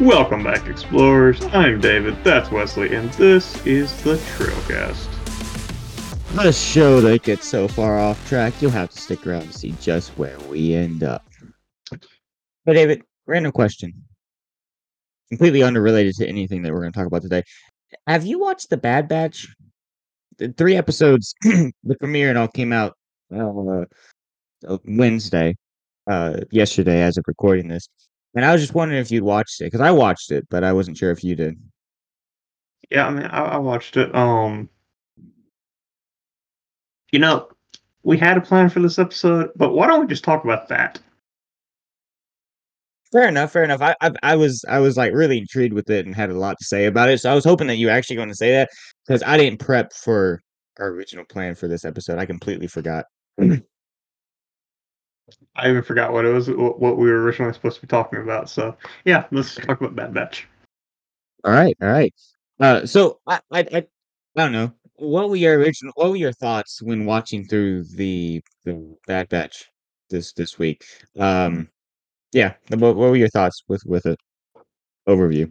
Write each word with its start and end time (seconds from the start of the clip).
Welcome 0.00 0.42
back, 0.42 0.66
explorers. 0.66 1.40
I'm 1.52 1.80
David, 1.80 2.16
that's 2.24 2.50
Wesley, 2.50 2.96
and 2.96 3.08
this 3.12 3.64
is 3.64 4.02
the 4.02 4.16
Trailcast. 4.16 5.06
The 6.34 6.50
show 6.50 7.00
that 7.00 7.22
gets 7.22 7.46
so 7.46 7.68
far 7.68 8.00
off 8.00 8.28
track, 8.28 8.54
you'll 8.60 8.72
have 8.72 8.90
to 8.90 9.00
stick 9.00 9.24
around 9.24 9.42
to 9.42 9.52
see 9.52 9.72
just 9.80 10.10
where 10.18 10.36
we 10.50 10.74
end 10.74 11.04
up. 11.04 11.24
But 11.90 12.72
David, 12.72 13.02
random 13.26 13.52
question. 13.52 13.94
Completely 15.28 15.62
unrelated 15.62 16.16
to 16.16 16.26
anything 16.26 16.62
that 16.62 16.72
we're 16.72 16.80
going 16.80 16.92
to 16.92 16.98
talk 16.98 17.06
about 17.06 17.22
today. 17.22 17.44
Have 18.08 18.26
you 18.26 18.40
watched 18.40 18.70
The 18.70 18.76
Bad 18.76 19.06
Batch? 19.06 19.46
The 20.38 20.52
three 20.52 20.74
episodes, 20.74 21.36
the 21.42 21.96
premiere 22.00 22.30
and 22.30 22.38
all 22.38 22.48
came 22.48 22.72
out 22.72 22.96
uh, 23.32 23.84
uh, 24.66 24.78
Wednesday, 24.86 25.54
uh, 26.08 26.40
yesterday 26.50 27.00
as 27.00 27.16
of 27.16 27.22
recording 27.28 27.68
this. 27.68 27.88
And 28.34 28.44
I 28.44 28.52
was 28.52 28.60
just 28.60 28.74
wondering 28.74 29.00
if 29.00 29.10
you'd 29.10 29.22
watched 29.22 29.60
it 29.60 29.64
because 29.64 29.80
I 29.80 29.90
watched 29.90 30.30
it, 30.32 30.46
but 30.50 30.64
I 30.64 30.72
wasn't 30.72 30.96
sure 30.96 31.10
if 31.10 31.22
you 31.22 31.36
did. 31.36 31.56
Yeah, 32.90 33.06
I 33.06 33.10
mean, 33.10 33.26
I, 33.26 33.44
I 33.44 33.56
watched 33.58 33.96
it. 33.96 34.14
Um, 34.14 34.68
you 37.12 37.18
know, 37.18 37.48
we 38.02 38.18
had 38.18 38.36
a 38.36 38.40
plan 38.40 38.68
for 38.68 38.80
this 38.80 38.98
episode, 38.98 39.50
but 39.56 39.72
why 39.72 39.86
don't 39.86 40.00
we 40.00 40.06
just 40.06 40.24
talk 40.24 40.44
about 40.44 40.68
that? 40.68 41.00
Fair 43.12 43.28
enough, 43.28 43.52
fair 43.52 43.62
enough. 43.62 43.80
I, 43.80 43.94
I 44.00 44.10
I 44.24 44.36
was 44.36 44.64
I 44.68 44.80
was 44.80 44.96
like 44.96 45.12
really 45.12 45.38
intrigued 45.38 45.72
with 45.72 45.88
it 45.88 46.04
and 46.04 46.14
had 46.14 46.30
a 46.30 46.38
lot 46.38 46.56
to 46.58 46.64
say 46.64 46.86
about 46.86 47.08
it. 47.08 47.18
So 47.20 47.30
I 47.30 47.34
was 47.34 47.44
hoping 47.44 47.68
that 47.68 47.76
you 47.76 47.86
were 47.86 47.92
actually 47.92 48.16
going 48.16 48.28
to 48.28 48.34
say 48.34 48.50
that 48.50 48.70
because 49.06 49.22
I 49.22 49.36
didn't 49.36 49.60
prep 49.60 49.92
for 49.92 50.40
our 50.80 50.88
original 50.88 51.24
plan 51.24 51.54
for 51.54 51.68
this 51.68 51.84
episode. 51.84 52.18
I 52.18 52.26
completely 52.26 52.66
forgot. 52.66 53.04
I 55.56 55.70
even 55.70 55.82
forgot 55.82 56.12
what 56.12 56.24
it 56.24 56.32
was, 56.32 56.50
what 56.50 56.98
we 56.98 57.10
were 57.10 57.22
originally 57.22 57.52
supposed 57.52 57.76
to 57.76 57.82
be 57.82 57.86
talking 57.86 58.20
about. 58.20 58.50
So, 58.50 58.76
yeah, 59.04 59.24
let's 59.30 59.54
talk 59.54 59.80
about 59.80 59.94
Bad 59.94 60.12
Batch. 60.12 60.46
All 61.44 61.52
right, 61.52 61.76
all 61.80 61.88
right. 61.88 62.12
Uh, 62.60 62.86
so 62.86 63.20
I, 63.26 63.40
I, 63.50 63.60
I, 63.60 63.76
I 63.76 63.84
don't 64.36 64.52
know. 64.52 64.72
What 64.96 65.28
were 65.28 65.36
your 65.36 65.58
original? 65.58 65.92
What 65.96 66.10
were 66.10 66.16
your 66.16 66.32
thoughts 66.32 66.80
when 66.80 67.04
watching 67.04 67.44
through 67.44 67.84
the 67.84 68.42
the 68.64 68.96
Bad 69.06 69.28
Batch 69.28 69.68
this 70.08 70.32
this 70.32 70.58
week? 70.58 70.84
Um, 71.18 71.68
yeah. 72.32 72.54
What, 72.68 72.96
what 72.96 73.10
were 73.10 73.16
your 73.16 73.28
thoughts 73.28 73.64
with 73.66 73.84
with 73.84 74.06
it? 74.06 74.18
Overview. 75.08 75.50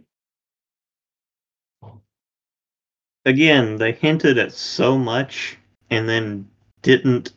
Again, 3.26 3.76
they 3.76 3.92
hinted 3.92 4.38
at 4.38 4.52
so 4.52 4.98
much 4.98 5.58
and 5.90 6.08
then 6.08 6.48
didn't 6.82 7.32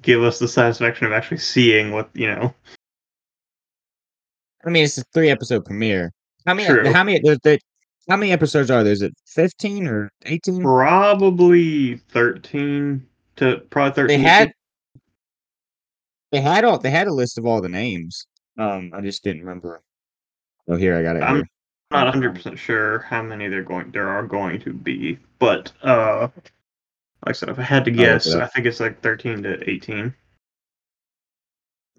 give 0.00 0.22
us 0.22 0.38
the 0.38 0.48
satisfaction 0.48 1.06
of 1.06 1.12
actually 1.12 1.38
seeing 1.38 1.92
what, 1.92 2.10
you 2.14 2.26
know. 2.26 2.54
I 4.64 4.70
mean, 4.70 4.84
it's 4.84 4.98
a 4.98 5.04
three 5.12 5.30
episode 5.30 5.64
premiere. 5.64 6.12
How 6.46 6.54
many? 6.54 6.68
True. 6.68 6.92
How 6.92 7.04
many? 7.04 7.20
There, 7.20 7.36
there, 7.42 7.58
how 8.08 8.16
many 8.16 8.32
episodes 8.32 8.70
are 8.70 8.82
there? 8.82 8.92
Is 8.92 9.02
it 9.02 9.12
fifteen 9.26 9.86
or 9.86 10.10
eighteen? 10.26 10.62
Probably 10.62 11.96
13 11.96 13.06
to 13.36 13.58
probably 13.70 13.94
13. 13.94 14.06
They 14.08 14.22
had. 14.22 14.52
They 16.30 16.40
had 16.40 16.64
all. 16.64 16.78
They 16.78 16.90
had 16.90 17.08
a 17.08 17.12
list 17.12 17.38
of 17.38 17.46
all 17.46 17.60
the 17.60 17.68
names. 17.68 18.26
Um, 18.58 18.92
I 18.94 19.00
just 19.00 19.22
didn't 19.22 19.42
remember. 19.42 19.82
Oh, 20.68 20.76
here 20.76 20.96
I 20.96 21.02
got 21.02 21.16
it. 21.16 21.22
I'm 21.22 21.36
here. 21.36 21.48
not 21.90 22.04
100 22.06 22.34
percent 22.34 22.58
sure 22.58 23.00
how 23.00 23.22
many 23.22 23.48
they're 23.48 23.62
going 23.62 23.90
there 23.90 24.08
are 24.08 24.22
going 24.22 24.60
to 24.60 24.72
be, 24.72 25.18
but 25.38 25.72
uh, 25.82 26.28
like 27.24 27.34
I 27.36 27.38
said, 27.38 27.48
if 27.48 27.58
I 27.58 27.62
had 27.62 27.84
to 27.84 27.90
guess, 27.90 28.26
it 28.26 28.36
up. 28.36 28.42
I 28.42 28.46
think 28.48 28.66
it's 28.66 28.80
like 28.80 29.00
13 29.00 29.42
to 29.44 29.70
18. 29.70 30.14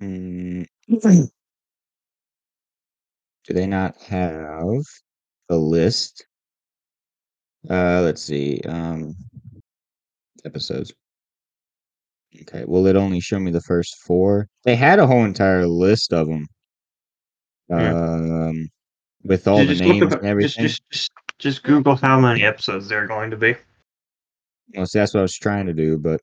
Mm. 0.01 0.65
Do 3.45 3.53
they 3.53 3.67
not 3.67 3.95
have 4.03 4.81
a 5.49 5.55
list? 5.55 6.25
Uh, 7.69 8.01
let's 8.01 8.21
see. 8.21 8.61
Um, 8.67 9.15
episodes. 10.45 10.93
Okay. 12.41 12.65
Will 12.65 12.87
it 12.87 12.95
only 12.95 13.19
show 13.19 13.39
me 13.39 13.51
the 13.51 13.61
first 13.61 13.95
four? 14.05 14.47
They 14.63 14.75
had 14.75 14.99
a 14.99 15.07
whole 15.07 15.23
entire 15.23 15.67
list 15.67 16.11
of 16.13 16.27
them. 16.27 16.47
Yeah. 17.69 17.93
Um, 17.93 18.67
with 19.23 19.47
all 19.47 19.59
Ju- 19.59 19.67
the 19.67 19.75
just 19.75 19.83
names 19.83 20.13
up- 20.13 20.19
and 20.19 20.27
everything. 20.27 20.63
Just, 20.63 20.83
just, 20.91 20.91
just, 20.91 21.11
just 21.39 21.63
Google 21.63 21.95
how 21.95 22.19
many 22.19 22.43
episodes 22.43 22.89
there 22.89 23.03
are 23.03 23.07
going 23.07 23.31
to 23.31 23.37
be. 23.37 23.55
Well, 24.75 24.85
see, 24.85 24.99
that's 24.99 25.13
what 25.13 25.19
I 25.21 25.23
was 25.23 25.37
trying 25.37 25.67
to 25.67 25.73
do, 25.73 25.97
but 25.97 26.21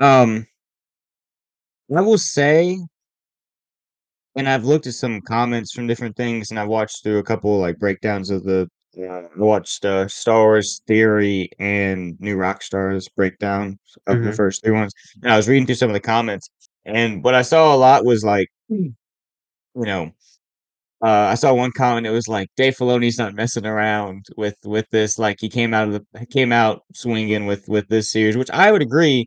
um, 0.00 0.46
I 1.94 2.00
will 2.00 2.18
say, 2.18 2.78
and 4.36 4.48
I've 4.48 4.64
looked 4.64 4.86
at 4.86 4.94
some 4.94 5.20
comments 5.22 5.72
from 5.72 5.86
different 5.86 6.16
things, 6.16 6.50
and 6.50 6.58
I've 6.58 6.68
watched 6.68 7.02
through 7.02 7.18
a 7.18 7.22
couple 7.22 7.58
like 7.58 7.78
breakdowns 7.78 8.30
of 8.30 8.44
the. 8.44 8.68
Uh, 8.98 9.02
I 9.04 9.28
watched 9.36 9.84
uh, 9.84 10.08
Star 10.08 10.42
Wars 10.42 10.80
Theory 10.86 11.50
and 11.58 12.18
New 12.20 12.36
Rockstars 12.36 13.06
breakdown 13.14 13.78
of 14.06 14.22
the 14.22 14.30
Mhm. 14.30 14.36
first 14.36 14.64
three 14.64 14.72
ones, 14.72 14.92
and 15.22 15.32
I 15.32 15.36
was 15.36 15.48
reading 15.48 15.66
through 15.66 15.76
some 15.76 15.90
of 15.90 15.94
the 15.94 16.00
comments, 16.00 16.50
and 16.84 17.22
what 17.22 17.34
I 17.34 17.42
saw 17.42 17.74
a 17.74 17.76
lot 17.76 18.04
was 18.04 18.24
like, 18.24 18.48
you 18.68 18.94
know, 19.74 20.10
uh, 21.02 21.30
I 21.32 21.34
saw 21.36 21.54
one 21.54 21.72
comment. 21.72 22.06
It 22.06 22.10
was 22.10 22.28
like 22.28 22.48
Dave 22.56 22.76
Filoni's 22.76 23.18
not 23.18 23.34
messing 23.34 23.66
around 23.66 24.26
with 24.36 24.56
with 24.64 24.86
this. 24.90 25.18
Like 25.18 25.38
he 25.40 25.48
came 25.48 25.74
out 25.74 25.88
of 25.88 25.94
the 26.12 26.26
came 26.26 26.52
out 26.52 26.82
swinging 26.94 27.46
with 27.46 27.68
with 27.68 27.88
this 27.88 28.10
series, 28.10 28.36
which 28.36 28.50
I 28.50 28.72
would 28.72 28.82
agree. 28.82 29.26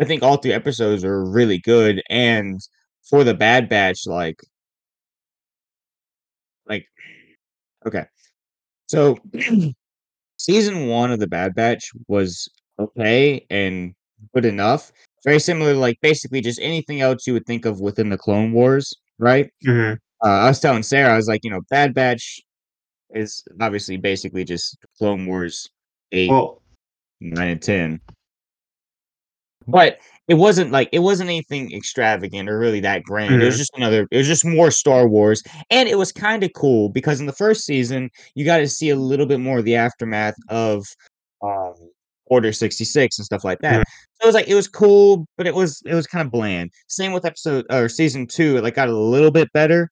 I 0.00 0.04
think 0.04 0.22
all 0.22 0.36
three 0.38 0.52
episodes 0.52 1.04
are 1.04 1.24
really 1.30 1.58
good, 1.60 2.02
and 2.10 2.60
for 3.08 3.24
the 3.24 3.34
Bad 3.34 3.68
Batch, 3.68 4.06
like, 4.06 4.36
like, 6.68 6.86
okay, 7.86 8.04
so 8.86 9.18
season 10.38 10.88
one 10.88 11.12
of 11.12 11.20
the 11.20 11.26
Bad 11.26 11.54
Batch 11.54 11.90
was 12.08 12.48
okay 12.78 13.46
and 13.50 13.94
good 14.34 14.44
enough. 14.44 14.92
Very 15.24 15.40
similar, 15.40 15.74
like 15.74 15.98
basically 16.02 16.40
just 16.40 16.60
anything 16.60 17.00
else 17.00 17.26
you 17.26 17.32
would 17.34 17.46
think 17.46 17.66
of 17.66 17.80
within 17.80 18.10
the 18.10 18.18
Clone 18.18 18.52
Wars, 18.52 18.94
right? 19.18 19.50
Mhm. 19.66 19.98
Uh, 20.24 20.28
I 20.28 20.48
was 20.48 20.60
telling 20.60 20.82
Sarah, 20.82 21.12
I 21.12 21.16
was 21.16 21.28
like, 21.28 21.40
you 21.44 21.50
know, 21.50 21.60
Bad 21.70 21.94
Batch 21.94 22.40
is 23.10 23.42
obviously 23.60 23.96
basically 23.96 24.44
just 24.44 24.76
Clone 24.98 25.26
Wars 25.26 25.68
eight, 26.12 26.30
Well, 26.30 26.62
nine, 27.20 27.50
and 27.50 27.62
ten. 27.62 28.00
But 29.68 29.98
it 30.28 30.34
wasn't 30.34 30.72
like 30.72 30.88
it 30.92 30.98
wasn't 31.00 31.30
anything 31.30 31.72
extravagant 31.72 32.48
or 32.48 32.58
really 32.58 32.80
that 32.80 33.04
grand. 33.04 33.40
It 33.40 33.44
was 33.44 33.54
Mhm. 33.54 33.58
just 33.58 33.76
another. 33.76 34.08
It 34.10 34.16
was 34.16 34.26
just 34.26 34.44
more 34.44 34.70
Star 34.72 35.06
Wars, 35.08 35.42
and 35.70 35.88
it 35.88 35.96
was 35.98 36.10
kind 36.10 36.42
of 36.42 36.52
cool 36.54 36.88
because 36.88 37.20
in 37.20 37.26
the 37.26 37.32
first 37.32 37.64
season 37.64 38.10
you 38.34 38.44
got 38.44 38.58
to 38.58 38.68
see 38.68 38.90
a 38.90 38.96
little 38.96 39.26
bit 39.26 39.38
more 39.40 39.58
of 39.58 39.64
the 39.64 39.76
aftermath 39.76 40.34
of 40.48 40.84
um, 41.42 41.74
Order 42.26 42.52
sixty 42.52 42.84
six 42.84 43.18
and 43.18 43.24
stuff 43.26 43.44
like 43.44 43.58
that. 43.60 43.80
Mhm. 43.80 43.84
So 44.20 44.24
it 44.24 44.26
was 44.26 44.34
like 44.34 44.48
it 44.48 44.54
was 44.54 44.68
cool, 44.68 45.26
but 45.36 45.46
it 45.46 45.54
was 45.54 45.80
it 45.86 45.94
was 45.94 46.06
kind 46.06 46.24
of 46.26 46.32
bland. 46.32 46.70
Same 46.88 47.12
with 47.12 47.24
episode 47.24 47.66
or 47.70 47.88
season 47.88 48.26
two. 48.26 48.56
It 48.56 48.62
like 48.64 48.74
got 48.74 48.88
a 48.88 48.96
little 48.96 49.30
bit 49.30 49.52
better, 49.52 49.90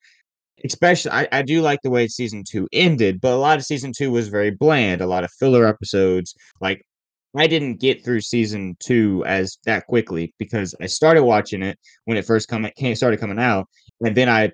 especially 0.65 1.11
I, 1.11 1.29
I 1.33 1.43
do 1.43 1.63
like 1.63 1.81
the 1.83 1.91
way 1.91 2.09
season 2.09 2.45
two 2.49 2.69
ended, 2.73 3.21
but 3.21 3.33
a 3.33 3.37
lot 3.37 3.59
of 3.59 3.65
season 3.65 3.93
two 3.97 4.11
was 4.11 4.29
very 4.29 4.51
bland, 4.51 5.01
a 5.01 5.07
lot 5.07 5.25
of 5.25 5.31
filler 5.33 5.67
episodes. 5.67 6.35
Like 6.61 6.85
I 7.37 7.47
didn't 7.47 7.81
get 7.81 8.05
through 8.05 8.21
season 8.23 8.77
two 8.81 9.25
as 9.27 9.59
that 9.65 9.87
quickly 9.87 10.35
because 10.39 10.75
I 10.81 10.87
started 10.87 11.25
watching 11.25 11.63
it 11.63 11.79
when 12.05 12.17
it 12.17 12.27
first 12.27 12.49
come 12.49 12.69
started 12.95 13.21
coming 13.21 13.39
out, 13.39 13.69
and 14.01 14.17
then 14.17 14.29
I 14.29 14.53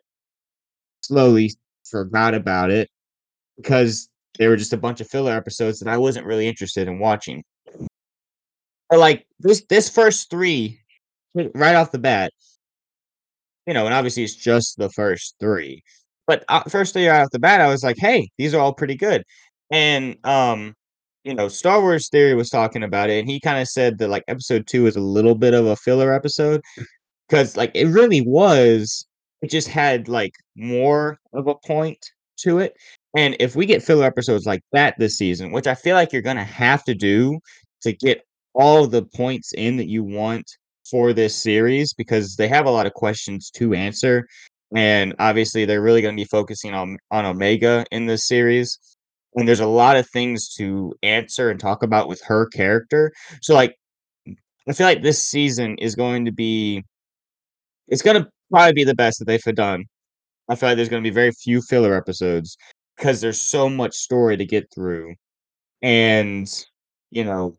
slowly 1.03 1.53
forgot 1.89 2.35
about 2.35 2.71
it 2.71 2.89
because 3.57 4.09
there 4.39 4.51
were 4.51 4.57
just 4.57 4.73
a 4.73 4.79
bunch 4.79 5.01
of 5.01 5.09
filler 5.09 5.33
episodes 5.33 5.79
that 5.81 5.89
I 5.89 5.97
wasn't 5.97 6.27
really 6.27 6.47
interested 6.47 6.89
in 6.89 6.99
watching. 6.99 7.43
But 8.91 8.99
like 8.99 9.27
this 9.41 9.65
this 9.69 9.89
first 9.89 10.31
three, 10.31 10.81
right 11.35 11.75
off 11.75 11.93
the 11.93 11.99
bat, 11.99 12.33
you 13.67 13.75
know, 13.75 13.87
and 13.87 13.95
obviously 13.95 14.25
it's 14.25 14.35
just 14.35 14.79
the 14.79 14.91
first 14.91 15.35
three. 15.41 15.83
But 16.27 16.45
uh, 16.49 16.63
first 16.65 16.93
three 16.93 17.07
right 17.07 17.23
off 17.23 17.31
the 17.31 17.39
bat, 17.39 17.61
I 17.61 17.69
was 17.69 17.85
like, 17.85 17.97
hey, 17.99 18.29
these 18.39 18.55
are 18.55 18.61
all 18.61 18.75
pretty 18.75 18.97
good. 18.97 19.23
And 19.71 20.17
um, 20.25 20.75
you 21.25 21.35
know, 21.35 21.49
Star 21.49 21.81
Wars 21.81 22.09
Theory 22.09 22.35
was 22.35 22.51
talking 22.51 22.83
about 22.83 23.11
it, 23.11 23.19
and 23.19 23.29
he 23.29 23.41
kind 23.41 23.61
of 23.61 23.69
said 23.69 23.99
that 23.99 24.09
like 24.09 24.25
episode 24.29 24.67
two 24.67 24.87
is 24.87 24.97
a 24.97 25.01
little 25.01 25.35
bit 25.35 25.55
of 25.55 25.67
a 25.67 25.77
filler 25.77 26.13
episode 26.13 26.61
because 27.29 27.57
like 27.57 27.73
it 27.75 27.87
really 27.89 28.21
was. 28.21 29.07
It 29.43 29.51
just 29.51 29.69
had 29.69 30.09
like 30.09 30.33
more 30.57 31.19
of 31.33 31.47
a 31.47 31.55
point 31.55 31.99
to 32.39 32.59
it. 32.59 32.75
And 33.17 33.37
if 33.39 33.55
we 33.57 33.67
get 33.67 33.83
filler 33.83 34.07
episodes 34.07 34.47
like 34.47 34.63
that 34.73 34.95
this 34.99 35.19
season, 35.19 35.53
which 35.53 35.67
I 35.67 35.75
feel 35.75 35.95
like 35.95 36.13
you're 36.13 36.23
gonna 36.23 36.45
have 36.45 36.85
to 36.85 36.95
do 36.95 37.39
to 37.83 37.93
get 37.93 38.23
all 38.55 38.87
the 38.87 39.03
points 39.03 39.53
in 39.53 39.77
that 39.77 39.89
you 39.89 40.03
want 40.03 40.51
for 40.91 41.13
this 41.13 41.37
series 41.37 41.93
because 41.95 42.37
they 42.37 42.49
have 42.49 42.67
a 42.67 42.71
lot 42.71 42.87
of 42.87 42.95
questions 42.95 43.51
to 43.53 43.75
answer. 43.75 44.27
And 44.75 45.15
obviously 45.19 45.65
they're 45.65 45.83
really 45.83 46.03
going 46.03 46.17
to 46.17 46.21
be 46.21 46.29
focusing 46.29 46.75
on 46.75 46.99
on 47.11 47.25
Omega 47.25 47.85
in 47.93 48.07
this 48.07 48.27
series. 48.29 48.79
And 49.35 49.47
there's 49.47 49.61
a 49.61 49.67
lot 49.67 49.97
of 49.97 50.09
things 50.11 50.49
to 50.55 50.95
answer 51.03 51.51
and 51.51 51.61
talk 51.61 51.83
about 51.83 52.09
with 52.09 52.23
her 52.25 52.47
character. 52.47 53.13
So 53.43 53.55
like 53.55 53.77
I 54.69 54.73
feel 54.73 54.87
like 54.87 55.03
this 55.03 55.23
season 55.23 55.77
is 55.79 55.95
going 55.95 56.25
to 56.27 56.33
be 56.33 56.85
it's 57.89 58.03
going 58.03 58.23
to 58.23 58.29
probably 58.51 58.73
be 58.73 58.85
the 58.85 58.95
best 58.95 59.19
that 59.21 59.27
they've 59.27 59.55
done 59.55 59.85
I 60.49 60.55
feel 60.55 60.69
like 60.69 60.77
there's 60.77 60.89
going 60.89 61.03
to 61.03 61.09
be 61.09 61.15
very 61.15 61.33
few 61.33 61.61
filler 61.61 61.95
episodes 61.95 62.57
because 62.97 63.21
there's 63.21 63.41
so 63.41 63.69
much 63.69 63.95
story 63.95 64.37
to 64.37 64.45
get 64.45 64.73
through, 64.75 65.15
and 65.83 66.49
you 67.11 67.25
know 67.25 67.57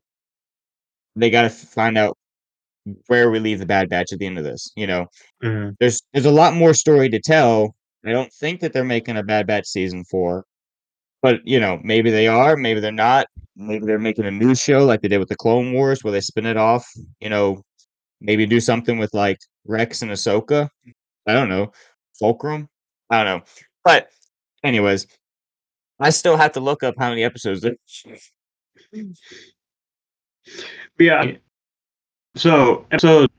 they 1.15 1.29
got 1.29 1.43
to 1.43 1.49
find 1.49 1.97
out 1.97 2.17
where 3.07 3.29
we 3.31 3.39
leave 3.39 3.59
the 3.59 3.65
Bad 3.65 3.89
Batch 3.89 4.11
at 4.13 4.19
the 4.19 4.25
end 4.25 4.37
of 4.37 4.43
this. 4.43 4.71
You 4.75 4.87
know, 4.87 5.05
Mhm. 5.43 5.75
there's 5.79 6.01
there's 6.13 6.25
a 6.25 6.31
lot 6.31 6.53
more 6.53 6.73
story 6.73 7.09
to 7.09 7.19
tell. 7.19 7.75
I 8.05 8.11
don't 8.11 8.31
think 8.33 8.61
that 8.61 8.73
they're 8.73 8.83
making 8.83 9.17
a 9.17 9.23
Bad 9.23 9.47
Batch 9.47 9.67
season 9.67 10.03
four, 10.05 10.45
but 11.21 11.45
you 11.45 11.59
know, 11.59 11.79
maybe 11.83 12.09
they 12.11 12.27
are, 12.27 12.55
maybe 12.55 12.79
they're 12.79 12.91
not. 12.91 13.27
Maybe 13.55 13.85
they're 13.85 13.97
making 13.99 14.25
a 14.25 14.31
new 14.31 14.53
show 14.55 14.85
like 14.85 15.01
they 15.01 15.07
did 15.07 15.17
with 15.17 15.29
the 15.29 15.35
Clone 15.35 15.73
Wars, 15.73 16.03
where 16.03 16.11
they 16.13 16.21
spin 16.21 16.45
it 16.45 16.57
off. 16.57 16.87
You 17.19 17.29
know, 17.29 17.63
maybe 18.21 18.45
do 18.45 18.59
something 18.59 18.97
with 18.99 19.13
like 19.13 19.37
Rex 19.65 20.01
and 20.03 20.11
Ahsoka. 20.11 20.69
I 21.27 21.33
don't 21.33 21.49
know, 21.49 21.71
Fulcrum. 22.19 22.69
I 23.09 23.23
don't 23.23 23.39
know, 23.39 23.45
but 23.83 24.09
anyways, 24.63 25.07
I 25.99 26.11
still 26.11 26.37
have 26.37 26.51
to 26.53 26.59
look 26.59 26.83
up 26.83 26.95
how 26.99 27.09
many 27.09 27.23
episodes. 27.23 27.61
there- 27.61 27.75
Yeah. 30.99 31.35
So 32.37 32.85
episode 32.91 33.31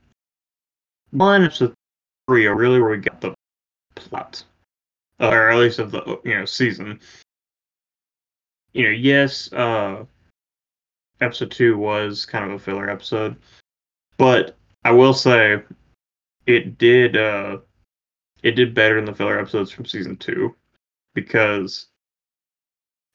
one, 1.11 1.45
episode 1.45 1.73
three 2.27 2.45
are 2.47 2.55
really 2.55 2.81
where 2.81 2.89
we 2.89 2.97
got 2.97 3.21
the 3.21 3.33
plot, 3.95 4.43
or 5.21 5.51
at 5.51 5.57
least 5.57 5.79
of 5.79 5.91
the 5.91 6.19
you 6.25 6.35
know 6.35 6.43
season. 6.43 6.99
You 8.73 8.83
know, 8.83 8.89
yes, 8.89 9.53
uh, 9.53 10.03
episode 11.21 11.49
two 11.49 11.77
was 11.77 12.25
kind 12.25 12.43
of 12.43 12.51
a 12.51 12.59
filler 12.59 12.89
episode, 12.89 13.37
but 14.17 14.57
I 14.83 14.91
will 14.91 15.13
say 15.13 15.63
it 16.45 16.77
did 16.77 17.15
uh, 17.15 17.59
it 18.43 18.51
did 18.51 18.75
better 18.75 18.95
than 18.95 19.05
the 19.05 19.15
filler 19.15 19.39
episodes 19.39 19.71
from 19.71 19.85
season 19.85 20.17
two 20.17 20.53
because 21.13 21.87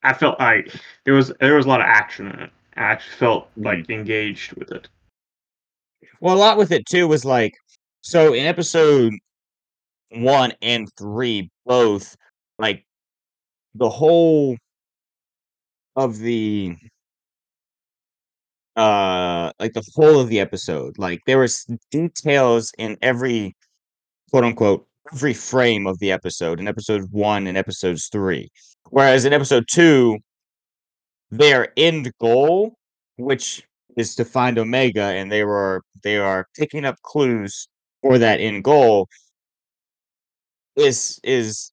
I 0.02 0.14
felt 0.14 0.40
like 0.40 0.74
there 1.04 1.12
was 1.12 1.30
there 1.40 1.56
was 1.56 1.66
a 1.66 1.68
lot 1.68 1.82
of 1.82 1.86
action 1.86 2.28
in 2.28 2.40
it. 2.40 2.50
I 2.74 2.84
actually 2.84 3.16
felt 3.16 3.50
like 3.58 3.90
engaged 3.90 4.54
with 4.54 4.72
it. 4.72 4.88
Well, 6.20 6.36
a 6.36 6.38
lot 6.38 6.58
with 6.58 6.72
it 6.72 6.86
too 6.86 7.08
was 7.08 7.24
like, 7.24 7.54
so 8.02 8.34
in 8.34 8.46
episode 8.46 9.14
one 10.10 10.52
and 10.62 10.88
three, 10.98 11.50
both 11.66 12.16
like 12.58 12.84
the 13.74 13.90
whole 13.90 14.56
of 15.96 16.18
the 16.18 16.76
uh 18.76 19.52
like 19.60 19.72
the 19.72 19.84
whole 19.94 20.18
of 20.18 20.28
the 20.28 20.40
episode 20.40 20.98
like 20.98 21.20
there 21.26 21.38
was 21.38 21.64
details 21.92 22.72
in 22.76 22.96
every 23.02 23.54
quote 24.30 24.44
unquote 24.44 24.86
every 25.12 25.34
frame 25.34 25.86
of 25.86 25.98
the 26.00 26.10
episode 26.12 26.60
in 26.60 26.68
episode 26.68 27.02
one 27.12 27.46
and 27.46 27.58
episodes 27.58 28.08
three. 28.12 28.48
Whereas 28.90 29.24
in 29.24 29.32
episode 29.32 29.66
two 29.70 30.18
their 31.30 31.72
end 31.76 32.10
goal 32.20 32.74
which 33.16 33.62
is 33.96 34.14
to 34.14 34.24
find 34.24 34.58
omega 34.58 35.02
and 35.02 35.30
they 35.30 35.44
were 35.44 35.82
they 36.02 36.16
are 36.16 36.46
picking 36.56 36.84
up 36.84 37.00
clues 37.02 37.68
for 38.02 38.18
that 38.18 38.40
end 38.40 38.64
goal 38.64 39.08
is 40.76 41.20
is 41.22 41.72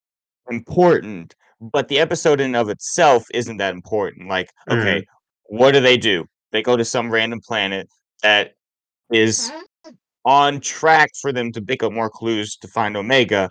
important 0.50 1.35
but 1.59 1.88
the 1.88 2.00
episode 2.00 2.39
in 2.39 2.56
of 2.56 2.69
itself 2.69 3.25
isn't 3.33 3.57
that 3.57 3.73
important 3.73 4.27
like 4.27 4.50
okay 4.69 5.01
mm. 5.01 5.06
what 5.45 5.71
do 5.71 5.79
they 5.79 5.97
do? 5.97 6.25
They 6.51 6.62
go 6.62 6.75
to 6.75 6.83
some 6.83 7.09
random 7.09 7.39
planet 7.45 7.88
that 8.24 8.53
is 9.12 9.51
on 10.25 10.59
track 10.59 11.12
for 11.21 11.31
them 11.31 11.51
to 11.53 11.62
pick 11.62 11.81
up 11.81 11.91
more 11.91 12.09
clues 12.09 12.57
to 12.57 12.67
find 12.67 12.95
omega 12.95 13.50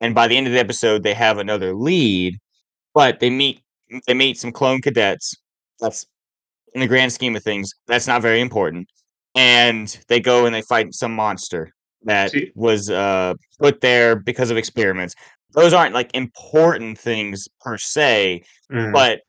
and 0.00 0.14
by 0.14 0.26
the 0.26 0.36
end 0.36 0.46
of 0.46 0.52
the 0.52 0.58
episode 0.58 1.02
they 1.02 1.14
have 1.14 1.38
another 1.38 1.74
lead 1.74 2.38
but 2.94 3.20
they 3.20 3.30
meet 3.30 3.60
they 4.06 4.14
meet 4.14 4.38
some 4.38 4.52
clone 4.52 4.80
cadets. 4.80 5.34
That's 5.80 6.06
in 6.74 6.80
the 6.80 6.86
grand 6.86 7.12
scheme 7.12 7.34
of 7.36 7.42
things 7.42 7.72
that's 7.86 8.06
not 8.06 8.22
very 8.22 8.40
important 8.40 8.88
and 9.34 9.98
they 10.08 10.20
go 10.20 10.46
and 10.46 10.54
they 10.54 10.62
fight 10.62 10.92
some 10.94 11.12
monster 11.14 11.70
that 12.02 12.30
See- 12.30 12.52
was 12.54 12.90
uh 12.90 13.34
put 13.58 13.80
there 13.80 14.16
because 14.16 14.50
of 14.50 14.56
experiments 14.56 15.14
those 15.52 15.72
aren't 15.72 15.94
like 15.94 16.10
important 16.14 16.98
things 16.98 17.48
per 17.60 17.76
se 17.78 18.42
Mhm. 18.70 18.92
but 18.92 19.20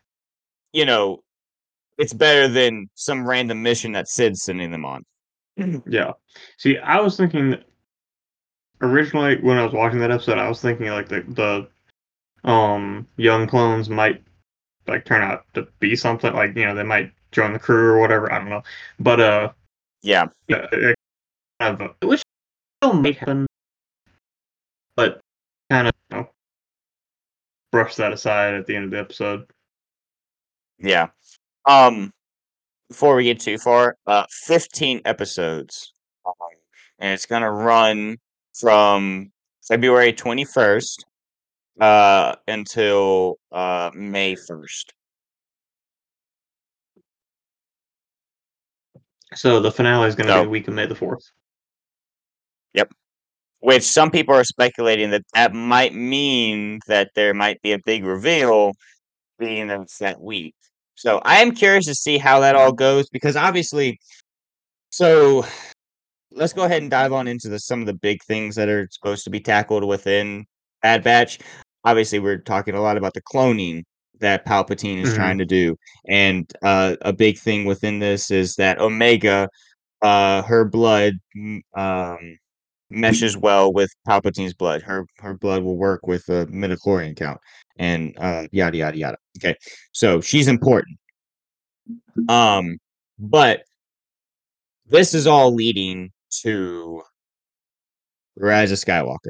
you 0.74 0.86
know 0.86 1.20
it's 1.98 2.14
better 2.14 2.48
than 2.48 2.90
some 2.96 3.28
random 3.28 3.62
mission 3.62 3.92
that 3.94 4.08
Cid's 4.08 4.44
sending 4.44 4.72
them 4.72 4.86
on 4.86 5.04
Yeah. 5.88 6.14
See, 6.58 6.78
I 6.78 7.02
was 7.02 7.18
thinking 7.18 7.58
originally 8.82 9.38
when 9.42 9.58
I 9.58 9.64
was 9.64 9.74
watching 9.74 10.00
that 10.00 10.12
episode, 10.12 10.38
I 10.38 10.48
was 10.48 10.62
thinking 10.62 10.88
like 10.90 11.10
the 11.10 11.22
the 12.44 12.50
um 12.50 13.06
young 13.18 13.48
clones 13.48 13.90
might 13.90 14.24
like 14.88 15.04
turn 15.06 15.22
out 15.22 15.44
to 15.54 15.68
be 15.80 15.96
something 15.96 16.34
like 16.34 16.56
you 16.56 16.66
know 16.66 16.74
they 16.76 16.84
might 16.84 17.12
join 17.32 17.54
the 17.54 17.60
crew 17.60 17.94
or 17.94 18.00
whatever. 18.00 18.32
I 18.32 18.40
don't 18.40 18.50
know, 18.50 18.64
but 19.00 19.20
uh, 19.20 19.52
yeah 20.02 20.28
yeah, 20.48 20.66
it 20.72 20.96
kind 21.60 21.82
of 21.82 21.92
which 22.08 22.24
still 22.82 22.94
may 22.94 23.12
happen, 23.12 23.46
but 24.96 25.22
kind 25.70 25.88
of 25.88 25.94
you 26.12 26.18
know, 26.18 26.30
brush 27.72 27.96
that 27.96 28.14
aside 28.14 28.54
at 28.54 28.66
the 28.66 28.76
end 28.76 28.86
of 28.86 28.92
the 28.92 29.00
episode. 29.00 29.46
Yeah. 30.80 31.08
Um 31.66 32.12
before 32.90 33.16
we 33.16 33.26
get 33.26 33.40
too 33.40 33.58
far, 33.58 33.98
uh 34.08 34.26
15 34.46 35.02
episodes. 35.06 35.94
Um, 36.26 36.34
and 37.00 37.14
it's 37.14 37.26
going 37.26 37.44
to 37.44 37.52
run 37.52 38.18
from 38.54 39.32
February 39.68 40.14
21st 40.14 41.04
uh 41.82 42.36
until 42.48 43.38
uh 43.52 43.92
May 43.94 44.36
1st. 44.36 44.86
So 49.36 49.60
the 49.60 49.72
finale 49.72 50.08
is 50.08 50.16
going 50.16 50.28
to 50.28 50.34
So- 50.34 50.40
be 50.42 50.46
the 50.46 50.50
week 50.50 50.68
of 50.68 50.74
May 50.74 50.86
the 50.86 50.96
fourth. 50.96 51.24
Yep. 52.74 52.92
Which 53.60 53.84
some 53.84 54.10
people 54.12 54.34
are 54.36 54.44
speculating 54.44 55.10
that 55.12 55.24
that 55.34 55.54
might 55.54 55.94
mean 55.94 56.80
that 56.88 57.12
there 57.16 57.34
might 57.34 57.62
be 57.62 57.74
a 57.74 57.80
big 57.86 58.06
reveal 58.06 58.74
being 59.38 59.68
that 59.68 59.82
it's 59.82 59.98
that 59.98 60.22
week. 60.22 60.56
So 60.96 61.20
I 61.24 61.38
am 61.38 61.54
curious 61.54 61.86
to 61.86 61.96
see 61.96 62.18
how 62.18 62.40
that 62.42 62.56
all 62.56 62.72
goes 62.72 63.10
because 63.10 63.36
obviously 63.36 64.00
so 64.92 65.46
let's 66.32 66.54
go 66.54 66.64
ahead 66.64 66.82
and 66.82 66.92
dive 66.92 67.14
on 67.14 67.28
into 67.28 67.50
the 67.50 67.60
some 67.60 67.80
of 67.82 67.86
the 67.86 67.94
big 67.94 68.24
things 68.24 68.56
that 68.56 68.70
are 68.70 68.88
supposed 68.92 69.24
to 69.24 69.30
be 69.30 69.40
tackled 69.40 69.84
within 69.84 70.46
Bad 70.82 71.04
Batch. 71.04 71.40
Obviously, 71.86 72.20
we're 72.20 72.38
talking 72.38 72.76
a 72.76 72.82
lot 72.82 72.98
about 72.98 73.14
the 73.14 73.22
cloning 73.22 73.84
that 74.20 74.46
Palpatine 74.46 75.00
is 75.00 75.10
Mhm. 75.10 75.16
trying 75.16 75.38
to 75.40 75.46
do, 75.46 75.76
and 76.08 76.52
uh, 76.64 76.96
a 77.02 77.14
big 77.14 77.38
thing 77.38 77.66
within 77.66 78.00
this 78.00 78.32
is 78.32 78.56
that 78.56 78.80
Omega, 78.80 79.50
uh, 80.02 80.42
her 80.44 80.66
blood 80.66 81.14
um, 81.76 82.38
meshes 82.90 83.38
well 83.38 83.72
with 83.74 83.92
Palpatine's 84.08 84.54
blood. 84.54 84.82
Her 84.82 85.06
her 85.20 85.34
blood 85.36 85.64
will 85.64 85.78
work 85.78 86.08
with 86.08 86.26
the 86.26 86.48
midichlorian 86.48 87.16
count, 87.16 87.40
and 87.78 88.14
uh, 88.20 88.48
yada 88.52 88.78
yada 88.78 88.98
yada. 88.98 89.18
Okay, 89.38 89.56
so 89.92 90.22
she's 90.22 90.48
important. 90.48 90.98
Um, 92.28 92.78
but 93.18 93.64
this 94.88 95.14
is 95.14 95.28
all 95.28 95.54
leading 95.54 96.12
to 96.42 97.02
Rise 98.36 98.72
of 98.72 98.78
Skywalker. 98.80 99.30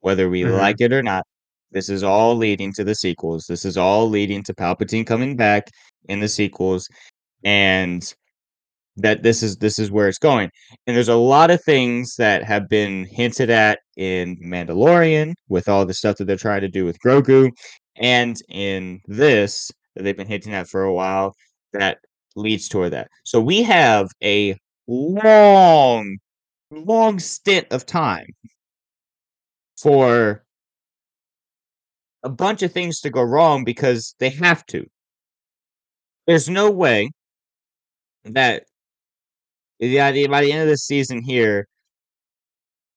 Whether 0.00 0.28
we 0.28 0.44
Mhm. 0.44 0.58
like 0.58 0.80
it 0.80 0.92
or 0.92 1.02
not, 1.02 1.26
this 1.72 1.88
is 1.88 2.02
all 2.02 2.36
leading 2.36 2.72
to 2.74 2.84
the 2.84 2.94
sequels. 2.94 3.46
This 3.46 3.64
is 3.64 3.76
all 3.76 4.08
leading 4.08 4.42
to 4.44 4.54
Palpatine 4.54 5.06
coming 5.06 5.36
back 5.36 5.68
in 6.08 6.20
the 6.20 6.28
sequels, 6.28 6.88
and 7.44 8.14
that 8.96 9.22
this 9.22 9.42
is 9.42 9.56
this 9.56 9.78
is 9.78 9.90
where 9.90 10.08
it's 10.08 10.18
going. 10.18 10.50
And 10.86 10.96
there's 10.96 11.08
a 11.08 11.16
lot 11.16 11.50
of 11.50 11.62
things 11.64 12.14
that 12.16 12.44
have 12.44 12.68
been 12.68 13.06
hinted 13.06 13.50
at 13.50 13.80
in 13.96 14.36
Mandalorian 14.36 15.34
with 15.48 15.68
all 15.68 15.86
the 15.86 15.94
stuff 15.94 16.16
that 16.18 16.26
they're 16.26 16.36
trying 16.36 16.60
to 16.62 16.68
do 16.68 16.84
with 16.84 16.98
Grogu, 17.04 17.50
and 17.96 18.36
in 18.48 19.00
this 19.06 19.70
that 19.94 20.04
they've 20.04 20.16
been 20.16 20.26
hinting 20.26 20.54
at 20.54 20.68
for 20.68 20.84
a 20.84 20.92
while 20.92 21.34
that 21.72 21.98
leads 22.36 22.68
toward 22.68 22.92
that. 22.92 23.08
So 23.24 23.40
we 23.40 23.62
have 23.62 24.10
a 24.22 24.56
long, 24.86 26.18
long 26.70 27.18
stint 27.18 27.66
of 27.70 27.86
time 27.86 28.26
for 29.78 30.44
a 32.22 32.28
bunch 32.28 32.62
of 32.62 32.72
things 32.72 33.00
to 33.00 33.10
go 33.10 33.22
wrong 33.22 33.64
because 33.64 34.14
they 34.18 34.30
have 34.30 34.64
to. 34.66 34.84
There's 36.26 36.48
no 36.48 36.70
way 36.70 37.10
that 38.24 38.64
yeah, 39.78 40.12
the, 40.12 40.28
by 40.28 40.42
the 40.42 40.52
end 40.52 40.62
of 40.62 40.68
the 40.68 40.76
season 40.76 41.22
here, 41.22 41.66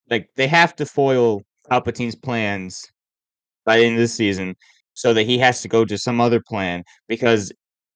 like 0.10 0.29
they 0.36 0.48
have 0.48 0.75
to 0.75 0.86
foil 0.86 1.41
Palpatine's 1.70 2.15
plans 2.15 2.86
by 3.65 3.77
the 3.77 3.86
end 3.86 3.96
of 3.96 4.01
the 4.01 4.08
season 4.08 4.55
so 4.94 5.13
that 5.13 5.24
he 5.24 5.38
has 5.39 5.62
to 5.62 5.67
go 5.67 5.84
to 5.84 5.98
some 5.98 6.22
other 6.22 6.39
plan 6.48 6.84
because 7.08 7.51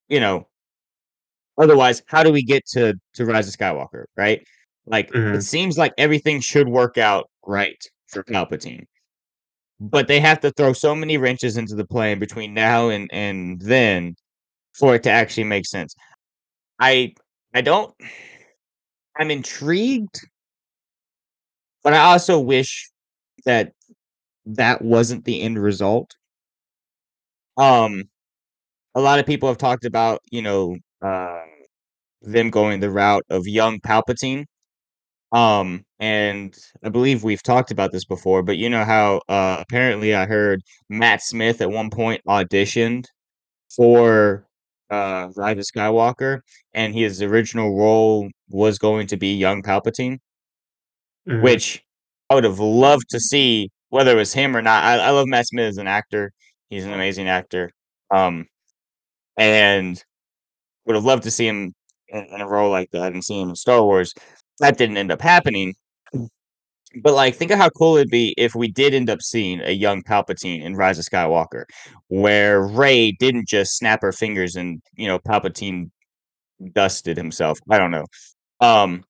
you 0.07 0.19
know 0.19 0.47
otherwise 1.59 2.01
how 2.07 2.23
do 2.23 2.31
we 2.31 2.41
get 2.43 2.65
to 2.65 2.93
to 3.13 3.25
rise 3.25 3.47
of 3.47 3.55
skywalker 3.55 4.05
right 4.17 4.41
like 4.87 5.09
it 5.09 5.13
Mhm. 5.13 5.43
seems 5.43 5.77
like 5.77 5.93
everything 5.97 6.39
should 6.39 6.67
work 6.67 6.97
out 6.97 7.29
right 7.45 7.77
for 8.07 8.23
palpatine 8.23 8.85
but 9.79 10.07
they 10.07 10.19
have 10.19 10.39
to 10.41 10.51
throw 10.51 10.73
so 10.73 10.95
many 10.95 11.17
wrenches 11.17 11.57
into 11.57 11.75
the 11.75 11.85
plan 11.85 12.19
between 12.19 12.53
now 12.53 12.89
and 12.89 13.09
and 13.13 13.61
then 13.61 14.15
for 14.79 14.95
it 14.95 15.03
to 15.03 15.11
actually 15.11 15.45
make 15.45 15.65
sense. 15.67 15.95
I 16.79 17.13
I 17.55 17.61
don't 17.61 17.93
I'm 19.15 19.29
intrigued, 19.31 20.19
but 21.83 21.93
I 21.93 21.99
also 21.99 22.39
wish 22.39 22.89
that 23.45 23.73
that 24.45 24.81
wasn't 24.81 25.25
the 25.25 25.41
end 25.41 25.61
result. 25.61 26.15
Um, 27.57 28.03
a 28.95 29.01
lot 29.01 29.19
of 29.19 29.25
people 29.25 29.49
have 29.49 29.57
talked 29.59 29.85
about, 29.85 30.21
you 30.31 30.41
know, 30.43 30.77
uh, 31.03 31.41
them 32.23 32.49
going 32.49 32.79
the 32.79 32.91
route 32.91 33.25
of 33.29 33.47
young 33.47 33.79
Palpatine. 33.81 34.45
Um, 35.31 35.85
and 35.99 36.55
I 36.83 36.89
believe 36.89 37.23
we've 37.23 37.43
talked 37.43 37.71
about 37.71 37.91
this 37.91 38.05
before, 38.05 38.41
but 38.41 38.57
you 38.57 38.69
know 38.69 38.83
how 38.83 39.21
uh, 39.29 39.57
apparently 39.59 40.15
I 40.15 40.25
heard 40.25 40.61
Matt 40.89 41.21
Smith 41.21 41.61
at 41.61 41.69
one 41.69 41.89
point 41.91 42.21
auditioned 42.27 43.05
for 43.75 44.47
uh, 44.89 45.29
Rise 45.35 45.57
of 45.59 45.65
Skywalker, 45.65 46.39
and 46.73 46.95
his 46.95 47.21
original 47.21 47.77
role 47.77 48.29
was 48.49 48.79
going 48.79 49.07
to 49.07 49.17
be 49.17 49.35
young 49.35 49.61
Palpatine, 49.61 50.17
Mhm. 51.27 51.43
which 51.43 51.83
I 52.29 52.35
would 52.35 52.43
have 52.43 52.59
loved 52.59 53.09
to 53.09 53.19
see, 53.19 53.69
whether 53.89 54.11
it 54.11 54.15
was 54.15 54.33
him 54.33 54.55
or 54.57 54.61
not. 54.61 54.83
I, 54.83 54.97
I 54.97 55.09
love 55.11 55.27
Matt 55.27 55.47
Smith 55.47 55.67
as 55.69 55.77
an 55.77 55.87
actor; 55.87 56.31
he's 56.69 56.85
an 56.85 56.93
amazing 56.93 57.27
actor. 57.27 57.71
Um, 58.11 58.47
and 59.37 60.03
would 60.85 60.95
have 60.95 61.05
loved 61.05 61.23
to 61.23 61.31
see 61.31 61.47
him 61.47 61.73
in, 62.09 62.25
in 62.25 62.41
a 62.41 62.47
role 62.47 62.71
like 62.71 62.89
that 62.91 63.13
and 63.13 63.23
see 63.23 63.39
him 63.39 63.49
in 63.49 63.55
Star 63.55 63.83
Wars. 63.83 64.13
That 64.59 64.77
didn't 64.77 64.97
end 64.97 65.11
up 65.11 65.21
happening. 65.21 65.75
But 67.03 67.13
like, 67.13 67.35
think 67.35 67.51
of 67.51 67.59
how 67.59 67.69
cool 67.69 67.97
it'd 67.97 68.09
be 68.09 68.33
if 68.37 68.55
we 68.55 68.67
did 68.67 68.93
end 68.95 69.09
up 69.11 69.21
seeing 69.21 69.61
a 69.61 69.71
young 69.71 70.01
Palpatine 70.01 70.63
in 70.63 70.75
Rise 70.75 70.97
of 70.97 71.05
Skywalker, 71.05 71.65
where 72.07 72.61
Rey 72.65 73.11
didn't 73.19 73.47
just 73.47 73.77
snap 73.77 74.01
her 74.01 74.11
fingers 74.11 74.55
and 74.55 74.81
you 74.95 75.07
know 75.07 75.19
Palpatine 75.19 75.91
dusted 76.73 77.15
himself. 77.15 77.59
I 77.69 77.77
don't 77.77 77.91
know. 77.91 78.05
Um, 78.59 79.03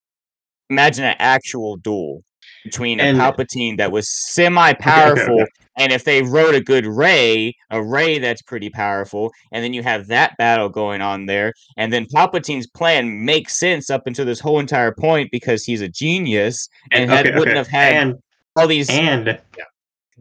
imagine 0.69 1.05
an 1.05 1.15
actual 1.19 1.77
duel 1.77 2.21
between 2.65 2.99
a 2.99 3.03
And- 3.03 3.17
Palpatine 3.17 3.77
that 3.77 3.91
was 3.91 4.09
semi-powerful, 4.33 5.41
okay. 5.41 5.51
And 5.79 5.93
if 5.93 6.03
they 6.03 6.21
wrote 6.21 6.55
a 6.55 6.61
good 6.61 6.85
Rey, 6.85 7.55
a 7.71 7.81
Rey 7.81 8.19
that's 8.19 8.41
pretty 8.41 8.69
powerful, 8.69 9.31
and 9.53 9.63
then 9.63 9.73
you 9.73 9.81
have 9.81 10.07
that 10.07 10.35
battle 10.37 10.67
going 10.67 11.01
on 11.01 11.25
there, 11.25 11.53
and 11.77 11.91
then 11.91 12.05
Palpatine's 12.05 12.67
plan 12.67 13.23
makes 13.23 13.57
sense 13.57 13.89
up 13.89 14.05
until 14.05 14.25
this 14.25 14.41
whole 14.41 14.59
entire 14.59 14.91
point 14.91 15.31
because 15.31 15.63
he's 15.63 15.79
a 15.79 15.87
genius 15.87 16.67
and, 16.91 17.09
had, 17.09 17.25
okay, 17.25 17.39
wouldn't 17.39 17.57
okay. 17.57 17.57
have 17.57 17.67
had 17.67 17.93
and 17.93 18.15
all 18.57 18.67
these. 18.67 18.89
and 18.89 19.39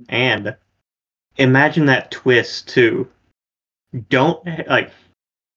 and 0.08 0.56
imagine 1.38 1.86
that 1.86 2.12
twist 2.12 2.68
too. 2.68 3.08
Don't 4.10 4.46
like 4.68 4.92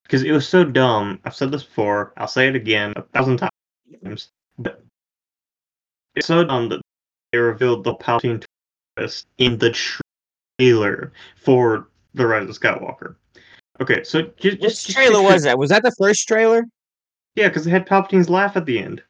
because 0.02 0.24
it 0.24 0.32
was 0.32 0.48
so 0.48 0.64
dumb. 0.64 1.20
I've 1.24 1.36
said 1.36 1.52
this 1.52 1.62
before. 1.62 2.12
I'll 2.16 2.26
say 2.26 2.48
it 2.48 2.56
again 2.56 2.92
a 2.96 3.02
thousand 3.02 3.36
times. 3.38 4.30
But 4.58 4.82
it's 6.16 6.26
so 6.26 6.42
dumb 6.44 6.68
that 6.70 6.80
they 7.30 7.38
revealed 7.38 7.84
the 7.84 7.94
Palpatine 7.94 8.38
twist 8.40 8.48
in 9.38 9.58
the 9.58 9.76
trailer 10.58 11.12
for 11.36 11.88
the 12.14 12.26
Rise 12.26 12.48
of 12.48 12.58
Skywalker. 12.58 13.16
Okay, 13.80 14.04
so 14.04 14.22
just 14.38 14.60
just, 14.60 14.86
just 14.86 14.90
trailer 14.90 15.18
picture- 15.20 15.32
was 15.32 15.42
that? 15.44 15.58
Was 15.58 15.70
that 15.70 15.82
the 15.82 15.94
first 15.98 16.26
trailer? 16.28 16.64
Yeah, 17.34 17.48
because 17.48 17.66
it 17.66 17.70
had 17.70 17.86
Palpatine's 17.86 18.28
laugh 18.28 18.56
at 18.56 18.66
the 18.66 18.78
end. 18.78 19.02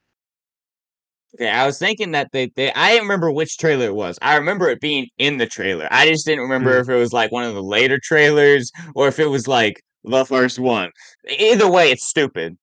Okay, 1.35 1.49
I 1.49 1.67
was 1.67 1.79
thinking 1.79 2.13
that 2.13 2.29
they, 2.33 2.53
they 2.57 2.73
I 2.73 2.91
didn't 2.93 3.05
remember 3.05 3.33
which 3.33 3.57
trailer 3.59 3.87
it 3.87 3.95
was. 3.95 4.19
I 4.23 4.37
remember 4.37 4.69
it 4.69 4.81
being 4.81 5.09
in 5.19 5.39
the 5.39 5.47
trailer. 5.47 5.89
I 5.91 6.07
just 6.07 6.27
didn't 6.27 6.43
remember 6.43 6.75
Hmm. 6.77 6.83
if 6.83 6.89
it 6.89 6.97
was 6.99 7.13
like 7.13 7.33
one 7.33 7.45
of 7.45 7.55
the 7.55 7.63
later 7.63 7.99
trailers 8.03 8.71
or 8.95 9.09
if 9.09 9.19
it 9.19 9.27
was 9.27 9.49
like 9.49 9.83
the 10.05 10.25
first 10.25 10.59
one. 10.59 10.91
Either 11.39 11.69
way, 11.71 11.91
it's 11.91 12.07
stupid. 12.07 12.57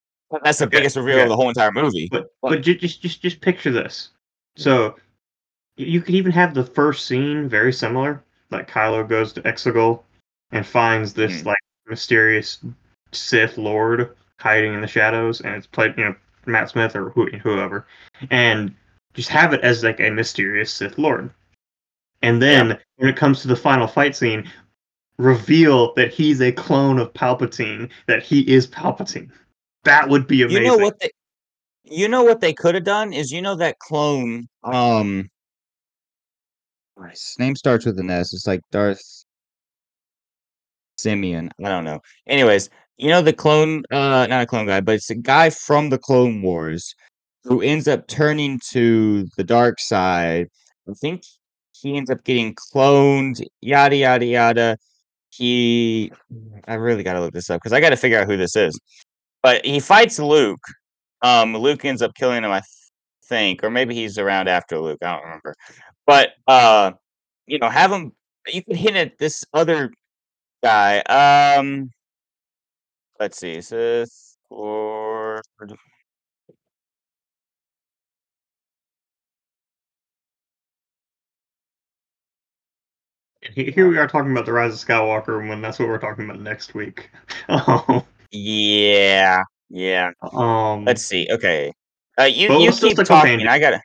That's 0.44 0.60
the 0.60 0.66
Okay, 0.66 0.78
biggest 0.78 0.96
reveal 0.96 1.16
okay. 1.16 1.24
of 1.24 1.30
the 1.30 1.36
whole 1.36 1.50
entire 1.50 1.72
movie. 1.72 2.08
But 2.12 2.28
but 2.42 2.62
ju- 2.62 2.76
just 2.76 3.02
just 3.02 3.22
just 3.22 3.42
picture 3.42 3.72
this. 3.72 4.10
So 4.56 4.96
you 5.80 6.02
could 6.02 6.16
even 6.16 6.32
have 6.32 6.54
the 6.54 6.66
first 6.66 7.06
scene 7.06 7.48
very 7.48 7.72
similar. 7.72 8.22
Like 8.52 8.70
Kylo 8.70 9.08
goes 9.08 9.32
to 9.34 9.42
Exegol 9.44 10.04
and 10.52 10.66
finds 10.66 11.14
this 11.14 11.42
Mhm. 11.42 11.46
like 11.46 11.58
mysterious 11.88 12.60
Sith 13.12 13.58
Lord 13.58 14.16
hiding 14.40 14.74
in 14.74 14.82
the 14.82 14.88
shadows, 14.88 15.42
and 15.42 15.56
it's 15.56 15.68
played 15.68 15.98
you 15.98 16.06
know 16.06 16.16
Matt 16.46 16.70
Smith 16.70 16.96
or 16.96 17.10
who, 17.12 17.28
whoever, 17.28 17.88
and 18.30 18.76
just 19.14 19.30
have 19.30 19.54
it 19.54 19.62
as 19.62 19.84
like 19.84 20.00
a 20.00 20.10
mysterious 20.10 20.72
Sith 20.72 20.98
Lord. 20.98 21.30
And 22.22 22.42
then 22.42 22.78
when 22.98 23.10
it 23.10 23.16
comes 23.16 23.42
to 23.42 23.48
the 23.48 23.56
final 23.56 23.88
fight 23.88 24.16
scene, 24.16 24.50
reveal 25.18 25.94
that 25.96 26.14
he's 26.14 26.42
a 26.42 26.52
clone 26.52 27.00
of 27.00 27.14
Palpatine, 27.14 27.90
that 28.08 28.22
he 28.22 28.42
is 28.42 28.68
Palpatine. 28.68 29.30
That 29.86 30.10
would 30.10 30.28
be 30.28 30.42
amazing. 30.42 30.64
You 30.64 30.70
know 30.70 30.78
what 30.78 31.00
they 31.00 31.10
you 31.86 32.08
know 32.10 32.24
what 32.24 32.42
they 32.42 32.54
could 32.54 32.76
have 32.76 32.84
done 32.84 33.14
is 33.14 33.32
you 33.32 33.42
know 33.42 33.56
that 33.56 33.80
clone 33.80 34.48
um 34.64 35.30
his 37.08 37.36
name 37.40 37.56
starts 37.56 37.86
with 37.86 38.00
an 38.00 38.10
S. 38.10 38.34
It's 38.34 38.48
like 38.48 38.62
Darth 38.72 39.02
Simeon. 40.98 41.52
I 41.64 41.70
don't 41.70 41.86
know. 41.86 42.00
Anyways, 42.28 42.70
you 42.98 43.10
know 43.10 43.22
the 43.22 43.34
clone 43.34 43.84
uh 43.92 44.28
not 44.28 44.44
a 44.44 44.46
clone 44.46 44.68
guy, 44.68 44.82
but 44.82 44.96
it's 44.96 45.10
a 45.10 45.16
guy 45.16 45.50
from 45.50 45.90
the 45.90 45.98
Clone 45.98 46.42
Wars 46.42 46.94
who 47.44 47.62
ends 47.62 47.88
up 47.88 48.08
turning 48.08 48.60
to 48.72 49.26
the 49.38 49.44
dark 49.44 49.80
side. 49.80 50.48
I 50.90 50.94
think 50.94 51.24
he 51.74 51.96
ends 51.98 52.10
up 52.10 52.24
getting 52.26 52.56
cloned, 52.56 53.42
yada 53.62 53.96
yada 53.96 54.26
yada. 54.26 54.78
He 55.30 56.12
I 56.68 56.76
really 56.76 57.04
gotta 57.04 57.22
look 57.22 57.34
this 57.34 57.50
up 57.50 57.62
because 57.62 57.74
I 57.74 57.80
gotta 57.82 57.98
figure 57.98 58.20
out 58.20 58.28
who 58.28 58.38
this 58.38 58.56
is. 58.56 58.78
But 59.44 59.66
he 59.66 59.80
fights 59.80 60.20
Luke. 60.20 60.60
Um 61.22 61.56
Luke 61.56 61.86
ends 61.86 62.02
up 62.02 62.14
killing 62.16 62.44
him, 62.44 62.52
I 62.52 62.62
think, 63.30 63.64
or 63.64 63.70
maybe 63.70 63.96
he's 63.96 64.18
around 64.18 64.50
after 64.50 64.80
Luke. 64.80 65.00
I 65.04 65.14
don't 65.14 65.24
remember. 65.24 65.56
But 66.10 66.32
uh, 66.48 66.94
you 67.46 67.60
know, 67.60 67.70
have 67.70 67.92
him 67.92 68.14
you 68.48 68.64
could 68.64 68.78
hint 68.78 68.96
at 68.96 69.20
this 69.20 69.46
other 69.54 69.94
guy. 70.64 71.02
Um 71.02 71.92
let's 73.20 73.38
see, 73.38 73.62
Sith 73.62 74.38
Lord. 74.50 75.44
He- 83.54 83.70
Here 83.70 83.88
we 83.88 84.00
are 84.00 84.08
talking 84.08 84.32
about 84.32 84.48
the 84.48 84.52
Rise 84.54 84.82
of 84.82 84.88
Skywalker 84.90 85.48
when 85.48 85.62
that's 85.62 85.78
what 85.78 85.90
we're 85.90 86.00
talking 86.00 86.26
about 86.26 86.42
next 86.42 86.74
week. 86.74 87.12
um, 87.50 88.02
Yeah, 88.32 89.44
yeah. 89.70 90.10
um, 90.34 90.86
Let's 90.86 91.04
see. 91.04 91.28
Okay. 91.32 91.72
Uh, 92.20 92.24
you 92.24 92.52
you 92.64 92.72
keep 92.72 92.98
talking. 92.98 93.48
I 93.48 93.60
gotta. 93.60 93.80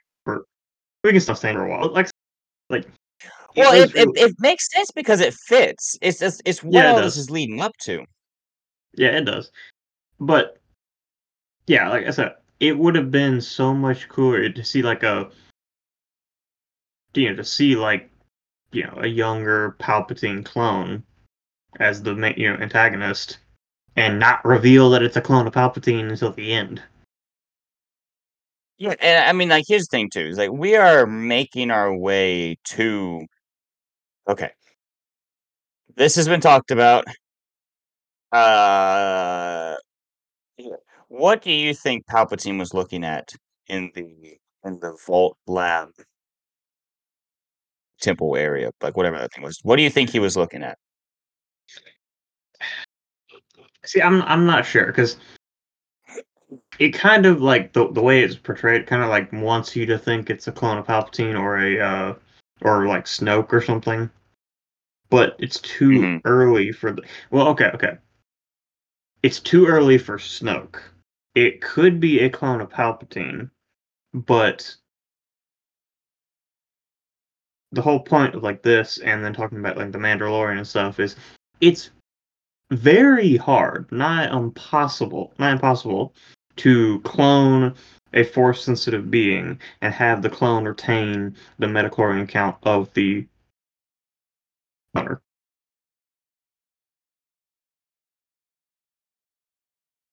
we 1.03 1.11
can 1.11 1.21
still 1.21 1.35
stay 1.35 1.53
for 1.53 1.65
a 1.65 1.69
while. 1.69 1.89
Like, 1.93 2.09
like. 2.69 2.87
Well, 3.57 3.73
it, 3.73 3.95
it, 3.95 4.09
it 4.15 4.35
makes 4.39 4.69
sense 4.69 4.91
because 4.91 5.21
it 5.21 5.33
fits. 5.33 5.97
It's 6.01 6.19
just 6.19 6.41
it's 6.45 6.61
what 6.61 6.73
Yeah, 6.73 6.89
it 6.89 6.91
all 6.91 7.01
this 7.01 7.15
is 7.15 7.29
leading 7.29 7.61
up 7.61 7.71
to. 7.83 8.05
yeah, 8.95 9.09
it 9.09 9.25
does. 9.25 9.51
But 10.19 10.57
yeah, 11.67 11.89
like 11.89 12.05
I 12.05 12.11
said, 12.11 12.35
it 12.59 12.77
would 12.77 12.95
have 12.95 13.11
been 13.11 13.41
so 13.41 13.73
much 13.73 14.09
cooler 14.09 14.49
to 14.49 14.63
see 14.63 14.81
like 14.81 15.03
a, 15.03 15.29
you 17.13 17.29
know, 17.29 17.35
to 17.35 17.43
see 17.43 17.75
like, 17.75 18.09
you 18.71 18.83
know, 18.83 18.97
a 18.97 19.07
younger 19.07 19.75
Palpatine 19.79 20.43
clone 20.43 21.03
as 21.79 22.01
the 22.03 22.15
main, 22.15 22.35
you 22.37 22.51
know, 22.51 22.57
antagonist, 22.61 23.39
and 23.95 24.19
not 24.19 24.43
reveal 24.45 24.89
that 24.91 25.03
it's 25.03 25.17
a 25.17 25.21
clone 25.21 25.47
of 25.47 25.53
Palpatine 25.53 26.09
until 26.09 26.31
the 26.31 26.51
end. 26.51 26.81
Yeah, 28.77 28.95
and 28.99 29.25
I 29.25 29.31
mean, 29.33 29.49
like, 29.49 29.65
here's 29.67 29.87
the 29.87 29.97
thing 29.97 30.09
too: 30.09 30.21
is 30.27 30.37
like 30.37 30.51
we 30.51 30.75
are 30.75 31.05
making 31.05 31.71
our 31.71 31.95
way 31.95 32.57
to. 32.65 33.25
Okay, 34.27 34.51
this 35.95 36.15
has 36.15 36.27
been 36.27 36.41
talked 36.41 36.71
about. 36.71 37.05
Uh, 38.31 39.75
what 41.07 41.41
do 41.41 41.51
you 41.51 41.73
think 41.73 42.05
Palpatine 42.07 42.59
was 42.59 42.73
looking 42.73 43.03
at 43.05 43.33
in 43.67 43.91
the 43.95 44.37
in 44.65 44.79
the 44.79 44.97
vault 45.07 45.37
lab 45.47 45.89
temple 48.01 48.35
area, 48.35 48.71
like 48.81 48.97
whatever 48.97 49.17
that 49.17 49.33
thing 49.33 49.43
was? 49.43 49.59
What 49.63 49.77
do 49.77 49.83
you 49.83 49.89
think 49.89 50.09
he 50.09 50.19
was 50.19 50.35
looking 50.35 50.63
at? 50.63 50.77
See, 53.85 54.01
I'm 54.01 54.21
I'm 54.23 54.45
not 54.45 54.65
sure 54.65 54.87
because 54.87 55.17
it 56.79 56.89
kind 56.91 57.25
of 57.25 57.41
like 57.41 57.73
the 57.73 57.91
the 57.91 58.01
way 58.01 58.23
it's 58.23 58.35
portrayed, 58.35 58.87
kind 58.87 59.01
of 59.03 59.09
like 59.09 59.31
wants 59.31 59.75
you 59.75 59.85
to 59.87 59.97
think 59.97 60.29
it's 60.29 60.47
a 60.47 60.51
clone 60.51 60.77
of 60.77 60.85
Palpatine 60.87 61.39
or 61.39 61.57
a 61.57 61.79
uh, 61.79 62.15
or 62.61 62.87
like 62.87 63.05
Snoke 63.05 63.51
or 63.53 63.61
something. 63.61 64.09
But 65.09 65.35
it's 65.39 65.59
too 65.59 65.89
Mhm. 65.89 66.21
early 66.25 66.71
for 66.71 66.91
the. 66.91 67.03
Well, 67.31 67.47
okay, 67.49 67.71
okay. 67.73 67.97
It's 69.23 69.39
too 69.39 69.65
early 69.67 69.97
for 69.97 70.17
Snoke. 70.17 70.81
It 71.35 71.61
could 71.61 71.99
be 71.99 72.19
a 72.21 72.29
clone 72.29 72.61
of 72.61 72.69
Palpatine, 72.69 73.49
but 74.13 74.75
the 77.71 77.81
whole 77.81 77.99
point 77.99 78.35
of 78.35 78.43
like 78.43 78.61
this, 78.61 78.99
and 78.99 79.23
then 79.23 79.33
talking 79.33 79.59
about 79.59 79.77
like 79.77 79.91
the 79.91 79.97
Mandalorian 79.97 80.57
and 80.57 80.67
stuff 80.67 80.99
is, 80.99 81.15
it's 81.59 81.89
very 82.71 83.37
hard, 83.37 83.91
not 83.91 84.31
impossible, 84.33 85.33
not 85.37 85.53
impossible, 85.53 86.13
to 86.57 86.99
clone 87.01 87.75
a 88.13 88.23
force 88.23 88.63
sensitive 88.63 89.11
being 89.11 89.59
and 89.81 89.93
have 89.93 90.21
the 90.21 90.29
clone 90.29 90.65
retain 90.65 91.35
the 91.59 91.67
midichlorian 91.67 92.27
count 92.27 92.55
of 92.63 92.93
the 92.93 93.25
cloner. 94.95 95.19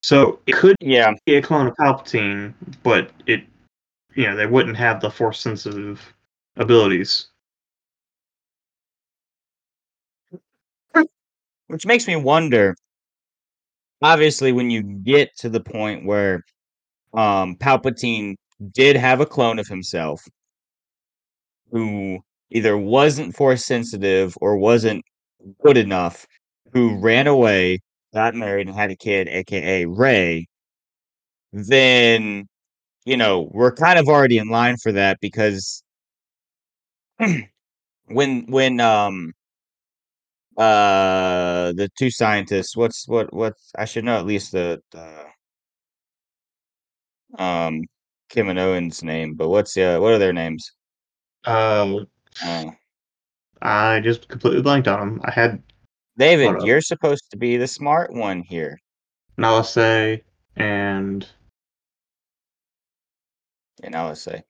So 0.02 0.40
it 0.46 0.52
could 0.56 0.76
Yeah. 0.80 1.14
be 1.26 1.36
a 1.36 1.42
clone 1.42 1.68
of 1.68 1.76
Palpatine, 1.76 2.54
but 2.82 3.12
it, 3.26 3.44
you 4.14 4.24
know, 4.26 4.34
they 4.36 4.46
wouldn't 4.46 4.76
have 4.76 5.00
the 5.00 5.10
force 5.10 5.40
sensitive 5.40 6.12
abilities. 6.56 7.28
Which 11.72 11.86
makes 11.86 12.06
me 12.06 12.16
wonder. 12.16 12.74
Obviously, 14.02 14.52
when 14.52 14.68
you 14.68 14.82
get 14.82 15.30
to 15.38 15.48
the 15.48 15.62
point 15.62 16.04
where 16.04 16.42
um, 17.14 17.56
Palpatine 17.56 18.34
did 18.72 18.94
have 18.96 19.20
a 19.22 19.26
clone 19.26 19.58
of 19.58 19.68
himself 19.68 20.22
who 21.70 22.18
either 22.50 22.76
wasn't 22.76 23.34
force 23.34 23.64
sensitive 23.64 24.36
or 24.42 24.58
wasn't 24.58 25.02
good 25.64 25.78
enough, 25.78 26.26
who 26.74 26.98
ran 26.98 27.26
away, 27.26 27.78
got 28.12 28.34
married, 28.34 28.66
and 28.66 28.76
had 28.76 28.90
a 28.90 28.96
kid, 28.96 29.26
aka 29.28 29.86
Rey, 29.86 30.46
then 31.54 32.46
you 33.06 33.16
know 33.16 33.48
we're 33.52 33.74
kind 33.74 33.98
of 33.98 34.08
already 34.08 34.38
in 34.38 34.48
line 34.48 34.76
for 34.82 34.92
that 34.92 35.18
because 35.22 35.82
when 38.08 38.46
when 38.48 38.80
um 38.80 39.32
uh 40.58 41.72
the 41.72 41.90
two 41.98 42.10
scientists 42.10 42.76
what's 42.76 43.08
what 43.08 43.32
what's 43.32 43.72
i 43.78 43.86
should 43.86 44.04
know 44.04 44.18
at 44.18 44.26
least 44.26 44.52
the 44.52 44.80
uh 44.94 45.24
um 47.42 47.80
kim 48.28 48.48
and 48.48 48.58
owen's 48.58 49.02
name 49.02 49.34
but 49.34 49.48
what's 49.48 49.76
uh 49.76 49.98
what 49.98 50.12
are 50.12 50.18
their 50.18 50.32
names? 50.32 50.72
Um, 51.44 52.06
uh. 52.44 52.66
I 53.60 54.00
just 54.00 54.28
completely 54.28 54.62
blanked 54.62 54.88
on 54.88 55.00
them. 55.00 55.20
I 55.24 55.30
had 55.30 55.62
david 56.18 56.62
you're 56.62 56.80
supposed 56.80 57.30
to 57.30 57.36
be 57.36 57.56
the 57.56 57.66
smart 57.66 58.12
one 58.12 58.42
here. 58.42 58.78
Nala 59.38 59.64
Se 59.64 60.22
and 60.56 61.26
and 63.82 64.18
say 64.18 64.42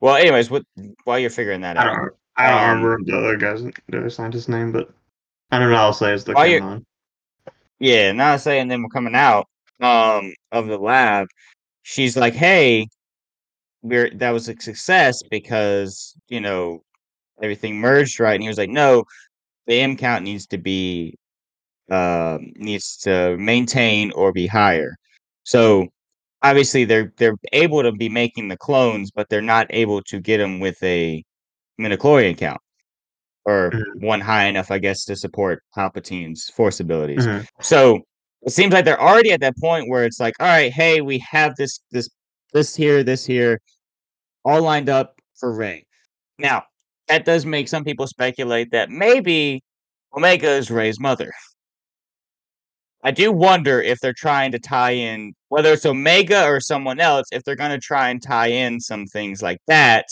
well 0.00 0.14
anyways 0.16 0.50
what 0.50 0.64
while 1.04 1.18
you're 1.18 1.30
figuring 1.30 1.60
that 1.62 1.76
I 1.76 1.88
out 1.88 2.10
I 2.36 2.50
don't 2.50 2.70
Um, 2.70 2.82
remember 2.84 3.04
the 3.04 3.18
other 3.18 3.36
guy's 3.36 3.62
the 3.62 3.98
other 3.98 4.10
scientist's 4.10 4.48
name, 4.48 4.70
but 4.70 4.94
I 5.50 5.58
don't 5.58 5.70
know 5.70 5.76
Nala 5.76 5.94
Se 5.94 6.12
is 6.12 6.24
the 6.24 6.32
While 6.34 6.46
you're- 6.46 6.60
canon. 6.60 6.86
yeah 7.78 8.12
now 8.12 8.36
saying 8.36 8.68
them 8.68 8.86
coming 8.90 9.14
out 9.14 9.46
um 9.80 10.32
of 10.52 10.66
the 10.66 10.78
lab. 10.78 11.26
She's 11.82 12.16
like 12.16 12.34
hey 12.34 12.86
we're 13.82 14.10
that 14.16 14.30
was 14.30 14.48
a 14.48 14.54
success 14.60 15.22
because 15.30 16.14
you 16.28 16.40
know 16.40 16.82
everything 17.42 17.76
merged 17.80 18.20
right. 18.20 18.34
And 18.34 18.42
he 18.42 18.48
was 18.48 18.58
like 18.58 18.70
no 18.70 19.04
the 19.66 19.80
m 19.80 19.96
count 19.96 20.24
needs 20.24 20.46
to 20.48 20.58
be 20.58 21.14
um 21.90 22.52
needs 22.56 22.96
to 22.98 23.36
maintain 23.38 24.10
or 24.12 24.32
be 24.32 24.46
higher. 24.46 24.96
So 25.44 25.86
obviously 26.42 26.84
they're 26.84 27.12
they're 27.16 27.36
able 27.52 27.82
to 27.82 27.92
be 27.92 28.08
making 28.08 28.48
the 28.48 28.56
clones 28.56 29.10
but 29.10 29.28
they're 29.28 29.40
not 29.42 29.66
able 29.70 30.02
to 30.02 30.20
get 30.20 30.38
them 30.38 30.60
with 30.60 30.80
a 30.82 31.24
midichlorian 31.80 32.36
count 32.36 32.60
or 33.48 33.70
Mhm. 33.70 34.02
one 34.02 34.20
high 34.20 34.44
enough 34.46 34.70
i 34.70 34.78
guess 34.78 35.04
to 35.06 35.16
support 35.16 35.62
palpatine's 35.74 36.50
force 36.50 36.80
abilities 36.80 37.26
Mhm. 37.26 37.46
so 37.60 38.00
it 38.42 38.50
seems 38.52 38.72
like 38.72 38.84
they're 38.84 39.00
already 39.00 39.32
at 39.32 39.40
that 39.40 39.56
point 39.56 39.88
where 39.88 40.04
it's 40.04 40.20
like 40.20 40.34
all 40.40 40.46
right 40.46 40.72
hey 40.72 41.00
we 41.00 41.18
have 41.30 41.56
this 41.56 41.80
this 41.90 42.08
this 42.52 42.76
here 42.76 43.02
this 43.02 43.24
here 43.24 43.60
all 44.44 44.62
lined 44.62 44.88
up 44.88 45.14
for 45.38 45.52
rey 45.52 45.84
now 46.38 46.62
that 47.08 47.24
does 47.24 47.46
make 47.46 47.68
some 47.68 47.84
people 47.84 48.06
speculate 48.06 48.70
that 48.70 48.90
maybe 48.90 49.62
omega 50.16 50.50
is 50.50 50.70
rey's 50.70 51.00
mother 51.00 51.32
i 53.02 53.10
do 53.10 53.32
wonder 53.32 53.80
if 53.80 53.98
they're 54.00 54.12
trying 54.26 54.52
to 54.52 54.58
tie 54.58 54.90
in 54.92 55.32
whether 55.48 55.72
it's 55.72 55.86
omega 55.86 56.44
or 56.44 56.60
someone 56.60 57.00
else 57.00 57.26
if 57.32 57.42
they're 57.44 57.56
going 57.56 57.70
to 57.70 57.78
try 57.92 58.10
and 58.10 58.22
tie 58.22 58.48
in 58.48 58.78
some 58.80 59.06
things 59.06 59.40
like 59.42 59.58
that 59.66 60.04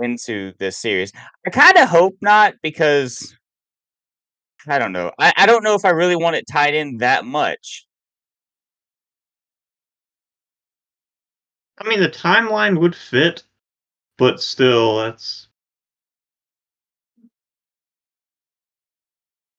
into 0.00 0.52
this 0.58 0.78
series 0.78 1.12
i 1.46 1.50
kind 1.50 1.76
of 1.76 1.88
hope 1.88 2.16
not 2.20 2.54
because 2.62 3.36
i 4.68 4.78
don't 4.78 4.92
know 4.92 5.10
I, 5.18 5.32
I 5.36 5.46
don't 5.46 5.62
know 5.62 5.74
if 5.74 5.84
i 5.84 5.90
really 5.90 6.16
want 6.16 6.36
it 6.36 6.46
tied 6.50 6.74
in 6.74 6.98
that 6.98 7.24
much 7.24 7.86
I 11.78 11.88
mean, 11.88 12.00
the 12.00 12.08
timeline 12.08 12.78
would 12.78 12.94
fit, 12.94 13.42
but 14.16 14.40
still, 14.40 14.98
that's. 14.98 15.48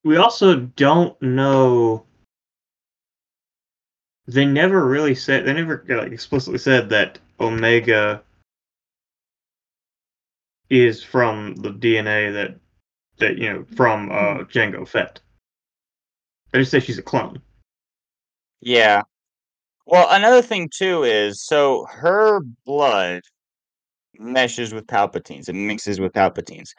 We 0.05 0.17
also 0.17 0.55
don't 0.57 1.21
know. 1.21 2.05
They 4.27 4.45
never 4.45 4.85
really 4.85 5.15
said. 5.15 5.45
They 5.45 5.53
never 5.53 5.83
like, 5.89 6.11
explicitly 6.13 6.59
said 6.59 6.89
that 6.89 7.19
Omega 7.39 8.23
is 10.69 11.03
from 11.03 11.55
the 11.55 11.69
DNA 11.69 12.33
that 12.33 12.59
that 13.19 13.37
you 13.37 13.51
know 13.51 13.65
from 13.75 14.11
uh, 14.11 14.43
Jango 14.45 14.87
Fett. 14.87 15.19
They 16.51 16.59
just 16.59 16.71
say 16.71 16.79
she's 16.79 16.97
a 16.97 17.03
clone. 17.03 17.41
Yeah. 18.61 19.01
Well, 19.85 20.07
another 20.11 20.41
thing 20.41 20.69
too 20.73 21.03
is 21.03 21.43
so 21.45 21.85
her 21.89 22.39
blood 22.65 23.21
meshes 24.17 24.73
with 24.73 24.87
Palpatine's, 24.87 25.49
it 25.49 25.53
mixes 25.55 25.99
with 25.99 26.13
Palpatine's. 26.13 26.73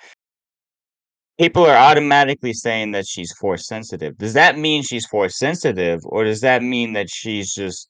People 1.38 1.66
are 1.66 1.76
automatically 1.76 2.52
saying 2.52 2.92
that 2.92 3.06
she's 3.06 3.32
force 3.32 3.66
sensitive. 3.66 4.16
Does 4.16 4.34
that 4.34 4.56
mean 4.56 4.82
she's 4.82 5.04
force 5.06 5.36
sensitive, 5.36 6.00
or 6.04 6.24
does 6.24 6.40
that 6.42 6.62
mean 6.62 6.92
that 6.92 7.10
she's 7.10 7.52
just 7.52 7.88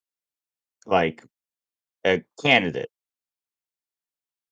like 0.86 1.22
a 2.06 2.22
candidate? 2.42 2.90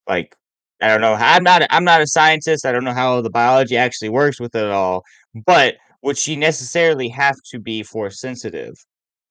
Like, 0.06 0.36
I 0.82 0.88
don't 0.88 1.00
know. 1.00 1.14
I'm 1.14 1.42
not. 1.42 1.62
I'm 1.70 1.84
not 1.84 2.02
a 2.02 2.06
scientist. 2.06 2.66
I 2.66 2.72
don't 2.72 2.84
know 2.84 2.92
how 2.92 3.20
the 3.20 3.30
biology 3.30 3.76
actually 3.76 4.08
works 4.08 4.40
with 4.40 4.54
it 4.54 4.66
all. 4.66 5.04
But 5.46 5.76
would 6.02 6.18
she 6.18 6.36
necessarily 6.36 7.08
have 7.08 7.36
to 7.52 7.58
be 7.58 7.82
force 7.82 8.20
sensitive? 8.20 8.74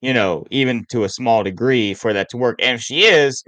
You 0.01 0.13
know, 0.13 0.45
even 0.49 0.85
to 0.89 1.03
a 1.03 1.09
small 1.09 1.43
degree 1.43 1.93
for 1.93 2.13
that 2.13 2.29
to 2.29 2.37
work. 2.37 2.59
And 2.61 2.75
if 2.75 2.81
she 2.81 3.03
is, 3.03 3.43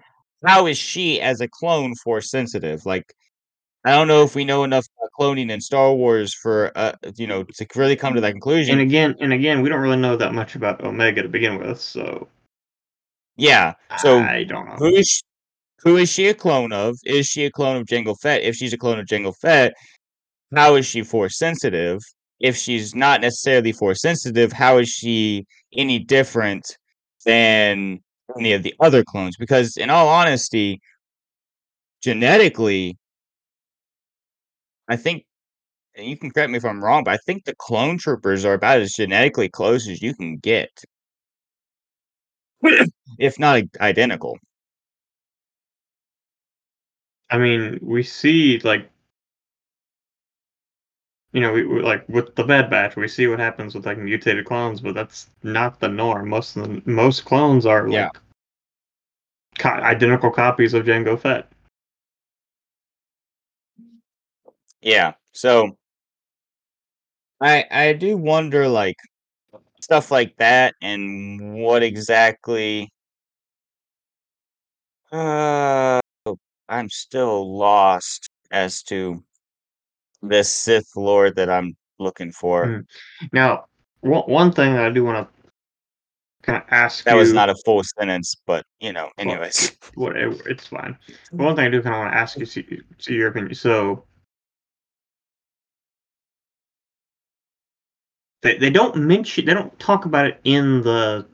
how 0.46 0.68
is 0.68 0.78
she 0.78 1.20
as 1.22 1.42
a 1.42 1.48
clone 1.48 1.96
force 2.04 2.30
sensitive? 2.30 2.86
Like, 2.86 3.14
I 3.86 3.92
don't 3.92 4.08
know 4.08 4.24
if 4.24 4.36
we 4.36 4.46
know 4.46 4.64
enough 4.64 4.86
about 4.98 5.10
cloning 5.20 5.50
in 5.50 5.60
Star 5.62 5.94
Wars 5.94 6.34
for 6.34 6.72
uh, 6.76 6.94
you 7.16 7.28
know, 7.28 7.44
to 7.44 7.66
really 7.76 7.96
come 7.96 8.14
to 8.14 8.22
that 8.22 8.32
conclusion. 8.32 8.80
And 8.80 8.82
again, 8.82 9.16
and 9.20 9.34
again, 9.34 9.62
we 9.62 9.70
don't 9.70 9.82
really 9.82 9.98
know 9.98 10.18
that 10.18 10.34
much 10.34 10.56
about 10.56 10.84
Omega 10.84 11.24
to 11.24 11.30
begin 11.30 11.58
with, 11.58 11.80
so 11.80 12.28
yeah. 13.36 13.74
So 13.98 14.20
I 14.20 14.44
don't 14.44 14.68
know. 14.68 14.76
who 14.76 14.88
is 14.88 15.08
she, 15.08 15.22
who 15.84 15.98
is 15.98 16.10
she 16.10 16.28
a 16.28 16.34
clone 16.34 16.72
of? 16.72 16.98
Is 17.04 17.28
she 17.28 17.46
a 17.46 17.52
clone 17.52 17.78
of 17.78 17.86
Jango 17.86 18.16
Fett? 18.22 18.42
If 18.42 18.56
she's 18.56 18.74
a 18.74 18.78
clone 18.78 19.00
of 19.00 19.06
Jango 19.06 19.36
Fett, 19.36 19.74
how 20.56 20.76
is 20.76 20.86
she 20.86 21.04
force 21.04 21.38
sensitive? 21.38 22.00
If 22.40 22.56
she's 22.56 22.96
not 22.96 23.22
necessarily 23.22 23.72
force 23.74 24.02
sensitive, 24.02 24.52
how 24.54 24.78
is 24.78 24.90
she 24.90 25.46
any 25.76 26.00
different 26.00 26.78
than 27.26 28.00
any 28.38 28.54
of 28.54 28.64
the 28.64 28.74
other 28.80 29.04
clones? 29.04 29.36
Because 29.38 29.78
in 29.78 29.90
all 29.90 30.08
honesty, 30.08 30.80
genetically, 32.02 32.98
I 34.90 34.96
think 34.96 35.26
and 35.96 36.08
you 36.08 36.18
can 36.18 36.32
correct 36.32 36.50
me 36.50 36.58
if 36.58 36.66
I'm 36.66 36.84
wrong, 36.84 37.04
but 37.04 37.14
I 37.14 37.18
think 37.18 37.46
the 37.46 37.56
clone 37.56 37.98
troopers 37.98 38.46
are 38.46 38.54
about 38.54 38.82
as 38.82 38.94
genetically 38.94 39.50
close 39.50 39.88
as 39.88 40.02
you 40.02 40.16
can 40.16 40.38
get. 40.38 40.72
if 43.20 43.38
not 43.38 43.64
identical. 43.80 44.38
I 47.34 47.40
mean, 47.40 47.80
we 47.82 48.04
see 48.04 48.60
like 48.60 48.88
you 51.32 51.42
know, 51.42 51.52
we, 51.52 51.64
like 51.82 52.08
with 52.08 52.36
the 52.36 52.44
Bad 52.44 52.70
Batch, 52.70 52.96
we 52.96 53.08
see 53.08 53.26
what 53.26 53.40
happens 53.40 53.74
with 53.74 53.88
like 53.88 53.98
mutated 53.98 54.46
clones, 54.46 54.82
but 54.82 54.94
that's 54.94 55.32
not 55.42 55.80
the 55.80 55.88
norm. 55.88 56.30
Most 56.30 56.56
of 56.56 56.68
the 56.68 56.82
most 56.90 57.26
clones 57.26 57.66
are 57.66 57.90
Yeah. 57.90 58.06
like 58.06 58.18
co- 59.58 59.70
identical 59.70 60.30
copies 60.30 60.76
of 60.76 60.86
Jango 60.86 61.20
Fett. 61.20 61.52
Yeah. 64.84 65.14
So 65.32 65.76
I 67.42 67.66
I 67.72 67.94
do 67.94 68.16
wonder 68.16 68.68
like 68.68 68.98
stuff 69.82 70.12
like 70.12 70.38
that 70.38 70.76
and 70.84 71.56
what 71.56 71.82
exactly 71.82 72.92
uh 75.12 76.00
I'm 76.74 76.90
still 76.90 77.56
lost 77.56 78.30
as 78.52 78.82
to 78.84 79.24
this 80.22 80.50
Sith 80.50 80.90
Lord 80.96 81.36
that 81.36 81.50
I'm 81.50 81.76
looking 82.00 82.32
for. 82.32 82.66
Mm. 82.66 82.86
Now, 83.32 83.66
one 84.02 84.24
one 84.24 84.52
thing 84.52 84.74
that 84.74 84.86
I 84.86 84.90
do 84.90 85.04
want 85.04 85.28
to 85.28 85.52
kind 86.42 86.58
of 86.58 86.64
ask 86.72 87.06
That 87.06 87.14
you, 87.14 87.20
was 87.20 87.32
not 87.32 87.50
a 87.50 87.56
full 87.64 87.84
sentence, 87.84 88.36
but 88.48 88.66
you 88.80 88.92
know, 88.92 89.10
well, 89.18 89.30
anyways. 89.30 89.78
whatever, 89.96 90.50
it's 90.50 90.68
fine. 90.68 90.98
But 91.32 91.44
one 91.46 91.56
thing 91.56 91.66
I 91.66 91.70
do 91.70 91.82
kind 91.82 91.96
of 91.96 92.00
want 92.00 92.14
to 92.14 92.18
ask 92.18 92.38
you, 92.38 92.46
see, 92.46 92.82
see 92.98 93.14
your 93.14 93.30
opinion. 93.30 93.54
So, 93.54 94.06
they 98.42 98.58
they 98.58 98.72
don't 98.72 98.96
mention, 98.96 99.46
they 99.46 99.54
don't 99.54 99.78
talk 99.80 100.06
about 100.06 100.26
it 100.26 100.42
in 100.44 100.82
the 100.82 101.28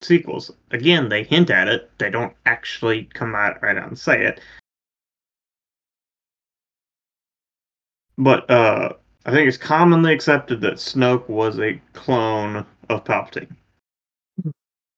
sequels. 0.00 0.50
Again, 0.70 1.08
they 1.08 1.24
hint 1.24 1.50
at 1.50 1.68
it. 1.68 1.90
They 1.98 2.10
don't 2.10 2.34
actually 2.46 3.04
come 3.14 3.34
out 3.34 3.62
right 3.62 3.76
out 3.76 3.88
and 3.88 3.98
say 3.98 4.24
it. 4.24 4.40
But 8.16 8.50
uh, 8.50 8.94
I 9.26 9.30
think 9.30 9.48
it's 9.48 9.56
commonly 9.56 10.12
accepted 10.12 10.60
that 10.62 10.74
Snoke 10.74 11.28
was 11.28 11.58
a 11.60 11.80
clone 11.92 12.66
of 12.88 13.04
Palpatine. 13.04 13.54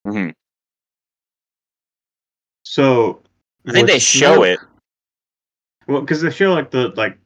Mhm. 0.06 0.32
So 2.64 3.22
I 3.66 3.72
think 3.72 3.88
they 3.88 3.98
show 3.98 4.44
it. 4.44 4.58
Well, 5.86 6.00
because 6.00 6.22
they 6.22 6.30
show 6.30 6.54
like 6.54 6.70
the 6.70 6.88
like 6.96 7.18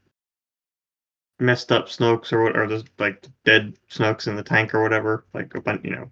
messed 1.38 1.70
up 1.70 1.88
Snokes 1.88 2.32
or 2.32 2.42
what, 2.42 2.56
or 2.56 2.66
the 2.66 2.84
like 2.98 3.26
dead 3.44 3.76
Snokes 3.90 4.26
in 4.26 4.36
the 4.36 4.42
tank 4.42 4.74
or 4.74 4.82
whatever, 4.82 5.26
like 5.34 5.54
a 5.54 5.60
bunch, 5.60 5.84
you 5.84 5.90
know, 5.90 6.10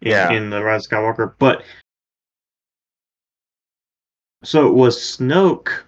Yeah. 0.00 0.32
in 0.32 0.50
the 0.50 0.62
Rise 0.62 0.86
of 0.86 0.90
Skywalker. 0.90 1.34
But 1.38 1.64
so 4.42 4.68
it 4.68 4.74
was 4.74 4.98
Snoke 4.98 5.82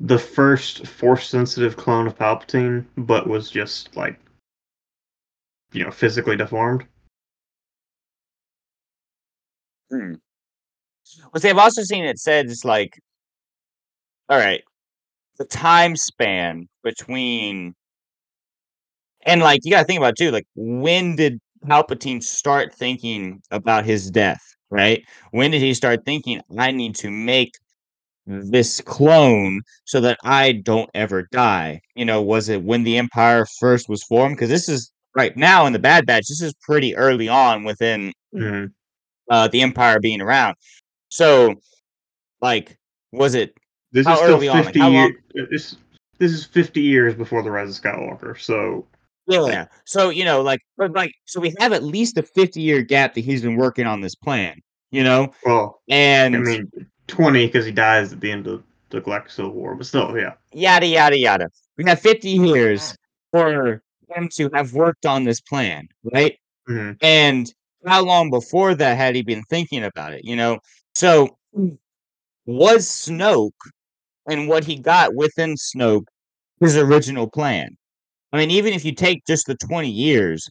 the 0.00 0.18
first 0.18 0.86
Force 0.86 1.28
sensitive 1.28 1.76
clone 1.76 2.06
of 2.06 2.16
Palpatine, 2.16 2.84
but 2.96 3.26
was 3.26 3.50
just 3.50 3.96
like 3.96 4.18
you 5.72 5.84
know 5.84 5.90
physically 5.90 6.36
deformed? 6.36 6.84
Hmm. 9.90 10.14
Well, 11.32 11.40
see, 11.40 11.48
I've 11.48 11.58
also 11.58 11.82
seen 11.82 12.04
it 12.04 12.18
said 12.18 12.46
it's 12.46 12.64
like, 12.64 13.00
all 14.28 14.38
right, 14.38 14.62
the 15.38 15.44
time 15.46 15.96
span 15.96 16.68
between, 16.82 17.74
and 19.28 19.42
like 19.42 19.60
you 19.64 19.70
got 19.70 19.80
to 19.80 19.84
think 19.84 19.98
about 19.98 20.14
it 20.14 20.16
too, 20.16 20.30
like 20.30 20.46
when 20.56 21.16
did 21.16 21.38
Palpatine 21.66 22.22
start 22.22 22.74
thinking 22.74 23.42
about 23.50 23.84
his 23.84 24.10
death? 24.10 24.40
Right? 24.70 25.02
When 25.30 25.50
did 25.50 25.62
he 25.62 25.72
start 25.74 26.04
thinking, 26.04 26.40
I 26.58 26.72
need 26.72 26.94
to 26.96 27.10
make 27.10 27.52
this 28.26 28.80
clone 28.82 29.62
so 29.84 30.00
that 30.00 30.18
I 30.24 30.52
don't 30.52 30.90
ever 30.94 31.26
die? 31.32 31.80
You 31.94 32.04
know, 32.04 32.20
was 32.20 32.48
it 32.48 32.62
when 32.62 32.84
the 32.84 32.98
Empire 32.98 33.46
first 33.60 33.88
was 33.88 34.02
formed? 34.04 34.36
Because 34.36 34.50
this 34.50 34.68
is 34.68 34.92
right 35.14 35.34
now 35.36 35.66
in 35.66 35.72
the 35.72 35.78
Bad 35.78 36.06
Batch. 36.06 36.28
This 36.28 36.42
is 36.42 36.54
pretty 36.62 36.94
early 36.96 37.28
on 37.28 37.64
within 37.64 38.12
Mhm. 38.34 38.72
uh, 39.30 39.48
the 39.48 39.62
Empire 39.62 40.00
being 40.00 40.20
around. 40.20 40.56
So, 41.08 41.54
like, 42.40 42.76
was 43.12 43.34
it 43.34 43.54
This 43.90 44.06
How 44.06 44.12
is 44.14 44.18
still 44.18 44.36
early 44.36 44.48
on? 44.48 44.64
Like, 44.64 44.76
how 44.76 44.90
years. 44.90 45.16
This 45.50 45.76
this 46.18 46.32
is 46.32 46.44
fifty 46.44 46.82
years 46.82 47.14
before 47.14 47.42
the 47.42 47.50
Rise 47.50 47.78
of 47.78 47.82
Skywalker. 47.82 48.38
So 48.38 48.86
Yeah. 49.28 49.66
So, 49.84 50.10
you 50.10 50.24
know, 50.24 50.40
like, 50.42 50.60
but 50.76 50.92
like, 50.92 51.12
so 51.26 51.40
we 51.40 51.54
have 51.58 51.72
at 51.72 51.82
least 51.82 52.16
a 52.18 52.22
50 52.22 52.60
year 52.60 52.82
gap 52.82 53.14
that 53.14 53.20
he's 53.20 53.42
been 53.42 53.56
working 53.56 53.86
on 53.86 54.00
this 54.00 54.14
plan, 54.14 54.60
you 54.90 55.04
know? 55.04 55.32
well, 55.44 55.82
And 55.88 56.36
I 56.36 56.38
mean, 56.40 56.70
20 57.08 57.46
because 57.46 57.66
he 57.66 57.72
dies 57.72 58.12
at 58.12 58.20
the 58.20 58.30
end 58.32 58.46
of 58.46 58.62
the 58.90 59.00
Galactic 59.00 59.32
Civil 59.32 59.52
War, 59.52 59.74
but 59.74 59.86
still, 59.86 60.16
yeah. 60.18 60.34
yada, 60.52 60.86
yada, 60.86 61.18
yada. 61.18 61.48
We 61.76 61.84
have 61.84 62.00
50 62.00 62.30
years 62.30 62.96
for 63.32 63.82
him 64.14 64.28
to 64.36 64.50
have 64.54 64.72
worked 64.72 65.06
on 65.06 65.24
this 65.24 65.40
plan, 65.40 65.88
right? 66.12 66.36
hmm 66.66 66.92
And 67.02 67.52
how 67.86 68.04
long 68.04 68.30
before 68.30 68.74
that 68.74 68.96
had 68.96 69.14
he 69.14 69.22
been 69.22 69.42
thinking 69.50 69.84
about 69.84 70.14
it, 70.14 70.24
you 70.24 70.36
know? 70.36 70.58
So, 70.94 71.38
was 72.46 72.86
Snoke 72.88 73.52
and 74.28 74.48
what 74.48 74.64
he 74.64 74.76
got 74.76 75.14
within 75.14 75.54
Snoke 75.56 76.06
his 76.60 76.76
original 76.76 77.30
plan? 77.30 77.77
I 78.32 78.38
mean, 78.38 78.50
even 78.50 78.74
if 78.74 78.84
you 78.84 78.94
take 78.94 79.24
just 79.26 79.46
the 79.46 79.56
20 79.56 79.88
years, 79.88 80.48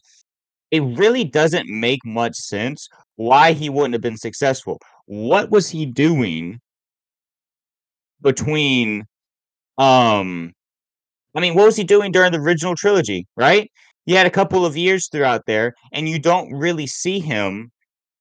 it 0.70 0.80
really 0.82 1.24
doesn't 1.24 1.68
make 1.68 2.00
much 2.04 2.36
sense 2.36 2.88
why 3.16 3.52
he 3.52 3.68
wouldn't 3.68 3.94
have 3.94 4.02
been 4.02 4.16
successful. 4.16 4.78
What 5.06 5.50
was 5.50 5.68
he 5.68 5.86
doing 5.86 6.60
between 8.22 9.04
um 9.78 10.52
I 11.36 11.40
mean, 11.40 11.54
what 11.54 11.66
was 11.66 11.76
he 11.76 11.84
doing 11.84 12.12
during 12.12 12.32
the 12.32 12.38
original 12.38 12.74
trilogy, 12.74 13.26
right? 13.36 13.70
He 14.06 14.12
had 14.14 14.26
a 14.26 14.30
couple 14.30 14.66
of 14.66 14.76
years 14.76 15.08
throughout 15.08 15.42
there 15.46 15.74
and 15.92 16.08
you 16.08 16.18
don't 16.18 16.52
really 16.52 16.86
see 16.86 17.20
him 17.20 17.70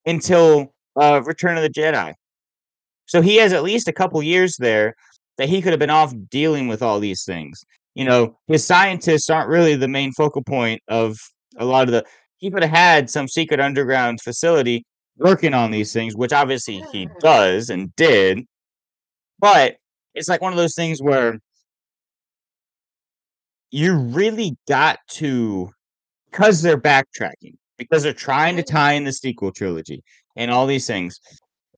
until 0.05 0.73
uh 0.99 1.21
Return 1.25 1.57
of 1.57 1.63
the 1.63 1.69
Jedi. 1.69 2.13
So 3.07 3.21
he 3.21 3.37
has 3.37 3.53
at 3.53 3.63
least 3.63 3.87
a 3.87 3.93
couple 3.93 4.21
years 4.23 4.55
there 4.57 4.95
that 5.37 5.49
he 5.49 5.61
could 5.61 5.71
have 5.73 5.79
been 5.79 5.89
off 5.89 6.13
dealing 6.29 6.67
with 6.67 6.81
all 6.81 6.99
these 6.99 7.23
things. 7.25 7.63
You 7.97 8.05
know, 8.05 8.37
his 8.45 8.63
scientists 8.63 9.27
aren't 9.27 9.49
really 9.49 9.75
the 9.75 9.87
main 9.87 10.11
focal 10.11 10.43
point 10.43 10.83
of 10.87 11.17
a 11.57 11.65
lot 11.65 11.87
of 11.87 11.93
the. 11.93 12.05
He 12.37 12.51
could 12.51 12.61
have 12.61 12.71
had 12.71 13.09
some 13.09 13.27
secret 13.27 13.59
underground 13.59 14.21
facility 14.21 14.85
working 15.17 15.55
on 15.55 15.71
these 15.71 15.93
things, 15.93 16.15
which 16.15 16.31
obviously 16.31 16.85
he 16.91 17.07
mm. 17.07 17.19
does 17.21 17.71
and 17.71 17.95
did. 17.95 18.45
But 19.39 19.77
it's 20.13 20.29
like 20.29 20.43
one 20.43 20.53
of 20.53 20.57
those 20.57 20.75
things 20.75 21.01
where 21.01 21.39
you 23.71 23.97
really 23.97 24.55
got 24.67 24.99
to, 25.13 25.71
because 26.29 26.61
they're 26.61 26.79
backtracking, 26.79 27.55
because 27.79 28.03
they're 28.03 28.13
trying 28.13 28.57
to 28.57 28.63
mm. 28.63 28.67
tie 28.67 28.93
in 28.93 29.05
the 29.05 29.11
sequel 29.11 29.51
trilogy 29.51 30.03
and 30.35 30.51
all 30.51 30.67
these 30.67 30.85
things 30.85 31.19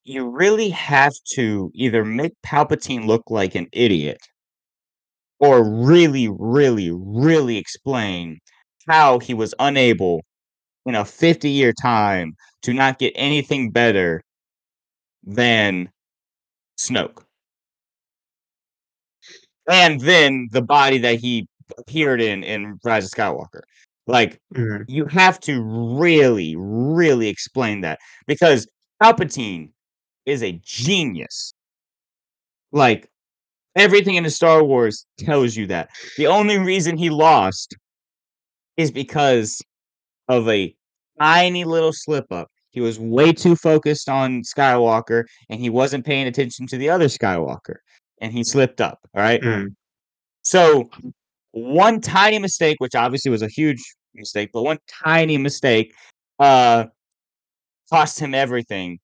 you 0.04 0.28
really 0.28 0.70
have 0.70 1.14
to 1.34 1.72
either 1.76 2.04
make 2.04 2.34
Palpatine 2.44 3.06
look 3.06 3.22
like 3.30 3.54
an 3.54 3.68
idiot 3.72 4.18
or 5.40 5.64
really, 5.64 6.30
really, 6.30 6.92
really 6.92 7.58
explain 7.58 8.40
how 8.88 9.20
he 9.20 9.34
was 9.34 9.54
unable 9.60 10.22
in 10.86 10.96
a 10.96 11.06
50 11.06 11.50
year 11.50 11.74
time 11.74 12.34
to 12.64 12.74
not 12.74 13.00
get 13.00 13.14
anything 13.16 13.72
better 13.72 14.22
than 15.24 15.90
Snoke. 16.78 17.26
And 19.70 20.02
then 20.02 20.48
the 20.52 20.62
body 20.62 20.98
that 21.00 21.20
he 21.20 21.48
appeared 21.78 22.22
in 22.22 22.44
in 22.44 22.80
Rise 22.84 23.06
of 23.06 23.12
Skywalker. 23.12 23.62
Like, 24.08 24.40
hmm 24.56 24.78
you 24.88 25.06
have 25.06 25.40
to 25.42 25.62
really, 25.62 26.56
really 26.58 27.28
explain 27.28 27.82
that 27.82 28.00
because 28.28 28.68
Palpatine 29.02 29.70
is 30.26 30.44
a 30.44 30.60
genius. 30.64 31.54
Like, 32.72 33.10
everything 33.76 34.16
in 34.16 34.24
the 34.24 34.30
Star 34.30 34.64
Wars 34.64 35.06
tells 35.18 35.56
you 35.56 35.68
that. 35.68 35.90
The 36.18 36.28
only 36.28 36.58
reason 36.58 36.98
he 36.98 37.10
lost 37.10 37.76
is 38.78 38.92
because 38.92 39.62
of 40.28 40.48
a 40.48 40.74
tiny 41.20 41.66
little 41.66 41.94
slip 41.94 42.32
up. 42.32 42.48
He 42.72 42.82
was 42.82 43.00
way 43.00 43.34
too 43.34 43.56
focused 43.56 44.10
on 44.10 44.44
Skywalker 44.44 45.26
and 45.50 45.60
he 45.60 45.70
wasn't 45.70 46.06
paying 46.06 46.28
attention 46.28 46.68
to 46.68 46.78
the 46.78 46.90
other 46.90 47.06
Skywalker 47.06 47.78
and 48.22 48.32
he 48.32 48.44
slipped 48.44 48.80
up. 48.80 49.00
All 49.16 49.22
right. 49.22 49.42
Mm. 49.42 49.76
So, 50.44 50.90
one 51.52 52.00
tiny 52.00 52.40
mistake, 52.40 52.78
which 52.80 52.96
obviously 52.96 53.32
was 53.32 53.42
a 53.42 53.48
huge 53.48 53.82
mistake, 54.14 54.52
but 54.54 54.64
one 54.64 54.78
tiny 55.04 55.38
mistake 55.38 55.94
uh 56.40 56.86
cost 57.92 58.20
him 58.20 58.34
everything. 58.34 59.00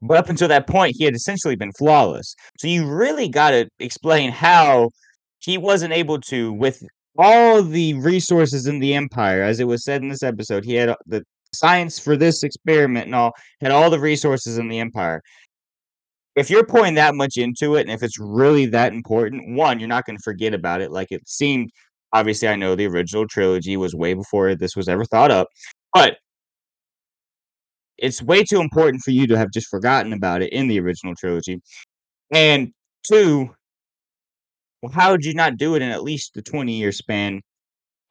But 0.00 0.18
up 0.18 0.28
until 0.28 0.48
that 0.48 0.68
point, 0.68 0.94
he 0.96 1.04
had 1.04 1.14
essentially 1.14 1.56
been 1.56 1.72
flawless. 1.72 2.34
So 2.58 2.68
you 2.68 2.86
really 2.86 3.28
got 3.28 3.50
to 3.50 3.68
explain 3.80 4.30
how 4.30 4.90
he 5.40 5.58
wasn't 5.58 5.92
able 5.92 6.20
to, 6.22 6.52
with 6.52 6.82
all 7.16 7.62
the 7.62 7.94
resources 7.94 8.66
in 8.66 8.78
the 8.78 8.94
Empire, 8.94 9.42
as 9.42 9.58
it 9.58 9.66
was 9.66 9.84
said 9.84 10.02
in 10.02 10.08
this 10.08 10.22
episode, 10.22 10.64
he 10.64 10.74
had 10.74 10.90
uh, 10.90 10.96
the 11.06 11.22
science 11.52 11.98
for 11.98 12.16
this 12.16 12.44
experiment 12.44 13.06
and 13.06 13.14
all, 13.14 13.32
had 13.60 13.72
all 13.72 13.90
the 13.90 13.98
resources 13.98 14.58
in 14.58 14.68
the 14.68 14.78
Empire. 14.78 15.20
If 16.36 16.48
you're 16.48 16.66
pouring 16.66 16.94
that 16.94 17.16
much 17.16 17.36
into 17.36 17.74
it, 17.74 17.80
and 17.80 17.90
if 17.90 18.04
it's 18.04 18.20
really 18.20 18.66
that 18.66 18.92
important, 18.92 19.56
one, 19.56 19.80
you're 19.80 19.88
not 19.88 20.04
going 20.06 20.16
to 20.16 20.22
forget 20.22 20.54
about 20.54 20.80
it. 20.80 20.92
Like 20.92 21.10
it 21.10 21.28
seemed, 21.28 21.70
obviously, 22.12 22.46
I 22.46 22.54
know 22.54 22.76
the 22.76 22.86
original 22.86 23.26
trilogy 23.26 23.76
was 23.76 23.94
way 23.96 24.14
before 24.14 24.54
this 24.54 24.76
was 24.76 24.88
ever 24.88 25.04
thought 25.04 25.32
up, 25.32 25.48
but 25.92 26.18
it's 27.98 28.22
way 28.22 28.44
too 28.44 28.60
important 28.60 29.02
for 29.02 29.10
you 29.10 29.26
to 29.26 29.36
have 29.36 29.50
just 29.50 29.68
forgotten 29.68 30.12
about 30.12 30.42
it 30.42 30.52
in 30.52 30.68
the 30.68 30.80
original 30.80 31.14
trilogy. 31.14 31.60
And 32.32 32.72
two, 33.06 33.54
well, 34.82 34.92
how 34.92 35.10
would 35.10 35.24
you 35.24 35.34
not 35.34 35.56
do 35.56 35.74
it 35.74 35.82
in 35.82 35.90
at 35.90 36.04
least 36.04 36.34
the 36.34 36.42
20 36.42 36.72
year 36.72 36.92
span 36.92 37.40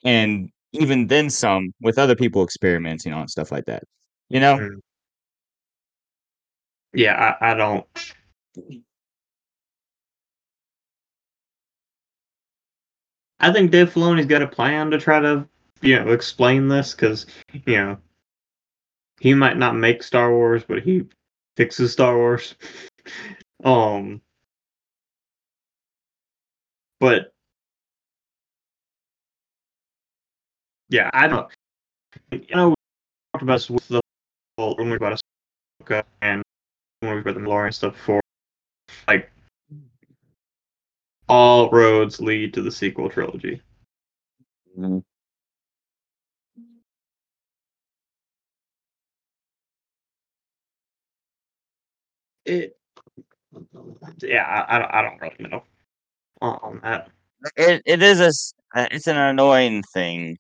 and 0.04 0.50
even 0.74 1.08
then 1.08 1.30
some 1.30 1.74
with 1.82 1.98
other 1.98 2.16
people 2.16 2.44
experimenting 2.44 3.14
on 3.14 3.28
stuff 3.28 3.52
like 3.52 3.66
that? 3.66 3.84
You 4.30 4.40
know? 4.40 4.58
Mm. 4.58 4.80
Yeah, 6.94 7.36
I, 7.42 7.52
I 7.52 7.54
don't. 7.54 7.86
I 13.40 13.54
think 13.54 13.72
Dave 13.72 13.94
Filoni's 13.94 14.26
got 14.26 14.42
a 14.42 14.48
plan 14.48 14.90
to 14.92 14.98
try 14.98 15.20
to, 15.20 15.48
you 15.82 16.00
know, 16.00 16.12
explain 16.12 16.68
this 16.68 16.94
because, 16.94 17.28
you 17.54 17.78
know, 17.78 17.98
he 19.20 19.34
might 19.34 19.58
not 19.58 19.76
make 19.76 20.04
Star 20.04 20.32
Wars, 20.32 20.64
but 20.68 20.84
he 20.84 21.06
fixes 21.56 21.92
Star 21.92 22.16
Wars. 22.16 22.56
um, 23.64 24.22
but 27.00 27.32
yeah, 30.90 31.10
I 31.14 31.28
don't. 31.28 31.48
You 32.32 32.56
know, 32.56 32.70
we 32.70 32.76
talked 33.34 33.44
about 33.44 33.54
this 33.56 33.70
with 33.70 33.88
the 33.88 34.02
whole 34.58 34.76
when 34.76 34.90
we 34.90 34.96
about 34.96 35.20
Ahsoka 35.82 36.04
and 36.22 36.42
when 37.02 37.16
we 37.16 37.22
about 37.22 37.36
the 37.36 37.40
Mandalorian 37.42 37.74
stuff 37.74 37.94
before. 37.94 38.22
Like, 39.08 39.32
all 41.30 41.70
roads 41.70 42.22
lead 42.22 42.54
to 42.54 42.62
the 42.62 42.72
sequel 42.72 43.10
trilogy. 43.10 43.62
Mm-hmm. 44.78 45.00
It, 52.48 52.78
yeah, 54.24 54.44
I, 54.44 54.76
I, 54.76 54.80
don't, 54.80 54.94
I 54.94 55.02
don't 55.02 55.22
really 55.22 55.50
know 55.50 55.64
on 56.42 56.80
that. 56.82 57.10
It 57.58 57.82
it 57.86 58.02
is 58.02 58.22
a 58.22 58.80
uh, 58.80 58.88
it's 58.90 59.08
an 59.08 59.18
annoying 59.18 59.84
thing 59.94 60.38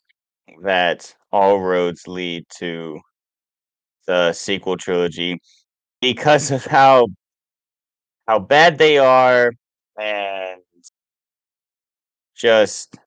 that 0.63 1.13
all 1.33 1.59
roads 1.59 2.07
lead 2.07 2.45
to 2.59 3.01
the 4.07 4.31
sequel 4.31 4.77
trilogy 4.77 5.37
because 6.01 6.49
of 6.49 6.65
how 6.65 7.07
how 8.25 8.39
bad 8.39 8.77
they 8.77 8.97
are 8.97 9.51
and 9.99 10.61
just 12.37 12.97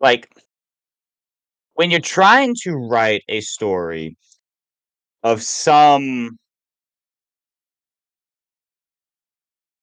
like 0.00 0.26
when 1.74 1.90
you're 1.90 2.00
trying 2.00 2.54
to 2.62 2.72
write 2.72 3.24
a 3.28 3.42
story 3.42 4.16
of 5.22 5.42
some 5.42 6.38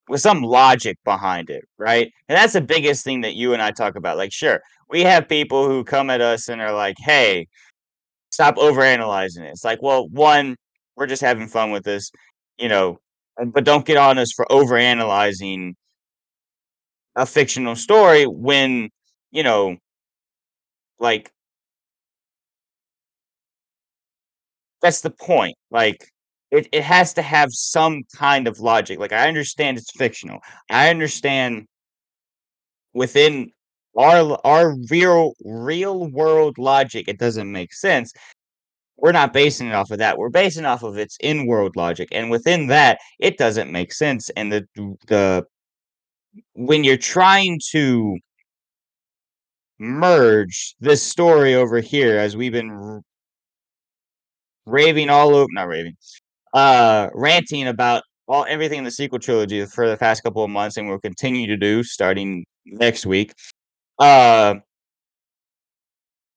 with 0.10 0.22
some 0.22 0.42
logic 0.42 0.98
behind 1.06 1.50
it, 1.50 1.66
right? 1.78 2.12
And 2.30 2.38
that's 2.38 2.54
the 2.54 2.62
biggest 2.62 3.04
thing 3.06 3.22
that 3.22 3.36
you 3.36 3.54
and 3.54 3.62
I 3.62 3.72
talk 3.72 3.96
about. 3.96 4.18
Like, 4.18 4.34
sure, 4.34 4.62
we 4.90 5.02
have 5.04 5.30
people 5.30 5.68
who 5.68 5.84
come 5.84 6.10
at 6.10 6.22
us 6.22 6.50
and 6.50 6.62
are 6.62 6.74
like, 6.74 6.98
"Hey, 7.00 7.48
stop 8.32 8.58
overanalyzing 8.58 9.44
it." 9.46 9.50
It's 9.52 9.64
like, 9.66 9.82
well, 9.82 10.10
one, 10.10 10.56
we're 10.98 11.08
just 11.08 11.22
having 11.22 11.48
fun 11.48 11.72
with 11.72 11.84
this, 11.86 12.12
you 12.58 12.70
know, 12.70 13.00
but 13.54 13.64
don't 13.66 13.86
get 13.86 13.98
on 13.98 14.18
us 14.20 14.32
for 14.36 14.46
overanalyzing 14.52 15.74
a 17.16 17.26
fictional 17.26 17.76
story 17.76 18.26
when, 18.26 18.90
you 19.32 19.44
know, 19.44 19.76
like 21.00 21.32
that's 24.82 25.02
the 25.02 25.10
point. 25.10 25.56
Like 25.72 26.08
it, 26.52 26.68
it 26.72 26.84
has 26.84 27.14
to 27.14 27.22
have 27.22 27.50
some 27.54 28.04
kind 28.16 28.48
of 28.48 28.60
logic. 28.60 29.00
Like 29.00 29.14
I 29.14 29.28
understand 29.28 29.78
it's 29.78 29.92
fictional. 29.92 30.40
I 30.70 30.90
understand 30.90 31.68
within 32.94 33.52
our 33.98 34.40
our 34.46 34.76
real 34.90 35.34
real 35.46 36.10
world 36.12 36.58
logic 36.58 37.08
it 37.08 37.20
doesn't 37.20 37.52
make 37.52 37.74
sense. 37.74 38.14
We're 38.98 39.12
not 39.14 39.34
basing 39.34 39.68
it 39.68 39.74
off 39.74 39.92
of 39.92 40.00
that. 40.00 40.18
We're 40.18 40.30
basing 40.30 40.66
off 40.66 40.84
of 40.84 40.98
its 40.98 41.18
in-world 41.22 41.76
logic. 41.78 42.10
And 42.12 42.30
within 42.30 42.68
that, 42.68 43.00
it 43.20 43.38
doesn't 43.38 43.72
make 43.72 43.94
sense. 43.94 44.30
And 44.32 44.52
the 44.52 44.68
the 45.08 45.46
when 46.54 46.84
you're 46.84 46.98
trying 46.98 47.60
to 47.72 48.18
merge 49.80 50.76
this 50.80 51.02
story 51.04 51.56
over 51.56 51.80
here 51.80 52.18
as 52.20 52.36
we've 52.36 52.52
been 52.52 53.02
raving 54.66 55.10
all 55.10 55.36
over 55.36 55.48
not 55.52 55.68
raving 55.68 55.96
uh 56.54 57.10
ranting 57.14 57.68
about 57.68 58.04
all 58.28 58.46
everything 58.50 58.80
in 58.80 58.84
the 58.84 58.92
sequel 58.92 59.20
trilogy 59.20 59.66
for 59.66 59.90
the 59.90 59.98
past 59.98 60.24
couple 60.24 60.44
of 60.44 60.50
months 60.50 60.78
and 60.78 60.88
we'll 60.88 61.00
continue 61.00 61.48
to 61.48 61.58
do 61.58 61.84
starting 61.84 62.46
next 62.66 63.06
week. 63.06 63.34
Uh 64.00 64.56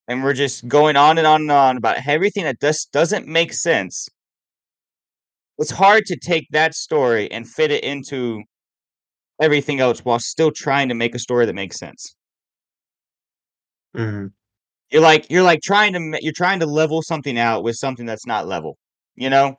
and 0.09 0.23
we're 0.23 0.33
just 0.35 0.67
going 0.69 0.97
on 0.97 1.19
and 1.19 1.27
on 1.27 1.43
and 1.43 1.51
on 1.53 1.77
about 1.77 1.97
everything 2.07 2.45
that 2.45 2.61
just 2.61 2.91
doesn't 2.93 3.27
make 3.27 3.53
sense. 3.53 4.09
It's 5.59 5.71
hard 5.71 6.05
to 6.07 6.17
take 6.17 6.47
that 6.51 6.75
story 6.75 7.31
and 7.33 7.49
fit 7.49 7.71
it 7.71 7.85
into 7.85 8.43
everything 9.41 9.81
else 9.81 10.01
while 10.05 10.19
still 10.21 10.51
trying 10.53 10.89
to 10.91 10.95
make 10.95 11.15
a 11.15 11.19
story 11.21 11.47
that 11.47 11.55
makes 11.55 11.79
sense. 11.79 12.15
Mhm. 13.97 14.33
you're 14.91 15.03
like 15.03 15.31
you're 15.31 15.43
like 15.45 15.63
trying 15.63 15.95
to 15.95 16.19
you're 16.23 16.33
trying 16.35 16.61
to 16.61 16.67
level 16.67 17.03
something 17.03 17.39
out 17.39 17.65
with 17.65 17.77
something 17.77 18.07
that's 18.07 18.27
not 18.27 18.47
level 18.49 18.79
you 19.17 19.31
know 19.31 19.59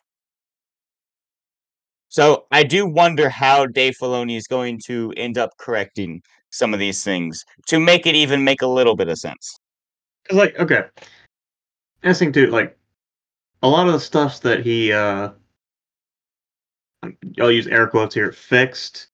So 2.14 2.46
I 2.52 2.62
do 2.62 2.86
wonder 2.86 3.28
how 3.28 3.66
Dave 3.66 3.96
Filoni 4.00 4.38
is 4.38 4.46
going 4.46 4.80
to 4.86 5.12
end 5.18 5.40
up 5.40 5.50
correcting 5.58 6.22
some 6.52 6.72
of 6.72 6.80
these 6.80 7.04
things 7.04 7.44
to 7.66 7.80
make 7.80 8.06
it 8.06 8.14
even 8.14 8.44
make 8.44 8.62
a 8.62 8.68
little 8.68 8.96
bit 8.96 9.08
of 9.08 9.18
sense. 9.18 9.58
Cause 10.30 10.38
like, 10.38 10.56
okay. 10.60 10.84
I 12.04 12.14
think 12.14 12.36
too, 12.36 12.52
like, 12.52 12.78
a 13.64 13.68
lot 13.68 13.88
of 13.88 13.94
the 13.94 14.00
stuff 14.00 14.42
that 14.42 14.64
he, 14.64 14.94
uh, 14.94 15.32
I'll 17.42 17.52
use 17.52 17.66
air 17.66 17.88
quotes 17.88 18.14
here, 18.14 18.32
fixed, 18.32 19.08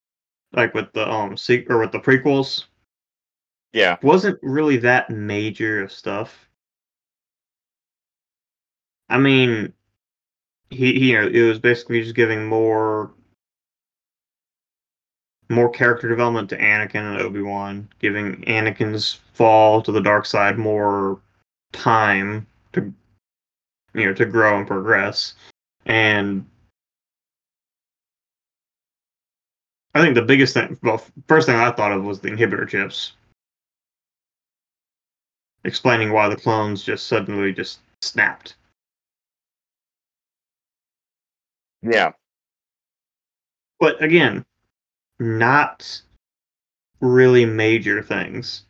like 0.51 0.73
with 0.73 0.91
the 0.91 1.09
um, 1.09 1.37
se- 1.37 1.67
or 1.69 1.79
with 1.79 1.93
the 1.93 1.99
prequels, 1.99 2.65
Yeah. 3.71 3.95
wasn't 4.03 4.39
really 4.41 4.75
that 4.75 5.09
major 5.09 5.83
of 5.83 5.93
stuff. 5.93 6.49
I 9.07 9.17
mean, 9.19 9.71
he, 10.69 11.09
you 11.09 11.19
know, 11.19 11.27
it 11.27 11.41
was 11.47 11.59
basically 11.59 12.01
just 12.01 12.15
giving 12.15 12.45
more, 12.45 13.11
more 15.49 15.69
character 15.69 16.07
development 16.07 16.49
to 16.49 16.57
Anakin 16.57 17.13
and 17.13 17.21
Obi 17.21 17.41
Wan, 17.41 17.89
giving 17.99 18.41
Anakin's 18.43 19.19
fall 19.33 19.81
to 19.81 19.91
the 19.91 20.01
dark 20.01 20.25
side 20.25 20.57
more 20.57 21.19
time 21.71 22.45
to, 22.73 22.93
you 23.93 24.05
know, 24.05 24.13
to 24.13 24.25
grow 24.25 24.57
and 24.57 24.67
progress, 24.67 25.33
and 25.85 26.45
I 29.95 30.01
think 30.01 30.13
the 30.13 30.21
biggest 30.21 30.53
thing, 30.53 30.77
well, 30.83 31.03
first 31.27 31.47
thing 31.47 31.55
I 31.55 31.71
thought 31.71 31.91
of 31.91 32.03
was 32.03 32.19
the 32.19 32.29
inhibitor 32.29 32.69
chips, 32.69 33.13
explaining 35.63 36.11
why 36.11 36.29
the 36.29 36.35
clones 36.35 36.83
just 36.83 37.07
suddenly 37.07 37.51
just 37.51 37.79
snapped. 38.01 38.55
Yeah. 41.81 42.11
But 43.79 44.01
again, 44.03 44.45
not 45.19 46.01
really 47.01 47.45
major 47.45 48.01
things. 48.01 48.63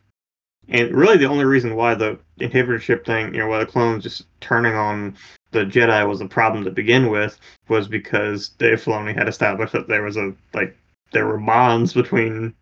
And 0.68 0.94
really, 0.94 1.18
the 1.18 1.26
only 1.26 1.46
reason 1.46 1.76
why 1.76 1.96
the 1.96 2.20
inhibitor 2.40 2.80
chip 2.80 3.06
thing, 3.06 3.34
you 3.34 3.40
know, 3.40 3.48
why 3.48 3.60
the 3.60 3.66
clones 3.66 4.04
just 4.04 4.26
turning 4.40 4.76
on 4.76 5.18
the 5.52 5.66
Jedi 5.66 6.08
was 6.08 6.22
a 6.22 6.28
problem 6.28 6.64
to 6.64 6.72
begin 6.72 7.10
with, 7.10 7.40
was 7.70 7.88
because 7.88 8.50
Dave 8.50 8.84
Filoni 8.84 9.16
had 9.16 9.28
established 9.28 9.74
that 9.74 9.88
there 9.88 10.04
was 10.04 10.16
a 10.16 10.34
like 10.54 10.78
there 11.12 11.26
were 11.26 11.40
bonds 11.40 11.94
between 11.94 12.54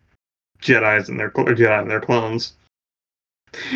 Jedi's 0.62 1.10
and 1.10 1.20
their 1.20 1.30
Jedi 1.30 1.80
and 1.82 1.90
their 1.90 2.00
clones. 2.00 2.54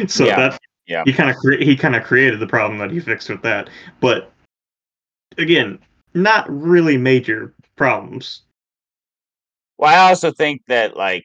So 0.06 0.26
Yeah, 0.26 0.36
that 0.36 0.60
yeah. 0.86 1.02
he 1.04 1.12
kind 1.14 1.30
of 1.30 1.36
cre- 1.36 1.62
he 1.62 1.76
kind 1.76 1.96
of 1.96 2.04
created 2.04 2.40
the 2.40 2.46
problem 2.46 2.78
that 2.78 2.90
he 2.90 3.00
fixed 3.00 3.30
with 3.30 3.40
that. 3.42 3.70
But 4.00 4.30
again, 5.38 5.78
not 6.14 6.50
really 6.50 6.96
major 6.96 7.54
problems. 7.76 8.42
Well, 9.78 9.90
I 9.92 10.08
also 10.08 10.30
think 10.32 10.62
that 10.68 10.96
like, 10.96 11.24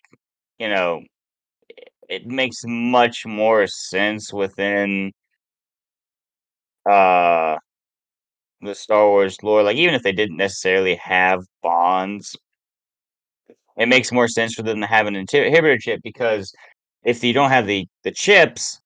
you 0.60 0.69
know, 0.69 1.02
it, 2.10 2.26
makes 2.26 2.63
much 2.65 3.26
more 3.26 3.67
sense 3.67 4.34
within 4.34 5.12
uh 6.86 7.58
the 8.62 8.76
Star 8.76 9.08
Wars 9.08 9.38
lore. 9.43 9.63
Like 9.63 9.78
even 9.78 9.95
if 9.95 10.04
they 10.04 10.12
didn't 10.12 10.38
necessarily 10.38 10.95
have 10.95 11.43
bonds, 11.62 12.36
it 13.78 13.88
makes 13.88 14.12
more 14.12 14.28
sense 14.28 14.54
for 14.54 14.63
them 14.63 14.82
to 14.82 14.88
have 14.88 15.08
an 15.08 15.15
inhibitor 15.15 15.80
chip 15.80 16.02
because 16.04 16.52
if 17.04 17.23
you 17.23 17.34
don't 17.34 17.50
have 17.52 17.67
the 17.67 17.88
the 18.04 18.12
chips, 18.12 18.82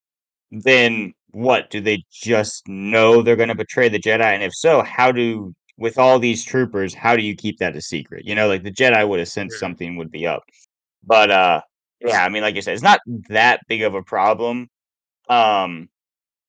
then 0.52 1.14
what 1.32 1.70
do 1.70 1.82
they 1.82 2.04
just 2.12 2.68
know 2.68 3.22
they're 3.22 3.36
going 3.38 3.50
to 3.50 3.56
betray 3.56 3.90
the 3.90 4.00
Jedi? 4.00 4.22
And 4.22 4.44
if 4.44 4.54
so, 4.56 4.84
how 4.84 5.12
do 5.12 5.54
with 5.82 5.98
all 6.00 6.20
these 6.20 6.46
troopers, 6.46 6.94
how 6.96 7.16
do 7.18 7.24
you 7.24 7.36
keep 7.36 7.58
that 7.60 7.76
a 7.76 7.82
secret? 7.82 8.26
You 8.26 8.36
know, 8.36 8.48
like 8.48 8.64
the 8.64 8.72
Jedi 8.72 9.08
would 9.08 9.20
have 9.20 9.30
sensed 9.30 9.60
something 9.60 9.98
would 9.98 10.12
be 10.12 10.28
up. 10.28 10.44
But 11.06 11.32
uh 11.32 11.62
yeah, 12.02 12.26
I 12.26 12.30
mean 12.30 12.44
like 12.44 12.56
you 12.56 12.62
said, 12.64 12.74
it's 12.76 12.84
not 12.84 13.02
that 13.30 13.62
big 13.70 13.84
of 13.84 13.96
a 13.96 14.04
problem. 14.04 14.70
Um 15.30 15.90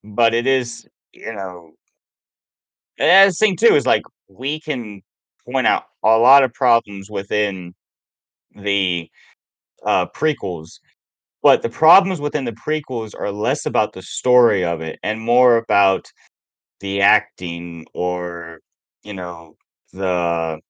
but 0.05 0.35
it 0.35 0.47
is, 0.47 0.88
you 1.12 1.33
know, 1.35 1.73
and 2.99 3.31
the 3.31 3.35
thing 3.35 3.57
too 3.57 3.75
is 3.75 3.87
like 3.87 4.03
we 4.29 4.61
can 4.61 5.03
point 5.45 5.66
out 5.66 5.85
a 6.05 6.16
lot 6.18 6.42
of 6.45 6.53
problems 6.55 7.11
within 7.11 7.75
the 8.55 9.09
uh 9.85 10.07
prequels 10.16 10.81
But 11.42 11.62
the 11.62 11.71
problems 11.71 12.21
within 12.21 12.45
the 12.47 12.53
prequels 12.55 13.14
are 13.18 13.33
less 13.33 13.66
about 13.66 13.95
the 13.95 14.03
story 14.03 14.64
of 14.64 14.83
it 14.83 14.99
and 15.05 15.21
more 15.21 15.57
about 15.59 16.07
the 16.81 17.03
acting 17.03 17.87
or, 17.95 18.61
you 19.03 19.15
know, 19.15 19.57
the 19.93 20.61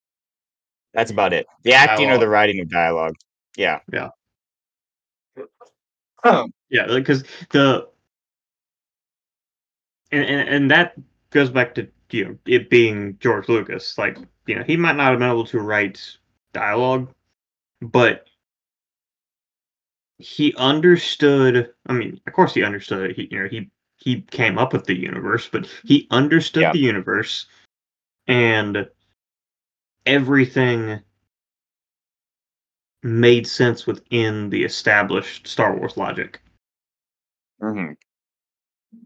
that's 0.95 1.11
about 1.11 1.33
it. 1.33 1.47
The 1.63 1.73
acting 1.75 2.07
or 2.11 2.13
the 2.19 2.21
Dialogue. 2.21 2.33
writing 2.33 2.61
of 2.61 2.71
dialogue. 2.71 3.15
Yeah. 3.57 3.81
Yeah. 3.93 4.11
Yeah, 6.71 6.87
because 6.87 7.25
the 7.51 7.89
and, 10.11 10.25
and 10.25 10.49
and 10.49 10.71
that 10.71 10.95
goes 11.31 11.51
back 11.51 11.75
to 11.75 11.89
you 12.11 12.25
know 12.25 12.39
it 12.47 12.71
being 12.71 13.19
George 13.21 13.49
Lucas. 13.49 13.99
Like 13.99 14.19
you 14.47 14.57
know 14.57 14.63
he 14.63 14.77
might 14.77 14.97
not 14.97 15.11
have 15.11 15.19
been 15.19 15.29
able 15.31 15.47
to 15.47 15.61
write 15.61 16.17
dialogue, 16.53 17.11
but 17.81 18.27
he 20.19 20.55
understood. 20.57 21.73
I 21.87 21.93
mean, 21.93 22.21
of 22.27 22.33
course 22.33 22.55
he 22.55 22.63
understood. 22.63 23.11
it. 23.11 23.17
He 23.17 23.29
you 23.31 23.43
know 23.43 23.49
he 23.49 23.71
he 23.97 24.21
came 24.23 24.59
up 24.59 24.73
with 24.73 24.85
the 24.85 24.99
universe, 24.99 25.49
but 25.51 25.67
he 25.85 26.07
understood 26.11 26.63
Yeah. 26.63 26.73
the 26.73 26.79
universe 26.79 27.47
and 28.27 28.89
everything 30.07 31.01
made 33.03 33.47
sense 33.47 33.87
within 33.87 34.51
the 34.51 34.65
established 34.65 35.47
Star 35.47 35.77
Wars 35.77 35.97
logic. 35.97 36.41
mhm. 37.61 37.97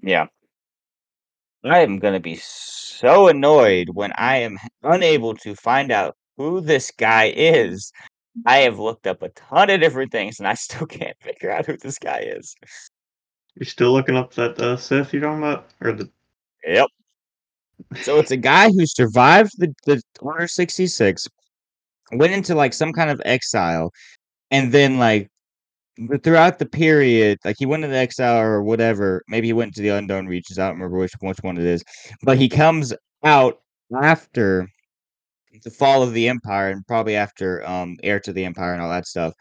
Yeah. 0.03 0.27
I 1.65 1.81
am 1.81 1.99
gonna 1.99 2.21
be 2.21 2.37
so 2.37 3.29
annoyed 3.29 3.89
when 3.93 4.13
I 4.17 4.39
am 4.39 4.59
unable 4.83 5.35
to 5.37 5.55
find 5.55 5.91
out 5.91 6.17
who 6.37 6.61
this 6.61 6.91
guy 6.91 7.33
is. 7.35 7.93
I 8.45 8.59
have 8.59 8.79
looked 8.79 9.07
up 9.07 9.23
a 9.23 9.31
ton 9.31 9.71
of 9.71 9.81
different 9.81 10.13
things 10.13 10.39
and 10.39 10.47
I 10.47 10.55
still 10.55 10.87
can't 10.87 11.17
figure 11.21 11.51
out 11.51 11.67
who 11.67 11.77
this 11.77 11.99
guy 11.99 12.21
is. 12.21 12.55
You're 13.55 13.67
still 13.67 13.93
looking 13.93 14.17
up 14.17 14.35
that 14.35 14.59
uh, 14.61 14.77
Sith 14.77 15.13
you're 15.13 15.23
talking 15.23 15.39
about, 15.39 15.71
or 15.81 15.93
the 15.93 16.11
Yep. 16.65 16.89
So 18.03 18.19
it's 18.19 18.31
a 18.31 18.37
guy 18.37 18.71
who 18.71 18.87
survived 18.87 19.53
the, 19.59 19.75
the 19.87 20.03
Order 20.21 20.49
66, 20.49 21.29
went 22.13 22.33
into 22.33 22.55
like 22.55 22.75
some 22.75 22.93
kind 22.93 23.11
of 23.11 23.21
exile, 23.25 23.91
and 24.51 24.73
then 24.73 24.99
like 24.99 25.29
throughout 26.23 26.59
the 26.59 26.67
period, 26.67 27.39
like 27.45 27.57
he 27.59 27.67
went 27.67 27.85
into 27.85 27.97
exile 27.97 28.39
or 28.39 28.63
whatever, 28.63 29.23
maybe 29.29 29.49
he 29.49 29.53
went 29.53 29.75
to 29.75 29.83
the 29.83 29.91
unknown 29.91 30.27
reaches. 30.27 30.59
I 30.59 30.67
don't 30.69 30.77
remember 30.77 30.99
which 30.99 31.13
which 31.21 31.39
one 31.43 31.59
it 31.59 31.65
is, 31.65 31.85
but 32.23 32.39
he 32.39 32.49
comes 32.49 32.95
out 33.25 33.59
after 34.03 34.69
the 35.65 35.71
fall 35.71 36.03
of 36.03 36.13
the 36.13 36.29
empire 36.29 36.71
and 36.71 36.87
probably 36.87 37.17
after 37.17 37.67
um 37.69 37.97
heir 38.03 38.21
to 38.21 38.33
the 38.33 38.45
empire 38.45 38.75
and 38.75 38.83
all 38.83 38.91
that 38.91 39.07
stuff 39.07 39.33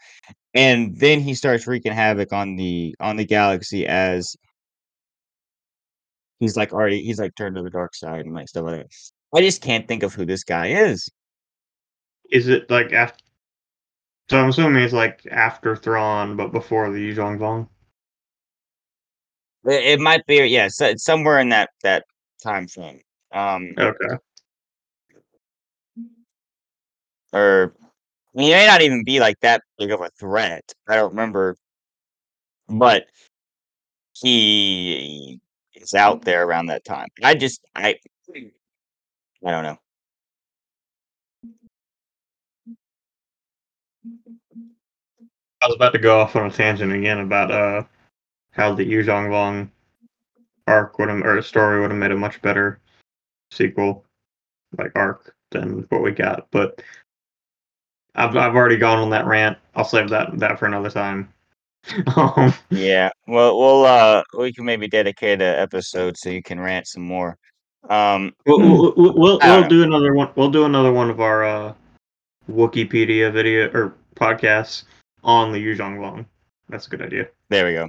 and 0.54 0.96
then 0.98 1.20
he 1.20 1.34
starts 1.34 1.66
wreaking 1.66 1.92
havoc 1.92 2.32
on 2.32 2.56
the 2.56 2.94
on 3.00 3.16
the 3.16 3.24
galaxy 3.24 3.86
as 3.86 4.34
he's 6.40 6.56
like 6.56 6.72
already 6.72 7.02
he's 7.02 7.18
like 7.18 7.34
turned 7.34 7.56
to 7.56 7.62
the 7.62 7.70
dark 7.70 7.94
side 7.94 8.24
and 8.26 8.34
like 8.34 8.48
stuff 8.48 8.64
like 8.64 8.82
that 8.82 8.90
i 9.34 9.40
just 9.40 9.62
can't 9.62 9.88
think 9.88 10.02
of 10.02 10.14
who 10.14 10.24
this 10.24 10.44
guy 10.44 10.68
is 10.68 11.08
is 12.30 12.48
it 12.48 12.68
like 12.70 12.92
after? 12.92 13.22
So 14.28 14.38
I'm 14.40 14.48
assuming 14.48 14.82
it's 14.82 14.92
like 14.92 15.24
after 15.30 15.76
Thrawn, 15.76 16.36
but 16.36 16.50
before 16.50 16.90
the 16.90 16.98
Yuuzhan 16.98 17.38
Vong. 17.38 17.68
it, 19.64 19.84
it 19.84 20.00
might 20.00 20.24
be 20.26 20.36
yeah 20.46 20.68
so, 20.68 20.86
it's 20.86 21.04
somewhere 21.04 21.38
in 21.40 21.48
that 21.50 21.70
that 21.82 22.04
time 22.42 22.66
frame 22.68 23.00
um 23.32 23.72
Okay. 23.78 24.16
or 27.32 27.74
I 28.34 28.38
mean, 28.38 28.46
he 28.48 28.52
may 28.52 28.66
not 28.66 28.82
even 28.82 29.04
be 29.04 29.18
like 29.20 29.40
that 29.40 29.62
big 29.78 29.90
of 29.90 30.00
a 30.00 30.10
threat 30.18 30.72
i 30.88 30.94
don't 30.96 31.10
remember 31.10 31.56
but 32.68 33.06
he 34.14 35.40
is 35.76 35.94
out 35.94 36.22
there 36.22 36.46
around 36.46 36.66
that 36.66 36.84
time 36.84 37.08
i 37.22 37.34
just 37.34 37.64
i 37.74 37.94
i 38.36 39.50
don't 39.50 39.62
know 39.62 39.78
I 45.62 45.66
was 45.68 45.76
about 45.76 45.94
to 45.94 45.98
go 45.98 46.20
off 46.20 46.36
on 46.36 46.46
a 46.46 46.50
tangent 46.50 46.92
again 46.92 47.20
about 47.20 47.50
uh 47.50 47.82
how 48.52 48.74
the 48.74 48.84
Yuuzhan 48.84 49.28
Vong 49.28 49.68
arc 50.66 50.98
would 50.98 51.08
have 51.08 51.22
or 51.24 51.40
story 51.42 51.80
would 51.80 51.90
have 51.90 51.98
made 51.98 52.10
a 52.10 52.16
much 52.16 52.40
better 52.42 52.80
sequel, 53.50 54.04
like 54.78 54.92
arc 54.94 55.34
than 55.50 55.86
what 55.88 56.02
we 56.02 56.10
got. 56.10 56.46
But 56.50 56.82
I've 58.14 58.36
I've 58.36 58.56
already 58.56 58.76
gone 58.76 58.98
on 58.98 59.10
that 59.10 59.26
rant. 59.26 59.58
I'll 59.74 59.84
save 59.84 60.08
that 60.10 60.38
that 60.38 60.58
for 60.58 60.66
another 60.66 60.90
time. 60.90 61.32
um, 62.16 62.52
Yeah, 62.70 63.10
well, 63.26 63.58
we'll 63.58 63.84
uh, 63.84 64.22
we 64.38 64.52
can 64.52 64.64
maybe 64.64 64.88
dedicate 64.88 65.40
an 65.40 65.58
episode 65.58 66.16
so 66.16 66.30
you 66.30 66.42
can 66.42 66.60
rant 66.60 66.86
some 66.86 67.02
more. 67.02 67.36
Um, 67.88 68.32
we'll 68.46 68.58
we'll, 68.58 68.94
we'll, 68.96 69.14
we'll, 69.14 69.38
don't 69.38 69.50
we'll 69.50 69.60
know. 69.62 69.68
do 69.68 69.82
another 69.82 70.14
one. 70.14 70.30
We'll 70.34 70.50
do 70.50 70.64
another 70.64 70.92
one 70.92 71.10
of 71.10 71.20
our 71.20 71.44
uh, 71.44 71.74
Wikipedia 72.50 73.32
video 73.32 73.70
or 73.72 73.94
podcasts 74.14 74.84
on 75.22 75.52
the 75.52 75.58
Yuuzhan 75.58 75.98
Vong. 75.98 76.26
That's 76.68 76.86
a 76.86 76.90
good 76.90 77.02
idea. 77.02 77.28
there 77.48 77.66
we 77.66 77.74
go. 77.74 77.88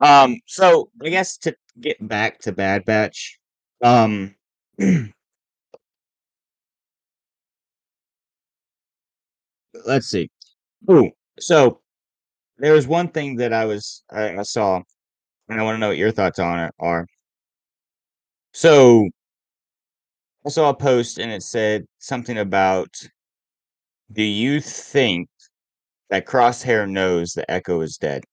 Um, 0.00 0.40
so 0.46 0.90
I 1.02 1.08
guess 1.08 1.36
to 1.38 1.56
get 1.80 1.96
back 2.06 2.40
to 2.40 2.52
Bad 2.52 2.84
Batch, 2.84 3.38
um, 3.82 4.34
let's 9.86 10.06
see. 10.06 10.30
Ooh, 10.90 11.10
so 11.38 11.80
there 12.58 12.72
was 12.72 12.86
one 12.86 13.08
thing 13.08 13.36
that 13.36 13.52
I 13.52 13.64
was 13.66 14.02
I, 14.10 14.38
I 14.38 14.42
saw, 14.42 14.80
and 15.48 15.60
I 15.60 15.64
want 15.64 15.76
to 15.76 15.80
know 15.80 15.88
what 15.88 15.98
your 15.98 16.12
thoughts 16.12 16.38
on 16.38 16.58
it 16.60 16.72
are. 16.80 17.06
So 18.52 19.08
I 20.46 20.48
saw 20.50 20.70
a 20.70 20.74
post 20.74 21.18
and 21.18 21.30
it 21.32 21.42
said 21.42 21.84
something 21.98 22.38
about, 22.38 22.88
do 24.12 24.22
you 24.22 24.60
think 24.60 25.28
that 26.10 26.26
Crosshair 26.26 26.88
knows 26.88 27.32
that 27.32 27.50
Echo 27.50 27.80
is 27.80 27.96
dead? 27.96 28.24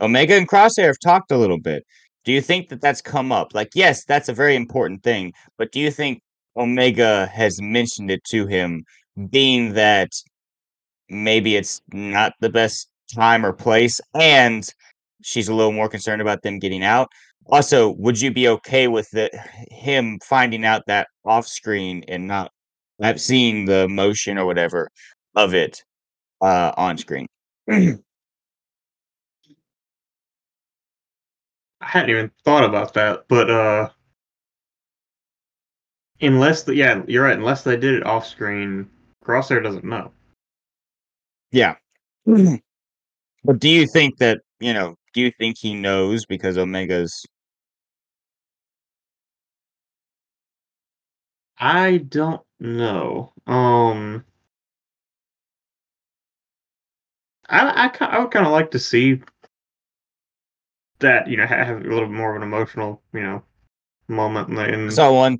Omega 0.00 0.36
and 0.36 0.48
Crosshair 0.48 0.86
have 0.86 0.98
talked 1.02 1.32
a 1.32 1.36
little 1.36 1.58
bit. 1.58 1.84
Do 2.24 2.32
you 2.32 2.40
think 2.40 2.68
that 2.68 2.80
that's 2.80 3.00
come 3.00 3.32
up? 3.32 3.54
Like, 3.54 3.70
yes, 3.74 4.04
that's 4.04 4.28
a 4.28 4.34
very 4.34 4.54
important 4.56 5.02
thing, 5.02 5.32
but 5.58 5.72
do 5.72 5.80
you 5.80 5.90
think 5.90 6.22
Omega 6.56 7.26
has 7.26 7.60
mentioned 7.60 8.10
it 8.10 8.22
to 8.24 8.46
him, 8.46 8.84
being 9.30 9.72
that 9.74 10.12
maybe 11.10 11.56
it's 11.56 11.82
not 11.92 12.32
the 12.40 12.48
best 12.48 12.88
time 13.14 13.44
or 13.44 13.52
place, 13.52 14.00
and 14.14 14.68
she's 15.22 15.48
a 15.48 15.54
little 15.54 15.72
more 15.72 15.88
concerned 15.88 16.22
about 16.22 16.42
them 16.42 16.58
getting 16.58 16.84
out? 16.84 17.08
Also, 17.46 17.90
would 17.90 18.20
you 18.20 18.30
be 18.30 18.48
okay 18.48 18.88
with 18.88 19.10
the, 19.10 19.30
him 19.70 20.18
finding 20.24 20.64
out 20.64 20.82
that 20.86 21.08
off 21.24 21.46
screen 21.46 22.04
and 22.08 22.26
not 22.26 22.50
seeing 23.16 23.64
the 23.64 23.88
motion 23.88 24.38
or 24.38 24.46
whatever 24.46 24.88
of 25.34 25.54
it 25.54 25.82
uh, 26.40 26.72
on 26.76 26.96
screen? 26.96 27.26
I 31.80 31.86
hadn't 31.86 32.10
even 32.10 32.30
thought 32.44 32.64
about 32.64 32.94
that, 32.94 33.24
but 33.28 33.50
uh, 33.50 33.88
unless 36.20 36.62
the 36.62 36.74
yeah, 36.74 37.02
you're 37.08 37.24
right. 37.24 37.38
Unless 37.38 37.64
they 37.64 37.76
did 37.76 37.94
it 37.94 38.06
off 38.06 38.26
screen, 38.26 38.88
Crosshair 39.24 39.62
doesn't 39.62 39.84
know. 39.84 40.12
Yeah. 41.52 41.76
But 42.26 43.58
do 43.58 43.68
you 43.68 43.86
think 43.86 44.18
that, 44.18 44.40
you 44.60 44.72
know, 44.72 44.96
do 45.14 45.20
you 45.20 45.32
think 45.38 45.56
he 45.58 45.74
knows 45.74 46.26
because 46.26 46.58
Omega's 46.58 47.24
I 51.60 51.98
don't 51.98 52.40
know. 52.58 53.32
Um, 53.46 54.24
I 57.50 57.84
I, 57.84 57.88
ki- 57.90 58.06
I 58.06 58.18
would 58.18 58.30
kind 58.30 58.46
of 58.46 58.52
like 58.52 58.70
to 58.70 58.78
see 58.78 59.20
that 61.00 61.28
you 61.28 61.36
know 61.36 61.46
ha- 61.46 61.64
have 61.64 61.84
a 61.84 61.88
little 61.88 62.08
more 62.08 62.30
of 62.30 62.36
an 62.36 62.42
emotional 62.42 63.02
you 63.12 63.20
know 63.20 63.42
moment 64.08 64.48
in, 64.48 64.54
the, 64.54 64.62
I 64.62 64.72
in 64.72 64.90
saw 64.90 65.12
one 65.12 65.38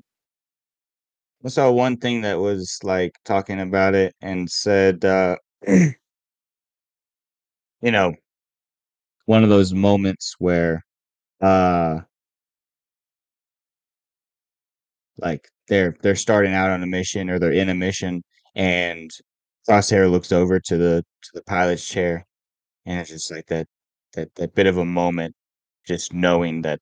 I 1.43 1.49
saw 1.49 1.71
one 1.71 1.97
thing 1.97 2.21
that 2.21 2.39
was 2.39 2.79
like 2.83 3.13
talking 3.25 3.59
about 3.59 3.95
it 3.95 4.13
and 4.21 4.49
said 4.49 5.03
uh 5.03 5.37
you 7.81 7.91
know, 7.91 8.13
one 9.25 9.43
of 9.43 9.49
those 9.49 9.73
moments 9.73 10.35
where 10.39 10.83
uh 11.41 11.99
like 15.17 15.47
they're 15.67 15.95
they're 16.01 16.15
starting 16.15 16.53
out 16.53 16.69
on 16.71 16.83
a 16.83 16.87
mission 16.87 17.29
or 17.29 17.39
they're 17.39 17.51
in 17.53 17.69
a 17.69 17.75
mission 17.75 18.23
and 18.55 19.11
Crosshair 19.69 20.09
looks 20.09 20.31
over 20.31 20.59
to 20.59 20.77
the 20.77 21.03
to 21.23 21.29
the 21.33 21.43
pilot's 21.43 21.87
chair 21.87 22.25
and 22.85 22.99
it's 22.99 23.09
just 23.09 23.31
like 23.31 23.45
that 23.47 23.67
that 24.13 24.33
that 24.35 24.55
bit 24.55 24.67
of 24.67 24.77
a 24.77 24.85
moment 24.85 25.35
just 25.87 26.13
knowing 26.13 26.61
that 26.63 26.79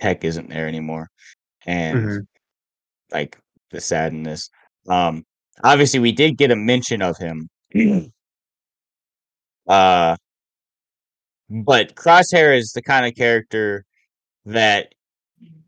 Tech 0.00 0.24
isn't 0.24 0.48
there 0.50 0.68
anymore 0.68 1.08
and 1.66 1.98
Mhm. 1.98 2.26
like 3.12 3.38
the 3.70 3.80
sadness. 3.80 4.50
Um, 4.88 5.24
obviously, 5.64 6.00
we 6.00 6.12
did 6.12 6.38
get 6.38 6.50
a 6.50 6.56
mention 6.56 7.02
of 7.02 7.16
him 7.18 7.48
Uh, 9.68 10.16
but 11.48 11.94
Crosshair 11.94 12.56
is 12.56 12.72
the 12.72 12.82
kind 12.82 13.06
of 13.06 13.14
character 13.14 13.84
that 14.44 14.92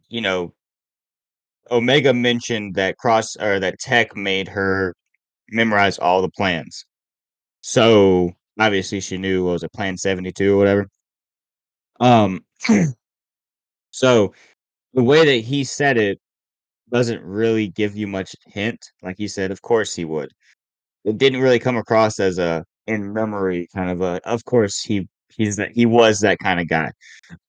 you 0.09 0.21
know 0.21 0.53
Omega 1.71 2.15
mentioned 2.15 2.75
that 2.77 2.97
Cross 2.97 3.37
or 3.37 3.61
that 3.61 3.79
Tech 3.79 4.17
made 4.17 4.49
her 4.49 4.95
memorize 5.51 5.99
all 5.99 6.23
the 6.23 6.31
plans. 6.31 6.85
So 7.61 8.33
obviously 8.59 9.01
she 9.01 9.19
knew 9.19 9.45
what 9.45 9.53
was 9.53 9.63
it 9.63 9.73
plan 9.73 9.97
72 9.97 10.55
or 10.55 10.57
whatever. 10.57 10.89
Um 12.01 12.45
so 13.91 14.35
the 14.95 15.03
way 15.03 15.25
that 15.25 15.45
he 15.45 15.65
said 15.65 15.99
it 15.99 16.19
doesn't 16.91 17.23
really 17.23 17.69
give 17.69 17.97
you 17.97 18.07
much 18.07 18.35
hint. 18.47 18.81
Like 19.03 19.17
he 19.19 19.29
said, 19.29 19.51
of 19.51 19.63
course 19.63 19.95
he 19.95 20.05
would. 20.05 20.31
It 21.05 21.19
didn't 21.19 21.41
really 21.41 21.59
come 21.59 21.77
across 21.77 22.19
as 22.21 22.39
a 22.39 22.65
in 22.87 23.13
memory 23.13 23.69
kind 23.75 23.91
of 23.91 24.01
a 24.01 24.21
of 24.27 24.45
course 24.45 24.81
he 24.81 25.07
he's 25.37 25.57
that 25.57 25.73
he 25.73 25.87
was 25.87 26.21
that 26.21 26.39
kind 26.39 26.61
of 26.61 26.69
guy. 26.69 26.91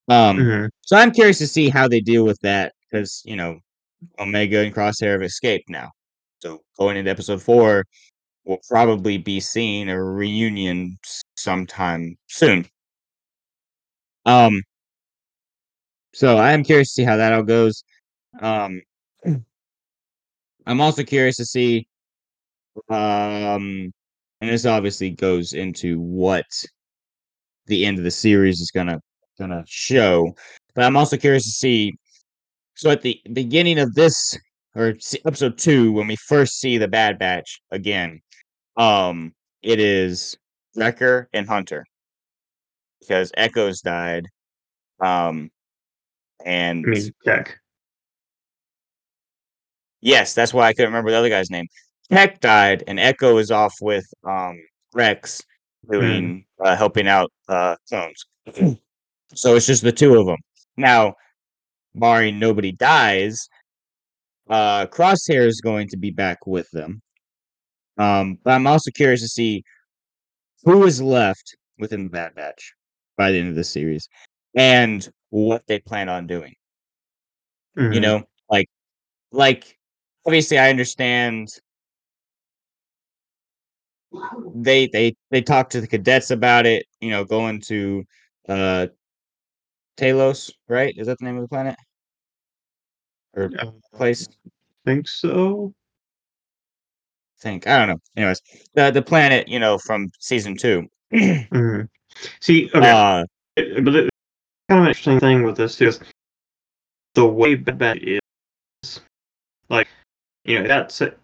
Um 0.08 0.38
Mhm. 0.38 0.68
so 0.82 0.96
I'm 0.96 1.10
curious 1.12 1.38
to 1.38 1.46
see 1.46 1.68
how 1.68 1.88
they 1.88 2.00
deal 2.00 2.24
with 2.24 2.38
that 2.42 2.72
because 2.90 3.22
you 3.24 3.36
know 3.36 3.58
Omega 4.18 4.60
and 4.60 4.74
Crosshair 4.74 5.12
have 5.12 5.22
escaped 5.22 5.68
now. 5.68 5.90
So 6.40 6.60
going 6.78 6.96
into 6.96 7.10
episode 7.10 7.42
four, 7.42 7.84
we'll 8.44 8.60
probably 8.68 9.18
be 9.18 9.40
seeing 9.40 9.88
a 9.90 10.02
reunion 10.02 10.98
sometime 11.36 12.16
soon. 12.28 12.66
Um, 14.26 14.62
so 16.12 16.36
I 16.38 16.52
am 16.52 16.64
curious 16.64 16.88
to 16.88 16.94
see 16.94 17.04
how 17.04 17.16
that 17.16 17.32
all 17.32 17.42
goes. 17.42 17.84
Um, 18.40 18.80
I'm 20.66 20.80
also 20.80 21.02
curious 21.02 21.36
to 21.36 21.44
see, 21.44 21.86
um, 22.88 23.92
and 24.40 24.50
this 24.50 24.66
obviously 24.66 25.10
goes 25.10 25.52
into 25.52 26.00
what 26.00 26.46
the 27.70 27.86
end 27.86 27.96
of 27.96 28.04
the 28.04 28.10
series 28.10 28.60
is 28.60 28.70
gonna 28.70 29.00
gonna 29.38 29.64
show. 29.66 30.34
But 30.74 30.84
I'm 30.84 30.96
also 30.96 31.16
curious 31.16 31.44
to 31.44 31.50
see. 31.50 31.94
So 32.74 32.90
at 32.90 33.02
the 33.02 33.20
beginning 33.32 33.78
of 33.78 33.94
this 33.94 34.36
or 34.74 34.94
episode 35.24 35.58
two, 35.58 35.92
when 35.92 36.06
we 36.06 36.16
first 36.16 36.60
see 36.60 36.78
the 36.78 36.88
Bad 36.88 37.18
Batch 37.18 37.60
again, 37.70 38.20
um, 38.76 39.32
it 39.62 39.80
is 39.80 40.36
Wrecker 40.76 41.28
and 41.32 41.48
Hunter 41.48 41.84
because 43.00 43.32
Echoes 43.36 43.80
died. 43.80 44.26
Um, 45.00 45.50
and 46.44 46.84
I 46.86 46.90
mean, 46.90 47.10
Tech. 47.24 47.58
yes, 50.00 50.34
that's 50.34 50.54
why 50.54 50.68
I 50.68 50.72
couldn't 50.72 50.90
remember 50.90 51.10
the 51.10 51.16
other 51.16 51.28
guy's 51.28 51.50
name. 51.50 51.66
Tech 52.10 52.40
died, 52.40 52.82
and 52.86 52.98
Echo 52.98 53.38
is 53.38 53.50
off 53.50 53.74
with 53.80 54.06
um 54.24 54.58
Rex 54.94 55.42
doing 55.88 56.44
uh, 56.64 56.76
helping 56.76 57.08
out 57.08 57.30
uh 57.48 57.76
clones. 57.88 58.26
so 59.34 59.54
it's 59.56 59.66
just 59.66 59.82
the 59.82 59.92
two 59.92 60.18
of 60.18 60.26
them 60.26 60.38
now. 60.76 61.14
Barring 61.94 62.38
nobody 62.38 62.70
dies, 62.70 63.48
uh, 64.48 64.86
Crosshair 64.86 65.44
is 65.44 65.60
going 65.60 65.88
to 65.88 65.96
be 65.96 66.10
back 66.12 66.46
with 66.46 66.70
them. 66.70 67.02
Um, 67.98 68.38
but 68.44 68.52
I'm 68.52 68.68
also 68.68 68.92
curious 68.92 69.22
to 69.22 69.28
see 69.28 69.64
who 70.64 70.84
is 70.84 71.02
left 71.02 71.56
within 71.80 72.04
the 72.04 72.10
Bad 72.10 72.36
Batch 72.36 72.74
by 73.16 73.32
the 73.32 73.38
end 73.38 73.48
of 73.48 73.56
the 73.56 73.64
series 73.64 74.08
and 74.56 75.08
what 75.30 75.66
they 75.66 75.80
plan 75.80 76.08
on 76.08 76.28
doing. 76.28 76.54
You 77.76 77.84
Mhm. 77.98 78.02
know, 78.02 78.28
like, 78.48 78.68
like 79.32 79.76
obviously, 80.26 80.58
I 80.58 80.70
understand 80.70 81.48
they 84.54 84.86
they 84.88 85.14
they 85.30 85.42
talk 85.42 85.70
to 85.70 85.80
the 85.80 85.86
cadets 85.86 86.30
about 86.30 86.66
it. 86.66 86.86
You 87.00 87.10
know, 87.10 87.24
going 87.24 87.60
to 87.62 88.04
uh 88.48 88.86
Talos, 89.96 90.50
right? 90.68 90.94
Is 90.96 91.06
that 91.06 91.18
the 91.18 91.24
name 91.26 91.36
of 91.36 91.42
the 91.42 91.48
planet 91.48 91.76
or 93.34 93.50
Uh, 93.58 93.70
place? 93.94 94.26
think 94.84 95.06
so. 95.08 95.72
think 97.40 97.66
I 97.66 97.78
don't 97.78 97.88
know. 97.88 98.00
Anyways, 98.16 98.40
the 98.74 98.90
the 98.90 99.02
planet, 99.02 99.48
you 99.48 99.58
know, 99.58 99.78
from 99.78 100.08
season 100.18 100.56
two. 100.56 100.86
Mhm. 101.12 101.88
See, 102.40 102.70
okay, 102.74 102.90
uh, 102.90 103.24
it- 103.56 103.84
but 103.84 103.94
it, 103.94 104.10
kind 104.68 104.80
of 104.80 104.84
an 104.84 104.88
interesting 104.88 105.20
thing 105.20 105.42
with 105.42 105.56
this 105.56 105.80
is 105.80 106.00
the 107.14 107.26
way 107.26 107.54
Batch 107.54 107.98
is. 108.02 109.00
Like, 109.68 109.88
you 110.44 110.60
know, 110.60 110.68
that's 110.68 111.00
it. 111.00 111.18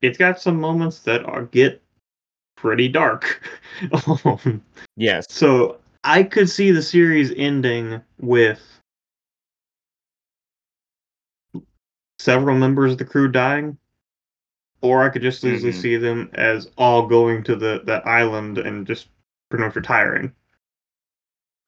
It's 0.00 0.18
got 0.18 0.40
some 0.40 0.60
moments 0.60 1.00
that 1.00 1.24
are 1.24 1.44
get 1.44 1.82
pretty 2.60 2.88
dark. 2.88 3.42
Um, 4.24 4.62
yes, 4.96 5.26
so 5.28 5.78
I 6.04 6.22
could 6.24 6.48
see 6.50 6.70
the 6.72 6.82
series 6.82 7.32
ending 7.36 8.00
with 8.18 8.80
several 12.18 12.56
members 12.58 12.92
of 12.92 12.98
the 12.98 13.04
crew 13.04 13.28
dying, 13.30 13.78
or 14.82 15.02
I 15.04 15.08
could 15.10 15.22
just 15.22 15.44
easily 15.44 15.72
Mhm. 15.72 15.76
see 15.80 15.96
them 15.96 16.30
as 16.34 16.70
all 16.76 17.06
going 17.06 17.42
to 17.44 17.54
the 17.56 17.82
that 17.86 18.06
island 18.06 18.58
and 18.58 18.86
just 18.86 19.08
pretty 19.50 19.64
much 19.64 19.76
retiring. 19.76 20.32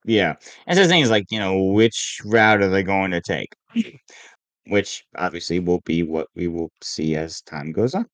yeah. 0.05 0.35
And 0.67 0.77
so 0.77 0.83
the 0.83 0.89
thing 0.89 1.03
is, 1.03 1.11
like, 1.11 1.27
you 1.31 1.39
know, 1.39 1.63
which 1.65 2.21
route 2.25 2.63
are 2.63 2.69
they 2.69 2.83
going 2.83 3.11
to 3.13 3.21
take? 3.21 3.55
Which 4.67 5.05
obviously 5.17 5.59
will 5.61 5.81
be 5.85 6.03
what 6.03 6.29
we 6.35 6.49
will 6.49 6.71
see 6.83 7.17
as 7.17 7.41
time 7.43 7.73
goes 7.73 7.95
on. 7.95 8.07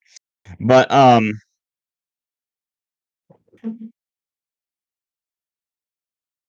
But 0.61 0.91
um, 0.91 1.31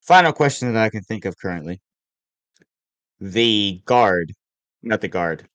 final 0.01 0.33
question 0.33 0.73
that 0.73 0.83
I 0.83 0.89
can 0.89 1.03
think 1.03 1.25
of 1.25 1.37
currently: 1.37 1.79
the 3.19 3.81
guard, 3.85 4.31
not 4.83 5.01
the 5.01 5.07
guard, 5.07 5.47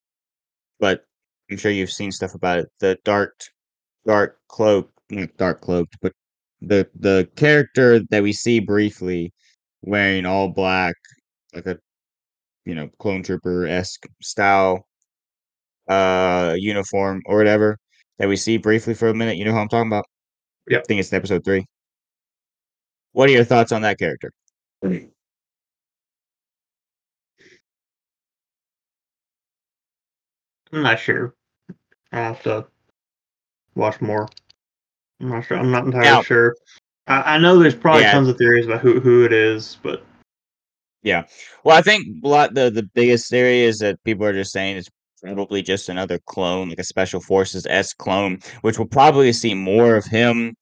but 0.79 1.05
I'm 1.51 1.57
sure 1.57 1.71
you've 1.71 1.91
seen 1.91 2.11
stuff 2.11 2.35
about 2.35 2.59
it. 2.59 2.69
The 2.79 2.99
dark, 3.05 3.39
dark 4.07 4.39
cloak, 4.49 4.91
not 5.11 5.35
dark 5.37 5.61
cloaked, 5.61 5.97
but 6.01 6.13
the 6.61 6.89
the 6.95 7.29
character 7.37 8.01
that 8.11 8.23
we 8.23 8.33
see 8.33 8.59
briefly 8.59 9.33
wearing 9.83 10.25
all 10.27 10.49
black, 10.49 10.95
like 11.53 11.67
a 11.67 11.79
you 12.65 12.75
know 12.75 12.89
clone 12.99 13.23
trooper 13.23 13.67
esque 13.67 14.07
style 14.23 14.87
uh 15.89 16.55
uniform 16.57 17.21
or 17.25 17.37
whatever 17.37 17.77
that 18.19 18.27
we 18.29 18.35
see 18.37 18.57
briefly 18.57 18.93
for 18.93 19.09
a 19.09 19.13
minute. 19.13 19.37
You 19.37 19.45
know 19.45 19.51
who 19.51 19.57
I'm 19.57 19.67
talking 19.69 19.89
about? 19.89 20.05
I 20.71 20.81
think 20.87 20.99
it's 20.99 21.11
in 21.11 21.17
episode 21.17 21.43
three. 21.43 21.65
What 23.11 23.29
are 23.29 23.33
your 23.33 23.43
thoughts 23.43 23.71
on 23.71 23.81
that 23.83 23.99
character? 23.99 24.31
I'm 24.83 25.11
not 30.71 30.99
sure. 30.99 31.33
I 32.11 32.17
have 32.17 32.41
to 32.43 32.65
watch 33.75 34.01
more. 34.01 34.27
I'm 35.19 35.29
not 35.29 35.45
sure. 35.45 35.57
I'm 35.57 35.71
not 35.71 35.85
entirely 35.85 36.07
Now- 36.09 36.21
sure. 36.21 36.55
I, 37.07 37.35
I 37.35 37.37
know 37.37 37.59
there's 37.59 37.75
probably 37.75 38.03
Yeah. 38.03 38.13
tons 38.13 38.29
of 38.29 38.37
theories 38.37 38.65
about 38.65 38.79
who 38.81 38.99
who 38.99 39.25
it 39.25 39.33
is, 39.33 39.77
but 39.83 40.05
Yeah. 41.01 41.25
Well, 41.65 41.77
I 41.77 41.81
think 41.81 42.23
a 42.23 42.27
lot 42.27 42.53
the 42.53 42.69
the 42.69 42.83
biggest 42.93 43.29
theory 43.29 43.61
is 43.61 43.79
that 43.79 44.01
people 44.03 44.25
are 44.25 44.31
just 44.33 44.53
saying 44.53 44.77
it's 44.77 44.89
probably 45.23 45.61
just 45.61 45.89
another 45.89 46.19
clone, 46.25 46.69
like 46.69 46.79
a 46.79 46.83
special 46.83 47.21
forces 47.21 47.65
S 47.69 47.93
clone, 47.93 48.39
which 48.61 48.77
we'll 48.77 48.87
probably 48.87 49.33
see 49.33 49.53
more 49.53 49.95
of 49.95 50.05
him 50.05 50.55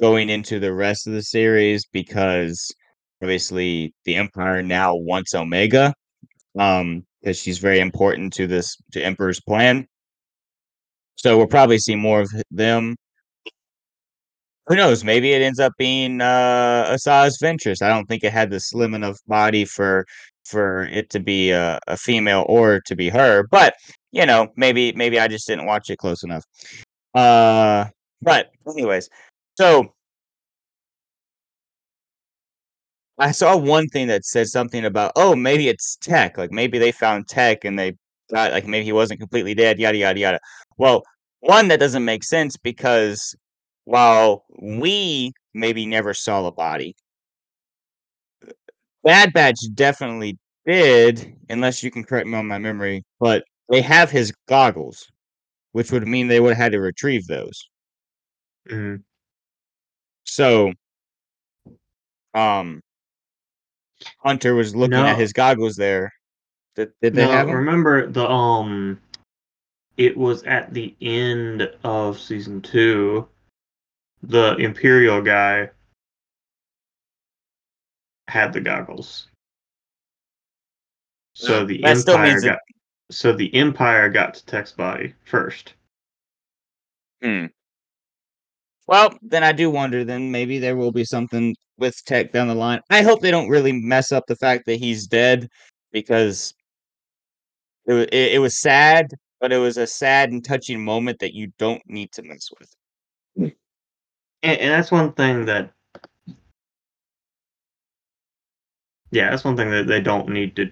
going 0.00 0.28
into 0.30 0.58
the 0.58 0.72
rest 0.72 1.06
of 1.06 1.12
the 1.12 1.22
series 1.22 1.86
because 1.92 2.74
obviously 3.22 3.94
the 4.04 4.16
Empire 4.16 4.62
now 4.62 4.94
wants 4.94 5.34
Omega. 5.34 5.94
Um, 6.58 7.04
because 7.20 7.38
she's 7.38 7.58
very 7.58 7.80
important 7.80 8.32
to 8.34 8.46
this 8.46 8.76
to 8.92 9.02
Emperor's 9.02 9.40
plan. 9.40 9.86
So 11.16 11.36
we'll 11.36 11.46
probably 11.46 11.78
see 11.78 11.96
more 11.96 12.20
of 12.20 12.30
them. 12.50 12.96
Who 14.66 14.76
knows? 14.76 15.04
Maybe 15.04 15.32
it 15.32 15.42
ends 15.42 15.60
up 15.60 15.72
being 15.78 16.20
uh 16.20 16.86
Asajj 16.90 17.32
Ventress. 17.42 17.82
I 17.82 17.88
don't 17.88 18.06
think 18.06 18.24
it 18.24 18.32
had 18.32 18.50
the 18.50 18.60
slim 18.60 18.94
enough 18.94 19.18
body 19.26 19.64
for 19.64 20.06
for 20.44 20.84
it 20.84 21.10
to 21.10 21.20
be 21.20 21.50
a, 21.50 21.78
a 21.86 21.96
female 21.96 22.44
or 22.48 22.80
to 22.86 22.96
be 22.96 23.08
her. 23.08 23.44
But 23.50 23.74
you 24.12 24.26
know, 24.26 24.48
maybe 24.56 24.92
maybe 24.92 25.18
I 25.20 25.28
just 25.28 25.46
didn't 25.46 25.66
watch 25.66 25.90
it 25.90 25.98
close 25.98 26.22
enough. 26.24 26.44
Uh, 27.14 27.86
but 28.22 28.50
anyways, 28.68 29.08
so 29.56 29.92
I 33.18 33.32
saw 33.32 33.56
one 33.56 33.86
thing 33.88 34.06
that 34.08 34.24
said 34.24 34.48
something 34.48 34.84
about 34.84 35.12
oh 35.16 35.36
maybe 35.36 35.68
it's 35.68 35.96
Tech. 35.96 36.38
Like 36.38 36.52
maybe 36.52 36.78
they 36.78 36.92
found 36.92 37.28
Tech 37.28 37.64
and 37.64 37.78
they 37.78 37.96
got 38.32 38.52
like 38.52 38.66
maybe 38.66 38.84
he 38.84 38.92
wasn't 38.92 39.20
completely 39.20 39.54
dead. 39.54 39.78
Yada 39.78 39.98
yada 39.98 40.18
yada. 40.18 40.40
Well, 40.78 41.02
one 41.40 41.68
that 41.68 41.80
doesn't 41.80 42.04
make 42.04 42.24
sense 42.24 42.56
because 42.56 43.34
while 43.84 44.44
we 44.62 45.32
maybe 45.54 45.86
never 45.86 46.14
saw 46.14 46.42
the 46.42 46.52
body, 46.52 46.94
Bad 49.02 49.32
Batch 49.32 49.58
definitely 49.74 50.38
did, 50.66 51.34
unless 51.48 51.82
you 51.82 51.90
can 51.90 52.04
correct 52.04 52.26
me 52.26 52.36
on 52.36 52.46
my 52.46 52.58
memory, 52.58 53.02
but 53.18 53.44
they 53.68 53.80
have 53.80 54.10
his 54.10 54.32
goggles, 54.48 55.06
which 55.72 55.90
would 55.92 56.06
mean 56.06 56.28
they 56.28 56.40
would 56.40 56.54
have 56.54 56.58
had 56.64 56.72
to 56.72 56.80
retrieve 56.80 57.26
those. 57.26 57.68
mm, 58.70 59.02
So 60.24 60.72
um 62.34 62.80
Hunter 64.18 64.54
was 64.54 64.74
looking 64.74 64.98
No. 64.98 65.06
at 65.06 65.18
his 65.18 65.32
goggles 65.32 65.76
there. 65.76 66.12
Did, 66.76 66.92
did 67.02 67.14
they 67.14 67.22
no, 67.22 67.28
have 67.28 67.48
'em? 67.48 67.54
remember 67.56 68.06
the 68.06 68.28
um, 68.28 69.00
it 69.96 70.16
was 70.16 70.42
at 70.44 70.72
the 70.72 70.94
end 71.00 71.62
of 71.84 72.18
season 72.18 72.62
two. 72.62 73.28
The 74.22 74.56
Imperial 74.56 75.20
guy 75.22 75.70
had 78.30 78.52
the 78.52 78.60
goggles. 78.60 79.28
So 81.34 81.64
the 81.64 81.80
That 81.82 81.98
Empire 81.98 82.24
means 82.24 82.44
it- 82.44 82.48
got 82.48 82.58
so 83.10 83.32
the 83.32 83.52
Empire 83.54 84.08
got 84.08 84.34
to 84.34 84.46
Tech's 84.46 84.70
body 84.72 85.14
first. 85.24 85.74
Hmm. 87.22 87.46
Well, 88.86 89.18
then 89.22 89.42
I 89.42 89.52
do 89.52 89.68
wonder. 89.68 90.04
Then 90.04 90.30
maybe 90.30 90.58
there 90.58 90.76
will 90.76 90.92
be 90.92 91.04
something 91.04 91.56
with 91.76 91.96
Tech 92.04 92.32
down 92.32 92.48
the 92.48 92.54
line. 92.54 92.80
I 92.88 93.02
hope 93.02 93.20
they 93.20 93.30
don't 93.32 93.48
really 93.48 93.72
mess 93.72 94.12
up 94.12 94.24
the 94.26 94.36
fact 94.36 94.66
that 94.66 94.78
he's 94.78 95.06
dead, 95.08 95.48
because 95.92 96.54
it 97.86 97.92
wa- 97.94 98.00
it, 98.12 98.34
it 98.34 98.40
was 98.40 98.60
sad, 98.60 99.06
but 99.40 99.52
it 99.52 99.58
was 99.58 99.76
a 99.76 99.86
sad 99.86 100.30
and 100.30 100.44
touching 100.44 100.84
moment 100.84 101.18
that 101.18 101.34
you 101.34 101.52
don't 101.58 101.82
need 101.86 102.12
to 102.12 102.22
mess 102.22 102.48
with. 102.58 102.72
And, 103.36 104.58
and 104.58 104.70
that's 104.70 104.92
one 104.92 105.12
thing 105.14 105.46
that 105.46 105.72
yeah, 109.10 109.30
that's 109.30 109.44
one 109.44 109.56
thing 109.56 109.70
that 109.70 109.86
they 109.86 110.00
don't 110.00 110.28
need 110.28 110.56
to 110.56 110.70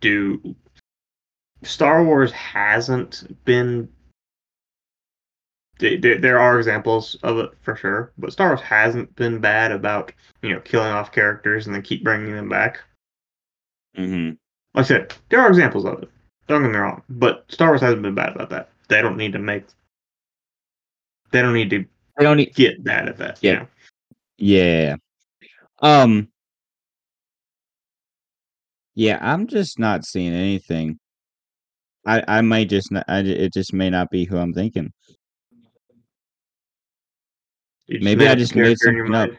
do. 0.00 0.54
Star 1.62 2.04
Wars 2.04 2.30
hasn't 2.32 3.42
been. 3.44 3.88
th- 5.78 6.02
th- 6.02 6.20
There 6.20 6.38
are 6.38 6.58
examples 6.58 7.16
of 7.22 7.38
it 7.38 7.50
for 7.62 7.76
sure, 7.76 8.12
but 8.18 8.32
Star 8.32 8.48
Wars 8.48 8.60
hasn't 8.60 9.14
been 9.16 9.40
bad 9.40 9.72
about 9.72 10.12
you 10.42 10.50
know 10.52 10.60
killing 10.60 10.90
off 10.92 11.12
characters 11.12 11.66
and 11.66 11.74
then 11.74 11.82
keep 11.82 12.04
bringing 12.04 12.34
them 12.34 12.48
back. 12.48 12.80
Mm-hmm. 13.96 14.34
Like 14.74 14.84
I 14.84 14.88
said, 14.88 15.14
there 15.28 15.40
are 15.40 15.48
examples 15.48 15.84
of 15.84 16.02
it. 16.02 16.10
Don't 16.48 16.62
get 16.62 16.70
me 16.72 16.76
wrong, 16.78 17.02
but 17.08 17.44
Star 17.48 17.68
Wars 17.68 17.80
hasn't 17.80 18.02
been 18.02 18.14
bad 18.14 18.34
about 18.34 18.50
that. 18.50 18.68
They 18.88 19.00
don't 19.00 19.16
need 19.16 19.32
to 19.32 19.38
make. 19.38 19.64
They 21.30 21.40
don't 21.40 21.54
need 21.54 21.70
to 21.70 21.84
I 22.18 22.22
don't 22.22 22.36
need. 22.36 22.54
get 22.54 22.84
bad 22.84 23.08
at 23.08 23.16
that. 23.18 23.38
Yeah. 23.40 23.52
you 23.52 23.58
know? 23.58 23.66
Yeah. 24.36 24.96
Um. 25.80 26.28
Yeah, 28.94 29.18
I'm 29.20 29.46
just 29.46 29.78
not 29.78 30.04
seeing 30.04 30.32
anything. 30.32 30.98
I 32.06 32.22
I 32.28 32.40
might 32.42 32.68
just 32.68 32.92
not. 32.92 33.04
I, 33.08 33.20
it 33.20 33.52
just 33.52 33.72
may 33.72 33.90
not 33.90 34.10
be 34.10 34.24
who 34.24 34.38
I'm 34.38 34.52
thinking. 34.52 34.92
You 37.86 38.00
Maybe 38.00 38.26
I 38.26 38.32
up 38.32 38.36
a 38.36 38.40
just 38.40 38.54
made 38.54 38.62
character 38.62 38.88
in 38.88 38.96
your 38.96 39.06
something 39.06 39.20
up. 39.20 39.28
mind. 39.30 39.38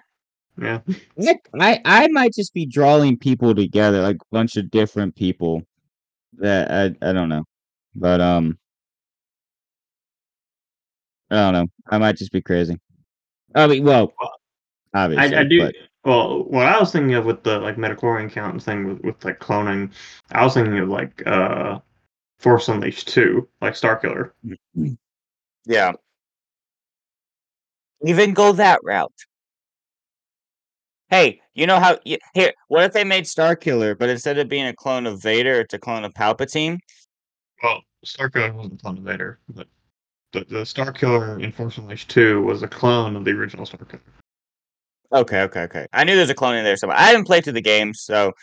Yeah. 1.17 1.35
I 1.59 1.81
I 1.85 2.07
might 2.07 2.33
just 2.33 2.53
be 2.53 2.65
drawing 2.65 3.17
people 3.17 3.55
together, 3.55 4.01
like 4.01 4.17
a 4.17 4.25
bunch 4.31 4.57
of 4.57 4.69
different 4.71 5.15
people. 5.15 5.61
That 6.37 6.69
I 6.71 7.09
I 7.09 7.13
don't 7.13 7.29
know, 7.29 7.45
but 7.95 8.19
um, 8.19 8.57
I 11.31 11.35
don't 11.35 11.53
know. 11.53 11.67
I 11.89 11.97
might 11.97 12.17
just 12.17 12.31
be 12.31 12.41
crazy. 12.41 12.77
I 13.55 13.67
mean, 13.67 13.83
well, 13.83 14.11
obviously, 14.93 15.35
I, 15.35 15.41
I 15.41 15.43
do. 15.45 15.59
but 15.59 15.75
Well, 16.05 16.43
what 16.43 16.67
I 16.67 16.79
was 16.79 16.91
thinking 16.91 17.15
of 17.15 17.25
with 17.25 17.43
the 17.43 17.59
like 17.59 17.77
midichlorian 17.77 18.31
count 18.31 18.53
and 18.53 18.63
thing 18.63 18.87
with, 18.87 19.01
with 19.01 19.25
like 19.25 19.39
cloning, 19.39 19.91
I 20.31 20.43
was 20.43 20.53
thinking 20.53 20.77
of 20.77 20.87
like 20.87 21.25
uh 21.25 21.79
Force 22.37 22.67
Unleashed 22.67 23.07
2, 23.07 23.47
like 23.61 23.73
Starkiller. 23.73 24.31
yeah. 25.65 25.93
Even 28.03 28.33
go 28.33 28.51
that 28.51 28.81
route. 28.83 29.11
Hey, 31.09 31.41
you 31.55 31.65
know 31.65 31.79
how? 31.79 31.97
y- 32.05 32.19
Here, 32.33 32.53
what 32.67 32.83
if 32.83 32.93
they 32.93 33.03
made 33.03 33.23
Starkiller, 33.23 33.97
but 33.97 34.09
instead 34.09 34.37
of 34.37 34.47
being 34.49 34.67
a 34.67 34.75
clone 34.75 35.07
of 35.07 35.21
Vader, 35.21 35.61
it's 35.61 35.73
a 35.73 35.79
clone 35.79 36.03
of 36.03 36.13
Palpatine? 36.13 36.77
Well, 37.63 37.81
Starkiller 38.05 38.53
wasn't 38.53 38.79
a 38.79 38.83
clone 38.83 38.97
of 38.99 39.03
Vader, 39.05 39.39
but 39.49 39.67
the, 40.33 40.41
the 40.41 40.61
Starkiller 40.65 41.41
in 41.41 41.51
Force 41.51 41.77
Unleashed 41.77 42.09
2 42.09 42.43
was 42.43 42.61
a 42.61 42.67
clone 42.67 43.15
of 43.15 43.25
the 43.25 43.31
original 43.31 43.65
Starkiller. 43.65 44.01
Okay, 45.15 45.41
okay, 45.43 45.61
okay. 45.61 45.87
I 45.93 46.03
knew 46.03 46.15
there's 46.15 46.29
a 46.29 46.35
clone 46.35 46.55
in 46.55 46.65
there 46.65 46.75
somewhere. 46.75 46.97
I 46.97 47.03
haven't 47.03 47.25
played 47.25 47.43
through 47.45 47.53
the 47.53 47.61
game, 47.61 47.93
so. 47.93 48.33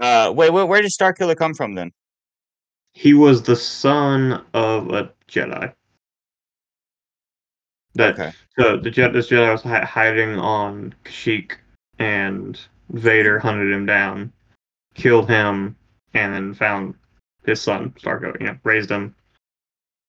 Uh, 0.00 0.32
wait, 0.34 0.50
where, 0.50 0.66
where 0.66 0.82
did 0.82 0.90
Starkiller 0.90 1.36
come 1.36 1.54
from 1.54 1.74
then? 1.74 1.92
He 2.92 3.12
was 3.14 3.42
the 3.42 3.54
son 3.54 4.44
of 4.54 4.88
a 4.90 5.12
Jedi. 5.28 5.72
That 7.94 8.14
Okay. 8.18 8.32
so 8.58 8.76
the 8.76 8.90
Jedi, 8.90 9.12
this 9.12 9.28
Jedi 9.28 9.52
was 9.52 9.62
hi- 9.62 9.84
hiding 9.84 10.38
on 10.38 10.94
Kashyyyk, 11.04 11.52
and 11.98 12.58
Vader 12.90 13.38
hunted 13.38 13.72
him 13.72 13.86
down, 13.86 14.32
killed 14.94 15.28
him, 15.28 15.76
and 16.14 16.32
then 16.32 16.54
found 16.54 16.94
his 17.44 17.60
son 17.60 17.94
Starkiller. 18.00 18.40
You 18.40 18.46
know, 18.46 18.58
raised 18.64 18.90
him 18.90 19.14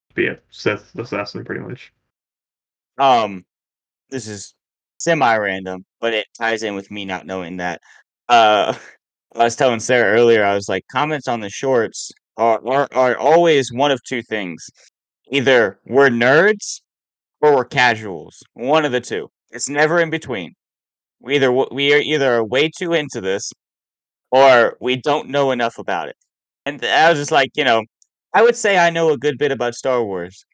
to 0.09 0.15
be 0.15 0.27
a 0.27 0.39
Sith 0.49 0.95
assassin, 0.97 1.43
pretty 1.43 1.61
much. 1.61 1.91
Um, 2.97 3.45
this 4.09 4.27
is 4.27 4.55
semi-random, 5.05 5.85
but 6.01 6.13
it 6.13 6.27
ties 6.37 6.63
in 6.63 6.75
with 6.75 6.91
me 6.91 7.05
not 7.05 7.25
knowing 7.25 7.57
that. 7.57 7.81
Uh, 8.29 8.75
I 9.35 9.43
was 9.45 9.55
telling 9.55 9.79
Sarah 9.79 10.17
earlier. 10.17 10.43
I 10.45 10.55
was 10.55 10.69
like, 10.69 10.85
comments 10.91 11.27
on 11.27 11.41
the 11.41 11.49
shorts 11.49 12.11
are 12.37 12.61
are, 12.67 12.87
are 12.93 13.17
always 13.17 13.71
one 13.71 13.91
of 13.91 14.01
two 14.03 14.23
things: 14.23 14.65
either 15.31 15.79
we're 15.85 16.09
nerds 16.09 16.81
or 17.41 17.55
we're 17.55 17.65
casuals. 17.65 18.41
One 18.53 18.85
of 18.85 18.91
the 18.91 19.01
two. 19.01 19.29
It's 19.51 19.69
never 19.69 19.99
in 20.01 20.09
between. 20.09 20.53
We 21.21 21.35
either 21.35 21.51
we 21.51 21.93
are 21.93 21.99
either 21.99 22.43
way 22.43 22.69
too 22.69 22.93
into 22.93 23.21
this, 23.21 23.51
or 24.31 24.77
we 24.81 24.97
don't 24.97 25.29
know 25.29 25.51
enough 25.51 25.77
about 25.79 26.09
it. 26.09 26.15
And 26.65 26.83
I 26.85 27.09
was 27.09 27.19
just 27.19 27.31
like, 27.31 27.51
you 27.55 27.63
know, 27.65 27.83
I 28.33 28.41
would 28.43 28.55
say 28.55 28.77
I 28.77 28.89
know 28.89 29.11
a 29.11 29.17
good 29.17 29.37
bit 29.37 29.51
about 29.51 29.75
Star 29.75 30.03
Wars, 30.03 30.45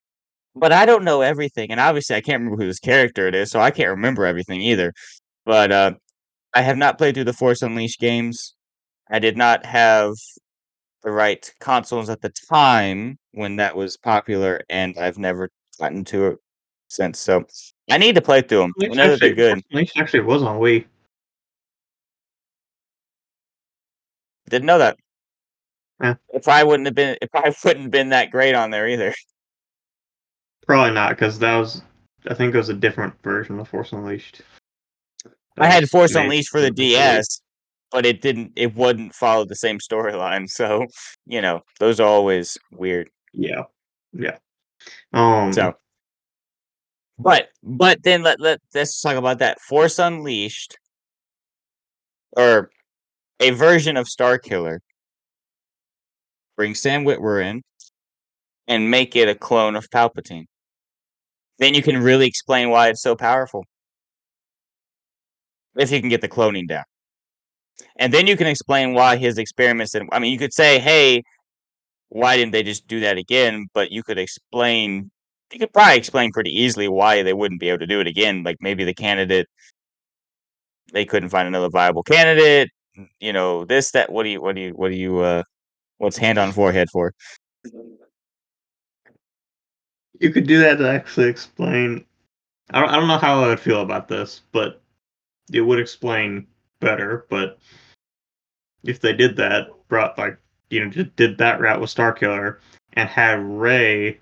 but 0.55 0.71
I 0.71 0.85
don't 0.85 1.03
know 1.03 1.21
everything. 1.21 1.71
And 1.71 1.79
obviously, 1.79 2.15
I 2.15 2.21
can't 2.21 2.41
remember 2.41 2.61
who 2.61 2.67
this 2.67 2.79
character 2.79 3.27
it 3.27 3.35
is, 3.35 3.51
so 3.51 3.59
I 3.59 3.71
can't 3.71 3.89
remember 3.89 4.25
everything 4.25 4.61
either. 4.61 4.93
But 5.45 5.71
uh, 5.71 5.93
I 6.53 6.61
have 6.61 6.77
not 6.77 6.97
played 6.97 7.15
through 7.15 7.25
the 7.25 7.33
Force 7.33 7.61
Unleashed 7.61 7.99
games. 7.99 8.55
I 9.09 9.19
did 9.19 9.37
not 9.37 9.65
have 9.65 10.13
the 11.03 11.11
right 11.11 11.51
consoles 11.59 12.09
at 12.09 12.21
the 12.21 12.31
time 12.49 13.17
when 13.31 13.55
that 13.57 13.75
was 13.75 13.97
popular, 13.97 14.61
and 14.69 14.97
I've 14.97 15.17
never 15.17 15.49
gotten 15.79 16.03
to 16.05 16.27
it 16.27 16.39
since. 16.89 17.19
So 17.19 17.45
I 17.89 17.97
need 17.97 18.15
to 18.15 18.21
play 18.21 18.41
through 18.41 18.59
them. 18.59 18.73
I 18.83 18.87
know 18.87 19.15
they're 19.15 19.33
good. 19.33 19.63
Unleashed 19.71 19.97
actually 19.97 20.21
was 20.21 20.43
on 20.43 20.59
Wii. 20.59 20.85
Didn't 24.49 24.65
know 24.65 24.79
that. 24.79 24.97
Yeah. 26.01 26.15
It 26.33 26.43
probably 26.43 26.67
wouldn't 26.67 26.87
have 26.87 26.95
been. 26.95 27.17
It 27.21 27.31
probably 27.31 27.55
wouldn't 27.63 27.83
have 27.83 27.91
been 27.91 28.09
that 28.09 28.31
great 28.31 28.53
on 28.53 28.69
there 28.69 28.87
either. 28.87 29.13
Probably 30.67 30.93
not, 30.93 31.11
because 31.11 31.39
that 31.39 31.57
was 31.57 31.81
I 32.27 32.33
think 32.33 32.53
it 32.53 32.57
was 32.57 32.69
a 32.69 32.73
different 32.73 33.13
version 33.23 33.59
of 33.59 33.67
Force 33.67 33.91
Unleashed. 33.91 34.41
I 35.57 35.67
had 35.67 35.89
Force 35.89 36.13
made 36.13 36.23
Unleashed 36.23 36.49
for 36.49 36.61
the. 36.61 36.71
DS, 36.75 37.41
but 37.91 38.05
it 38.05 38.21
didn't. 38.21 38.53
It 38.55 38.75
wouldn't 38.75 39.15
follow 39.15 39.45
the 39.45 39.55
same 39.55 39.79
storyline. 39.79 40.49
So 40.49 40.85
you 41.25 41.41
know, 41.41 41.61
those 41.79 41.99
are 41.99 42.07
always 42.07 42.57
weird. 42.71 43.09
Yeah, 43.33 43.63
yeah. 44.13 44.37
Um, 45.13 45.51
So, 45.53 45.73
but 47.17 47.49
but 47.63 48.03
then 48.03 48.21
let 48.23 48.39
let 48.39 48.59
let's 48.73 49.01
talk 49.01 49.15
about 49.15 49.39
that 49.39 49.59
Force 49.61 49.99
Unleashed, 49.99 50.77
or 52.37 52.69
a 53.39 53.51
version 53.51 53.97
of 53.97 54.07
Starkiller. 54.07 54.79
Bring 56.55 56.75
Sam 56.75 57.03
Witwer 57.03 57.43
in, 57.43 57.63
and 58.67 58.91
make 58.91 59.15
it 59.15 59.27
a 59.27 59.33
clone 59.33 59.75
of 59.75 59.89
Palpatine. 59.89 60.45
Then 61.61 61.75
you 61.75 61.83
can 61.83 62.01
really 62.01 62.25
explain 62.25 62.71
why 62.71 62.89
it's 62.89 63.03
so 63.03 63.15
powerful. 63.15 63.63
If 65.77 65.91
you 65.91 65.99
can 66.01 66.09
get 66.09 66.19
the 66.21 66.27
cloning 66.27 66.67
down. 66.67 66.83
And 67.97 68.11
then 68.11 68.25
you 68.27 68.35
can 68.35 68.47
explain 68.47 68.93
why 68.93 69.15
his 69.15 69.37
experiments 69.37 69.93
didn't 69.93 70.09
I 70.11 70.19
mean 70.19 70.33
you 70.33 70.39
could 70.39 70.53
say, 70.53 70.79
hey, 70.79 71.21
why 72.09 72.35
didn't 72.35 72.51
they 72.51 72.63
just 72.63 72.87
do 72.87 72.99
that 73.01 73.17
again? 73.17 73.67
But 73.73 73.91
you 73.91 74.01
could 74.03 74.17
explain 74.17 75.11
you 75.53 75.59
could 75.59 75.71
probably 75.71 75.97
explain 75.97 76.31
pretty 76.31 76.51
easily 76.51 76.87
why 76.87 77.21
they 77.21 77.33
wouldn't 77.33 77.59
be 77.59 77.69
able 77.69 77.79
to 77.79 77.87
do 77.87 77.99
it 77.99 78.07
again. 78.07 78.43
Like 78.43 78.57
maybe 78.59 78.83
the 78.83 78.93
candidate 78.95 79.47
they 80.93 81.05
couldn't 81.05 81.29
find 81.29 81.47
another 81.47 81.69
viable 81.69 82.03
candidate. 82.03 82.69
You 83.19 83.33
know, 83.33 83.65
this, 83.65 83.91
that 83.91 84.11
what 84.11 84.23
do 84.23 84.29
you 84.29 84.41
what 84.41 84.55
do 84.55 84.61
you 84.61 84.71
what 84.71 84.89
do 84.89 84.97
you 84.97 85.19
uh 85.19 85.43
what's 85.99 86.17
hand 86.17 86.39
on 86.39 86.51
forehead 86.53 86.89
for? 86.91 87.13
You 90.21 90.31
could 90.31 90.47
do 90.47 90.59
that 90.59 90.77
to 90.77 90.89
actually 90.89 91.29
explain. 91.29 92.05
I 92.69 92.79
don't, 92.79 92.89
I 92.89 92.95
don't 92.95 93.07
know 93.07 93.17
how 93.17 93.43
I 93.43 93.47
would 93.47 93.59
feel 93.59 93.81
about 93.81 94.07
this, 94.07 94.41
but 94.51 94.81
it 95.51 95.61
would 95.61 95.79
explain 95.79 96.47
better. 96.79 97.25
But 97.29 97.59
if 98.83 98.99
they 98.99 99.13
did 99.13 99.35
that, 99.37 99.67
brought 99.87 100.17
like 100.17 100.37
you 100.69 100.83
know, 100.83 100.89
just 100.89 101.15
did 101.15 101.37
that 101.39 101.59
route 101.59 101.81
with 101.81 101.93
Starkiller 101.93 102.59
and 102.93 103.09
had 103.09 103.39
Rey 103.43 104.19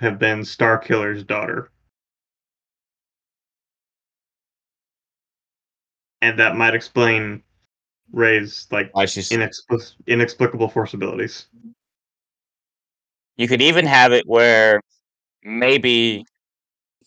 have 0.00 0.18
been 0.18 0.40
Starkiller's 0.40 1.24
daughter. 1.24 1.70
and 6.24 6.38
that 6.38 6.56
might 6.56 6.74
explain 6.74 7.42
Rey's 8.10 8.66
like 8.70 8.90
inexplic- 8.94 9.92
inexplicable 10.06 10.68
force 10.68 10.94
abilities. 10.94 11.48
You 13.36 13.48
could 13.48 13.62
even 13.62 13.86
have 13.86 14.12
it 14.12 14.26
where 14.26 14.80
maybe 15.42 16.24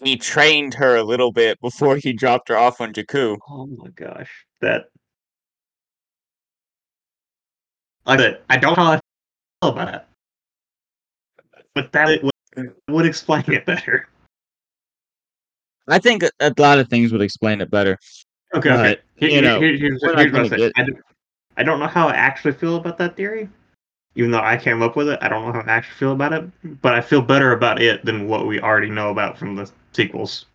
he 0.01 0.15
trained 0.17 0.73
her 0.75 0.95
a 0.97 1.03
little 1.03 1.31
bit 1.31 1.59
before 1.61 1.95
he 1.97 2.13
dropped 2.13 2.49
her 2.49 2.57
off 2.57 2.81
on 2.81 2.93
Jakku. 2.93 3.37
Oh 3.49 3.65
my 3.67 3.89
gosh, 3.89 4.29
that 4.61 4.85
like 8.05 8.19
that. 8.19 8.43
I 8.49 8.57
don't 8.57 8.77
know 8.77 8.83
how 8.83 8.91
I 8.93 8.99
feel 9.61 9.71
about 9.71 9.95
it, 9.95 10.05
but 11.73 11.91
that 11.91 12.21
would, 12.55 12.73
would 12.89 13.05
explain 13.05 13.43
it 13.47 13.65
better. 13.65 14.07
I 15.87 15.99
think 15.99 16.23
a, 16.23 16.29
a 16.41 16.53
lot 16.57 16.79
of 16.79 16.89
things 16.89 17.11
would 17.11 17.21
explain 17.21 17.61
it 17.61 17.71
better. 17.71 17.97
Okay, 18.53 18.69
But, 18.69 18.79
okay. 18.79 19.01
Here- 19.15 19.29
you 19.29 19.41
know, 19.41 19.59
here- 19.59 19.77
here's, 19.77 20.01
here's 20.01 20.01
what 20.01 20.19
I, 20.19 20.25
gonna 20.25 20.71
I, 20.75 20.83
don't, 20.83 20.99
I 21.57 21.63
don't 21.63 21.79
know 21.79 21.87
how 21.87 22.07
I 22.07 22.13
actually 22.13 22.53
feel 22.53 22.75
about 22.75 22.97
that 22.97 23.15
theory. 23.15 23.49
Even 24.17 24.31
though 24.31 24.41
I 24.41 24.57
came 24.57 24.81
up 24.81 24.95
with 24.95 25.09
it, 25.09 25.19
I 25.21 25.29
don't 25.29 25.45
know 25.45 25.53
how 25.53 25.59
I 25.59 25.71
actually 25.71 25.95
feel 25.95 26.11
about 26.11 26.33
it. 26.33 26.81
But 26.81 26.95
I 26.95 27.01
feel 27.01 27.21
better 27.21 27.51
about 27.51 27.79
it 27.79 28.03
than 28.03 28.27
what 28.27 28.47
we 28.47 28.59
already 28.59 28.89
know 28.89 29.11
about 29.11 29.37
from 29.37 29.55
the 29.55 29.71
sequels. 29.93 30.47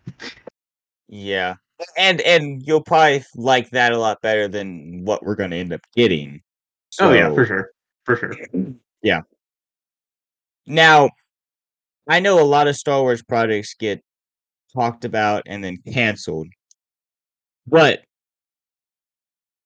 Yeah. 1.07 1.55
And 1.97 2.19
and 2.21 2.61
you'll 2.61 2.83
probably 2.83 3.23
like 3.35 3.69
that 3.69 3.93
a 3.93 3.97
lot 3.97 4.21
better 4.21 4.49
than 4.49 5.05
what 5.05 5.23
we're 5.23 5.35
gonna 5.35 5.55
end 5.55 5.71
up 5.71 5.81
getting. 5.95 6.41
oh 6.99 7.13
yeah, 7.13 7.33
for 7.33 7.45
sure, 7.45 7.71
for 8.03 8.17
sure. 8.17 8.35
Yeah. 9.01 9.19
Now, 10.65 11.09
I 12.07 12.21
know 12.21 12.39
a 12.39 12.45
lot 12.45 12.69
of 12.69 12.77
Star 12.77 13.01
Wars 13.01 13.21
projects 13.21 13.75
get 13.77 14.01
talked 14.73 15.03
about 15.03 15.43
and 15.45 15.61
then 15.61 15.77
canceled. 15.91 16.47
But 17.67 18.05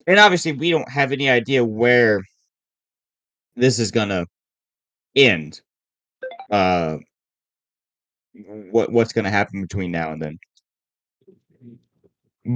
and 0.07 0.17
obviously 0.17 0.53
we 0.53 0.71
don't 0.71 0.89
have 0.89 1.11
any 1.11 1.29
idea 1.29 1.63
where 1.63 2.23
this 3.57 3.79
is 3.79 3.91
gonna 3.91 4.25
end. 5.15 5.59
Uh 6.49 6.97
what 8.71 8.91
what's 8.91 9.11
gonna 9.13 9.31
happen 9.31 9.61
between 9.61 9.91
now 9.91 10.11
and 10.11 10.21
then. 10.21 10.37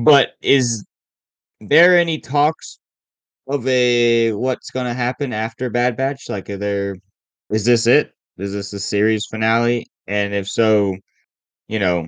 But 0.03 0.33
is 0.41 0.85
there 1.59 1.97
any 1.97 2.19
talks 2.19 2.79
of 3.47 3.67
a 3.67 4.31
what's 4.33 4.69
gonna 4.71 4.93
happen 4.93 5.33
after 5.33 5.69
Bad 5.69 5.97
Batch? 5.97 6.29
Like 6.29 6.49
are 6.49 6.57
there 6.57 6.95
is 7.49 7.65
this 7.65 7.87
it? 7.87 8.13
Is 8.37 8.53
this 8.53 8.71
the 8.71 8.79
series 8.79 9.25
finale? 9.29 9.87
And 10.07 10.33
if 10.33 10.47
so, 10.47 10.95
you 11.67 11.79
know, 11.79 12.07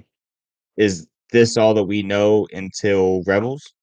is 0.77 1.07
this 1.31 1.57
all 1.57 1.73
that 1.73 1.83
we 1.83 2.03
know 2.03 2.47
until 2.53 3.23
Rebels? 3.23 3.73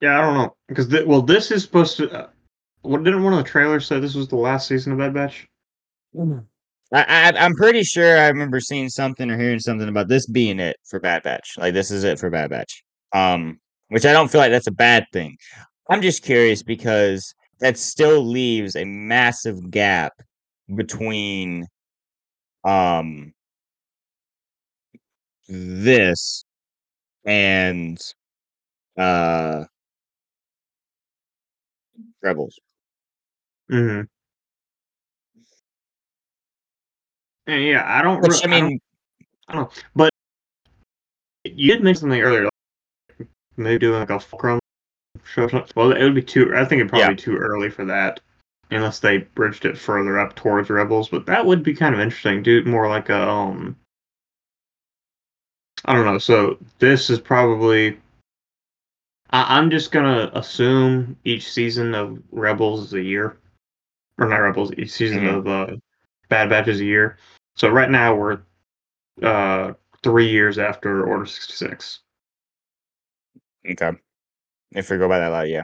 Yeah, 0.00 0.18
I 0.18 0.20
don't 0.22 0.34
know 0.34 0.56
because 0.68 0.88
th- 0.88 1.06
well, 1.06 1.22
this 1.22 1.50
is 1.50 1.62
supposed 1.62 1.96
to. 1.98 2.10
Uh, 2.10 2.28
what 2.82 3.02
didn't 3.04 3.22
one 3.22 3.32
of 3.32 3.38
the 3.42 3.48
trailers 3.48 3.86
say 3.86 3.98
this 3.98 4.14
was 4.14 4.28
the 4.28 4.36
last 4.36 4.68
season 4.68 4.92
of 4.92 4.98
Bad 4.98 5.14
Batch? 5.14 5.48
I, 6.92 7.02
I 7.02 7.32
I'm 7.38 7.54
pretty 7.54 7.82
sure 7.82 8.18
I 8.18 8.28
remember 8.28 8.60
seeing 8.60 8.88
something 8.88 9.30
or 9.30 9.38
hearing 9.38 9.58
something 9.58 9.88
about 9.88 10.08
this 10.08 10.26
being 10.26 10.60
it 10.60 10.76
for 10.84 11.00
Bad 11.00 11.22
Batch. 11.22 11.54
Like 11.58 11.74
this 11.74 11.90
is 11.90 12.04
it 12.04 12.18
for 12.18 12.30
Bad 12.30 12.50
Batch. 12.50 12.84
Um, 13.14 13.58
which 13.88 14.06
I 14.06 14.12
don't 14.12 14.30
feel 14.30 14.40
like 14.40 14.50
that's 14.50 14.66
a 14.66 14.72
bad 14.72 15.06
thing. 15.12 15.36
I'm 15.90 16.02
just 16.02 16.22
curious 16.22 16.62
because 16.62 17.34
that 17.60 17.78
still 17.78 18.24
leaves 18.24 18.76
a 18.76 18.84
massive 18.84 19.70
gap 19.70 20.12
between 20.74 21.66
um 22.64 23.32
this 25.48 26.44
and 27.26 27.98
uh 28.98 29.64
Rebels. 32.24 32.58
Mm-hmm. 33.70 34.02
And 37.46 37.64
yeah, 37.64 37.82
I 37.86 38.02
don't. 38.02 38.22
Which 38.22 38.32
re- 38.44 38.52
I 38.52 38.56
I 38.56 38.60
don't- 38.60 38.68
mean, 38.70 38.80
I 39.48 39.52
don't 39.52 39.62
know, 39.62 39.82
but 39.94 40.10
you 41.44 41.72
did 41.72 41.82
mention 41.84 42.00
something 42.02 42.20
earlier, 42.22 42.44
like 43.18 43.28
maybe 43.56 43.78
doing 43.78 44.00
like 44.00 44.10
a 44.10 44.18
fulcrum 44.18 44.58
show. 45.24 45.48
Well, 45.76 45.92
it 45.92 46.02
would 46.02 46.14
be 46.14 46.22
too. 46.22 46.54
I 46.56 46.64
think 46.64 46.80
it'd 46.80 46.88
probably 46.88 47.04
Yeah. 47.04 47.10
be 47.10 47.16
too 47.16 47.36
early 47.36 47.68
for 47.68 47.84
that, 47.84 48.20
unless 48.70 48.98
they 49.00 49.18
bridged 49.18 49.66
it 49.66 49.76
further 49.76 50.18
up 50.18 50.34
towards 50.34 50.70
Rebels. 50.70 51.10
But 51.10 51.26
that 51.26 51.44
would 51.44 51.62
be 51.62 51.74
kind 51.74 51.94
of 51.94 52.00
interesting. 52.00 52.42
Do 52.42 52.64
more 52.64 52.88
like 52.88 53.10
a 53.10 53.28
um. 53.28 53.76
I 55.84 55.94
don't 55.94 56.06
know. 56.06 56.18
So 56.18 56.56
this 56.78 57.10
is 57.10 57.20
probably. 57.20 58.00
I, 59.30 59.58
I'm 59.58 59.70
just 59.70 59.90
gonna 59.92 60.30
assume 60.34 61.16
each 61.24 61.50
season 61.50 61.94
of 61.94 62.22
Rebels 62.30 62.84
is 62.84 62.92
a 62.94 63.02
year, 63.02 63.38
or 64.18 64.28
not 64.28 64.36
Rebels. 64.38 64.72
Each 64.76 64.90
season 64.92 65.24
Mhm. 65.24 65.38
of 65.38 65.48
uh, 65.48 65.76
Bad 66.28 66.48
Batch 66.50 66.68
is 66.68 66.80
a 66.80 66.84
year. 66.84 67.18
So 67.56 67.68
right 67.68 67.90
now 67.90 68.14
we're 68.14 68.40
uh 69.22 69.74
three 70.02 70.28
years 70.28 70.58
after 70.58 71.04
Order 71.06 71.26
sixty 71.26 71.52
six. 71.54 72.00
okay. 73.68 73.92
If 74.72 74.90
we 74.90 74.98
go 74.98 75.08
by 75.08 75.20
that 75.20 75.28
line, 75.28 75.48
yeah. 75.50 75.62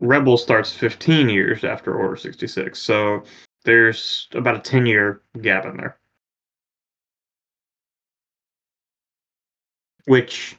Rebel 0.00 0.38
starts 0.38 0.72
fifteen 0.72 1.28
years 1.28 1.62
after 1.62 1.94
Order 1.94 2.16
sixty 2.16 2.46
six. 2.46 2.78
So 2.80 3.24
there's 3.64 4.28
about 4.32 4.56
a 4.56 4.60
ten 4.60 4.86
year 4.86 5.22
gap 5.42 5.66
in 5.66 5.76
there. 5.76 5.98
Which 10.06 10.56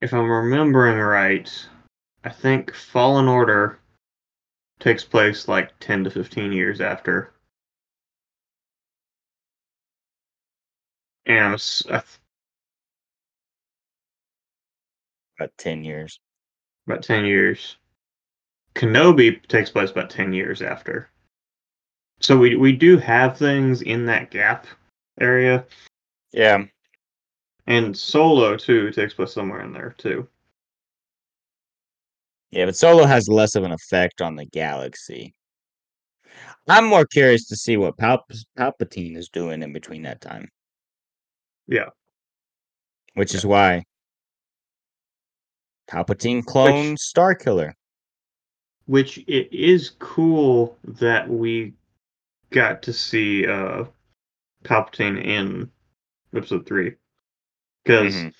if 0.00 0.12
I'm 0.12 0.30
remembering 0.30 0.98
right, 0.98 1.50
I 2.24 2.30
think 2.30 2.74
Fallen 2.74 3.28
Order 3.28 3.78
takes 4.80 5.04
place 5.04 5.48
like 5.48 5.78
10 5.80 6.04
to 6.04 6.10
15 6.10 6.52
years 6.52 6.80
after. 6.80 7.32
And 11.26 11.54
s- 11.54 11.82
I 11.88 11.98
th- 11.98 12.18
About 15.38 15.56
ten 15.56 15.84
years. 15.84 16.18
about 16.86 17.02
10 17.02 17.24
years. 17.24 17.76
Kenobi 18.74 19.46
takes 19.46 19.70
place 19.70 19.90
about 19.90 20.10
10 20.10 20.32
years 20.32 20.62
after. 20.62 21.10
So 22.20 22.36
we 22.36 22.56
we 22.56 22.72
do 22.72 22.96
have 22.98 23.36
things 23.38 23.82
in 23.82 24.06
that 24.06 24.30
gap 24.30 24.66
area. 25.20 25.66
Yeah. 26.32 26.64
And 27.68 27.94
Solo 27.94 28.56
too 28.56 28.90
takes 28.90 29.12
place 29.12 29.34
somewhere 29.34 29.60
in 29.60 29.74
there 29.74 29.94
too. 29.98 30.26
Yeah, 32.50 32.64
but 32.64 32.76
Solo 32.76 33.04
has 33.04 33.28
less 33.28 33.56
of 33.56 33.62
an 33.62 33.72
effect 33.72 34.22
on 34.22 34.36
the 34.36 34.46
galaxy. 34.46 35.34
I'm 36.66 36.86
more 36.86 37.04
curious 37.04 37.46
to 37.48 37.56
see 37.56 37.76
what 37.76 37.98
Palp- 37.98 38.44
Palpatine 38.58 39.18
is 39.18 39.28
doing 39.28 39.62
in 39.62 39.74
between 39.74 40.02
that 40.02 40.22
time. 40.22 40.48
Yeah. 41.66 41.90
Which 43.12 43.34
is 43.34 43.44
why 43.44 43.84
Palpatine 45.90 46.46
clone 46.46 46.96
Starkiller. 46.96 47.72
Which 48.86 49.18
it 49.26 49.52
is 49.52 49.90
cool 49.98 50.78
that 50.84 51.28
we 51.28 51.74
got 52.48 52.80
to 52.84 52.94
see 52.94 53.46
uh 53.46 53.84
Palpatine 54.64 55.22
in 55.22 55.70
episode 56.34 56.64
three. 56.66 56.94
Because 57.88 58.14
Mhm. 58.14 58.34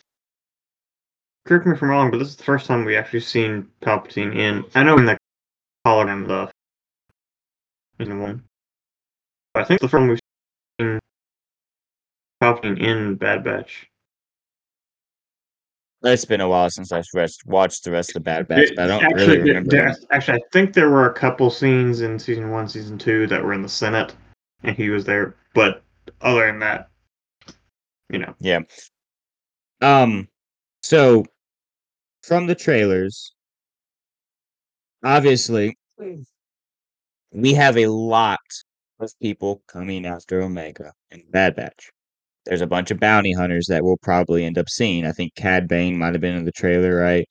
correct 1.46 1.66
me 1.66 1.72
if 1.72 1.82
I'm 1.82 1.88
wrong, 1.88 2.10
but 2.10 2.18
this 2.18 2.28
is 2.28 2.36
the 2.36 2.44
first 2.44 2.66
time 2.66 2.84
we 2.84 2.96
actually 2.96 3.20
seen 3.20 3.66
Palpatine 3.80 4.36
in 4.36 4.62
I 4.74 4.82
know 4.82 4.98
in 4.98 5.06
the 5.06 5.16
hologram 5.86 6.26
the 6.28 6.52
in 7.98 8.10
the 8.10 8.16
one. 8.16 8.44
But 9.54 9.62
I 9.62 9.64
think 9.64 9.80
the 9.80 9.88
first 9.88 10.00
time 10.02 10.08
we've 10.08 10.20
seen 10.78 10.98
Palpatine 12.42 12.78
in 12.78 13.14
Bad 13.14 13.42
Batch. 13.42 13.88
It's 16.02 16.26
been 16.26 16.42
a 16.42 16.48
while 16.48 16.68
since 16.68 16.92
I've 16.92 17.06
rest- 17.14 17.46
watched 17.46 17.84
the 17.84 17.90
rest 17.90 18.10
of 18.10 18.14
the 18.14 18.20
Bad 18.20 18.46
Batch, 18.48 18.68
but 18.76 18.84
I 18.84 18.86
don't 18.86 19.02
actually, 19.02 19.38
really 19.38 19.48
remember. 19.48 19.70
there- 19.70 19.96
actually, 20.10 20.38
I 20.42 20.44
think 20.52 20.74
there 20.74 20.90
were 20.90 21.10
a 21.10 21.14
couple 21.14 21.50
scenes 21.50 22.02
in 22.02 22.18
season 22.18 22.50
one, 22.50 22.68
season 22.68 22.98
two 22.98 23.26
that 23.28 23.42
were 23.42 23.54
in 23.54 23.62
the 23.62 23.68
Senate, 23.68 24.14
and 24.62 24.76
he 24.76 24.90
was 24.90 25.06
there. 25.06 25.34
But 25.54 25.82
other 26.20 26.46
than 26.46 26.58
that, 26.60 26.90
you 28.10 28.18
know, 28.20 28.34
Um, 29.80 30.28
so 30.82 31.24
from 32.22 32.46
the 32.46 32.54
trailers, 32.54 33.32
obviously, 35.04 35.76
we 37.32 37.54
have 37.54 37.76
a 37.76 37.86
lot 37.86 38.38
of 39.00 39.12
people 39.20 39.62
coming 39.68 40.06
after 40.06 40.42
Omega 40.42 40.92
in 41.10 41.22
Bad 41.30 41.56
Batch. 41.56 41.90
There's 42.46 42.62
a 42.62 42.66
bunch 42.66 42.90
of 42.90 43.00
bounty 43.00 43.32
hunters 43.32 43.66
that 43.68 43.84
we'll 43.84 43.98
probably 43.98 44.44
end 44.44 44.58
up 44.58 44.68
seeing. 44.68 45.04
I 45.06 45.12
think 45.12 45.34
Cad 45.34 45.68
Bane 45.68 45.98
might 45.98 46.14
have 46.14 46.20
been 46.20 46.36
in 46.36 46.44
the 46.44 46.52
trailer, 46.52 46.96
right? 46.96 47.28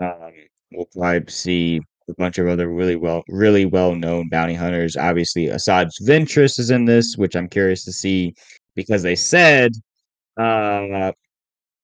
Um, 0.00 0.32
we'll 0.72 0.86
probably 0.96 1.30
see 1.30 1.80
a 2.08 2.14
bunch 2.14 2.38
of 2.38 2.48
other 2.48 2.68
really 2.68 2.96
well, 2.96 3.22
really 3.28 3.64
well 3.66 3.94
known 3.94 4.28
bounty 4.28 4.54
hunters. 4.54 4.96
Obviously, 4.96 5.46
Asajj 5.46 5.90
Ventress 6.02 6.58
is 6.58 6.70
in 6.70 6.84
this, 6.84 7.16
which 7.16 7.34
I'm 7.36 7.48
curious 7.48 7.84
to 7.84 7.92
see 7.92 8.34
because 8.76 9.02
they 9.02 9.16
said, 9.16 9.72
uh, 10.38 11.12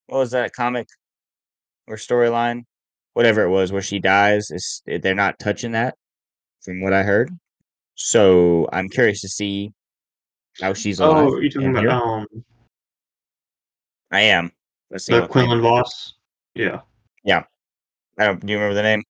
what 0.06 0.18
was 0.18 0.30
that 0.32 0.52
comic 0.52 0.86
or 1.86 1.96
storyline, 1.96 2.64
whatever 3.14 3.42
it 3.42 3.50
was, 3.50 3.72
where 3.72 3.82
she 3.82 3.98
dies? 3.98 4.50
Is 4.50 4.82
they're 4.86 5.14
not 5.14 5.38
touching 5.38 5.72
that, 5.72 5.94
from 6.62 6.80
what 6.82 6.92
I 6.92 7.02
heard. 7.02 7.30
So 7.94 8.68
I'm 8.72 8.88
curious 8.88 9.20
to 9.22 9.28
see 9.28 9.72
how 10.60 10.74
she's 10.74 11.00
alive. 11.00 11.28
Oh, 11.28 11.38
you 11.40 11.50
talking 11.50 11.70
about 11.70 11.80
here. 11.80 11.90
um 11.90 12.26
I 14.10 14.20
am. 14.20 14.52
Let's 14.90 15.06
see 15.06 15.14
the 15.14 15.26
Quinlan 15.26 15.60
Vos? 15.60 16.14
Yeah. 16.54 16.80
I 18.18 18.26
don't. 18.26 18.40
Do 18.40 18.50
you 18.52 18.58
remember 18.58 18.74
the 18.74 18.82
name? 18.82 19.02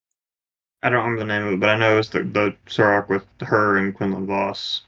I 0.83 0.89
don't 0.89 1.05
remember 1.05 1.21
the 1.21 1.27
name 1.27 1.47
of 1.47 1.53
it, 1.55 1.61
but 1.61 1.69
I 1.69 1.77
know 1.77 1.95
it 1.95 1.97
was 1.97 2.09
the 2.09 2.23
the 2.25 2.83
arc 2.83 3.09
with 3.09 3.25
her 3.41 3.77
and 3.77 3.95
Quinlan 3.95 4.27
Vos. 4.27 4.83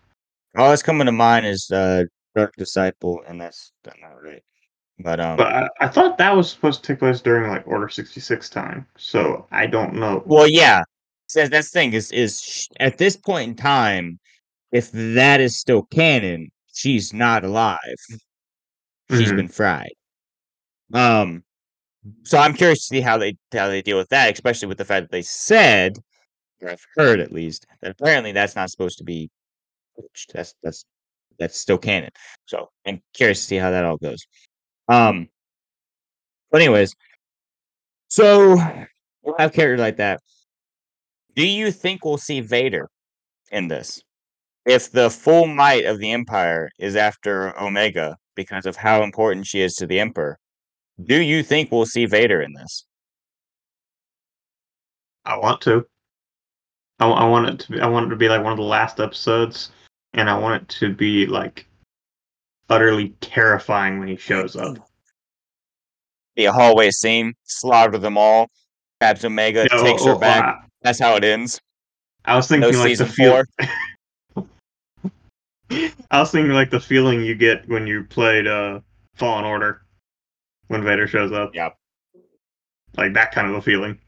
All 0.57 0.71
that's 0.71 0.83
coming 0.83 1.07
to 1.07 1.13
mind 1.13 1.47
is 1.47 1.71
uh, 1.71 2.05
Dark 2.35 2.55
Disciple, 2.57 3.23
and 3.29 3.41
that's 3.41 3.73
that's 3.85 3.99
not 4.01 4.23
right. 4.23 4.43
But 5.01 5.21
um, 5.21 5.37
But 5.37 5.47
I, 5.53 5.69
I 5.81 5.89
thought 5.89 6.19
that 6.19 6.35
was 6.37 6.51
supposed 6.51 6.83
to 6.83 6.93
take 6.93 6.99
place 6.99 7.21
during 7.21 7.51
like 7.51 7.67
Order 7.67 7.89
sixty 7.89 8.21
six 8.21 8.51
time. 8.51 8.87
So 8.97 9.47
I 9.51 9.67
don't 9.67 9.95
know. 9.95 10.23
well, 10.27 10.49
yeah. 10.49 10.83
So 11.29 11.47
that's 11.47 11.71
the 11.71 11.79
thing 11.79 11.93
is 11.93 12.11
is 12.13 12.69
at 12.81 12.99
this 12.99 13.17
point 13.17 13.51
in 13.51 13.55
time, 13.57 14.19
if 14.73 14.91
that 14.93 15.41
is 15.41 15.57
still 15.59 15.83
canon, 15.83 16.51
she's 16.73 17.13
not 17.13 17.45
alive. 17.45 17.79
She's 19.11 19.31
Mhm. 19.31 19.37
been 19.37 19.49
fried. 19.49 19.93
Um, 20.93 21.45
so 22.25 22.39
I'm 22.39 22.55
curious 22.55 22.81
to 22.81 22.85
see 22.97 23.01
how 23.01 23.19
they 23.19 23.37
how 23.53 23.69
they 23.69 23.83
deal 23.83 23.99
with 23.99 24.09
that, 24.09 24.33
especially 24.33 24.69
with 24.69 24.79
the 24.79 24.85
fact 24.85 25.05
that 25.05 25.11
they 25.11 25.23
said, 25.23 25.99
or 26.61 26.71
I've 26.71 26.85
heard 26.97 27.21
at 27.21 27.33
least, 27.33 27.67
that 27.83 27.93
apparently 27.93 28.33
that's 28.33 28.57
not 28.57 28.71
supposed 28.71 28.99
to 28.99 29.05
be. 29.05 29.31
That's 30.33 30.55
that's 30.63 30.85
that's 31.39 31.59
still 31.59 31.79
canon. 31.79 32.11
So 32.47 32.71
I'm 32.87 33.01
curious 33.15 33.41
to 33.41 33.47
see 33.47 33.57
how 33.57 33.71
that 33.71 33.85
all 33.85 33.97
goes. 33.97 34.27
Um, 34.89 35.29
but 36.51 36.63
anyways, 36.63 36.95
so 38.09 38.57
we'll 39.23 39.37
have 39.39 39.53
characters 39.53 39.81
like 39.81 39.97
that. 39.99 40.21
Do 41.37 41.47
you 41.47 41.71
think 41.71 42.05
we'll 42.05 42.19
see 42.19 42.41
Vader 42.41 42.89
in 43.53 43.69
this? 43.69 44.03
If 44.67 44.91
the 44.91 45.11
full 45.11 45.47
might 45.47 45.85
of 45.85 45.99
the 45.99 46.11
Empire 46.11 46.71
is 46.79 46.97
after 46.97 47.59
Omega 47.61 48.17
because 48.35 48.67
of 48.67 48.77
how 48.77 49.03
important 49.03 49.47
she 49.47 49.61
is 49.61 49.75
to 49.77 49.87
the 49.87 50.01
Emperor, 50.01 50.39
do 51.05 51.17
you 51.21 51.43
think 51.43 51.71
we'll 51.71 51.87
see 51.87 52.07
Vader 52.07 52.43
in 52.43 52.53
this? 52.55 52.85
I 55.25 55.37
want 55.37 55.61
to. 55.63 55.87
I, 56.99 57.09
I 57.09 57.25
want 57.29 57.49
it 57.49 57.59
to 57.61 57.73
be. 57.73 57.81
I 57.81 57.87
want 57.87 58.07
it 58.07 58.11
to 58.11 58.17
be 58.17 58.29
like 58.29 58.43
one 58.43 58.53
of 58.53 58.59
the 58.59 58.65
last 58.65 58.99
episodes, 58.99 59.71
and 60.15 60.29
I 60.29 60.37
want 60.37 60.63
it 60.63 60.69
to 60.81 60.93
be 60.93 61.27
like 61.27 61.68
utterly 62.69 63.11
terrifying 63.21 63.99
when 63.99 64.09
he 64.09 64.17
shows 64.17 64.57
up. 64.57 64.79
Be 66.37 66.45
a 66.45 66.53
hallway 66.53 66.91
scene, 66.91 67.35
slaughter 67.45 67.99
them 67.99 68.17
all, 68.17 68.49
grabs 69.01 69.25
Omega, 69.25 69.67
know, 69.71 69.83
takes 69.83 70.05
her 70.05 70.13
oh, 70.13 70.19
back. 70.19 70.45
I, 70.45 70.67
That's 70.83 71.01
how 71.01 71.17
it 71.17 71.25
ends. 71.25 71.61
I 72.25 72.37
was 72.37 72.51
No 72.51 72.61
thinking 72.61 72.81
like 72.81 72.99
the 72.99 73.07
feel. 73.07 73.43
I 76.11 76.21
was 76.21 76.31
thinking 76.31 76.53
like 76.53 76.71
the 76.71 76.81
feeling 76.81 77.23
you 77.23 77.35
get 77.35 77.69
when 77.69 77.87
you 77.87 78.05
played 78.05 78.47
uh 78.47 78.81
Fallen 79.15 79.45
Order 79.45 79.83
when 80.69 80.85
Vader 80.85 81.07
shows 81.07 81.33
up. 81.33 81.55
Yeah. 81.55 81.71
Like 82.97 83.15
that 83.15 83.33
kind 83.33 83.49
of 83.49 83.55
a 83.55 83.63
feeling. 83.63 83.99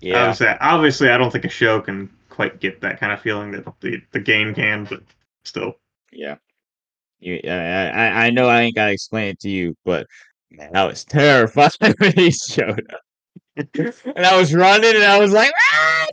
Yeah. 0.00 0.20
Obviously, 0.20 0.48
obviously, 0.60 1.10
I 1.10 1.18
don't 1.18 1.30
think 1.30 1.44
a 1.44 1.48
show 1.48 1.80
can 1.80 2.10
quite 2.28 2.60
get 2.60 2.80
that 2.80 2.98
kind 2.98 3.12
of 3.12 3.20
feeling 3.20 3.50
that 3.52 3.64
the 3.80 4.00
the 4.12 4.20
game 4.20 4.54
can, 4.54 4.84
but 4.84 5.02
still. 5.44 5.74
Yeah. 6.12 6.36
You, 7.20 7.40
I, 7.44 7.88
I 7.88 8.26
I 8.26 8.30
know 8.30 8.48
I 8.48 8.62
ain't 8.62 8.74
gotta 8.74 8.92
explain 8.92 9.28
it 9.28 9.40
to 9.40 9.50
you, 9.50 9.76
but 9.84 10.06
man, 10.50 10.74
I 10.74 10.84
was 10.86 11.04
terrified 11.06 11.72
when 11.98 12.12
he 12.14 12.30
showed 12.30 12.86
up. 12.92 13.00
and 14.16 14.26
I 14.26 14.38
was 14.38 14.54
running 14.54 14.94
and 14.94 15.04
I 15.04 15.18
was 15.18 15.32
like, 15.32 15.52
"Ah!" 15.72 16.06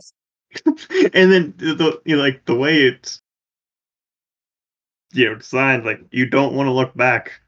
and 1.14 1.32
then 1.32 1.54
the, 1.56 1.74
the 1.74 2.02
you 2.04 2.16
know, 2.16 2.22
like 2.22 2.44
the 2.44 2.54
way 2.54 2.82
it's 2.82 3.20
you 5.12 5.26
know 5.26 5.36
designed, 5.36 5.84
like 5.84 6.00
you 6.10 6.26
don't 6.26 6.54
want 6.54 6.66
to 6.66 6.72
look 6.72 6.94
back, 6.94 7.40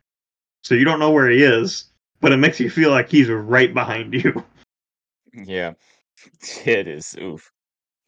so 0.63 0.75
you 0.75 0.85
don't 0.85 1.01
know 1.01 1.11
where 1.11 1.29
he 1.29 1.43
is, 1.43 1.91
but 2.21 2.33
it 2.33 2.39
makes 2.39 2.61
you 2.61 2.71
feel 2.71 2.91
like 2.91 3.11
he's 3.11 3.29
right 3.29 3.75
behind 3.75 4.15
you. 4.15 4.43
Yeah. 5.33 5.75
It 6.67 6.87
is 6.87 7.17
oof. 7.19 7.51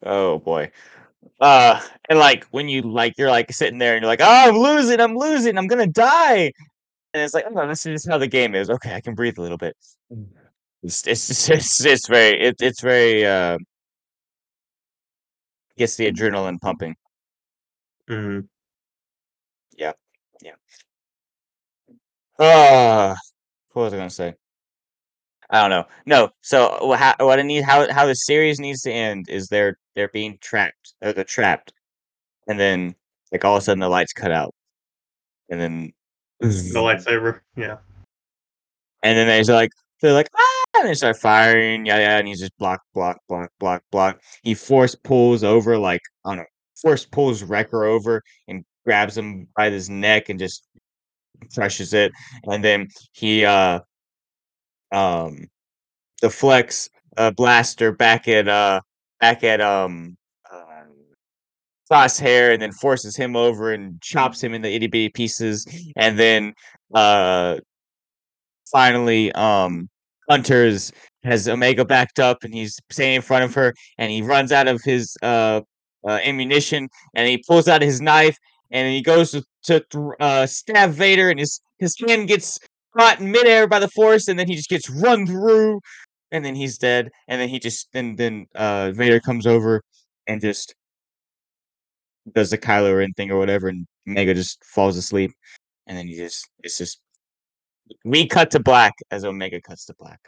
Oh 0.03 0.37
boy. 0.39 0.71
Uh 1.39 1.81
and 2.09 2.19
like 2.19 2.45
when 2.51 2.69
you 2.69 2.81
like 2.81 3.15
you're 3.17 3.29
like 3.29 3.51
sitting 3.51 3.79
there 3.79 3.95
and 3.95 4.03
you're 4.03 4.09
like, 4.09 4.21
oh 4.21 4.25
I'm 4.49 4.57
losing, 4.57 4.99
I'm 4.99 5.17
losing, 5.17 5.57
I'm 5.57 5.67
gonna 5.67 5.87
die. 5.87 6.51
And 7.13 7.23
it's 7.23 7.33
like, 7.33 7.45
oh, 7.47 7.51
no, 7.53 7.67
this 7.67 7.85
is 7.85 8.07
how 8.07 8.17
the 8.17 8.27
game 8.27 8.55
is. 8.55 8.69
Okay, 8.69 8.95
I 8.95 9.01
can 9.01 9.13
breathe 9.15 9.37
a 9.37 9.41
little 9.41 9.57
bit. 9.57 9.75
It's 10.83 11.07
it's 11.07 11.27
just, 11.27 11.49
it's, 11.49 11.85
it's 11.85 12.07
very 12.07 12.39
it, 12.41 12.55
it's 12.61 12.81
very 12.81 13.25
uh 13.25 13.57
gets 15.77 15.95
the 15.95 16.11
adrenaline 16.11 16.59
pumping. 16.61 16.95
Mm. 18.09 18.47
Uh 22.39 23.15
what 23.71 23.83
was 23.83 23.93
I 23.93 23.97
gonna 23.97 24.09
say? 24.09 24.35
I 25.53 25.61
don't 25.61 25.69
know. 25.69 25.85
No. 26.05 26.31
So 26.41 26.93
how, 26.97 27.15
what 27.19 27.39
I 27.39 27.43
need 27.43 27.63
how 27.63 27.89
how 27.93 28.05
the 28.05 28.15
series 28.15 28.59
needs 28.59 28.81
to 28.81 28.91
end 28.91 29.29
is 29.29 29.47
they're 29.47 29.77
they're 29.95 30.09
being 30.09 30.37
trapped. 30.41 30.95
They're, 30.99 31.13
they're 31.13 31.23
trapped, 31.23 31.71
and 32.47 32.59
then 32.59 32.95
like 33.31 33.45
all 33.45 33.55
of 33.55 33.61
a 33.61 33.65
sudden 33.65 33.79
the 33.79 33.87
lights 33.87 34.13
cut 34.13 34.31
out, 34.31 34.53
and 35.49 35.61
then 35.61 35.93
The 36.43 36.47
lightsaber, 36.75 37.39
yeah. 37.55 37.77
and 39.01 39.17
then 39.17 39.27
they're 39.27 39.55
like 39.55 39.71
they're 40.01 40.11
like 40.11 40.27
ah, 40.35 40.63
and 40.79 40.89
they 40.89 40.93
start 40.93 41.17
firing, 41.17 41.85
yeah, 41.85 41.99
yeah, 41.99 42.17
and 42.17 42.27
he's 42.27 42.41
just 42.41 42.57
block, 42.57 42.81
block, 42.93 43.19
block, 43.29 43.49
block, 43.59 43.81
block. 43.91 44.19
He 44.43 44.53
force 44.53 44.93
pulls 44.93 45.45
over 45.45 45.77
like 45.77 46.01
I 46.25 46.31
don't 46.31 46.37
know, 46.39 46.45
force 46.81 47.05
pulls 47.05 47.43
Wrecker 47.43 47.85
over 47.85 48.21
and 48.49 48.65
grabs 48.85 49.17
him 49.17 49.47
by 49.55 49.69
his 49.69 49.89
neck 49.89 50.27
and 50.27 50.37
just 50.37 50.67
crushes 51.53 51.93
it, 51.93 52.11
and 52.45 52.61
then 52.61 52.89
he 53.13 53.45
uh 53.45 53.79
um 54.93 55.47
deflects 56.21 56.89
a 57.17 57.31
blaster 57.31 57.91
back 57.91 58.27
at 58.27 58.47
uh 58.47 58.79
back 59.19 59.43
at 59.43 59.59
um 59.59 60.15
uh, 60.51 62.07
hair 62.19 62.51
and 62.51 62.61
then 62.61 62.71
forces 62.71 63.15
him 63.15 63.35
over 63.35 63.71
and 63.71 64.01
chops 64.01 64.41
him 64.41 64.53
into 64.53 64.67
itty 64.67 64.87
bitty 64.87 65.09
pieces 65.09 65.65
and 65.95 66.17
then 66.17 66.53
uh 66.95 67.57
finally 68.71 69.31
um 69.33 69.89
Hunters 70.29 70.91
has 71.23 71.47
Omega 71.49 71.83
backed 71.83 72.19
up 72.19 72.43
and 72.43 72.53
he's 72.53 72.79
standing 72.89 73.17
in 73.17 73.21
front 73.21 73.43
of 73.43 73.53
her 73.53 73.73
and 73.97 74.11
he 74.11 74.21
runs 74.21 74.51
out 74.51 74.67
of 74.67 74.81
his 74.81 75.15
uh, 75.21 75.61
uh 76.07 76.19
ammunition 76.23 76.89
and 77.13 77.27
he 77.27 77.43
pulls 77.47 77.67
out 77.67 77.81
his 77.81 78.01
knife 78.01 78.37
and 78.71 78.91
he 78.91 79.01
goes 79.01 79.31
to, 79.31 79.43
to 79.89 80.13
uh 80.19 80.45
stab 80.45 80.91
Vader 80.91 81.29
and 81.29 81.39
his 81.39 81.61
his 81.77 81.95
hand 82.07 82.27
gets 82.27 82.57
caught 82.97 83.19
in 83.19 83.31
midair 83.31 83.67
by 83.67 83.79
the 83.79 83.89
force 83.89 84.27
and 84.27 84.37
then 84.37 84.47
he 84.47 84.55
just 84.55 84.69
gets 84.69 84.89
run 84.89 85.25
through 85.25 85.79
and 86.31 86.43
then 86.43 86.55
he's 86.55 86.77
dead 86.77 87.09
and 87.27 87.39
then 87.39 87.49
he 87.49 87.59
just 87.59 87.87
then 87.93 88.15
then 88.15 88.45
uh 88.55 88.91
Vader 88.91 89.19
comes 89.19 89.45
over 89.45 89.81
and 90.27 90.41
just 90.41 90.75
does 92.33 92.49
the 92.49 92.57
Kylo 92.57 92.97
Ren 92.97 93.13
thing 93.13 93.31
or 93.31 93.37
whatever 93.37 93.67
and 93.67 93.85
Omega 94.07 94.33
just 94.33 94.63
falls 94.63 94.97
asleep 94.97 95.31
and 95.87 95.97
then 95.97 96.07
he 96.07 96.15
just 96.15 96.49
it's 96.63 96.77
just 96.77 96.99
we 98.05 98.27
cut 98.27 98.51
to 98.51 98.59
black 98.59 98.93
as 99.11 99.25
Omega 99.25 99.59
cuts 99.61 99.85
to 99.85 99.93
black. 99.99 100.19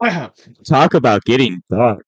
Talk 0.64 0.94
about 0.94 1.24
getting 1.24 1.62
dark. 1.70 2.06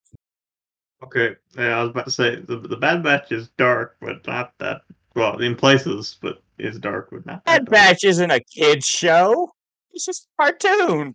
Okay, 1.03 1.37
yeah, 1.59 1.79
I 1.79 1.83
was 1.83 1.91
about 1.91 2.05
to 2.05 2.11
say 2.11 2.37
the 2.37 2.57
the 2.57 2.77
Bad 2.77 3.03
Batch 3.03 3.33
is 3.33 3.49
dark, 3.59 3.97
but 4.01 4.25
not 4.27 4.53
that 4.59 4.83
well 5.15 5.39
in 5.39 5.55
places, 5.55 6.17
but 6.21 6.43
is 6.59 6.79
dark, 6.79 7.11
would 7.13 7.27
not. 7.27 7.45
that 7.45 7.65
Bad. 7.65 7.71
Batch 7.71 8.05
isn't 8.05 8.31
a 8.31 8.41
kid's 8.41 8.87
show. 8.87 9.51
It's 9.93 10.07
just 10.07 10.27
a 10.39 10.43
cartoon. 10.43 11.15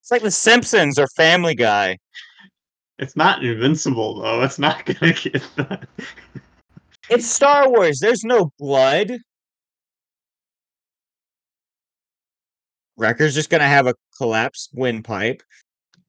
It's 0.00 0.10
like 0.10 0.22
The 0.22 0.30
Simpsons 0.30 0.98
or 0.98 1.08
Family 1.16 1.54
Guy. 1.54 1.98
It's 2.98 3.16
not 3.16 3.44
invincible 3.44 4.20
though. 4.20 4.42
It's 4.42 4.58
not 4.58 4.86
gonna 5.00 5.12
get 5.12 5.42
that. 5.56 5.88
It's 7.10 7.26
Star 7.26 7.68
Wars. 7.68 7.98
There's 8.00 8.24
no 8.24 8.52
blood. 8.58 9.18
Wrecker's 12.96 13.34
just 13.34 13.50
gonna 13.50 13.68
have 13.68 13.86
a 13.86 13.94
collapsed 14.16 14.70
windpipe. 14.72 15.42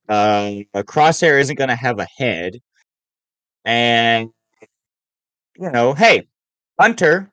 Um, 0.09 0.63
a 0.73 0.83
crosshair 0.83 1.39
isn't 1.39 1.57
gonna 1.57 1.75
have 1.75 1.99
a 1.99 2.07
head. 2.17 2.57
And 3.65 4.29
you 5.57 5.71
know, 5.71 5.93
hey, 5.93 6.27
Hunter, 6.79 7.31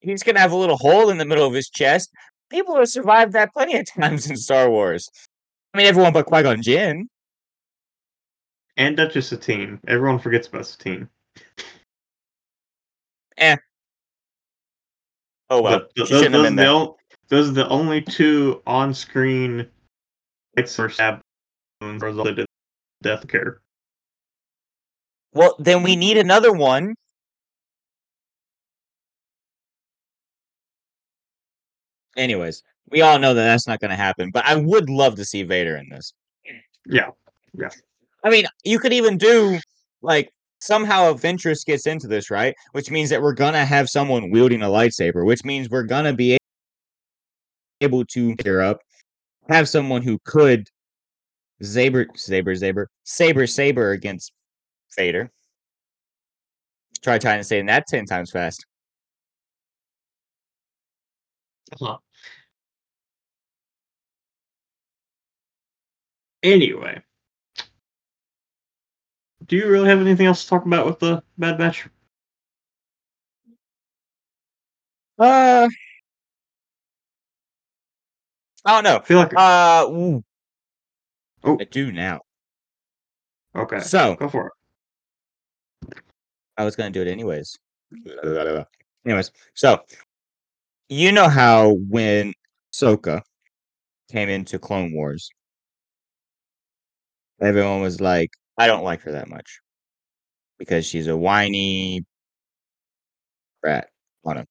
he's 0.00 0.22
gonna 0.22 0.40
have 0.40 0.52
a 0.52 0.56
little 0.56 0.76
hole 0.76 1.10
in 1.10 1.18
the 1.18 1.24
middle 1.24 1.46
of 1.46 1.54
his 1.54 1.68
chest, 1.68 2.10
people 2.50 2.76
have 2.76 2.88
survived 2.88 3.32
that 3.32 3.52
plenty 3.52 3.76
of 3.76 3.86
times 4.00 4.30
in 4.30 4.36
Star 4.36 4.70
Wars. 4.70 5.08
I 5.74 5.78
mean, 5.78 5.86
everyone 5.86 6.12
but 6.12 6.26
Qui 6.26 6.42
Gon 6.42 6.62
Jinn. 6.62 7.08
And 8.76 8.96
Duchess 8.96 9.28
Satine. 9.28 9.80
Everyone 9.88 10.18
forgets 10.18 10.48
about 10.48 10.66
Satine. 10.66 11.08
Eh. 13.38 13.56
Oh 15.48 15.62
well, 15.62 15.78
But 15.78 15.94
th- 15.94 16.08
she 16.08 16.14
those, 16.14 16.30
those, 16.32 16.46
are 16.46 16.50
the 16.50 16.94
those 17.28 17.48
are 17.50 17.52
the 17.52 17.68
only 17.68 18.02
two 18.02 18.62
on-screen 18.66 19.66
lightsaber 20.56 20.92
stab 20.92 21.20
wounds 21.80 22.02
resulted 22.02 22.40
in 22.40 22.46
death 23.02 23.28
character. 23.28 23.60
Well, 25.32 25.54
then 25.58 25.82
we 25.82 25.96
need 25.96 26.16
another 26.16 26.52
one. 26.52 26.94
Anyways, 32.16 32.62
we 32.90 33.02
all 33.02 33.18
know 33.18 33.34
that 33.34 33.44
that's 33.44 33.66
not 33.66 33.80
going 33.80 33.90
to 33.90 33.96
happen, 33.96 34.30
but 34.30 34.44
I 34.46 34.56
would 34.56 34.88
love 34.88 35.16
to 35.16 35.24
see 35.24 35.42
Vader 35.42 35.76
in 35.76 35.88
this. 35.88 36.12
Yeah. 36.86 37.10
Yeah. 37.52 37.70
I 38.24 38.30
mean, 38.30 38.46
you 38.64 38.78
could 38.78 38.92
even 38.92 39.18
do 39.18 39.58
like 40.02 40.30
somehow 40.60 41.12
Ventress 41.12 41.64
gets 41.64 41.86
into 41.86 42.06
this, 42.06 42.30
right? 42.30 42.54
Which 42.72 42.90
means 42.90 43.10
that 43.10 43.22
we're 43.22 43.34
gonna 43.34 43.64
have 43.64 43.88
someone 43.88 44.30
wielding 44.30 44.62
a 44.62 44.66
lightsaber, 44.66 45.24
which 45.24 45.44
means 45.44 45.70
we're 45.70 45.84
gonna 45.84 46.12
be 46.12 46.36
able 47.80 48.04
to 48.06 48.34
gear 48.36 48.60
up, 48.60 48.80
have 49.48 49.68
someone 49.68 50.02
who 50.02 50.18
could 50.24 50.68
saber, 51.62 52.06
saber, 52.14 52.54
saber, 52.54 52.88
saber, 53.04 53.46
saber 53.46 53.90
against 53.92 54.32
Vader. 54.96 55.30
Try 57.02 57.18
trying 57.18 57.38
to 57.40 57.44
say 57.44 57.62
that 57.62 57.86
ten 57.86 58.06
times 58.06 58.30
fast. 58.30 58.64
Anyway. 66.46 67.02
Do 69.46 69.56
you 69.56 69.68
really 69.68 69.88
have 69.88 70.00
anything 70.00 70.26
else 70.26 70.44
to 70.44 70.48
talk 70.48 70.64
about 70.64 70.86
with 70.86 71.00
the 71.00 71.22
Bad 71.38 71.58
Batch? 71.58 71.88
Uh, 75.18 75.68
I 78.64 78.70
don't 78.74 78.84
know. 78.84 78.96
I 78.98 79.02
feel 79.04 79.18
like 79.18 79.32
Uh, 79.36 79.86
ooh, 79.90 80.24
Oh. 81.42 81.58
I 81.60 81.64
do 81.64 81.90
now. 81.90 82.20
okay. 83.56 83.80
So 83.80 84.14
Go 84.14 84.28
for 84.28 84.52
it. 85.82 85.94
I 86.56 86.64
was 86.64 86.76
gonna 86.76 86.90
do 86.90 87.02
it 87.02 87.08
anyways. 87.08 87.58
Anyways, 89.04 89.30
so 89.54 89.84
you 90.88 91.10
know 91.12 91.28
how 91.28 91.72
when 91.88 92.32
Ahsoka 92.72 93.22
came 94.10 94.28
into 94.28 94.58
Clone 94.58 94.92
Wars, 94.92 95.28
everyone 97.40 97.80
was 97.80 98.00
like, 98.00 98.30
"I 98.58 98.66
don't 98.66 98.84
like 98.84 99.02
her 99.02 99.12
that 99.12 99.28
much 99.28 99.60
because 100.58 100.86
she's 100.86 101.06
a 101.06 101.16
whiny 101.16 102.04
brat." 103.62 103.88
Don't. 104.24 104.48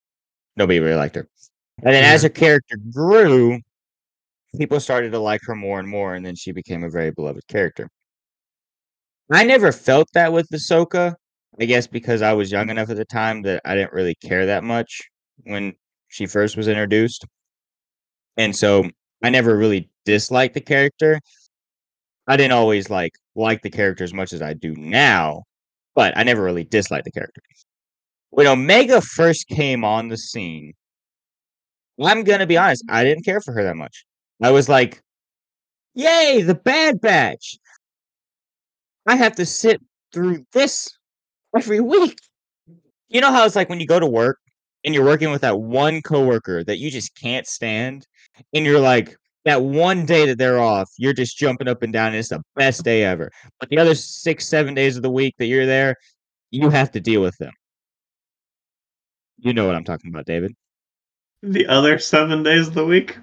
Nobody 0.55 0.79
really 0.79 0.95
liked 0.95 1.15
her. 1.15 1.27
And 1.83 1.93
then 1.93 2.03
as 2.05 2.23
her 2.23 2.29
character 2.29 2.77
grew, 2.93 3.59
people 4.57 4.79
started 4.79 5.11
to 5.11 5.19
like 5.19 5.41
her 5.43 5.55
more 5.55 5.79
and 5.79 5.87
more, 5.87 6.15
and 6.15 6.25
then 6.25 6.35
she 6.35 6.51
became 6.51 6.83
a 6.83 6.89
very 6.89 7.11
beloved 7.11 7.45
character. 7.47 7.89
I 9.31 9.43
never 9.43 9.71
felt 9.71 10.07
that 10.13 10.31
with 10.31 10.47
Ahsoka. 10.49 11.15
I 11.59 11.65
guess 11.65 11.87
because 11.87 12.21
I 12.21 12.33
was 12.33 12.51
young 12.51 12.69
enough 12.69 12.89
at 12.89 12.97
the 12.97 13.05
time 13.05 13.41
that 13.43 13.61
I 13.65 13.75
didn't 13.75 13.93
really 13.93 14.15
care 14.15 14.45
that 14.45 14.63
much 14.63 15.01
when 15.43 15.73
she 16.09 16.25
first 16.25 16.57
was 16.57 16.67
introduced. 16.67 17.25
And 18.37 18.55
so 18.55 18.89
I 19.23 19.29
never 19.29 19.57
really 19.57 19.89
disliked 20.05 20.53
the 20.53 20.61
character. 20.61 21.19
I 22.27 22.37
didn't 22.37 22.53
always 22.53 22.89
like 22.89 23.13
like 23.35 23.61
the 23.61 23.69
character 23.69 24.03
as 24.03 24.13
much 24.13 24.33
as 24.33 24.41
I 24.41 24.53
do 24.53 24.73
now, 24.75 25.43
but 25.95 26.17
I 26.17 26.23
never 26.23 26.43
really 26.43 26.63
disliked 26.63 27.05
the 27.05 27.11
character. 27.11 27.41
When 28.31 28.47
Omega 28.47 29.01
first 29.01 29.47
came 29.47 29.83
on 29.83 30.09
the 30.09 30.17
scene, 30.17 30.73
I'm 32.01 32.23
gonna 32.23 32.47
be 32.47 32.57
honest, 32.57 32.83
I 32.89 33.03
didn't 33.03 33.23
care 33.25 33.41
for 33.41 33.53
her 33.53 33.63
that 33.63 33.77
much. 33.77 34.05
I 34.41 34.51
was 34.51 34.67
like, 34.69 35.01
Yay, 35.93 36.41
the 36.41 36.55
Bad 36.55 36.99
Batch. 36.99 37.57
I 39.07 39.15
have 39.15 39.35
to 39.35 39.45
sit 39.45 39.79
through 40.11 40.45
this 40.51 40.89
every 41.55 41.79
week. 41.79 42.17
You 43.07 43.21
know 43.21 43.31
how 43.31 43.45
it's 43.45 43.55
like 43.55 43.69
when 43.69 43.79
you 43.79 43.87
go 43.87 43.99
to 43.99 44.07
work 44.07 44.39
and 44.83 44.93
you're 44.93 45.05
working 45.05 45.31
with 45.31 45.41
that 45.41 45.59
one 45.59 46.01
coworker 46.01 46.63
that 46.63 46.79
you 46.79 46.91
just 46.91 47.15
can't 47.15 47.47
stand, 47.47 48.05
and 48.53 48.65
you're 48.65 48.79
like, 48.79 49.15
that 49.45 49.61
one 49.61 50.05
day 50.05 50.25
that 50.25 50.37
they're 50.37 50.59
off, 50.59 50.89
you're 50.97 51.13
just 51.13 51.37
jumping 51.37 51.67
up 51.67 51.83
and 51.83 51.93
down, 51.93 52.07
and 52.07 52.15
it's 52.17 52.29
the 52.29 52.41
best 52.55 52.83
day 52.83 53.03
ever. 53.03 53.31
But 53.59 53.69
the 53.69 53.77
other 53.77 53.95
six, 53.95 54.47
seven 54.47 54.73
days 54.73 54.97
of 54.97 55.03
the 55.03 55.11
week 55.11 55.35
that 55.37 55.45
you're 55.45 55.65
there, 55.67 55.95
you 56.51 56.69
have 56.69 56.91
to 56.91 56.99
deal 56.99 57.21
with 57.21 57.37
them. 57.37 57.53
You 59.37 59.53
know 59.53 59.65
what 59.67 59.75
I'm 59.75 59.83
talking 59.83 60.09
about, 60.11 60.25
David. 60.25 60.53
The 61.43 61.67
other 61.67 61.99
seven 61.99 62.41
days 62.43 62.67
of 62.67 62.73
the 62.73 62.85
week? 62.85 63.17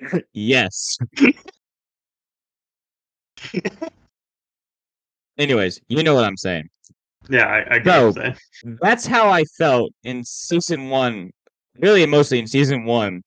Yes. 0.32 0.96
Anyways, 5.38 5.80
you 5.88 6.02
know 6.02 6.14
what 6.14 6.24
I'm 6.24 6.36
saying. 6.36 6.68
Yeah, 7.30 7.46
I, 7.46 7.76
I 7.76 7.82
So- 7.82 8.06
what 8.08 8.16
you're 8.16 8.34
saying. 8.34 8.78
That's 8.80 9.06
how 9.06 9.28
I 9.30 9.44
felt 9.44 9.92
in 10.04 10.24
season 10.24 10.88
one, 10.88 11.30
really 11.80 12.04
mostly 12.06 12.38
in 12.38 12.46
season 12.46 12.84
one 12.84 13.22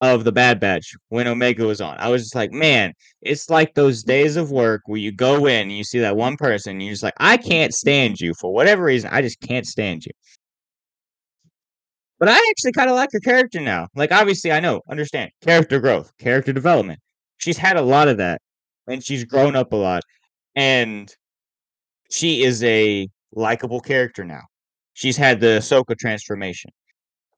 of 0.00 0.24
the 0.24 0.32
Bad 0.32 0.60
Batch 0.60 0.94
when 1.08 1.26
Omega 1.26 1.66
was 1.66 1.80
on. 1.80 1.96
I 1.98 2.08
was 2.08 2.22
just 2.22 2.34
like, 2.34 2.52
man, 2.52 2.92
it's 3.22 3.48
like 3.48 3.74
those 3.74 4.02
days 4.02 4.36
of 4.36 4.50
work 4.50 4.82
where 4.86 5.00
you 5.00 5.12
go 5.12 5.46
in 5.46 5.62
and 5.62 5.76
you 5.76 5.84
see 5.84 5.98
that 6.00 6.16
one 6.16 6.36
person, 6.36 6.72
and 6.72 6.82
you're 6.82 6.92
just 6.92 7.02
like, 7.02 7.14
I 7.18 7.36
can't 7.36 7.74
stand 7.74 8.20
you 8.20 8.34
for 8.34 8.52
whatever 8.52 8.84
reason. 8.84 9.10
I 9.12 9.22
just 9.22 9.40
can't 9.40 9.66
stand 9.66 10.04
you. 10.04 10.12
But 12.18 12.28
I 12.28 12.38
actually 12.50 12.72
kind 12.72 12.90
of 12.90 12.96
like 12.96 13.10
her 13.12 13.20
character 13.20 13.60
now. 13.60 13.88
Like, 13.94 14.12
obviously, 14.12 14.52
I 14.52 14.60
know, 14.60 14.82
understand 14.90 15.30
character 15.42 15.80
growth, 15.80 16.12
character 16.18 16.52
development. 16.52 17.00
She's 17.38 17.58
had 17.58 17.76
a 17.76 17.82
lot 17.82 18.08
of 18.08 18.16
that, 18.18 18.40
and 18.86 19.04
she's 19.04 19.24
grown 19.24 19.54
up 19.56 19.72
a 19.72 19.76
lot, 19.76 20.02
and 20.54 21.14
she 22.10 22.42
is 22.42 22.62
a 22.64 23.08
likable 23.32 23.80
character 23.80 24.24
now. 24.24 24.42
She's 24.94 25.16
had 25.16 25.40
the 25.40 25.58
Ahsoka 25.58 25.98
transformation. 25.98 26.70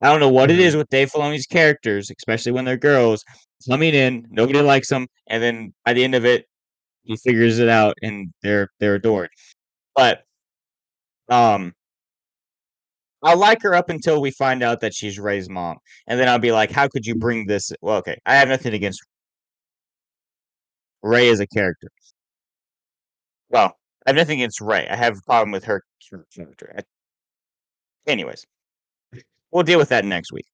I 0.01 0.09
don't 0.09 0.19
know 0.19 0.29
what 0.29 0.49
it 0.51 0.59
Mhm. 0.59 0.77
with 0.77 0.89
Dave 0.89 1.11
Filoni's 1.11 1.45
characters, 1.45 2.09
especially 2.11 2.51
when 2.53 2.65
they're 2.65 2.77
girls, 2.77 3.23
coming 3.69 3.93
in, 3.93 4.25
nobody 4.29 4.61
likes 4.61 4.89
them, 4.89 5.07
and 5.27 5.43
then 5.43 5.73
by 5.85 5.93
the 5.93 6.03
end 6.03 6.15
of 6.15 6.25
it, 6.25 6.45
he 7.03 7.17
figures 7.17 7.59
it 7.59 7.69
out 7.69 7.97
and 8.03 8.33
they're 8.43 8.69
they're 8.79 8.95
adored. 8.95 9.29
But 9.95 10.23
um 11.29 11.73
I'll 13.23 13.37
like 13.37 13.61
her 13.63 13.75
up 13.75 13.89
until 13.89 14.21
we 14.21 14.31
find 14.31 14.63
out 14.63 14.79
that 14.81 14.93
she's 14.93 15.19
Rey's 15.19 15.49
mom. 15.49 15.77
And 16.07 16.19
then 16.19 16.29
I'll 16.29 16.39
be 16.39 16.51
like, 16.51 16.71
how 16.71 16.87
could 16.87 17.05
you 17.05 17.15
bring 17.15 17.45
this 17.47 17.71
well, 17.81 17.97
okay, 17.97 18.17
I 18.25 18.35
have 18.35 18.47
nothing 18.47 18.73
against 18.73 19.01
Rey 21.03 21.29
as 21.29 21.39
a 21.41 21.47
character. 21.47 21.89
Well, 23.49 23.77
I 24.05 24.09
have 24.11 24.15
nothing 24.15 24.39
against 24.41 24.61
Rey. 24.61 24.87
I 24.87 24.95
have 24.95 25.17
a 25.17 25.21
problem 25.21 25.51
with 25.51 25.65
her 25.65 25.83
character. 26.35 26.83
Anyways, 28.07 28.45
we'll 29.51 29.63
deal 29.63 29.79
with 29.79 29.89
that 29.89 30.05
next 30.05 30.31
week. 30.31 30.45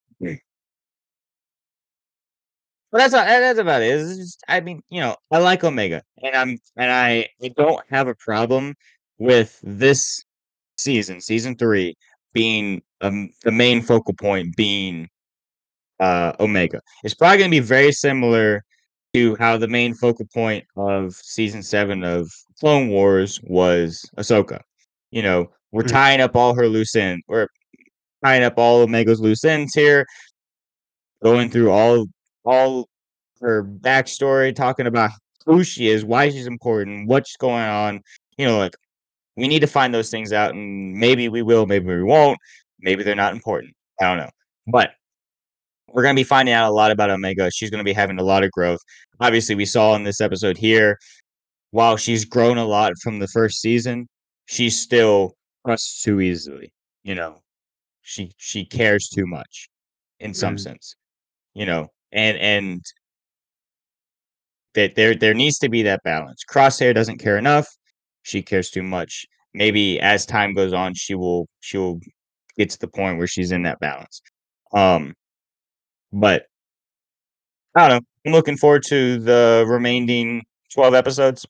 But 2.91 2.99
that's 2.99 3.13
not, 3.13 3.25
that's 3.27 3.59
about 3.59 3.81
it. 3.81 3.97
Just, 3.97 4.41
I 4.47 4.61
mean, 4.61 4.81
you 4.89 5.01
know, 5.01 5.17
I 5.31 5.39
like 5.39 5.63
Omega, 5.65 6.01
and 6.23 6.33
I'm 6.35 6.57
and 6.77 6.91
I, 6.91 7.27
I 7.43 7.49
don't 7.49 7.83
have 7.89 8.07
a 8.07 8.15
problem 8.15 8.73
with 9.17 9.59
this 9.63 10.23
season, 10.77 11.19
season 11.19 11.57
three, 11.57 11.95
being 12.33 12.81
um, 13.01 13.31
the 13.43 13.51
main 13.51 13.81
focal 13.81 14.13
point 14.13 14.55
being 14.55 15.09
uh, 15.99 16.33
Omega. 16.39 16.79
It's 17.03 17.13
probably 17.13 17.39
going 17.39 17.51
to 17.51 17.55
be 17.55 17.65
very 17.65 17.91
similar 17.91 18.63
to 19.13 19.35
how 19.39 19.57
the 19.57 19.67
main 19.67 19.93
focal 19.93 20.27
point 20.33 20.63
of 20.77 21.15
season 21.15 21.63
seven 21.63 22.03
of 22.03 22.31
Clone 22.59 22.89
Wars 22.89 23.41
was 23.43 24.05
Ahsoka. 24.17 24.61
You 25.11 25.21
know, 25.23 25.51
we're 25.71 25.83
Mm. 25.83 25.91
tying 25.91 26.21
up 26.21 26.35
all 26.35 26.53
her 26.55 26.67
loose 26.69 26.95
ends. 26.95 27.23
We're 27.27 27.47
tying 28.23 28.43
up 28.43 28.57
all 28.57 28.83
Omega's 28.83 29.19
loose 29.19 29.43
ends 29.43 29.73
here, 29.73 30.05
going 31.23 31.49
through 31.49 31.71
all 31.71 32.05
all 32.45 32.87
her 33.41 33.63
backstory, 33.63 34.55
talking 34.55 34.87
about 34.87 35.11
who 35.45 35.63
she 35.63 35.89
is, 35.89 36.05
why 36.05 36.29
she's 36.29 36.47
important, 36.47 37.07
what's 37.07 37.35
going 37.37 37.63
on. 37.63 38.01
You 38.37 38.45
know, 38.45 38.57
like 38.57 38.75
we 39.35 39.47
need 39.47 39.59
to 39.59 39.67
find 39.67 39.93
those 39.93 40.09
things 40.09 40.33
out, 40.33 40.53
and 40.53 40.93
maybe 40.93 41.29
we 41.29 41.41
will, 41.41 41.65
maybe 41.65 41.87
we 41.87 42.03
won't, 42.03 42.37
maybe 42.79 43.03
they're 43.03 43.15
not 43.15 43.33
important. 43.33 43.73
I 43.99 44.05
don't 44.05 44.17
know, 44.17 44.29
but 44.67 44.91
we're 45.91 46.03
gonna 46.03 46.15
be 46.15 46.23
finding 46.23 46.53
out 46.53 46.69
a 46.69 46.73
lot 46.73 46.91
about 46.91 47.09
Omega. 47.09 47.49
She's 47.51 47.69
gonna 47.69 47.83
be 47.83 47.93
having 47.93 48.19
a 48.19 48.23
lot 48.23 48.43
of 48.43 48.51
growth. 48.51 48.79
Obviously, 49.19 49.55
we 49.55 49.65
saw 49.65 49.95
in 49.95 50.03
this 50.03 50.21
episode 50.21 50.57
here, 50.57 50.97
while 51.71 51.97
she's 51.97 52.25
grown 52.25 52.57
a 52.57 52.65
lot 52.65 52.93
from 53.01 53.19
the 53.19 53.27
first 53.27 53.61
season, 53.61 54.07
she 54.45 54.69
still 54.69 55.35
trusts 55.65 56.01
too 56.01 56.21
easily. 56.21 56.71
You 57.03 57.15
know, 57.15 57.41
she 58.05 58.31
she 58.37 58.63
cares 58.63 59.09
too 59.09 59.25
much 59.25 59.67
in 60.19 60.33
some 60.33 60.55
Mhm. 60.55 60.59
sense. 60.59 60.95
You 61.55 61.65
know, 61.65 61.87
and 62.11 62.37
and 62.37 62.81
that 64.75 64.95
there 64.95 65.15
there 65.15 65.33
needs 65.33 65.57
to 65.59 65.69
be 65.69 65.81
that 65.83 66.03
balance. 66.03 66.43
Crosshair 66.47 66.93
doesn't 66.93 67.17
care 67.17 67.37
enough. 67.37 67.67
She 68.23 68.41
cares 68.43 68.69
too 68.69 68.83
much. 68.83 69.25
Maybe 69.53 69.99
as 70.01 70.25
time 70.25 70.53
goes 70.53 70.71
on, 70.73 70.93
she 70.93 71.15
will 71.15 71.47
she 71.61 71.77
will 71.77 71.99
get 72.57 72.69
to 72.69 72.79
the 72.79 72.87
point 72.87 73.17
where 73.17 73.27
she's 73.27 73.51
in 73.51 73.63
that 73.63 73.79
balance. 73.79 74.21
Um, 74.71 75.15
but 76.13 76.45
I 77.73 77.87
don't 77.87 77.97
know. 77.97 78.07
I'm 78.27 78.31
looking 78.33 78.57
forward 78.57 78.83
to 78.87 79.19
the 79.19 79.65
remaining 79.67 80.45
twelve 80.73 80.93
episodes. 80.93 81.45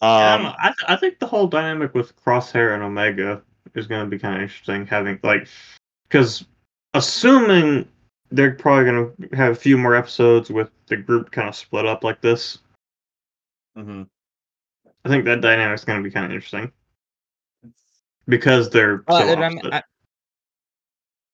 Um, 0.00 0.46
Um, 0.46 0.54
I 0.58 0.74
I 0.88 0.96
think 0.96 1.18
the 1.18 1.26
whole 1.26 1.46
dynamic 1.46 1.94
with 1.94 2.16
Crosshair 2.16 2.74
and 2.74 2.82
Omega 2.82 3.42
is 3.74 3.86
going 3.86 4.04
to 4.04 4.10
be 4.10 4.18
kind 4.18 4.36
of 4.36 4.42
interesting. 4.42 4.86
Having 4.86 5.20
like, 5.22 5.48
because 6.08 6.44
assuming 6.94 7.88
they're 8.30 8.54
probably 8.54 8.84
going 8.84 9.12
to 9.30 9.36
have 9.36 9.52
a 9.52 9.56
few 9.56 9.76
more 9.76 9.94
episodes 9.94 10.50
with 10.50 10.70
the 10.86 10.96
group 10.96 11.30
kind 11.30 11.48
of 11.48 11.54
split 11.54 11.86
up 11.86 12.04
like 12.04 12.20
this, 12.20 12.58
mhm. 13.76 14.08
I 15.04 15.08
think 15.08 15.24
that 15.26 15.40
dynamic 15.40 15.78
is 15.78 15.84
going 15.84 16.02
to 16.02 16.08
be 16.08 16.12
kind 16.12 16.26
of 16.26 16.32
interesting 16.32 16.72
because 18.26 18.70
they're 18.70 19.04
I 19.08 19.20
so 19.20 19.26
like 19.26 19.38
the 19.38 19.44
opposite. 19.44 19.74
I, 19.74 19.82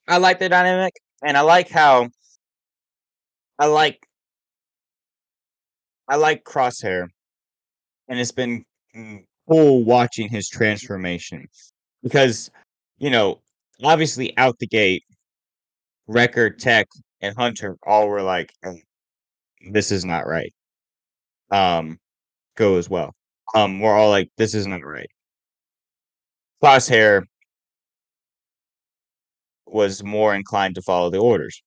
I 0.08 0.16
like 0.18 0.38
the 0.38 0.48
dynamic, 0.48 0.94
and 1.22 1.36
I 1.36 1.42
like 1.42 1.68
how 1.68 2.08
I 3.58 3.66
like 3.66 4.04
I 6.08 6.16
like 6.16 6.44
Crosshair, 6.44 7.06
and 8.08 8.18
it's 8.18 8.32
been 8.32 8.64
cool 9.48 9.84
watching 9.84 10.28
his 10.28 10.48
transformation 10.48 11.46
because 12.02 12.50
you 12.98 13.10
know 13.10 13.40
obviously 13.82 14.36
out 14.38 14.58
the 14.58 14.66
gate, 14.66 15.04
Wrecker, 16.06 16.50
Tech, 16.50 16.88
and 17.20 17.36
Hunter 17.36 17.76
all 17.86 18.08
were 18.08 18.22
like, 18.22 18.52
"Mm, 18.64 18.82
"This 19.72 19.92
is 19.92 20.04
not 20.04 20.26
right." 20.26 20.54
Um, 21.50 21.98
go 22.56 22.76
as 22.78 22.90
well. 22.90 23.14
Um, 23.54 23.80
we're 23.80 23.96
all 23.96 24.10
like, 24.10 24.30
"This 24.36 24.54
is 24.54 24.66
not 24.66 24.84
right." 24.84 25.10
Crosshair 26.62 27.24
was 29.66 30.02
more 30.02 30.34
inclined 30.34 30.74
to 30.74 30.82
follow 30.82 31.10
the 31.10 31.18
orders. 31.18 31.62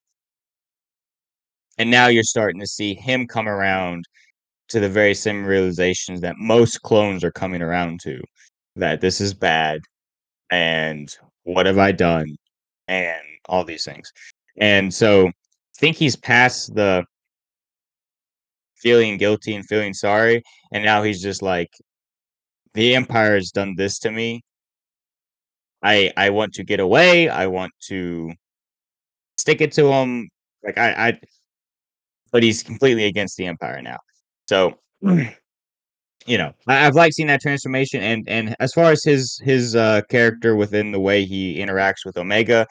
And 1.78 1.90
now 1.90 2.08
you're 2.08 2.24
starting 2.24 2.60
to 2.62 2.68
see 2.68 2.94
him 2.94 3.28
come 3.28 3.48
around 3.48 4.06
to 4.70 4.80
the 4.80 4.90
very 4.90 5.14
same 5.16 5.46
realizations 5.46 6.22
that 6.22 6.38
most 6.38 6.82
clones 6.82 7.24
are 7.24 7.32
coming 7.32 7.62
around 7.62 8.00
to 8.04 8.22
that 8.76 9.02
this 9.02 9.22
is 9.22 9.34
bad 9.34 9.82
and 10.54 11.18
what 11.46 11.66
have 11.66 11.80
I 11.80 11.92
done 11.92 12.38
and 12.88 13.24
all 13.50 13.66
these 13.66 13.86
things. 13.86 14.14
And 14.58 14.94
so 14.94 15.28
I 15.28 15.32
think 15.78 15.98
he's 15.98 16.16
past 16.16 16.76
the 16.76 17.04
feeling 18.76 19.18
guilty 19.18 19.56
and 19.56 19.66
feeling 19.66 19.96
sorry. 19.96 20.44
And 20.72 20.86
now 20.86 21.02
he's 21.02 21.24
just 21.24 21.42
like, 21.42 21.72
the 22.76 22.96
Empire 22.96 23.34
has 23.34 23.50
done 23.50 23.74
this 23.76 23.98
to 24.00 24.12
me. 24.12 24.44
I 25.82 26.12
I 26.16 26.30
want 26.30 26.54
to 26.54 26.64
get 26.64 26.80
away. 26.80 27.30
I 27.30 27.48
want 27.48 27.72
to 27.88 28.32
stick 29.38 29.60
it 29.60 29.72
to 29.74 29.92
him. 29.92 30.30
Like 30.64 30.78
I, 30.78 31.08
I 31.08 31.20
but 32.32 32.44
he's 32.44 32.62
completely 32.64 33.06
against 33.06 33.38
the 33.38 33.48
Empire 33.48 33.82
now. 33.82 33.98
So 34.48 34.80
you 36.26 36.38
know, 36.38 36.54
I, 36.68 36.86
I've 36.86 36.96
liked 36.96 37.16
seeing 37.16 37.28
that 37.28 37.42
transformation, 37.42 38.02
and 38.02 38.28
and 38.28 38.56
as 38.60 38.74
far 38.74 38.92
as 38.92 39.04
his 39.04 39.40
his 39.44 39.76
uh, 39.76 40.02
character 40.10 40.56
within 40.56 40.92
the 40.92 41.00
way 41.00 41.26
he 41.26 41.58
interacts 41.58 42.06
with 42.06 42.18
Omega, 42.18 42.68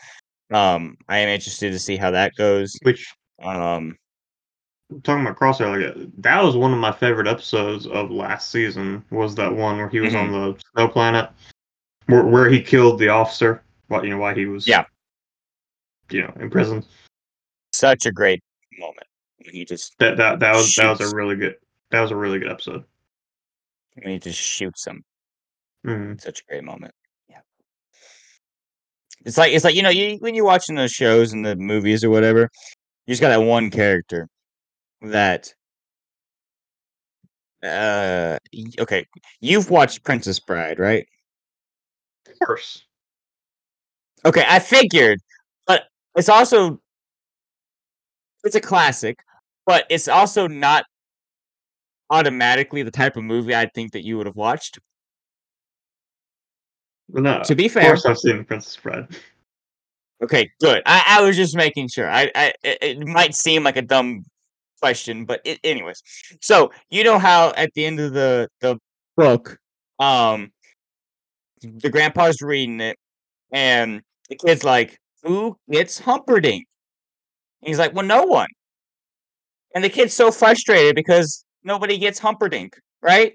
um, 0.53 0.97
I 1.09 1.19
am 1.19 1.29
interested 1.29 1.71
to 1.73 1.79
see 1.79 1.97
how 1.97 2.11
that 2.11 2.33
goes. 2.37 2.77
Which 2.83 3.07
Um, 3.43 3.97
talking 5.03 5.25
about 5.25 5.39
Crosshair, 5.39 5.97
like 5.97 6.09
that 6.19 6.43
was 6.43 6.57
one 6.57 6.73
of 6.73 6.79
my 6.79 6.93
favorite 6.93 7.27
episodes 7.27 7.87
of 7.87 8.11
last 8.11 8.51
season. 8.51 9.05
Was 9.11 9.35
that 9.37 9.55
one 9.55 9.79
where 9.79 9.89
he 9.89 10.01
was 10.01 10.15
on 10.15 10.33
the 10.33 10.57
snow 10.75 10.89
planet, 10.89 11.31
where 12.07 12.25
where 12.25 12.49
he 12.49 12.63
killed 12.63 12.99
the 12.99 13.09
officer? 13.09 13.63
What 13.89 14.05
you 14.05 14.11
know, 14.11 14.19
why 14.19 14.35
he 14.35 14.47
was 14.47 14.67
Yeah. 14.67 14.85
you 16.11 16.23
know, 16.23 16.33
in 16.41 16.49
prison. 16.51 16.85
such 17.73 18.07
a 18.07 18.13
great 18.13 18.43
moment 18.79 19.07
he 19.51 19.65
just 19.65 19.95
That 19.99 20.17
that 20.17 20.41
that 20.41 20.55
was 20.55 20.75
that 20.77 20.89
was 20.99 21.13
a 21.13 21.15
really 21.15 21.37
good 21.37 21.57
that 21.91 22.01
was 22.01 22.11
a 22.11 22.17
really 22.17 22.39
good 22.39 22.51
episode. 22.51 22.85
When 23.95 24.13
he 24.13 24.19
just 24.19 24.39
shoots 24.39 24.87
him. 24.87 25.05
Mhm. 25.87 26.21
Such 26.21 26.41
a 26.41 26.45
great 26.49 26.65
moment. 26.65 26.95
Yeah. 27.29 27.41
It's 29.25 29.39
like 29.39 29.53
it's 29.53 29.65
like 29.65 29.75
you 29.75 29.83
know 29.83 29.91
you 29.91 30.17
when 30.21 30.35
you're 30.35 30.45
watching 30.45 30.75
those 30.77 30.93
shows 30.93 31.33
and 31.33 31.45
the 31.45 31.57
movies 31.57 32.05
or 32.05 32.11
whatever, 32.11 32.49
you 33.07 33.13
just 33.13 33.21
got 33.23 33.31
that 33.31 33.43
one 33.45 33.71
character 33.71 34.29
that. 35.03 35.55
Uh, 37.63 38.39
okay, 38.81 39.07
you've 39.41 39.71
watched 39.71 40.03
Princess 40.03 40.41
Bride, 40.41 40.81
right? 40.81 41.07
Of 42.29 42.39
course. 42.41 42.85
Okay, 44.25 44.45
I 44.49 44.59
figured, 44.59 45.21
but 45.67 45.85
it's 46.17 46.29
also 46.29 46.81
it's 48.45 48.55
a 48.57 48.61
classic, 48.61 49.19
but 49.67 49.85
it's 49.91 50.09
also 50.09 50.47
not 50.47 50.85
automatically 52.13 52.83
the 52.83 52.91
type 52.93 53.17
of 53.17 53.25
movie 53.25 53.55
I 53.57 53.67
think 53.75 53.93
that 53.93 54.05
you 54.05 54.17
would 54.19 54.27
have 54.27 54.37
watched. 54.37 54.79
No, 57.09 57.43
To 57.45 57.55
be 57.55 57.69
fair, 57.69 57.83
of 57.95 58.03
course 58.03 58.07
I've 58.07 58.19
seen 58.19 58.45
Princess 58.45 58.77
Bride. 58.77 59.09
okay, 60.23 60.49
good. 60.61 60.83
I, 60.87 61.03
I 61.19 61.23
was 61.23 61.37
just 61.37 61.57
making 61.57 61.89
sure. 61.89 62.09
I, 62.11 62.31
I 62.35 62.53
it, 62.63 62.79
it 62.83 63.07
might 63.07 63.35
seem 63.35 63.65
like 63.65 63.77
a 63.77 63.83
dumb 63.83 64.25
question, 64.81 65.25
but 65.25 65.41
it, 65.45 65.59
anyways. 65.65 66.03
So 66.41 66.71
you 66.91 67.05
know 67.05 67.19
how 67.19 67.53
at 67.57 67.71
the 67.75 67.85
end 67.85 68.01
of 68.01 68.13
the 68.13 68.49
the 68.61 68.79
book, 69.17 69.59
um, 69.99 70.53
the 71.63 71.91
grandpa's 71.91 72.41
reading 72.41 72.81
it, 72.81 72.97
and 73.53 74.01
the 74.31 74.37
kid's 74.37 74.65
like, 74.65 74.99
"Who 75.23 75.57
gets 75.71 75.99
Humperdinck?" 75.99 76.65
And 77.63 77.69
he's 77.69 77.79
like, 77.79 77.95
"Well, 77.95 78.07
no 78.07 78.25
one." 78.25 78.49
And 79.75 79.83
the 79.85 79.91
kid's 79.91 80.15
so 80.15 80.31
frustrated 80.31 80.95
because 80.95 81.45
nobody 81.65 81.99
gets 81.99 82.19
Humperdinck, 82.19 82.79
right? 83.03 83.35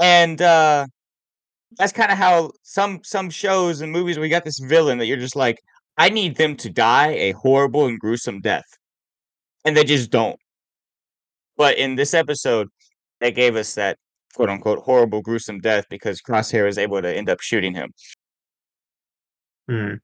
And 0.00 0.40
uh 0.42 0.86
that's 1.78 1.92
kind 1.92 2.12
of 2.12 2.18
how 2.18 2.52
some 2.62 3.00
some 3.02 3.30
shows 3.30 3.80
and 3.80 3.92
movies 3.92 4.18
we 4.18 4.28
got 4.28 4.44
this 4.44 4.58
villain 4.58 4.98
that 4.98 5.06
you're 5.06 5.16
just 5.16 5.36
like, 5.36 5.58
I 5.98 6.08
need 6.08 6.36
them 6.36 6.56
to 6.56 6.70
die 6.70 7.08
a 7.08 7.32
horrible 7.32 7.86
and 7.86 7.98
gruesome 7.98 8.40
death. 8.40 8.66
And 9.64 9.76
they 9.76 9.84
just 9.84 10.10
don't. 10.10 10.38
But 11.56 11.78
in 11.78 11.96
this 11.96 12.14
episode, 12.14 12.68
they 13.20 13.32
gave 13.32 13.56
us 13.56 13.74
that 13.74 13.98
quote 14.34 14.50
unquote 14.50 14.80
horrible, 14.80 15.22
gruesome 15.22 15.60
death 15.60 15.86
because 15.90 16.20
Crosshair 16.20 16.68
is 16.68 16.78
able 16.78 17.00
to 17.02 17.12
end 17.12 17.28
up 17.30 17.40
shooting 17.40 17.74
him. 17.74 17.92
Hmm. 19.68 19.94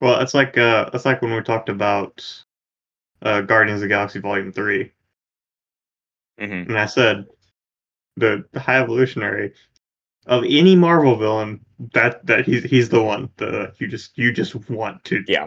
Well, 0.00 0.20
it's 0.20 0.34
like 0.34 0.56
uh, 0.56 0.90
it's 0.92 1.04
like 1.04 1.22
when 1.22 1.34
we 1.34 1.42
talked 1.42 1.68
about 1.68 2.24
uh, 3.22 3.40
Guardians 3.42 3.82
of 3.82 3.88
Galaxy 3.88 4.20
Volume 4.20 4.52
Three, 4.52 4.92
hmm 6.40 6.46
and 6.68 6.78
I 6.78 6.86
said 6.86 7.26
the, 8.16 8.44
the 8.52 8.60
High 8.60 8.80
Evolutionary 8.80 9.54
of 10.26 10.44
any 10.44 10.76
Marvel 10.76 11.16
villain 11.16 11.64
that 11.94 12.24
that 12.26 12.46
he's 12.46 12.64
he's 12.64 12.88
the 12.88 13.02
one 13.02 13.30
that 13.38 13.74
you 13.78 13.88
just 13.88 14.16
you 14.18 14.32
just 14.32 14.54
want 14.70 15.04
to 15.04 15.24
Yeah. 15.28 15.46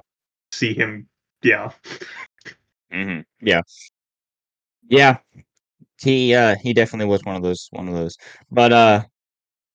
see 0.52 0.74
him 0.74 1.08
yeah 1.44 1.72
hmm 2.92 3.20
Yeah. 3.42 3.62
Yeah. 4.90 5.18
He 6.02 6.34
uh 6.36 6.56
he 6.62 6.74
definitely 6.74 7.08
was 7.08 7.24
one 7.24 7.36
of 7.36 7.44
those 7.44 7.68
one 7.72 7.88
of 7.88 7.94
those. 7.96 8.18
But 8.52 8.74
uh 8.74 9.04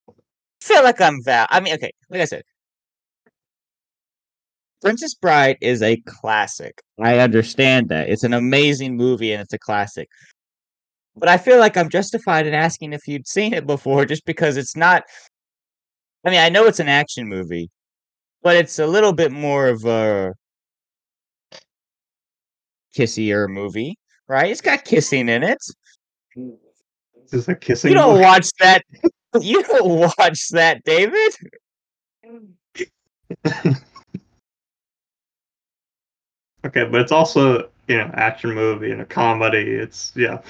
I 0.08 0.64
feel 0.64 0.82
like 0.84 1.00
I'm 1.00 1.22
val 1.24 1.46
I 1.50 1.60
mean, 1.60 1.74
okay, 1.74 1.92
like 2.10 2.20
I 2.20 2.24
said, 2.26 2.42
Princess 4.82 5.14
Bride 5.14 5.58
is 5.60 5.82
a 5.82 5.96
classic. 6.06 6.80
I 7.00 7.18
understand 7.18 7.88
that. 7.88 8.08
It's 8.08 8.24
an 8.24 8.32
amazing 8.34 8.96
movie 8.96 9.32
and 9.32 9.42
it's 9.42 9.52
a 9.52 9.58
classic. 9.58 10.08
But 11.18 11.28
I 11.28 11.36
feel 11.36 11.58
like 11.58 11.76
I'm 11.76 11.88
justified 11.88 12.46
in 12.46 12.54
asking 12.54 12.92
if 12.92 13.06
you'd 13.08 13.26
seen 13.26 13.52
it 13.54 13.66
before 13.66 14.04
just 14.04 14.24
because 14.24 14.56
it's 14.56 14.76
not 14.76 15.04
I 16.24 16.30
mean, 16.30 16.40
I 16.40 16.48
know 16.48 16.66
it's 16.66 16.80
an 16.80 16.88
action 16.88 17.26
movie, 17.28 17.70
but 18.42 18.56
it's 18.56 18.78
a 18.78 18.86
little 18.86 19.12
bit 19.12 19.30
more 19.32 19.68
of 19.68 19.84
a 19.84 20.34
kissier 22.96 23.48
movie, 23.48 23.96
right? 24.26 24.50
It's 24.50 24.60
got 24.60 24.84
kissing 24.84 25.28
in 25.28 25.42
it. 25.44 25.58
This 26.36 27.32
is 27.32 27.48
a 27.48 27.54
kissing 27.54 27.90
You 27.90 27.94
don't 27.98 28.14
book. 28.14 28.22
watch 28.22 28.48
that. 28.60 28.82
You 29.42 29.62
don't 29.62 30.12
watch 30.18 30.48
that, 30.52 30.82
David. 30.84 31.32
okay 36.64 36.84
but 36.84 37.00
it's 37.02 37.12
also 37.12 37.68
you 37.88 37.96
know 37.98 38.10
action 38.14 38.50
movie 38.54 38.90
and 38.90 39.02
a 39.02 39.04
comedy 39.04 39.58
it's 39.58 40.12
yeah 40.16 40.40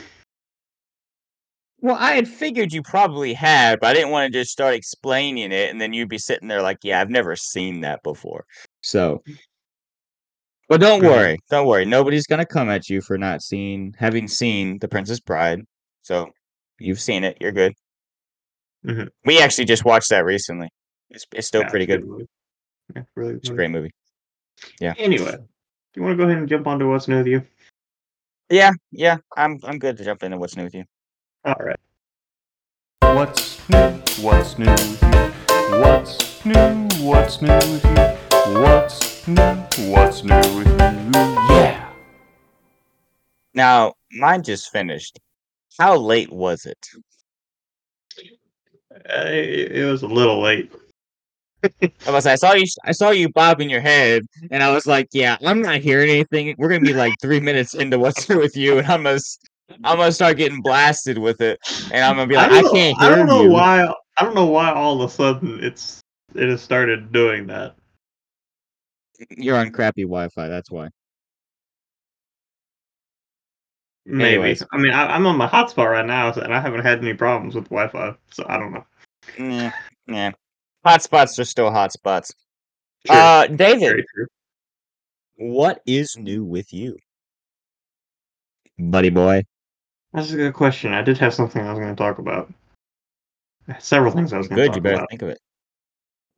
Well, 1.81 1.97
I 1.99 2.12
had 2.14 2.26
figured 2.26 2.72
you 2.72 2.83
probably 2.83 3.33
had, 3.33 3.79
but 3.81 3.89
I 3.91 3.95
didn't 3.95 4.11
want 4.11 4.33
to 4.33 4.39
just 4.41 4.51
start 4.51 4.74
explaining 4.74 5.53
it, 5.53 5.70
and 5.70 5.81
then 5.81 5.93
you'd 5.93 6.09
be 6.09 6.18
sitting 6.18 6.49
there 6.49 6.61
like, 6.62 6.79
"Yeah, 6.83 7.01
I've 7.01 7.11
never 7.11 7.37
seen 7.37 7.81
that 7.83 8.03
before." 8.03 8.45
So, 8.81 9.22
But 10.68 10.81
don't 10.81 11.03
worry, 11.03 11.39
don't 11.51 11.66
worry. 11.66 11.85
Nobody's 11.87 12.26
gonna 12.26 12.45
come 12.45 12.68
at 12.68 12.89
you 12.91 13.01
for 13.01 13.16
not 13.16 13.43
seeing 13.43 13.95
having 13.99 14.29
seen 14.29 14.79
The 14.81 14.89
Princess 14.89 15.20
Bride. 15.20 15.61
So 16.03 16.31
you've 16.79 17.01
seen 17.01 17.24
it. 17.24 17.39
You're 17.41 17.53
good. 17.53 17.74
Mhm. 18.85 19.09
We 19.24 19.41
actually 19.41 19.64
just 19.64 19.85
watched 19.85 20.11
that 20.11 20.24
recently. 20.24 20.68
It's 21.11 21.26
it's 21.33 21.47
still 21.47 21.62
Yeah, 21.62 21.68
pretty 21.70 21.85
a 21.93 21.99
good. 21.99 22.29
Yeah, 22.95 23.03
really 23.14 23.33
good 23.35 23.39
It's 23.41 23.51
a 23.51 23.55
great 23.55 23.70
movie. 23.70 23.93
Yeah. 24.81 24.95
Anyway, 24.99 25.33
do 25.33 25.47
you 25.95 26.03
want 26.03 26.12
to 26.12 26.16
go 26.16 26.24
ahead 26.24 26.39
and 26.39 26.49
jump 26.49 26.66
onto 26.66 26.89
what's 26.89 27.09
new 27.09 27.18
with 27.18 27.26
you? 27.29 27.47
Yeah, 28.51 28.72
yeah. 28.91 29.18
I'm 29.37 29.59
I'm 29.64 29.79
good 29.79 29.97
to 29.99 30.05
jump 30.05 30.22
into 30.22 30.39
what's 30.39 30.57
new 30.57 30.64
with 30.64 30.74
you. 30.74 30.85
All 31.49 31.55
right. 31.61 31.80
What's 33.01 33.66
new? 33.70 34.03
What's 34.20 34.59
new 34.59 34.66
with 34.70 35.03
you? 35.03 35.78
What's 35.80 36.44
new? 36.44 36.88
What's 37.01 37.40
new 37.40 37.55
with 37.55 37.84
you? 37.86 38.61
What's 38.61 39.26
new? 39.26 39.90
What's 39.90 40.22
new 40.24 40.34
with 40.36 40.66
you? 40.66 40.76
Yeah! 41.49 41.88
Now, 43.55 43.94
mine 44.12 44.42
just 44.42 44.70
finished. 44.70 45.18
How 45.78 45.96
late 45.96 46.30
was 46.30 46.66
it? 46.66 46.86
Uh, 49.09 49.28
it, 49.28 49.72
it 49.72 49.90
was 49.90 50.03
a 50.03 50.07
little 50.07 50.42
late. 50.42 50.70
I 52.07 52.11
was 52.11 52.26
I 52.26 52.34
saw 52.34 52.53
you 52.53 52.66
I 52.84 52.92
saw 52.92 53.09
you 53.09 53.30
bobbing 53.30 53.70
your 53.70 53.80
head 53.80 54.26
and 54.51 54.62
I 54.62 54.70
was 54.70 54.86
like, 54.86 55.09
yeah, 55.14 55.38
I'm 55.42 55.62
not 55.62 55.80
hearing 55.80 56.11
anything. 56.11 56.55
We're 56.59 56.68
gonna 56.68 56.82
be 56.82 56.92
like 56.92 57.14
three 57.22 57.40
minutes 57.40 57.72
into 57.72 57.99
what's 57.99 58.28
new 58.28 58.38
with 58.38 58.55
you, 58.55 58.80
and 58.80 58.86
I'm 58.86 59.05
gonna 59.05 59.14
s- 59.14 59.38
I'm 59.84 59.98
gonna 59.98 60.12
start 60.12 60.36
getting 60.36 60.62
blasted 60.62 61.18
with 61.18 61.40
it, 61.40 61.58
and 61.92 62.04
I'm 62.04 62.16
gonna 62.16 62.26
be 62.26 62.36
like, 62.36 62.50
I, 62.50 62.62
don't 62.62 62.64
know- 62.64 62.72
can't 62.72 63.00
I 63.00 63.08
don't 63.14 63.26
know 63.26 63.42
you. 63.42 63.50
why. 63.50 63.84
I 64.16 64.24
don't 64.24 64.34
know 64.34 64.46
why 64.46 64.72
all 64.72 65.00
of 65.00 65.08
a 65.10 65.12
sudden 65.12 65.62
it's 65.62 66.00
it 66.34 66.48
has 66.48 66.60
started 66.62 67.12
doing 67.12 67.46
that. 67.48 67.76
You're 69.30 69.56
on 69.56 69.70
crappy 69.70 70.02
Wi-Fi. 70.02 70.48
That's 70.48 70.70
why. 70.70 70.88
Maybe. 74.06 74.34
Anyways. 74.34 74.62
I 74.72 74.78
mean, 74.78 74.92
I, 74.92 75.06
I'm 75.06 75.26
on 75.26 75.36
my 75.36 75.46
hotspot 75.46 75.90
right 75.90 76.06
now, 76.06 76.32
and 76.32 76.54
I 76.54 76.60
haven't 76.60 76.82
had 76.82 76.98
any 77.00 77.14
problems 77.14 77.54
with 77.54 77.64
Wi-Fi, 77.68 78.14
so 78.30 78.44
I 78.48 78.56
don't 78.58 78.72
know. 78.72 78.84
Yeah, 79.38 79.72
yeah. 80.06 80.30
Hotspots 80.86 81.38
are 81.38 81.44
still 81.44 81.70
hotspots. 81.70 82.32
Sure. 83.06 83.16
Uh, 83.16 83.46
David, 83.48 83.80
Very 83.80 84.04
true. 84.14 84.26
what 85.36 85.82
is 85.86 86.16
new 86.16 86.44
with 86.44 86.72
you, 86.72 86.96
buddy 88.78 89.10
boy? 89.10 89.42
That's 90.18 90.32
a 90.32 90.36
good 90.36 90.54
question. 90.54 90.92
I 90.92 91.02
did 91.02 91.16
have 91.18 91.32
something 91.32 91.62
I 91.64 91.70
was 91.70 91.78
going 91.78 91.94
to 91.94 91.96
talk 92.02 92.18
about. 92.18 92.52
Several 93.78 94.10
things 94.12 94.32
I 94.32 94.38
was 94.38 94.48
going 94.48 94.56
to 94.58 94.66
Good, 94.66 94.74
you 94.76 94.80
better 94.82 94.96
about. 94.96 95.10
think 95.10 95.22
of 95.22 95.28
it. 95.28 95.38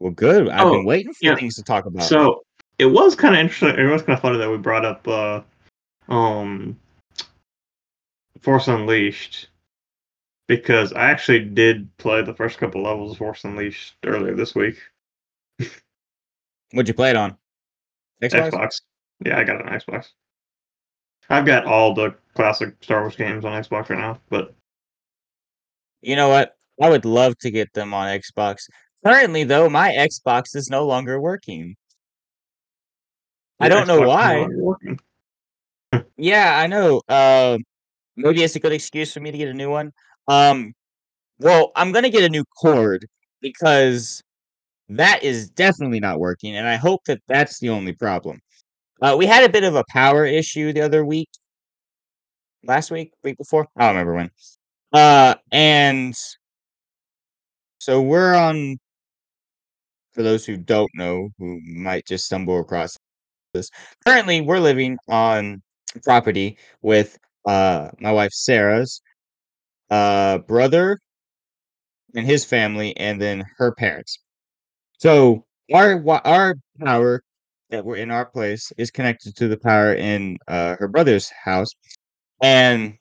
Well, 0.01 0.13
good. 0.13 0.49
I've 0.51 0.67
Oh, 0.67 0.73
been 0.73 0.85
waiting 0.85 1.13
for 1.15 1.19
yeah. 1.25 1.35
things 1.37 1.55
to 1.57 1.63
talk 1.63 1.87
about. 1.87 2.03
So 2.03 2.43
it 2.79 2.87
was 2.87 3.15
kind 3.15 3.35
of 3.35 3.41
interesting. 3.41 3.83
It 3.83 3.91
was 3.91 4.03
kind 4.03 4.17
of 4.17 4.21
funny 4.21 4.37
that 4.39 4.51
we 4.51 4.59
brought 4.59 4.85
up 4.85 5.09
uh, 5.09 5.41
um, 6.13 6.79
Force 8.41 8.69
Unleashed 8.69 9.49
because 10.47 10.93
I 10.93 11.11
actually 11.11 11.41
did 11.45 11.89
play 11.97 12.21
the 12.23 12.35
first 12.35 12.59
couple 12.59 12.83
levels 12.83 13.13
of 13.13 13.19
Force 13.19 13.45
Unleashed 13.45 13.95
earlier 14.05 14.35
this 14.35 14.55
week. 14.55 14.77
What'd 16.73 16.89
you 16.89 16.95
play 16.95 17.11
it 17.11 17.17
on? 17.17 17.37
Xbox. 18.23 18.51
Xbox. 18.51 18.81
Yeah, 19.25 19.39
I 19.39 19.45
got 19.45 19.61
an 19.65 19.69
Xbox. 19.69 20.11
I've 21.31 21.47
got 21.47 21.65
all 21.65 21.95
the 21.95 22.15
classic 22.35 22.75
Star 22.83 23.01
Wars 23.03 23.17
games 23.17 23.45
on 23.45 23.53
Xbox 23.53 23.89
right 23.89 23.99
now, 23.99 24.21
but 24.29 24.55
You 26.03 26.17
know 26.17 26.29
what? 26.29 26.57
I 26.83 26.89
would 26.91 27.05
love 27.05 27.39
to 27.39 27.51
get 27.51 27.73
them 27.73 27.95
on 27.95 28.09
Xbox. 28.09 28.69
Currently, 29.05 29.45
though, 29.45 29.69
my 29.69 29.91
Xbox 29.91 30.57
is 30.57 30.69
no 30.71 30.87
longer 30.87 31.21
working. 31.21 31.77
I 33.61 33.69
don't 33.69 33.87
know 33.87 34.01
Xbox 34.01 34.49
no 34.49 34.77
why. 35.93 36.03
Yeah, 36.17 36.59
I 36.59 36.67
know. 36.67 37.03
Uh, 37.09 37.59
maybe 38.17 38.43
it's 38.43 38.57
a 38.57 38.61
good 38.61 38.73
excuse 38.73 39.13
for 39.13 39.21
me 39.21 39.31
to 39.31 39.39
get 39.39 39.49
a 39.49 39.55
new 39.55 39.71
one. 39.71 39.93
Um, 40.29 40.75
well, 41.39 41.73
I'm 41.77 41.93
gonna 41.93 42.11
get 42.11 42.25
a 42.25 42.29
new 42.29 42.45
cord 42.61 43.07
because 43.41 44.23
that 44.91 45.23
is 45.23 45.51
definitely 45.51 46.01
not 46.01 46.21
working, 46.21 46.57
and 46.57 46.67
I 46.69 46.77
hope 46.77 47.05
that 47.07 47.23
that's 47.29 47.59
the 47.61 47.71
only 47.71 47.93
problem. 47.93 48.41
Uh, 49.03 49.17
we 49.19 49.27
had 49.27 49.45
a 49.45 49.49
bit 49.49 49.65
of 49.65 49.77
a 49.77 49.85
power 49.89 50.27
issue 50.27 50.73
the 50.73 50.81
other 50.83 51.05
week, 51.05 51.29
last 52.65 52.91
week, 52.91 53.13
week 53.25 53.39
before. 53.39 53.67
I 53.77 53.87
don't 53.87 53.97
remember 53.97 54.15
when. 54.15 54.31
Uh, 54.93 55.35
and 55.53 56.15
so 57.79 58.01
we're 58.03 58.35
on. 58.35 58.79
For 60.13 60.23
those 60.25 60.45
who 60.45 60.57
don't 60.57 60.91
know, 60.95 61.31
who 61.39 61.61
might 61.65 62.05
just 62.07 62.25
stumble 62.27 62.59
across 62.61 62.97
this, 63.55 63.71
currently 64.07 64.41
we're 64.41 64.59
living 64.59 64.99
on 65.09 65.63
property 66.05 66.59
with 66.83 67.17
uh 67.47 67.91
my 68.01 68.13
wife 68.13 68.33
Sarah's 68.33 69.01
uh 69.91 70.39
brother 70.39 70.99
and 72.15 72.27
his 72.27 72.45
family, 72.45 72.97
and 72.97 73.21
then 73.21 73.45
her 73.59 73.73
parents. 73.75 74.19
So 74.99 75.45
our 75.73 76.03
our 76.27 76.57
power 76.81 77.23
that 77.71 77.85
we're 77.85 77.97
in 77.97 78.11
our 78.11 78.27
place 78.27 78.73
is 78.77 78.91
connected 78.91 79.37
to 79.37 79.49
the 79.49 79.57
power 79.57 79.95
in 79.95 80.37
uh, 80.49 80.77
her 80.79 80.89
brother's 80.89 81.31
house, 81.31 81.71
and 82.43 82.95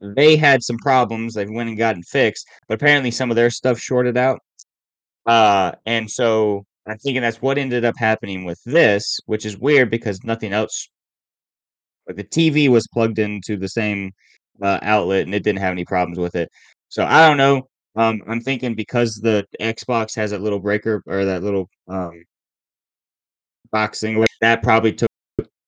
they 0.00 0.36
had 0.36 0.62
some 0.62 0.78
problems. 0.78 1.34
They 1.34 1.46
went 1.46 1.68
and 1.68 1.78
gotten 1.78 2.02
fixed, 2.02 2.48
but 2.68 2.74
apparently 2.74 3.10
some 3.10 3.30
of 3.30 3.36
their 3.36 3.50
stuff 3.50 3.78
shorted 3.78 4.16
out. 4.16 4.40
Uh, 5.26 5.72
and 5.86 6.10
so 6.10 6.64
I'm 6.86 6.98
thinking 6.98 7.22
that's 7.22 7.42
what 7.42 7.58
ended 7.58 7.84
up 7.84 7.96
happening 7.98 8.44
with 8.44 8.60
this, 8.64 9.18
which 9.26 9.44
is 9.44 9.58
weird 9.58 9.90
because 9.90 10.24
nothing 10.24 10.52
else. 10.52 10.88
But 12.06 12.16
the 12.16 12.24
TV 12.24 12.68
was 12.68 12.88
plugged 12.92 13.18
into 13.18 13.56
the 13.56 13.68
same 13.68 14.12
uh, 14.62 14.78
outlet, 14.82 15.24
and 15.26 15.34
it 15.34 15.44
didn't 15.44 15.60
have 15.60 15.72
any 15.72 15.84
problems 15.84 16.18
with 16.18 16.34
it. 16.34 16.48
So 16.88 17.04
I 17.04 17.26
don't 17.26 17.36
know. 17.36 17.68
Um, 17.96 18.22
I'm 18.26 18.40
thinking 18.40 18.74
because 18.74 19.14
the 19.16 19.46
Xbox 19.60 20.14
has 20.16 20.30
that 20.30 20.40
little 20.40 20.60
breaker 20.60 21.02
or 21.06 21.24
that 21.24 21.42
little 21.42 21.68
um 21.88 22.22
box 23.70 24.00
thing, 24.00 24.24
that 24.40 24.62
probably 24.62 24.92
took 24.92 25.10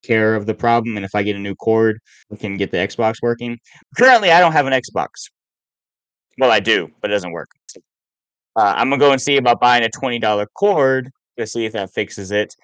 care 0.02 0.34
of 0.34 0.46
the 0.46 0.54
problem. 0.54 0.96
And 0.96 1.04
if 1.04 1.14
I 1.14 1.22
get 1.22 1.36
a 1.36 1.38
new 1.38 1.54
cord, 1.54 1.98
I 2.32 2.36
can 2.36 2.56
get 2.56 2.70
the 2.70 2.78
Xbox 2.78 3.16
working. 3.22 3.58
Currently, 3.96 4.30
I 4.30 4.40
don't 4.40 4.52
have 4.52 4.66
an 4.66 4.72
Xbox. 4.72 5.08
Well, 6.38 6.50
I 6.50 6.60
do, 6.60 6.90
but 7.00 7.10
it 7.10 7.14
doesn't 7.14 7.32
work. 7.32 7.50
Uh, 8.56 8.74
I'm 8.76 8.90
gonna 8.90 8.98
go 8.98 9.12
and 9.12 9.20
see 9.20 9.36
about 9.36 9.60
buying 9.60 9.84
a 9.84 9.88
twenty 9.88 10.18
dollar 10.18 10.46
cord 10.54 11.10
to 11.38 11.46
see 11.46 11.64
if 11.64 11.72
that 11.72 11.92
fixes 11.92 12.30
it, 12.30 12.54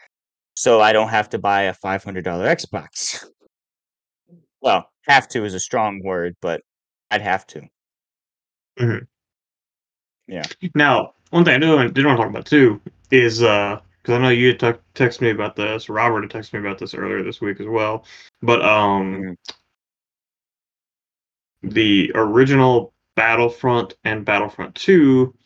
so 0.55 0.81
I 0.81 0.93
don't 0.93 1.09
have 1.09 1.29
to 1.31 1.39
buy 1.39 1.63
a 1.63 1.75
five 1.75 2.05
hundred 2.05 2.25
dollar 2.25 2.47
Xbox. 2.47 3.25
Well, 4.61 4.91
have 5.07 5.29
to 5.29 5.45
is 5.45 5.55
a 5.55 5.61
strong 5.61 6.03
word, 6.03 6.35
but 6.43 6.63
I'd 7.11 7.23
have 7.23 7.47
to. 7.49 7.63
Yeah. 10.27 10.43
Now, 10.75 11.15
one 11.31 11.45
thing 11.45 11.55
I 11.55 11.59
do 11.59 11.89
did 11.89 12.05
want 12.05 12.19
to 12.19 12.23
talk 12.23 12.31
about 12.31 12.47
too 12.47 12.81
is 13.11 13.43
uh 13.43 13.81
because 14.09 14.21
I 14.21 14.23
know 14.23 14.31
you 14.31 14.55
t- 14.55 14.73
texted 14.95 15.21
me 15.21 15.29
about 15.31 15.55
this. 15.55 15.91
Robert 15.91 16.23
had 16.23 16.31
texted 16.31 16.55
me 16.55 16.61
about 16.61 16.79
this 16.79 16.95
earlier 16.95 17.23
this 17.23 17.43
week 17.43 17.61
as 17.61 17.67
well. 17.67 18.07
But 18.41 18.63
um, 18.65 19.21
Mhm. 19.23 19.37
the 21.75 22.11
original 22.15 22.95
Battlefront 23.17 23.97
and 24.05 24.25
Battlefront 24.25 24.75
Two 24.75 25.37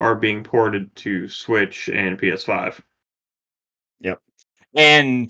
are 0.00 0.14
being 0.14 0.44
ported 0.44 0.94
to 0.96 1.28
Switch 1.28 1.88
and 1.88 2.16
PS5. 2.16 2.80
Yep. 4.00 4.20
And 4.76 5.28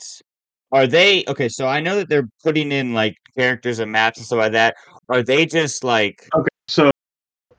are 0.70 0.86
they 0.86 1.24
okay? 1.28 1.48
So 1.48 1.66
I 1.66 1.80
know 1.80 1.96
that 1.96 2.10
they're 2.10 2.28
putting 2.44 2.72
in 2.72 2.92
like 2.92 3.16
characters 3.34 3.78
and 3.78 3.90
maps 3.90 4.18
and 4.18 4.26
stuff 4.26 4.38
like 4.38 4.52
that. 4.52 4.76
Are 5.08 5.22
they 5.22 5.46
just 5.46 5.82
like 5.82 6.28
Okay, 6.34 6.48
so 6.68 6.90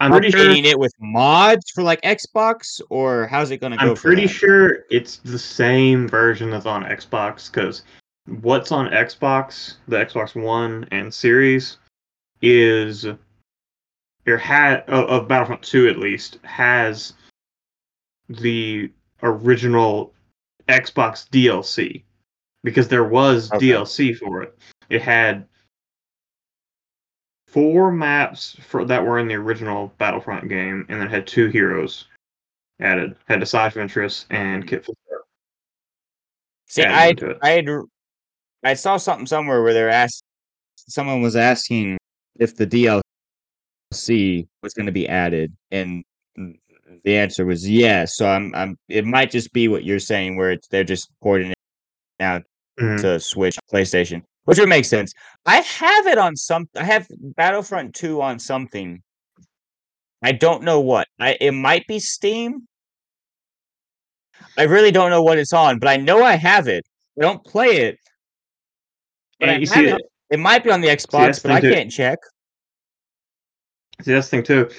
I'm 0.03 0.11
pretty 0.11 0.31
sure 0.31 0.51
it 0.51 0.79
with 0.79 0.93
mods 0.99 1.69
for 1.71 1.81
like 1.81 2.01
Xbox, 2.01 2.81
or 2.89 3.27
how's 3.27 3.51
it 3.51 3.57
gonna 3.57 3.77
go? 3.77 3.91
I'm 3.91 3.95
pretty 3.95 4.27
sure 4.27 4.85
it's 4.89 5.17
the 5.17 5.39
same 5.39 6.07
version 6.07 6.49
that's 6.49 6.65
on 6.65 6.83
Xbox 6.83 7.49
because 7.51 7.83
what's 8.25 8.71
on 8.71 8.89
Xbox, 8.89 9.75
the 9.87 9.97
Xbox 9.97 10.35
One 10.41 10.87
and 10.91 11.13
Series, 11.13 11.77
is 12.41 13.05
had 14.25 14.81
of, 14.89 15.09
of 15.09 15.27
Battlefront 15.27 15.63
2 15.63 15.87
at 15.87 15.97
least 15.97 16.37
has 16.43 17.13
the 18.27 18.91
original 19.21 20.13
Xbox 20.67 21.29
DLC 21.29 22.03
because 22.63 22.87
there 22.89 23.05
was 23.05 23.51
Okay. 23.53 23.67
DLC 23.67 24.17
for 24.17 24.43
it. 24.43 24.57
It 24.89 25.01
had 25.01 25.47
four 27.53 27.91
maps 27.91 28.57
for 28.67 28.83
that 28.85 29.05
were 29.05 29.19
in 29.19 29.27
the 29.27 29.35
original 29.35 29.93
Battlefront 29.99 30.49
game, 30.49 30.85
and 30.89 30.99
then 30.99 31.07
had 31.09 31.27
two 31.27 31.47
heroes 31.47 32.07
added. 32.79 33.15
Had 33.27 33.41
Asajj 33.41 33.73
Ventress 33.73 34.25
and 34.31 34.67
Kit 34.67 34.83
Fisto. 34.83 35.19
See, 36.67 36.83
I. 36.83 37.13
I 37.41 37.63
I 38.65 38.73
saw 38.73 38.97
something 38.97 39.27
somewhere 39.27 39.61
where 39.61 39.73
they're 39.73 39.89
asked 39.89 40.23
someone 40.77 41.21
was 41.21 41.35
asking 41.35 41.97
if 42.39 42.55
the 42.55 42.65
DLC 42.65 44.47
was 44.63 44.73
going 44.73 44.85
to 44.85 44.91
be 44.91 45.07
added, 45.07 45.53
and 45.71 46.03
mm, 46.37 46.57
the 47.03 47.15
answer 47.15 47.45
was 47.45 47.69
yes. 47.69 48.15
So 48.15 48.27
I'm 48.27 48.53
I'm 48.55 48.77
it 48.89 49.05
might 49.05 49.31
just 49.31 49.53
be 49.53 49.67
what 49.67 49.83
you're 49.83 49.99
saying, 49.99 50.37
where 50.37 50.51
it's 50.51 50.67
they're 50.69 50.83
just 50.83 51.09
porting 51.21 51.51
it 51.51 51.57
out 52.19 52.43
Mhm. 52.79 53.01
to 53.01 53.19
Switch, 53.19 53.57
PlayStation, 53.71 54.23
which 54.45 54.59
would 54.59 54.69
make 54.69 54.85
sense. 54.85 55.13
I 55.45 55.57
have 55.57 56.07
it 56.07 56.17
on 56.17 56.35
some. 56.35 56.67
I 56.75 56.83
have 56.83 57.07
Battlefront 57.35 57.95
Two 57.95 58.21
on 58.21 58.39
something. 58.39 59.01
I 60.21 60.31
don't 60.31 60.63
know 60.63 60.79
what. 60.79 61.07
I 61.19 61.37
it 61.39 61.51
might 61.51 61.85
be 61.87 61.99
Steam. 61.99 62.67
I 64.57 64.63
really 64.63 64.91
don't 64.91 65.09
know 65.09 65.23
what 65.23 65.37
it's 65.37 65.53
on, 65.53 65.79
but 65.79 65.89
I 65.89 65.97
know 65.97 66.23
I 66.23 66.35
have 66.35 66.67
it. 66.67 66.85
I 67.17 67.21
don't 67.21 67.43
play 67.43 67.77
it, 67.87 67.99
but 69.39 69.49
I 69.49 69.53
And 69.53 69.61
you 69.61 69.67
have 69.73 69.85
see, 69.85 69.89
it. 69.91 70.01
It 70.29 70.39
might 70.39 70.63
be 70.63 70.71
on 70.71 70.81
the 70.81 70.87
Xbox, 70.87 71.41
but 71.41 71.51
I 71.51 71.61
too. 71.61 71.71
can't 71.71 71.91
check. 71.91 72.19
see 74.01 74.11
that's 74.11 74.27
the 74.29 74.37
thing 74.37 74.43
too. 74.43 74.69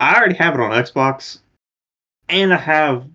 I 0.00 0.14
already 0.14 0.34
have 0.34 0.54
it 0.54 0.60
on 0.60 0.70
Xbox, 0.72 1.38
and 2.28 2.52
I 2.52 2.58
have 2.58 3.06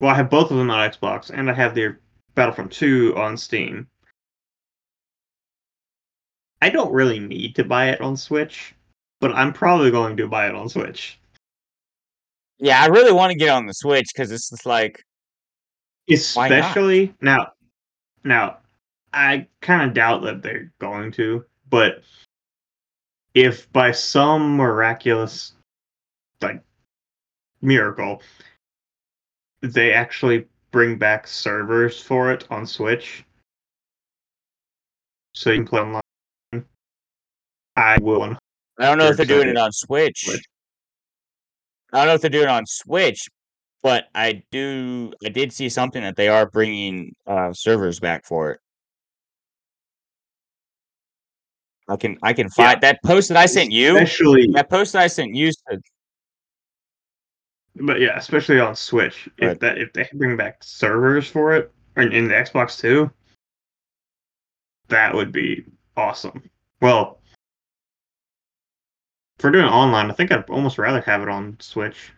well, 0.00 0.10
I 0.10 0.16
have 0.16 0.30
both 0.30 0.50
of 0.50 0.56
them 0.56 0.70
on 0.70 0.90
Xbox, 0.90 1.30
and 1.30 1.50
I 1.50 1.54
have 1.54 1.74
the 1.74 1.96
Battlefront 2.34 2.72
2 2.72 3.14
on 3.16 3.36
Steam. 3.36 3.86
I 6.64 6.70
don't 6.70 6.94
really 6.94 7.18
need 7.18 7.54
to 7.56 7.64
buy 7.64 7.90
it 7.90 8.00
on 8.00 8.16
Switch, 8.16 8.74
but 9.20 9.34
I'm 9.34 9.52
probably 9.52 9.90
going 9.90 10.16
to 10.16 10.26
buy 10.26 10.48
it 10.48 10.54
on 10.54 10.70
Switch. 10.70 11.18
Yeah, 12.58 12.82
I 12.82 12.86
really 12.86 13.12
want 13.12 13.32
to 13.32 13.36
get 13.36 13.50
on 13.50 13.66
the 13.66 13.74
Switch 13.74 14.06
because 14.14 14.32
it's 14.32 14.48
just 14.48 14.64
like? 14.64 15.04
Especially 16.08 17.12
now, 17.20 17.52
now, 18.24 18.60
I 19.12 19.46
kind 19.60 19.86
of 19.86 19.92
doubt 19.92 20.22
that 20.22 20.40
they're 20.40 20.72
going 20.78 21.12
to, 21.12 21.44
but 21.68 22.02
if 23.34 23.70
by 23.70 23.92
some 23.92 24.56
miraculous, 24.56 25.52
like, 26.40 26.62
miracle, 27.60 28.22
they 29.60 29.92
actually 29.92 30.46
bring 30.70 30.96
back 30.96 31.26
servers 31.26 32.00
for 32.00 32.32
it 32.32 32.46
on 32.50 32.66
Switch, 32.66 33.22
so 35.34 35.50
you 35.50 35.56
can 35.56 35.66
play 35.66 35.80
online, 35.82 36.00
I 37.76 37.98
will. 37.98 38.22
I 38.22 38.36
don't 38.78 38.98
know 38.98 39.08
if 39.08 39.16
they're 39.16 39.26
doing 39.26 39.48
it 39.48 39.56
on 39.56 39.72
Switch. 39.72 40.24
Switch. 40.24 40.44
I 41.92 41.98
don't 41.98 42.08
know 42.08 42.14
if 42.14 42.20
they're 42.20 42.30
doing 42.30 42.44
it 42.44 42.50
on 42.50 42.66
Switch, 42.66 43.28
but 43.82 44.06
I 44.14 44.42
do. 44.50 45.12
I 45.24 45.28
did 45.28 45.52
see 45.52 45.68
something 45.68 46.02
that 46.02 46.16
they 46.16 46.28
are 46.28 46.46
bringing 46.46 47.14
uh, 47.26 47.52
servers 47.52 48.00
back 48.00 48.24
for 48.24 48.52
it. 48.52 48.60
I 51.88 51.96
can 51.96 52.18
I 52.22 52.32
can 52.32 52.46
Yeah. 52.58 52.70
find 52.70 52.80
that 52.80 53.02
post 53.04 53.28
that 53.28 53.36
I 53.36 53.46
sent 53.46 53.70
you. 53.70 53.96
Especially, 53.96 54.48
That 54.52 54.70
post 54.70 54.94
that 54.94 55.02
I 55.02 55.06
sent 55.06 55.34
you 55.34 55.52
said 55.52 55.80
but 57.76 58.00
yeah, 58.00 58.16
especially 58.16 58.60
on 58.60 58.76
Switch. 58.76 59.28
If 59.38 59.58
that 59.60 59.78
if 59.78 59.92
they 59.92 60.08
bring 60.14 60.36
back 60.36 60.62
servers 60.62 61.28
for 61.28 61.54
it, 61.54 61.72
in, 61.96 62.12
in 62.12 62.28
the 62.28 62.34
Xbox 62.34 62.78
too, 62.78 63.10
that 64.88 65.14
would 65.14 65.32
be 65.32 65.64
awesome. 65.96 66.42
Well, 66.80 67.20
for 69.44 69.50
doing 69.50 69.66
online, 69.66 70.10
I 70.10 70.14
think 70.14 70.32
I'd 70.32 70.48
almost 70.48 70.78
rather 70.78 71.02
have 71.02 71.20
it 71.20 71.28
on 71.28 71.58
Switch. 71.60 72.14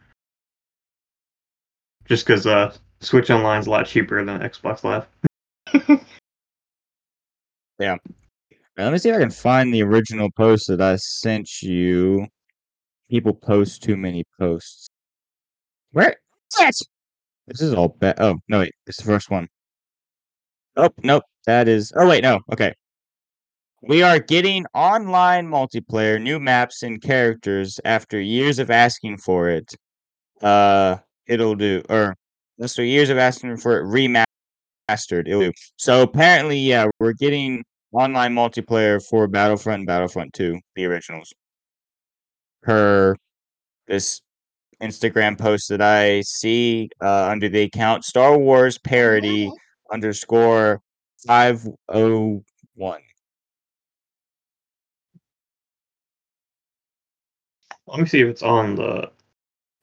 Just 2.04 2.24
because 2.24 2.46
uh, 2.46 2.72
Switch 3.00 3.30
Online 3.30 3.58
is 3.58 3.66
a 3.66 3.70
lot 3.70 3.84
cheaper 3.86 4.24
than 4.24 4.38
Xbox 4.38 4.84
Live. 4.84 5.08
Now, 7.80 7.98
let 8.78 8.92
me 8.92 8.98
see 8.98 9.10
if 9.10 9.16
I 9.16 9.18
can 9.18 9.30
find 9.30 9.74
the 9.74 9.82
original 9.82 10.30
post 10.36 10.68
that 10.68 10.80
I 10.80 10.94
sent 10.96 11.62
you. 11.62 12.26
People 13.10 13.34
post 13.34 13.82
too 13.82 13.96
many 13.96 14.24
posts. 14.38 14.86
Where? 15.90 16.14
Yes. 16.60 16.80
This 17.48 17.60
is 17.60 17.74
all 17.74 17.88
bad. 17.88 18.20
Oh 18.20 18.36
no, 18.48 18.60
wait, 18.60 18.72
it's 18.86 18.98
the 18.98 19.04
first 19.04 19.30
one. 19.30 19.48
Oh 20.76 20.90
nope, 21.02 21.24
that 21.44 21.66
is. 21.66 21.92
Oh 21.96 22.08
wait, 22.08 22.22
no. 22.22 22.38
Okay. 22.52 22.72
We 23.88 24.02
are 24.02 24.18
getting 24.18 24.66
online 24.74 25.46
multiplayer, 25.46 26.20
new 26.20 26.40
maps 26.40 26.82
and 26.82 27.00
characters 27.00 27.78
after 27.84 28.20
years 28.20 28.58
of 28.58 28.68
asking 28.68 29.18
for 29.18 29.48
it. 29.48 29.72
Uh, 30.42 30.96
it'll 31.28 31.54
do. 31.54 31.82
Or 31.88 32.16
after 32.60 32.82
years 32.82 33.10
of 33.10 33.18
asking 33.18 33.56
for 33.58 33.78
it 33.78 33.84
remastered, 33.84 35.28
it'll 35.28 35.40
do. 35.40 35.52
So 35.76 36.02
apparently, 36.02 36.58
yeah, 36.58 36.86
we're 36.98 37.12
getting 37.12 37.62
online 37.92 38.34
multiplayer 38.34 39.00
for 39.08 39.28
Battlefront 39.28 39.80
and 39.80 39.86
Battlefront 39.86 40.32
2, 40.32 40.58
the 40.74 40.84
originals. 40.86 41.32
Per 42.64 43.14
this 43.86 44.20
Instagram 44.82 45.38
post 45.38 45.68
that 45.68 45.80
I 45.80 46.22
see 46.22 46.90
uh, 47.00 47.28
under 47.28 47.48
the 47.48 47.62
account 47.62 48.04
Star 48.04 48.36
Wars 48.36 48.78
parody 48.78 49.48
underscore 49.92 50.80
five 51.24 51.64
oh 51.88 52.42
one. 52.74 53.00
Let 57.86 58.00
me 58.00 58.06
see 58.06 58.20
if 58.20 58.28
it's 58.28 58.42
on 58.42 58.74
the 58.76 59.10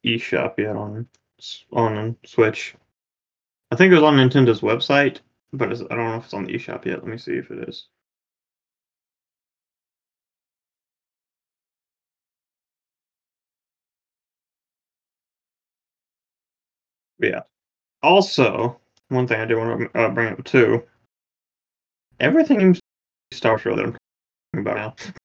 eShop 0.05 0.57
yet 0.57 0.75
on 0.75 1.07
on 1.71 2.17
Switch. 2.25 2.75
I 3.71 3.75
think 3.75 3.91
it 3.91 3.95
was 3.95 4.03
on 4.03 4.15
Nintendo's 4.17 4.61
website, 4.61 5.19
but 5.51 5.69
I 5.71 5.75
don't 5.75 5.89
know 5.97 6.17
if 6.17 6.25
it's 6.25 6.33
on 6.33 6.45
the 6.45 6.53
eShop 6.53 6.85
yet. 6.85 6.99
Let 6.99 7.07
me 7.07 7.17
see 7.17 7.33
if 7.33 7.51
it 7.51 7.69
is. 7.69 7.87
But 17.19 17.29
yeah. 17.29 17.41
Also, 18.03 18.79
one 19.09 19.27
thing 19.27 19.41
I 19.41 19.45
do 19.45 19.57
want 19.57 19.93
to 19.93 19.99
uh, 19.99 20.09
bring 20.09 20.33
up 20.33 20.43
too. 20.43 20.83
Everything 22.19 22.61
in 22.61 22.79
Star 23.31 23.53
Wars 23.53 23.63
that 23.63 23.71
I'm 23.85 23.97
talking 24.53 24.71
about 24.71 24.75
now. 24.77 25.13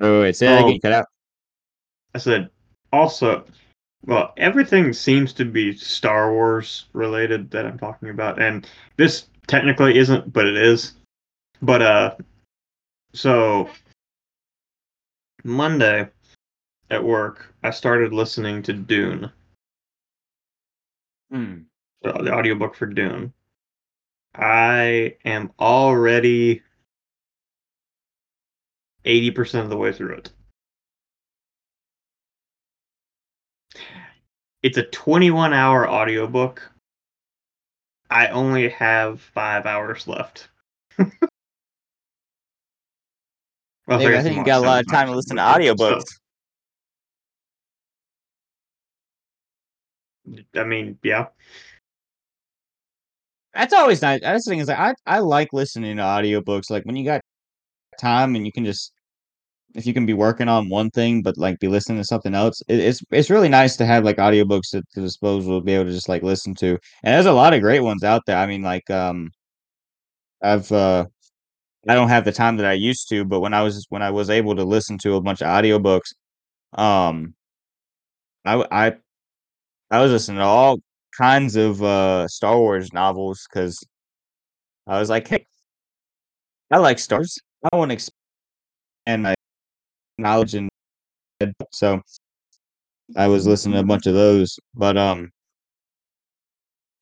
Oh, 0.00 0.20
wait, 0.20 0.36
say 0.36 0.46
that 0.46 0.62
Oh. 0.62 0.68
again. 0.68 0.80
Cut 0.80 0.92
out. 0.92 1.06
I 2.14 2.18
said 2.18 2.50
also, 2.92 3.44
well, 4.04 4.32
everything 4.36 4.92
seems 4.92 5.32
to 5.34 5.44
be 5.44 5.76
Star 5.76 6.32
Wars 6.32 6.86
related 6.92 7.50
that 7.50 7.66
I'm 7.66 7.78
talking 7.78 8.10
about, 8.10 8.40
and 8.40 8.68
this 8.96 9.28
technically 9.46 9.98
isn't, 9.98 10.32
but 10.32 10.46
it 10.46 10.56
is. 10.56 10.94
But 11.62 11.82
uh, 11.82 12.16
so 13.12 13.70
Monday 15.44 16.08
at 16.90 17.02
work, 17.02 17.52
I 17.62 17.70
started 17.70 18.12
listening 18.12 18.62
to 18.64 18.72
Dune, 18.72 19.30
Hmm. 21.30 21.62
the, 22.02 22.12
the 22.12 22.32
audiobook 22.32 22.74
for 22.74 22.86
Dune. 22.86 23.32
I 24.34 25.16
am 25.24 25.50
already 25.58 26.62
eighty 29.06 29.30
percent 29.30 29.64
of 29.64 29.70
the 29.70 29.76
way 29.76 29.92
through 29.92 30.14
it. 30.14 30.30
It's 34.62 34.78
a 34.78 34.82
21 34.82 35.52
hour 35.52 35.88
audiobook. 35.88 36.72
I 38.10 38.28
only 38.28 38.68
have 38.70 39.20
five 39.20 39.64
hours 39.66 40.08
left. 40.08 40.48
well, 40.98 41.08
Dave, 43.98 44.10
got 44.10 44.14
I 44.14 44.22
think 44.22 44.36
you 44.36 44.44
got 44.44 44.62
a 44.62 44.66
lot 44.66 44.80
of 44.80 44.90
time 44.90 45.08
to 45.08 45.14
listen 45.14 45.36
to 45.36 45.42
audiobooks. 45.42 46.04
so, 50.52 50.60
I 50.60 50.64
mean, 50.64 50.98
yeah. 51.02 51.26
That's 53.54 53.72
always 53.72 54.02
nice. 54.02 54.20
That's 54.20 54.44
the 54.44 54.50
thing 54.50 54.58
is, 54.58 54.68
like, 54.68 54.78
I 54.78 54.94
I 55.06 55.18
like 55.20 55.52
listening 55.52 55.96
to 55.96 56.02
audiobooks. 56.02 56.70
Like 56.70 56.84
when 56.84 56.96
you 56.96 57.04
got 57.04 57.20
time 58.00 58.34
and 58.34 58.44
you 58.44 58.52
can 58.52 58.64
just, 58.64 58.92
if 59.76 59.86
you 59.86 59.94
can 59.94 60.06
be 60.06 60.14
working 60.14 60.48
on 60.48 60.68
one 60.68 60.90
thing 60.90 61.22
but 61.22 61.36
like 61.38 61.58
be 61.60 61.68
listening 61.68 61.98
to 61.98 62.04
something 62.04 62.34
else, 62.34 62.62
it, 62.68 62.80
it's 62.80 63.02
it's 63.10 63.30
really 63.30 63.48
nice 63.48 63.76
to 63.76 63.86
have 63.86 64.04
like 64.04 64.16
audiobooks 64.16 64.74
at 64.74 64.84
the 64.94 65.02
disposal 65.02 65.60
to 65.60 65.64
be 65.64 65.72
able 65.74 65.84
to 65.86 65.92
just 65.92 66.08
like 66.08 66.22
listen 66.22 66.54
to. 66.56 66.70
And 67.04 67.14
there's 67.14 67.26
a 67.26 67.32
lot 67.32 67.54
of 67.54 67.60
great 67.60 67.80
ones 67.80 68.02
out 68.04 68.22
there. 68.26 68.38
I 68.38 68.46
mean, 68.46 68.62
like 68.62 68.88
um, 68.90 69.30
I've 70.42 70.70
uh, 70.72 71.06
I 71.88 71.94
don't 71.94 72.08
have 72.08 72.24
the 72.24 72.32
time 72.32 72.56
that 72.58 72.66
I 72.66 72.72
used 72.74 73.08
to, 73.10 73.24
but 73.24 73.40
when 73.40 73.54
I 73.54 73.62
was 73.62 73.86
when 73.90 74.02
I 74.02 74.10
was 74.10 74.30
able 74.30 74.56
to 74.56 74.64
listen 74.64 74.98
to 74.98 75.16
a 75.16 75.20
bunch 75.22 75.42
of 75.42 75.48
audiobooks, 75.48 76.14
um, 76.74 77.34
i 78.44 78.54
i 78.70 78.96
i 79.90 80.00
was 80.00 80.12
listening 80.12 80.38
to 80.38 80.44
all 80.44 80.78
kinds 81.18 81.56
of 81.56 81.82
uh 81.82 82.28
Star 82.28 82.58
Wars 82.58 82.92
novels 82.92 83.46
because 83.50 83.78
I 84.86 84.98
was 85.00 85.10
like, 85.10 85.28
hey, 85.28 85.46
I 86.70 86.78
like 86.78 86.98
stars. 86.98 87.38
I 87.72 87.76
want 87.76 87.90
to 87.90 87.94
expand 87.94 89.22
my 89.22 89.35
knowledge 90.18 90.54
and 90.54 90.68
so 91.72 92.00
I 93.16 93.26
was 93.28 93.46
listening 93.46 93.74
to 93.74 93.80
a 93.80 93.84
bunch 93.84 94.06
of 94.06 94.14
those. 94.14 94.58
But 94.74 94.96
um, 94.96 95.30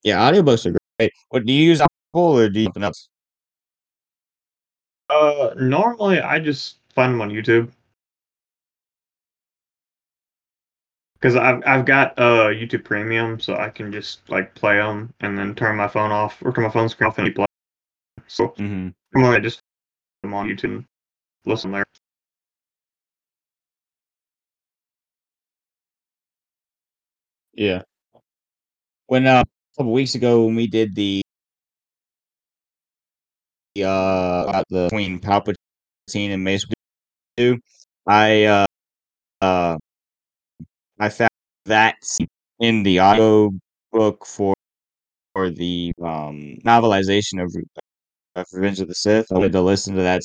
yeah, 0.03 0.19
audiobooks 0.19 0.65
are 0.65 0.77
great. 0.99 1.11
What 1.29 1.45
do 1.45 1.53
you 1.53 1.63
use 1.63 1.81
Apple 1.81 2.37
or 2.37 2.49
do 2.49 2.59
you 2.59 2.65
something 2.65 2.83
else? 2.83 3.09
Uh, 5.09 5.53
normally 5.57 6.19
I 6.19 6.39
just 6.39 6.77
find 6.93 7.13
them 7.13 7.21
on 7.21 7.29
YouTube 7.29 7.71
because 11.15 11.35
I've 11.35 11.63
I've 11.65 11.85
got 11.85 12.17
uh 12.19 12.47
YouTube 12.47 12.83
Premium, 12.83 13.39
so 13.39 13.55
I 13.55 13.69
can 13.69 13.91
just 13.91 14.27
like 14.29 14.53
play 14.53 14.77
them 14.77 15.13
and 15.21 15.37
then 15.37 15.55
turn 15.55 15.75
my 15.75 15.87
phone 15.87 16.11
off 16.11 16.37
or 16.43 16.51
turn 16.53 16.63
my 16.63 16.69
phone 16.69 16.89
screen 16.89 17.07
off 17.07 17.17
and 17.17 17.33
play. 17.33 17.45
So 18.27 18.47
hmm 18.57 18.89
normally 19.13 19.37
I 19.37 19.39
just 19.39 19.59
put 20.21 20.27
them 20.27 20.33
on 20.33 20.47
YouTube 20.47 20.63
and 20.75 20.85
listen 21.45 21.71
there. 21.71 21.85
Yeah. 27.55 27.83
When 29.07 29.25
uh, 29.27 29.41
a 29.41 29.77
couple 29.77 29.93
weeks 29.93 30.13
ago 30.15 30.45
when 30.45 30.55
we 30.55 30.67
did 30.67 30.95
the 30.95 31.21
uh 33.79 34.45
about 34.47 34.65
the 34.69 34.87
Queen 34.89 35.19
Palpatine 35.19 35.55
and 36.31 36.43
Mace 36.43 36.65
Windu, 37.39 37.59
I 38.07 38.45
uh 38.45 38.65
uh 39.41 39.77
I 40.99 41.09
found 41.09 41.29
that 41.65 41.95
in 42.59 42.83
the 42.83 42.99
audio 42.99 43.51
book 43.91 44.25
for 44.25 44.53
for 45.33 45.49
the 45.51 45.93
um 46.03 46.57
novelization 46.65 47.43
of, 47.43 47.55
Revenge 48.53 48.79
of 48.81 48.87
the 48.87 48.95
Sith. 48.95 49.27
I 49.31 49.35
wanted 49.35 49.53
to 49.53 49.61
listen 49.61 49.95
to 49.95 50.01
that. 50.03 50.21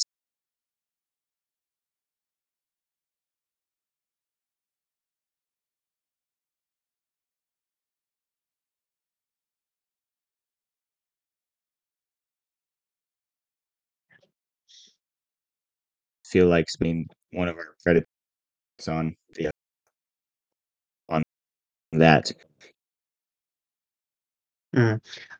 Feel 16.30 16.46
like 16.46 16.66
being 16.78 17.08
one 17.32 17.48
of 17.48 17.56
our 17.56 17.74
credits 17.82 18.06
on 18.88 19.16
the 19.34 19.50
on 21.08 21.22
that, 21.92 22.30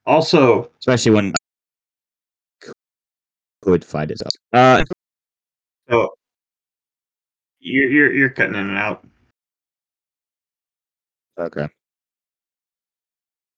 Also, 0.07 0.71
especially 0.81 1.13
when 1.13 1.35
could 3.63 3.85
find 3.85 4.11
it. 4.11 4.21
Uh, 4.53 4.85
so 5.89 6.15
you're 7.61 7.91
you're 7.91 8.13
you're 8.13 8.31
cutting 8.31 8.55
in 8.55 8.69
and 8.71 8.79
out, 8.79 9.05
okay. 11.39 11.69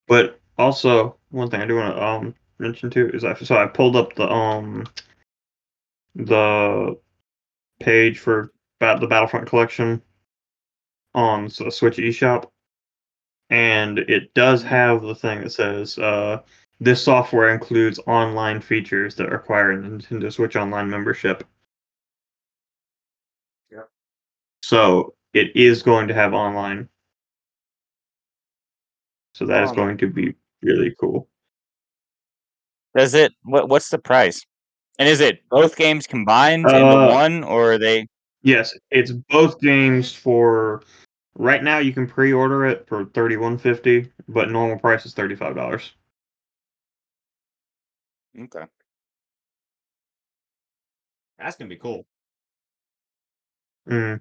but 0.07 0.41
also 0.59 1.17
one 1.31 1.49
thing 1.51 1.61
I 1.63 1.67
do 1.67 1.77
want 1.77 1.97
to 1.97 2.03
um 2.05 2.35
mention 2.59 2.91
too 2.91 3.11
is 3.15 3.25
I 3.25 3.35
so 3.35 3.57
I 3.57 3.67
pulled 3.67 3.97
up 3.97 4.15
the 4.15 4.31
um 4.31 4.87
the 6.15 6.99
page 7.83 8.19
for 8.19 8.53
bat 8.81 9.01
the 9.01 9.07
Battlefront 9.07 9.47
collection 9.49 10.03
on 11.15 11.51
the 11.59 11.71
Switch 11.71 11.97
eShop, 11.99 12.51
and 13.51 13.99
it 13.99 14.33
does 14.35 14.63
have 14.63 15.03
the 15.03 15.15
thing 15.15 15.43
that 15.43 15.51
says 15.51 15.99
uh, 15.99 16.41
this 16.81 17.03
software 17.03 17.51
includes 17.51 18.01
online 18.07 18.61
features 18.61 19.15
that 19.17 19.31
require 19.31 19.73
a 19.73 19.77
Nintendo 19.77 20.33
Switch 20.33 20.57
Online 20.57 20.89
membership. 20.89 21.45
Yep. 23.71 23.89
So 24.63 25.15
it 25.33 25.55
is 25.55 25.83
going 25.83 26.09
to 26.09 26.15
have 26.15 26.33
online. 26.35 26.89
So 29.35 29.47
that 29.47 29.65
is 29.65 29.71
Um, 29.71 29.77
going 29.77 29.99
to 29.99 30.07
be 30.09 30.35
really 30.63 30.95
cool. 30.99 31.29
Does 32.97 33.15
it? 33.15 33.33
What 33.43 33.69
What's 33.69 33.89
the 33.89 33.99
price? 33.99 34.45
And 35.03 35.09
is 35.09 35.19
it 35.19 35.43
both 35.51 35.75
games 35.75 36.07
combined 36.07 36.65
into 36.65 36.87
Uh, 36.87 37.09
one, 37.09 37.43
or 37.43 37.73
are 37.73 37.79
they? 37.79 38.07
Yes, 38.43 38.73
it's 38.93 39.11
both 39.11 39.59
games 39.59 40.13
for 40.13 40.85
right 41.35 41.61
now 41.61 41.79
you 41.79 41.93
can 41.93 42.07
pre-order 42.07 42.67
it 42.67 42.87
for 42.87 43.07
31.50, 43.07 44.09
but 44.29 44.53
normal 44.53 44.79
price 44.79 45.05
is 45.05 45.13
$35. 45.13 45.91
Okay. 48.43 48.65
That's 51.37 51.57
gonna 51.57 51.69
be 51.69 51.79
cool. 51.79 52.07
Mm. 53.89 54.21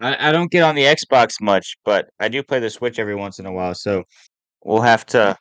I, 0.00 0.30
I 0.30 0.32
don't 0.32 0.50
get 0.50 0.64
on 0.64 0.74
the 0.74 0.82
Xbox 0.82 1.40
much, 1.40 1.76
but 1.84 2.10
I 2.18 2.26
do 2.26 2.42
play 2.42 2.58
the 2.58 2.70
Switch 2.70 2.98
every 2.98 3.14
once 3.14 3.38
in 3.38 3.46
a 3.46 3.52
while. 3.52 3.76
So 3.76 4.02
we'll 4.64 4.80
have 4.80 5.06
to. 5.06 5.38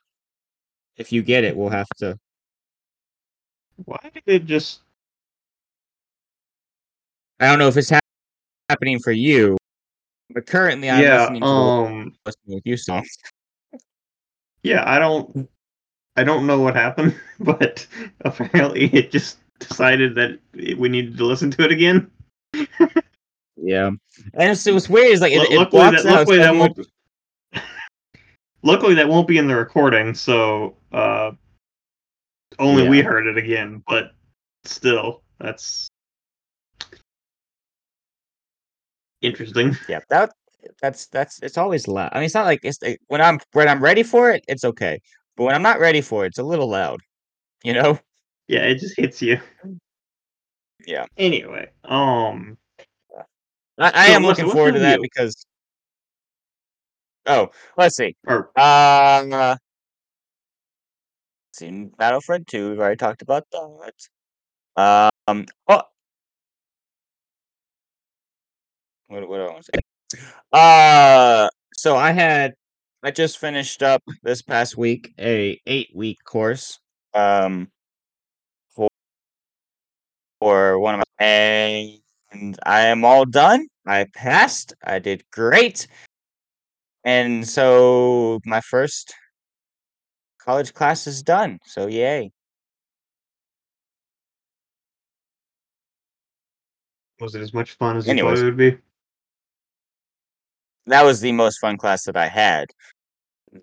If 0.97 1.11
you 1.11 1.23
get 1.23 1.43
it, 1.43 1.57
we'll 1.57 1.69
have 1.69 1.89
to. 1.97 2.19
Why 3.85 3.99
did 4.13 4.23
it 4.25 4.45
just 4.45 4.81
I 7.39 7.47
don't 7.47 7.59
know 7.59 7.67
if 7.67 7.77
it's 7.77 7.89
hap- 7.89 8.03
happening 8.69 8.99
for 8.99 9.11
you, 9.11 9.57
but 10.33 10.45
currently 10.47 10.89
I'm 10.89 11.03
Yeah, 11.03 11.21
listening 11.21 11.41
to 11.41 11.47
um 11.47 12.15
listening 12.25 12.55
with 12.55 12.65
you 12.65 12.77
songs. 12.77 13.15
yeah, 14.63 14.83
I 14.89 14.99
don't 14.99 15.47
I 16.15 16.23
don't 16.23 16.47
know 16.47 16.59
what 16.59 16.75
happened, 16.75 17.15
but 17.39 17.85
apparently 18.21 18.85
it 18.85 19.11
just 19.11 19.37
decided 19.59 20.15
that 20.15 20.39
it, 20.53 20.77
we 20.77 20.89
needed 20.89 21.17
to 21.17 21.25
listen 21.25 21.51
to 21.51 21.63
it 21.63 21.71
again. 21.71 22.09
Yeah, 23.55 23.91
and 24.33 24.57
so 24.57 24.73
what's 24.73 24.89
weird 24.89 25.11
is 25.11 25.21
like 25.21 25.31
it, 25.33 25.37
Lu- 25.37 25.55
it 25.55 25.57
luckily 25.57 25.81
that 25.91 26.05
out 26.05 26.05
luckily 26.05 26.37
that 26.39 26.55
won't 26.55 26.87
Luckily 28.63 28.95
that 28.95 29.07
won't 29.07 29.27
be 29.27 29.37
in 29.37 29.47
the 29.47 29.55
recording, 29.55 30.13
so 30.15 30.75
uh 30.91 31.31
only 32.59 32.87
we 32.87 33.01
heard 33.01 33.27
it 33.27 33.37
again, 33.37 33.83
but 33.87 34.11
still 34.65 35.23
that's 35.39 35.87
interesting. 39.21 39.75
Yeah, 39.87 39.99
that 40.09 40.31
that's 40.81 41.07
that's 41.07 41.41
it's 41.41 41.57
always 41.57 41.87
loud. 41.87 42.09
I 42.13 42.17
mean, 42.17 42.25
it's 42.25 42.33
not 42.33 42.45
like 42.45 42.59
it's 42.63 42.81
like, 42.81 42.99
when 43.07 43.21
I'm 43.21 43.39
when 43.53 43.67
I'm 43.67 43.81
ready 43.81 44.03
for 44.03 44.31
it, 44.31 44.43
it's 44.47 44.63
okay. 44.65 44.99
But 45.35 45.43
when 45.45 45.55
I'm 45.55 45.61
not 45.61 45.79
ready 45.79 46.01
for 46.01 46.25
it, 46.25 46.29
it's 46.29 46.39
a 46.39 46.43
little 46.43 46.67
loud. 46.69 47.01
You 47.63 47.73
know? 47.73 47.99
Yeah, 48.47 48.61
it 48.61 48.79
just 48.79 48.97
hits 48.97 49.21
you. 49.21 49.39
Yeah. 50.85 51.05
Anyway, 51.17 51.67
um 51.83 52.57
I, 53.79 53.91
I 53.93 54.07
So, 54.07 54.13
am 54.13 54.23
looking 54.23 54.49
forward 54.49 54.73
to 54.73 54.79
that 54.79 54.97
you? 54.97 55.01
because. 55.01 55.45
Oh, 57.29 57.49
let's 57.77 57.97
see. 57.97 58.15
or 58.25 58.51
Uh, 58.55 59.57
seen 61.57 61.91
Battlefront 61.97 62.47
2. 62.47 62.69
We've 62.69 62.79
already 62.79 62.97
talked 62.97 63.21
about 63.21 63.45
that. 63.51 63.93
Um. 65.27 65.45
Oh. 65.67 65.81
What, 69.07 69.27
what 69.27 69.37
do 69.37 69.43
I 69.43 69.51
want 69.51 69.65
to 69.65 69.71
say? 69.73 70.21
Uh. 70.53 71.49
So 71.73 71.95
I 71.95 72.11
had. 72.11 72.53
I 73.03 73.11
just 73.11 73.37
finished 73.37 73.83
up 73.83 74.01
this 74.23 74.41
past 74.41 74.77
week 74.77 75.13
a 75.19 75.59
eight 75.65 75.89
week 75.95 76.17
course. 76.25 76.79
Um. 77.13 77.69
For 78.75 78.89
for 80.39 80.79
one 80.79 80.95
of 80.95 81.03
my 81.19 81.99
and 82.31 82.57
I 82.65 82.81
am 82.81 83.05
all 83.05 83.25
done. 83.25 83.67
I 83.87 84.05
passed. 84.13 84.73
I 84.83 84.99
did 84.99 85.23
great. 85.31 85.87
And 87.03 87.47
so 87.47 88.39
my 88.45 88.61
first 88.61 89.13
college 90.47 90.73
class 90.73 91.07
is 91.07 91.21
done. 91.21 91.59
So 91.65 91.87
yay. 91.87 92.31
was 97.19 97.33
it 97.33 97.41
as 97.41 97.51
much 97.51 97.71
fun 97.73 97.97
as 97.97 98.05
you 98.05 98.11
Anyways. 98.11 98.37
thought 98.37 98.43
it 98.43 98.45
would 98.45 98.57
be? 98.57 98.77
That 100.85 101.01
was 101.03 101.19
the 101.19 101.31
most 101.31 101.57
fun 101.57 101.75
class 101.75 102.03
that 102.03 102.15
I 102.15 102.27
had. 102.27 102.67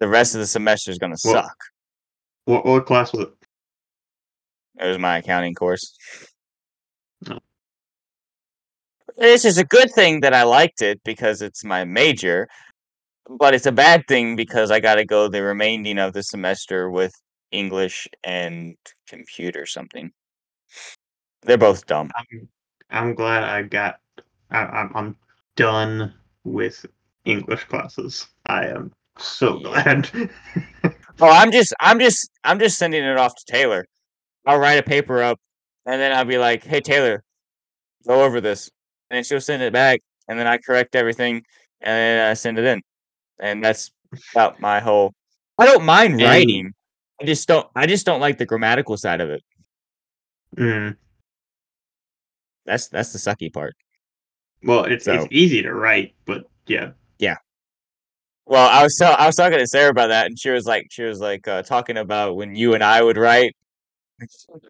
The 0.01 0.09
rest 0.09 0.35
of 0.35 0.41
the 0.41 0.47
semester 0.47 0.91
is 0.91 0.99
gonna 0.99 1.17
Well- 1.25 1.35
suck. 1.45 1.57
What 2.47 2.67
what 2.67 2.85
class 2.85 3.13
was 3.13 3.29
it? 3.29 3.35
It 4.81 4.87
was 4.89 4.99
my 4.99 5.19
accounting 5.19 5.55
course. 5.55 5.97
Oh. 7.31 7.39
This 9.17 9.45
is 9.45 9.57
a 9.57 9.65
good 9.65 9.91
thing 9.93 10.21
that 10.23 10.35
I 10.35 10.43
liked 10.43 10.83
it 10.83 11.01
because 11.05 11.41
it's 11.41 11.63
my 11.65 11.85
major, 11.85 12.49
but 13.29 13.55
it's 13.55 13.67
a 13.67 13.73
bad 13.73 14.07
thing 14.09 14.37
because 14.37 14.71
I 14.71 14.81
got 14.81 14.97
to 14.97 15.05
go 15.05 15.29
the 15.29 15.43
remaining 15.43 15.99
of 15.99 16.13
the 16.13 16.23
semester 16.23 16.91
with 16.91 17.13
English 17.53 18.09
and 18.23 18.77
computer 19.09 19.67
something. 19.67 20.11
They're 21.43 21.59
both 21.59 21.87
dumb. 21.87 22.11
I'm 22.17 22.49
I'm 22.91 23.15
glad 23.15 23.45
I 23.45 23.63
got 23.63 24.01
I, 24.51 24.61
I'm 24.61 24.93
I'm 24.95 25.17
done 25.57 26.15
with 26.45 26.87
English 27.25 27.65
classes. 27.65 28.27
I 28.47 28.67
am 28.67 28.93
so 29.19 29.59
glad. 29.59 30.11
Oh, 31.21 31.31
I'm 31.31 31.53
just, 31.53 31.73
I'm 31.79 32.01
just, 32.01 32.29
I'm 32.43 32.59
just 32.59 32.77
sending 32.77 33.05
it 33.05 33.17
off 33.17 33.35
to 33.37 33.45
Taylor. 33.47 33.87
I'll 34.47 34.59
write 34.59 34.79
a 34.79 34.83
paper 34.83 35.23
up, 35.23 35.39
and 35.87 36.01
then 36.01 36.13
I'll 36.13 36.25
be 36.25 36.39
like, 36.39 36.65
"Hey, 36.65 36.81
Taylor, 36.81 37.23
go 38.07 38.25
over 38.25 38.41
this," 38.41 38.71
and 39.11 39.17
then 39.17 39.25
she'll 39.25 39.41
send 39.41 39.63
it 39.63 39.73
back, 39.73 40.01
and 40.29 40.39
then 40.39 40.47
I 40.49 40.59
correct 40.59 40.97
everything, 40.97 41.37
and 41.81 41.93
then 41.93 42.31
I 42.31 42.35
send 42.35 42.59
it 42.59 42.65
in, 42.65 42.83
and 43.41 43.65
that's 43.65 43.91
about 44.33 44.61
my 44.61 44.81
whole. 44.81 45.13
I 45.59 45.67
don't 45.67 45.85
mind 45.85 46.15
And- 46.15 46.23
writing. 46.23 46.73
I 47.21 47.25
just 47.25 47.47
don't. 47.47 47.67
I 47.77 47.87
just 47.87 48.05
don't 48.05 48.21
like 48.21 48.39
the 48.39 48.47
grammatical 48.47 48.97
side 48.97 49.21
of 49.21 49.31
it. 49.31 49.43
Mm. 50.57 50.97
That's 52.67 52.89
that's 52.89 53.13
the 53.13 53.19
sucky 53.19 53.53
part. 53.53 53.75
Well, 54.63 54.85
it's 54.85 55.05
So- 55.05 55.15
it's 55.15 55.27
easy 55.31 55.63
to 55.63 55.73
write, 55.75 56.15
but 56.25 56.45
yeah, 56.67 56.91
yeah. 57.19 57.37
Well, 58.47 58.69
I 58.69 58.83
was 58.83 58.97
so 58.99 59.07
I 59.07 59.27
was 59.27 59.37
talking 59.37 59.59
to 59.59 59.67
Sarah 59.67 59.91
about 59.91 60.09
that, 60.09 60.27
and 60.27 60.39
she 60.39 60.51
was 60.51 60.67
like, 60.67 60.87
she 60.91 61.03
was 61.03 61.21
like 61.21 61.47
uh, 61.49 61.63
talking 61.63 61.97
about 61.99 62.37
when 62.37 62.55
you 62.55 62.75
and 62.75 62.83
I 62.83 63.03
would 63.03 63.17
write, 63.17 63.55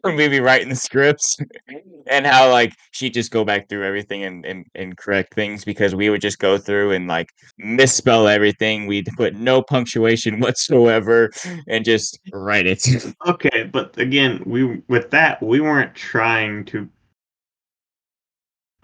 when 0.00 0.16
we'd 0.16 0.28
be 0.28 0.40
writing 0.40 0.68
the 0.68 0.76
scripts, 0.76 1.36
and 2.06 2.26
how 2.26 2.50
like 2.50 2.74
she'd 2.92 3.14
just 3.14 3.30
go 3.30 3.44
back 3.44 3.68
through 3.68 3.84
everything 3.84 4.24
and, 4.24 4.44
and 4.44 4.66
and 4.74 4.96
correct 4.96 5.34
things 5.34 5.64
because 5.64 5.94
we 5.94 6.10
would 6.10 6.20
just 6.20 6.38
go 6.38 6.56
through 6.58 6.92
and 6.92 7.06
like 7.06 7.28
misspell 7.58 8.28
everything. 8.28 8.86
We'd 8.86 9.08
put 9.16 9.34
no 9.34 9.62
punctuation 9.62 10.40
whatsoever 10.40 11.30
and 11.68 11.84
just 11.84 12.18
write 12.32 12.66
it. 12.66 12.84
Okay, 13.26 13.64
but 13.72 13.96
again, 13.98 14.42
we 14.44 14.82
with 14.88 15.10
that 15.10 15.42
we 15.42 15.60
weren't 15.60 15.94
trying 15.94 16.64
to. 16.66 16.88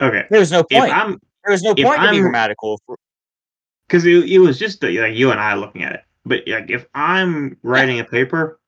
Okay, 0.00 0.24
there 0.30 0.40
was 0.40 0.50
no 0.50 0.60
if 0.70 0.78
point. 0.78 0.94
I'm 0.94 1.18
There 1.44 1.52
was 1.52 1.62
no 1.62 1.74
point 1.74 2.00
to 2.00 2.10
be 2.10 2.20
grammatical. 2.20 2.80
because 3.86 4.06
it, 4.06 4.30
it 4.30 4.38
was 4.38 4.58
just 4.58 4.80
the, 4.80 4.98
like 4.98 5.14
you 5.14 5.30
and 5.30 5.40
I 5.40 5.54
looking 5.54 5.82
at 5.82 5.92
it. 5.92 6.00
But 6.24 6.42
like 6.46 6.70
if 6.70 6.86
I'm 6.94 7.56
writing 7.62 8.00
a 8.00 8.04
paper, 8.04 8.59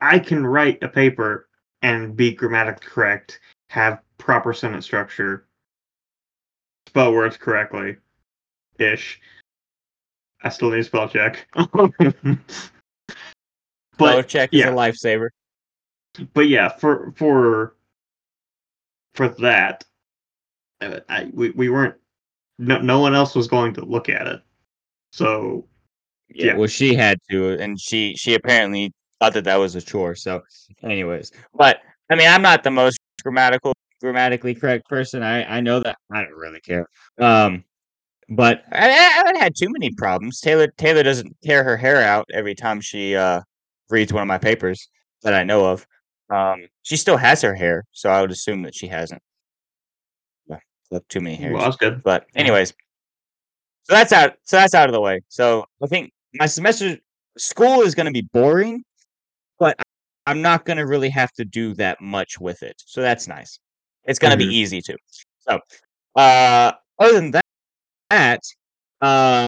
I 0.00 0.18
can 0.18 0.46
write 0.46 0.82
a 0.82 0.88
paper 0.88 1.48
and 1.82 2.16
be 2.16 2.32
grammatically 2.32 2.86
correct, 2.86 3.40
have 3.70 4.00
proper 4.18 4.52
sentence 4.52 4.84
structure, 4.84 5.46
spell 6.88 7.12
words 7.12 7.36
correctly, 7.36 7.96
ish. 8.78 9.20
I 10.42 10.48
still 10.50 10.70
need 10.70 10.80
a 10.80 10.84
spell 10.84 11.08
check. 11.08 11.48
Spell 13.94 14.16
but 14.16 14.28
check 14.28 14.54
is 14.54 14.62
a 14.62 14.68
lifesaver. 14.68 15.30
but 16.32 16.46
yeah, 16.46 16.68
for 16.68 17.12
for 17.16 17.74
for 19.14 19.28
that, 19.40 19.82
uh, 20.80 21.00
I, 21.08 21.28
we 21.32 21.50
we 21.50 21.68
weren't. 21.68 21.96
No, 22.60 22.78
no 22.80 23.00
one 23.00 23.16
else 23.16 23.34
was 23.34 23.48
going 23.48 23.74
to 23.74 23.84
look 23.84 24.08
at 24.08 24.28
it. 24.28 24.40
So 25.12 25.66
Yeah. 26.28 26.46
Yeah. 26.46 26.56
Well, 26.56 26.68
she 26.68 26.94
had 26.94 27.18
to, 27.30 27.58
and 27.58 27.80
she 27.80 28.14
she 28.16 28.34
apparently 28.34 28.92
thought 29.20 29.34
that 29.34 29.44
that 29.44 29.56
was 29.56 29.74
a 29.74 29.82
chore. 29.82 30.14
So, 30.14 30.42
anyways, 30.82 31.32
but 31.54 31.80
I 32.10 32.14
mean, 32.14 32.28
I'm 32.28 32.42
not 32.42 32.62
the 32.62 32.70
most 32.70 32.98
grammatical 33.22 33.74
grammatically 34.00 34.54
correct 34.54 34.88
person. 34.88 35.22
I 35.22 35.58
I 35.58 35.60
know 35.60 35.80
that. 35.80 35.96
I 36.12 36.22
don't 36.22 36.34
really 36.34 36.60
care. 36.60 36.86
Um, 37.18 37.64
but 38.30 38.62
I, 38.72 38.88
I 38.88 38.92
haven't 38.92 39.36
had 39.36 39.54
too 39.56 39.68
many 39.70 39.90
problems. 39.92 40.40
Taylor 40.40 40.68
Taylor 40.76 41.02
doesn't 41.02 41.36
tear 41.42 41.64
her 41.64 41.76
hair 41.76 42.02
out 42.02 42.26
every 42.32 42.54
time 42.54 42.80
she 42.80 43.16
uh 43.16 43.40
reads 43.90 44.12
one 44.12 44.22
of 44.22 44.28
my 44.28 44.38
papers 44.38 44.88
that 45.22 45.34
I 45.34 45.44
know 45.44 45.64
of. 45.66 45.86
Um, 46.30 46.66
she 46.82 46.96
still 46.96 47.16
has 47.16 47.40
her 47.42 47.54
hair, 47.54 47.84
so 47.92 48.10
I 48.10 48.20
would 48.20 48.30
assume 48.30 48.62
that 48.62 48.74
she 48.74 48.86
hasn't. 48.86 49.22
Yeah, 50.46 50.58
left 50.90 51.08
too 51.08 51.20
many 51.20 51.36
hairs. 51.36 51.54
well, 51.54 51.64
that's 51.64 51.76
good. 51.76 52.02
But 52.02 52.26
anyways, 52.34 52.70
so 53.84 53.94
that's 53.94 54.12
out. 54.12 54.34
So 54.44 54.56
that's 54.56 54.74
out 54.74 54.88
of 54.88 54.92
the 54.92 55.00
way. 55.00 55.20
So 55.28 55.64
I 55.82 55.86
think 55.86 56.12
my 56.34 56.46
semester 56.46 56.98
school 57.38 57.80
is 57.80 57.94
going 57.94 58.06
to 58.06 58.12
be 58.12 58.28
boring, 58.32 58.84
but 59.58 59.76
I'm 60.26 60.42
not 60.42 60.64
going 60.64 60.76
to 60.78 60.86
really 60.86 61.10
have 61.10 61.32
to 61.34 61.44
do 61.44 61.74
that 61.74 62.00
much 62.00 62.38
with 62.40 62.62
it. 62.62 62.76
So 62.86 63.00
that's 63.02 63.28
nice. 63.28 63.58
It's 64.04 64.18
going 64.18 64.36
to 64.36 64.44
Mhm. 64.44 64.48
be 64.50 64.56
easy 64.56 64.82
too. 64.82 64.96
So, 65.40 65.60
uh, 66.16 66.72
other 66.98 67.14
than 67.14 67.30
that, 67.32 67.44
that 68.10 68.40
uh, 69.02 69.46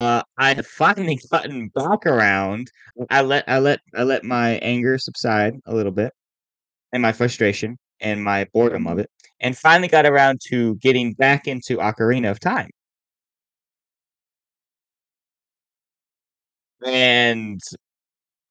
uh, 0.00 0.22
I 0.38 0.54
have 0.54 0.66
finally 0.66 1.18
gotten 1.32 1.68
back 1.70 2.06
around. 2.06 2.70
I 3.10 3.22
let 3.22 3.44
I 3.48 3.58
let 3.60 3.80
I 3.96 4.04
let 4.04 4.24
my 4.24 4.52
anger 4.58 4.98
subside 4.98 5.54
a 5.66 5.74
little 5.74 5.92
bit, 5.92 6.12
and 6.92 7.02
my 7.02 7.12
frustration 7.12 7.78
and 8.00 8.22
my 8.24 8.46
boredom 8.52 8.86
of 8.88 8.98
it, 8.98 9.10
and 9.40 9.56
finally 9.58 9.88
got 9.88 10.06
around 10.06 10.40
to 10.48 10.76
getting 10.76 11.14
back 11.14 11.46
into 11.48 11.78
Ocarina 11.78 12.30
of 12.30 12.40
Time. 12.40 12.70
and 16.84 17.60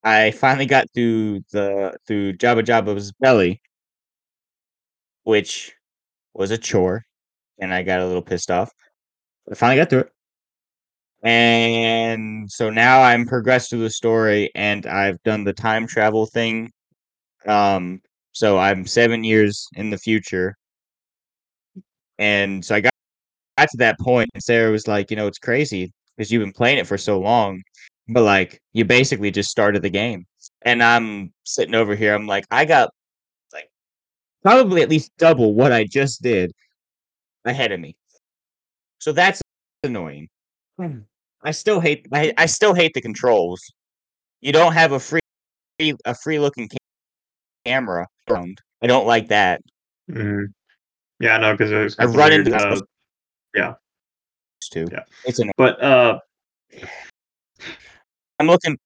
I 0.04 0.32
finally 0.32 0.66
got 0.66 0.88
through 0.94 1.42
the 1.52 1.98
through 2.08 2.34
Jabu-Jabu's 2.34 3.12
belly, 3.14 3.62
which 5.24 5.74
was 6.34 6.52
a 6.52 6.58
chore, 6.58 7.04
and 7.60 7.74
I 7.74 7.84
got 7.84 8.02
a 8.02 8.08
little 8.08 8.22
pissed 8.24 8.52
off. 8.52 8.72
But 9.46 9.54
I 9.54 9.60
finally 9.60 9.78
got 9.78 9.90
through 9.92 10.02
it, 10.02 10.12
and 11.24 12.50
so 12.52 12.70
now 12.70 13.02
I'm 13.02 13.26
progressed 13.26 13.70
through 13.70 13.82
the 13.82 13.90
story, 13.90 14.52
and 14.56 14.86
I've 14.86 15.22
done 15.24 15.44
the 15.44 15.54
time 15.54 15.88
travel 15.88 16.26
thing. 16.26 16.72
Um, 17.48 18.02
so 18.34 18.60
I'm 18.60 18.88
seven 18.88 19.24
years 19.24 19.68
in 19.76 19.92
the 19.92 19.98
future, 19.98 20.56
and 22.20 22.64
so 22.66 22.76
I 22.76 22.82
got 22.82 22.92
got 23.58 23.70
to 23.72 23.78
that 23.78 24.00
point, 24.00 24.30
and 24.34 24.44
Sarah 24.44 24.72
was 24.72 24.88
like, 24.88 25.12
"You 25.12 25.18
know, 25.18 25.28
it's 25.28 25.40
crazy 25.40 25.94
because 26.18 26.32
you've 26.32 26.42
been 26.44 26.54
playing 26.54 26.80
it 26.80 26.88
for 26.88 26.98
so 26.98 27.20
long, 27.20 27.62
but 28.10 28.24
like 28.24 28.62
you 28.74 28.86
basically 28.86 29.32
just 29.32 29.50
started 29.50 29.82
the 29.82 29.90
game." 29.90 30.26
And 30.64 30.84
I'm 30.84 31.34
sitting 31.44 31.76
over 31.76 31.96
here, 31.96 32.14
I'm 32.16 32.28
like, 32.28 32.46
I 32.52 32.66
got 32.66 32.90
like 33.54 33.70
probably 34.44 34.82
at 34.82 34.90
least 34.90 35.12
double 35.18 35.54
what 35.54 35.72
I 35.72 35.84
just 35.86 36.22
did 36.22 36.52
ahead 37.46 37.72
of 37.72 37.80
me. 37.80 37.96
So 39.00 39.12
that's 39.12 39.42
annoying. 39.84 40.28
I 41.44 41.52
still 41.52 41.80
hate 41.80 42.08
I, 42.12 42.34
I 42.38 42.46
still 42.48 42.74
hate 42.74 42.94
the 42.94 43.02
controls. 43.02 43.62
You 44.42 44.52
don't 44.52 44.74
have 44.74 44.92
a 44.92 45.00
free 45.00 45.22
a 45.80 46.16
free 46.16 46.40
looking 46.40 46.68
ca- 46.68 46.78
camera 47.66 48.08
around. 48.30 48.60
I 48.82 48.88
don't 48.88 49.08
like 49.08 49.28
that. 49.30 49.62
Mhm. 50.10 50.48
Yeah, 51.20 51.36
I 51.36 51.40
know 51.40 51.56
because 51.56 51.96
I 52.00 52.06
run 52.06 52.34
into 52.34 52.56
uh, 52.56 52.80
too. 54.72 54.88
Yeah. 54.92 55.04
It's 55.26 55.40
annoying. 55.40 55.54
but 55.58 55.82
uh, 55.82 56.20
I'm 58.40 58.48
looking 58.48 58.78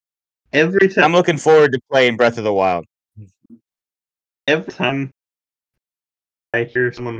every 0.54 0.88
time 0.90 1.06
I'm 1.06 1.12
looking 1.14 1.38
forward 1.38 1.74
to 1.74 1.80
playing 1.92 2.18
Breath 2.18 2.38
of 2.38 2.44
the 2.44 2.54
Wild. 2.54 2.86
every 4.48 4.72
time 4.74 5.12
I 6.54 6.64
hear 6.64 6.92
someone 6.94 7.20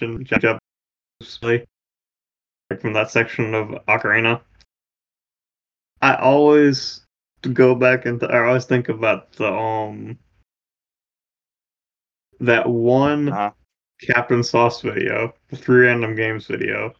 mention 0.00 0.24
Jab 0.24 0.58
like 2.70 2.80
from 2.80 2.92
that 2.92 3.10
section 3.10 3.54
of 3.54 3.68
Ocarina, 3.86 4.40
I 6.02 6.14
always 6.16 7.00
go 7.52 7.74
back 7.74 8.04
and 8.06 8.22
I 8.24 8.44
always 8.44 8.66
think 8.66 8.88
about 8.88 9.32
the 9.32 9.52
um 9.52 10.18
that 12.40 12.68
one 12.68 13.28
Uh-huh. 13.28 13.50
Captain 14.00 14.42
Sauce 14.42 14.80
video, 14.82 15.34
the 15.48 15.56
three 15.56 15.86
random 15.86 16.14
games 16.14 16.46
video, 16.46 16.94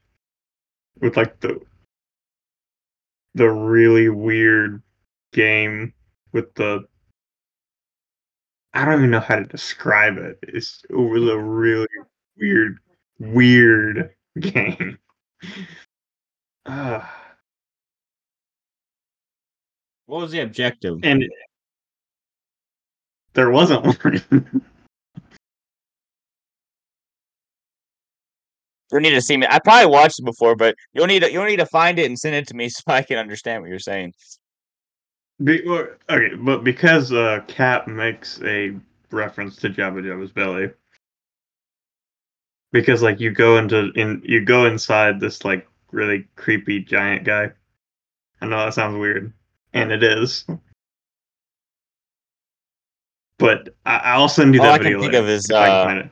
with 1.00 1.16
like 1.16 1.38
the 1.40 1.60
the 3.38 3.48
really 3.50 4.08
weird 4.08 4.82
game 5.32 5.94
with 6.32 6.52
the 6.54 6.84
I 8.74 8.84
don't 8.84 8.98
even 8.98 9.10
know 9.10 9.20
how 9.20 9.36
to 9.36 9.44
describe 9.44 10.18
it. 10.18 10.38
It's 10.42 10.82
it 10.90 10.94
was 10.94 11.22
a 11.28 11.38
really 11.38 11.88
weird, 12.36 12.78
weird 13.18 14.10
game. 14.40 14.98
Ah, 16.66 17.14
What 20.06 20.20
was 20.20 20.32
the 20.32 20.40
objective? 20.40 21.00
and 21.02 21.24
there 23.34 23.50
wasn't 23.50 23.84
one. 23.86 24.62
You'll 28.90 29.00
need 29.00 29.10
to 29.10 29.20
see 29.20 29.36
me. 29.36 29.46
I 29.48 29.58
probably 29.58 29.90
watched 29.90 30.18
it 30.18 30.24
before, 30.24 30.56
but 30.56 30.74
you'll 30.92 31.06
need 31.06 31.20
to, 31.20 31.30
you'll 31.30 31.44
need 31.44 31.58
to 31.58 31.66
find 31.66 31.98
it 31.98 32.06
and 32.06 32.18
send 32.18 32.34
it 32.34 32.48
to 32.48 32.54
me 32.54 32.68
so 32.68 32.82
I 32.86 33.02
can 33.02 33.18
understand 33.18 33.62
what 33.62 33.70
you're 33.70 33.78
saying. 33.78 34.14
Be, 35.42 35.62
or- 35.66 35.98
okay, 36.10 36.34
but 36.34 36.64
because 36.64 37.12
uh, 37.12 37.40
Cap 37.46 37.86
makes 37.86 38.40
a 38.42 38.74
reference 39.10 39.56
to 39.56 39.70
Jabu-Jabu's 39.70 40.32
belly, 40.32 40.70
because 42.72 43.02
like 43.02 43.20
you 43.20 43.30
go 43.30 43.58
into 43.58 43.90
in 43.94 44.20
you 44.24 44.44
go 44.44 44.66
inside 44.66 45.20
this 45.20 45.44
like 45.44 45.66
really 45.92 46.26
creepy 46.36 46.80
giant 46.80 47.24
guy. 47.24 47.50
I 48.40 48.46
know 48.46 48.64
that 48.64 48.74
sounds 48.74 48.98
weird, 48.98 49.32
and 49.72 49.92
it 49.92 50.02
is. 50.02 50.44
But 53.38 53.74
I, 53.86 53.98
I'll 53.98 54.28
send 54.28 54.54
you 54.54 54.60
that 54.60 54.66
All 54.66 54.72
that 54.72 54.80
I 54.80 54.84
can 54.84 54.92
video 54.92 55.00
think 55.00 55.12
later 55.12 55.24
of 55.24 55.28
is, 55.28 55.48
if 55.48 55.56
I 55.56 55.68
can 55.86 55.98
uh. 55.98 56.08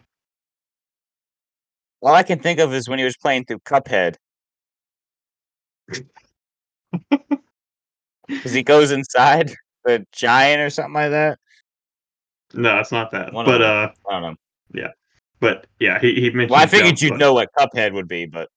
All 2.02 2.14
I 2.14 2.23
can 2.23 2.39
think 2.39 2.60
of 2.60 2.73
is 2.74 2.89
when 2.89 2.98
he 2.98 3.05
was 3.05 3.16
playing 3.16 3.44
through 3.47 3.60
Cuphead. 3.60 4.16
Because 8.28 8.52
he 8.52 8.62
goes 8.62 8.90
inside 8.90 9.55
the 9.85 10.05
giant 10.12 10.60
or 10.60 10.70
something 10.70 10.94
like 10.94 11.10
that. 11.10 11.39
No, 12.55 12.78
it's 12.78 12.93
not 12.93 13.10
that. 13.12 13.32
One 13.32 13.44
but 13.44 13.62
uh, 13.62 13.90
I 14.09 14.12
don't 14.12 14.23
know. 14.23 14.36
Yeah, 14.73 14.90
but 15.40 15.66
yeah, 15.78 15.98
he 15.98 16.14
he 16.14 16.31
mentioned. 16.31 16.51
Well, 16.51 16.62
I 16.62 16.66
figured 16.66 17.01
you'd 17.01 17.18
know 17.18 17.35
what 17.35 17.51
Cuphead 17.59 17.93
would 17.93 18.09
be, 18.09 18.27
but 18.27 18.48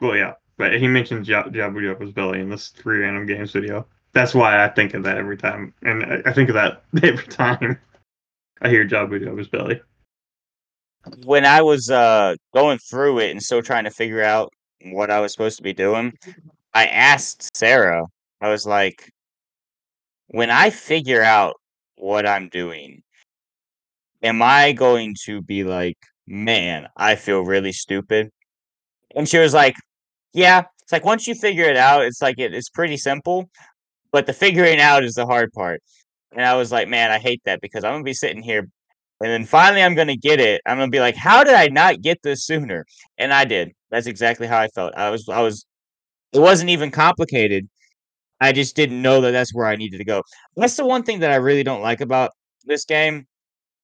Well, 0.00 0.16
yeah, 0.16 0.34
but 0.56 0.74
he 0.74 0.86
mentioned 0.88 1.26
Ja- 1.26 1.44
Jabu-Jabu's 1.48 2.12
belly 2.12 2.40
in 2.40 2.48
this 2.48 2.68
three 2.68 2.98
random 2.98 3.26
games 3.26 3.52
video. 3.52 3.86
That's 4.12 4.34
why 4.34 4.64
I 4.64 4.68
think 4.68 4.94
of 4.94 5.02
that 5.04 5.18
every 5.18 5.36
time, 5.36 5.74
and 5.82 6.04
I, 6.04 6.22
I 6.26 6.32
think 6.32 6.48
of 6.48 6.54
that 6.54 6.84
every 7.02 7.26
time 7.26 7.78
I 8.62 8.68
hear 8.68 8.86
Jabu-Jabu's 8.86 9.48
belly. 9.48 9.80
When 11.24 11.44
I 11.44 11.62
was 11.62 11.90
uh 11.90 12.34
going 12.54 12.78
through 12.78 13.20
it 13.20 13.30
and 13.30 13.42
still 13.42 13.62
trying 13.62 13.84
to 13.84 13.90
figure 13.90 14.22
out 14.22 14.52
what 14.84 15.10
I 15.10 15.20
was 15.20 15.32
supposed 15.32 15.56
to 15.58 15.62
be 15.62 15.72
doing, 15.72 16.12
I 16.74 16.86
asked 16.86 17.56
Sarah, 17.56 18.04
I 18.40 18.48
was 18.48 18.66
like, 18.66 19.10
when 20.28 20.50
I 20.50 20.70
figure 20.70 21.22
out 21.22 21.54
what 21.96 22.26
I'm 22.26 22.48
doing, 22.48 23.02
am 24.22 24.42
I 24.42 24.72
going 24.72 25.14
to 25.24 25.42
be 25.42 25.64
like, 25.64 25.98
man, 26.26 26.88
I 26.96 27.16
feel 27.16 27.42
really 27.42 27.72
stupid? 27.72 28.30
And 29.14 29.28
she 29.28 29.38
was 29.38 29.54
like, 29.54 29.76
yeah. 30.32 30.64
It's 30.82 30.92
like 30.92 31.04
once 31.04 31.26
you 31.26 31.34
figure 31.34 31.64
it 31.64 31.78
out, 31.78 32.04
it's 32.04 32.20
like 32.20 32.38
it, 32.38 32.52
it's 32.52 32.68
pretty 32.68 32.98
simple, 32.98 33.48
but 34.12 34.26
the 34.26 34.34
figuring 34.34 34.80
out 34.80 35.02
is 35.02 35.14
the 35.14 35.24
hard 35.24 35.50
part. 35.52 35.80
And 36.32 36.44
I 36.44 36.56
was 36.56 36.70
like, 36.72 36.88
man, 36.88 37.10
I 37.10 37.18
hate 37.18 37.40
that 37.46 37.62
because 37.62 37.84
I'm 37.84 37.94
gonna 37.94 38.04
be 38.04 38.12
sitting 38.12 38.42
here 38.42 38.68
and 39.24 39.32
then 39.32 39.46
finally 39.46 39.82
I'm 39.82 39.94
gonna 39.94 40.16
get 40.16 40.38
it. 40.38 40.60
I'm 40.66 40.76
gonna 40.76 40.90
be 40.90 41.00
like, 41.00 41.16
how 41.16 41.44
did 41.44 41.54
I 41.54 41.68
not 41.68 42.02
get 42.02 42.22
this 42.22 42.44
sooner? 42.44 42.84
And 43.16 43.32
I 43.32 43.46
did. 43.46 43.72
That's 43.90 44.06
exactly 44.06 44.46
how 44.46 44.58
I 44.58 44.68
felt. 44.68 44.92
I 44.94 45.08
was 45.08 45.26
I 45.30 45.40
was 45.40 45.64
it 46.34 46.40
wasn't 46.40 46.68
even 46.68 46.90
complicated. 46.90 47.66
I 48.38 48.52
just 48.52 48.76
didn't 48.76 49.00
know 49.00 49.22
that 49.22 49.30
that's 49.30 49.54
where 49.54 49.66
I 49.66 49.76
needed 49.76 49.96
to 49.96 50.04
go. 50.04 50.22
That's 50.56 50.76
the 50.76 50.84
one 50.84 51.04
thing 51.04 51.20
that 51.20 51.30
I 51.30 51.36
really 51.36 51.62
don't 51.62 51.80
like 51.80 52.02
about 52.02 52.32
this 52.66 52.84
game. 52.84 53.26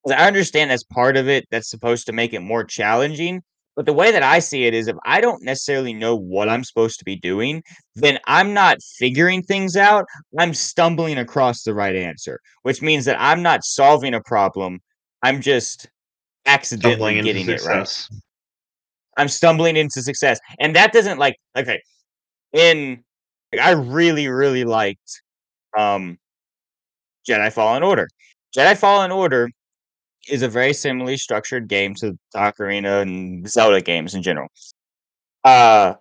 I 0.06 0.26
understand 0.26 0.70
that's 0.70 0.84
part 0.84 1.16
of 1.16 1.26
it 1.26 1.46
that's 1.50 1.70
supposed 1.70 2.04
to 2.06 2.12
make 2.12 2.34
it 2.34 2.40
more 2.40 2.62
challenging. 2.64 3.42
But 3.76 3.86
the 3.86 3.94
way 3.94 4.12
that 4.12 4.22
I 4.22 4.40
see 4.40 4.66
it 4.66 4.74
is 4.74 4.88
if 4.88 4.96
I 5.06 5.22
don't 5.22 5.42
necessarily 5.42 5.94
know 5.94 6.16
what 6.16 6.50
I'm 6.50 6.64
supposed 6.64 6.98
to 6.98 7.04
be 7.06 7.16
doing, 7.16 7.62
then 7.94 8.18
I'm 8.26 8.52
not 8.52 8.76
figuring 8.98 9.42
things 9.42 9.74
out. 9.74 10.04
I'm 10.38 10.52
stumbling 10.52 11.16
across 11.16 11.62
the 11.62 11.72
right 11.72 11.96
answer, 11.96 12.40
which 12.62 12.82
means 12.82 13.06
that 13.06 13.18
I'm 13.18 13.42
not 13.42 13.64
solving 13.64 14.12
a 14.12 14.20
problem. 14.20 14.80
I'm 15.22 15.40
just 15.40 15.88
accidentally 16.46 17.20
getting 17.20 17.48
it 17.48 17.62
right. 17.64 18.08
I'm 19.16 19.28
stumbling 19.28 19.76
into 19.76 20.02
success. 20.02 20.38
And 20.58 20.74
that 20.76 20.92
doesn't 20.92 21.18
like 21.18 21.36
okay. 21.56 21.80
In 22.52 23.02
like, 23.52 23.60
I 23.60 23.72
really, 23.72 24.28
really 24.28 24.64
liked 24.64 25.22
um 25.76 26.18
Jedi 27.28 27.52
Fallen 27.52 27.82
Order. 27.82 28.08
Jedi 28.56 28.76
Fallen 28.76 29.10
Order 29.10 29.50
is 30.28 30.42
a 30.42 30.48
very 30.48 30.72
similarly 30.72 31.16
structured 31.16 31.68
game 31.68 31.94
to 31.96 32.18
Ocarina 32.34 33.02
and 33.02 33.48
Zelda 33.48 33.80
games 33.80 34.14
in 34.14 34.22
general. 34.22 34.48
Uh 35.44 35.94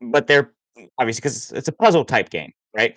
but 0.00 0.26
they're 0.26 0.52
obviously 0.98 1.20
because 1.20 1.36
it's, 1.36 1.52
it's 1.52 1.68
a 1.68 1.72
puzzle 1.72 2.04
type 2.04 2.30
game, 2.30 2.52
right? 2.74 2.96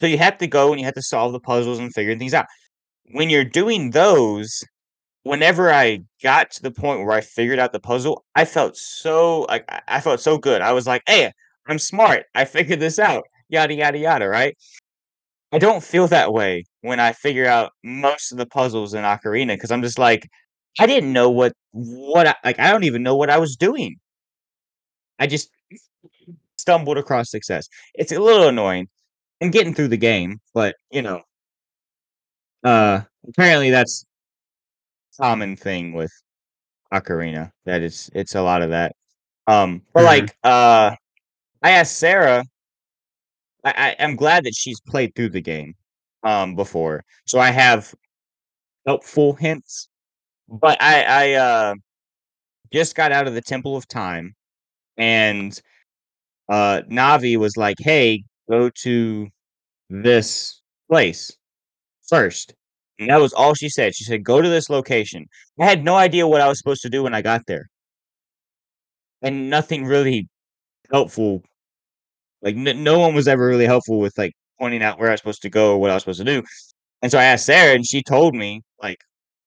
So 0.00 0.06
you 0.06 0.16
have 0.18 0.38
to 0.38 0.46
go 0.46 0.70
and 0.70 0.80
you 0.80 0.86
have 0.86 0.94
to 0.94 1.02
solve 1.02 1.32
the 1.32 1.40
puzzles 1.40 1.78
and 1.78 1.92
figure 1.92 2.16
things 2.16 2.34
out. 2.34 2.46
When 3.12 3.30
you're 3.30 3.44
doing 3.44 3.90
those, 3.90 4.62
whenever 5.24 5.72
I 5.72 6.00
got 6.22 6.50
to 6.52 6.62
the 6.62 6.70
point 6.72 7.00
where 7.06 7.12
I 7.16 7.20
figured 7.22 7.58
out 7.60 7.72
the 7.72 7.80
puzzle, 7.80 8.24
I 8.36 8.44
felt 8.46 8.76
so 8.76 9.42
like 9.42 9.64
I- 9.88 10.00
felt 10.00 10.20
so 10.20 10.38
good. 10.38 10.62
I 10.62 10.72
was 10.72 10.86
like, 10.86 11.02
"Hey, 11.08 11.32
I'm 11.68 11.78
smart. 11.80 12.26
I 12.34 12.44
figured 12.46 12.80
this 12.80 12.98
out." 13.00 13.24
Yada 13.50 13.74
yada 13.74 13.98
yada, 13.98 14.28
right? 14.28 14.56
I 15.52 15.58
don't 15.58 15.82
feel 15.84 16.08
that 16.08 16.32
way 16.32 16.64
when 16.82 17.00
I 17.00 17.12
figure 17.12 17.46
out 17.46 17.72
most 17.84 18.32
of 18.32 18.38
the 18.38 18.46
puzzles 18.46 18.94
in 18.94 19.04
Ocarina 19.04 19.54
because 19.56 19.70
I'm 19.72 19.82
just 19.82 19.98
like, 19.98 20.28
I 20.80 20.86
didn't 20.86 21.12
know 21.12 21.30
what 21.30 21.52
what 21.72 22.26
I, 22.28 22.34
like 22.44 22.58
I 22.60 22.70
don't 22.72 22.84
even 22.84 23.02
know 23.04 23.16
what 23.16 23.30
I 23.30 23.38
was 23.38 23.56
doing. 23.56 23.98
I 25.18 25.26
just 25.26 25.50
stumbled 26.58 26.98
across 26.98 27.30
success. 27.30 27.68
It's 27.94 28.12
a 28.12 28.20
little 28.20 28.48
annoying. 28.48 28.88
I'm 29.42 29.50
getting 29.50 29.74
through 29.74 29.88
the 29.88 29.96
game, 29.96 30.40
but 30.54 30.76
you 30.90 31.02
know, 31.02 31.22
uh, 32.64 33.00
apparently 33.28 33.70
that's 33.70 34.04
common 35.20 35.56
thing 35.56 35.92
with 35.92 36.12
Ocarina. 36.92 37.50
That 37.66 37.82
it's 37.82 38.10
it's 38.14 38.34
a 38.34 38.42
lot 38.42 38.62
of 38.62 38.70
that. 38.70 38.94
Um, 39.46 39.82
but 39.94 40.02
Mhm. 40.02 40.06
like, 40.06 40.36
uh, 40.44 40.96
I 41.62 41.70
asked 41.72 41.98
Sarah. 41.98 42.44
I, 43.64 43.96
I 44.00 44.04
I'm 44.04 44.16
glad 44.16 44.44
that 44.44 44.54
she's 44.54 44.80
played 44.80 45.14
through 45.14 45.30
the 45.30 45.40
game, 45.40 45.74
um, 46.24 46.54
before, 46.56 47.04
so 47.26 47.38
I 47.38 47.50
have 47.50 47.94
helpful 48.86 49.34
hints. 49.34 49.88
But 50.48 50.78
I 50.82 51.02
I 51.04 51.32
uh 51.34 51.74
just 52.72 52.94
got 52.96 53.12
out 53.12 53.28
of 53.28 53.34
the 53.34 53.42
Temple 53.42 53.76
of 53.76 53.88
Time, 53.88 54.34
and 54.98 55.60
uh 56.50 56.82
Navi 56.90 57.36
was 57.38 57.56
like, 57.56 57.78
"Hey, 57.80 58.24
go 58.50 58.70
to 58.82 59.28
this 59.90 60.62
place 60.90 61.32
first. 62.10 62.54
And 62.98 63.08
that 63.10 63.20
was 63.20 63.32
all 63.32 63.54
she 63.54 63.70
said. 63.70 63.94
She 63.96 64.04
said, 64.04 64.24
"Go 64.24 64.42
to 64.42 64.48
this 64.50 64.70
location." 64.70 65.26
I 65.60 65.64
had 65.66 65.84
no 65.84 65.96
idea 65.96 66.28
what 66.28 66.42
I 66.42 66.48
was 66.48 66.58
supposed 66.58 66.82
to 66.82 66.90
do 66.90 67.02
when 67.04 67.14
I 67.14 67.22
got 67.22 67.42
there, 67.46 67.70
and 69.22 69.50
nothing 69.50 69.84
really 69.86 70.28
helpful. 70.92 71.42
Like 72.42 72.56
n- 72.56 72.84
no 72.84 72.98
one 72.98 73.14
was 73.14 73.28
ever 73.28 73.46
really 73.46 73.66
helpful 73.66 73.98
with 74.00 74.16
like 74.18 74.32
pointing 74.60 74.82
out 74.82 74.98
where 74.98 75.08
I 75.08 75.12
was 75.12 75.20
supposed 75.20 75.42
to 75.42 75.50
go 75.50 75.74
or 75.74 75.78
what 75.78 75.90
I 75.90 75.94
was 75.94 76.02
supposed 76.02 76.20
to 76.20 76.24
do. 76.24 76.42
And 77.02 77.10
so 77.12 77.18
I 77.18 77.24
asked 77.24 77.46
Sarah, 77.46 77.74
and 77.74 77.86
she 77.86 78.02
told 78.02 78.34
me 78.34 78.62
like 78.82 78.98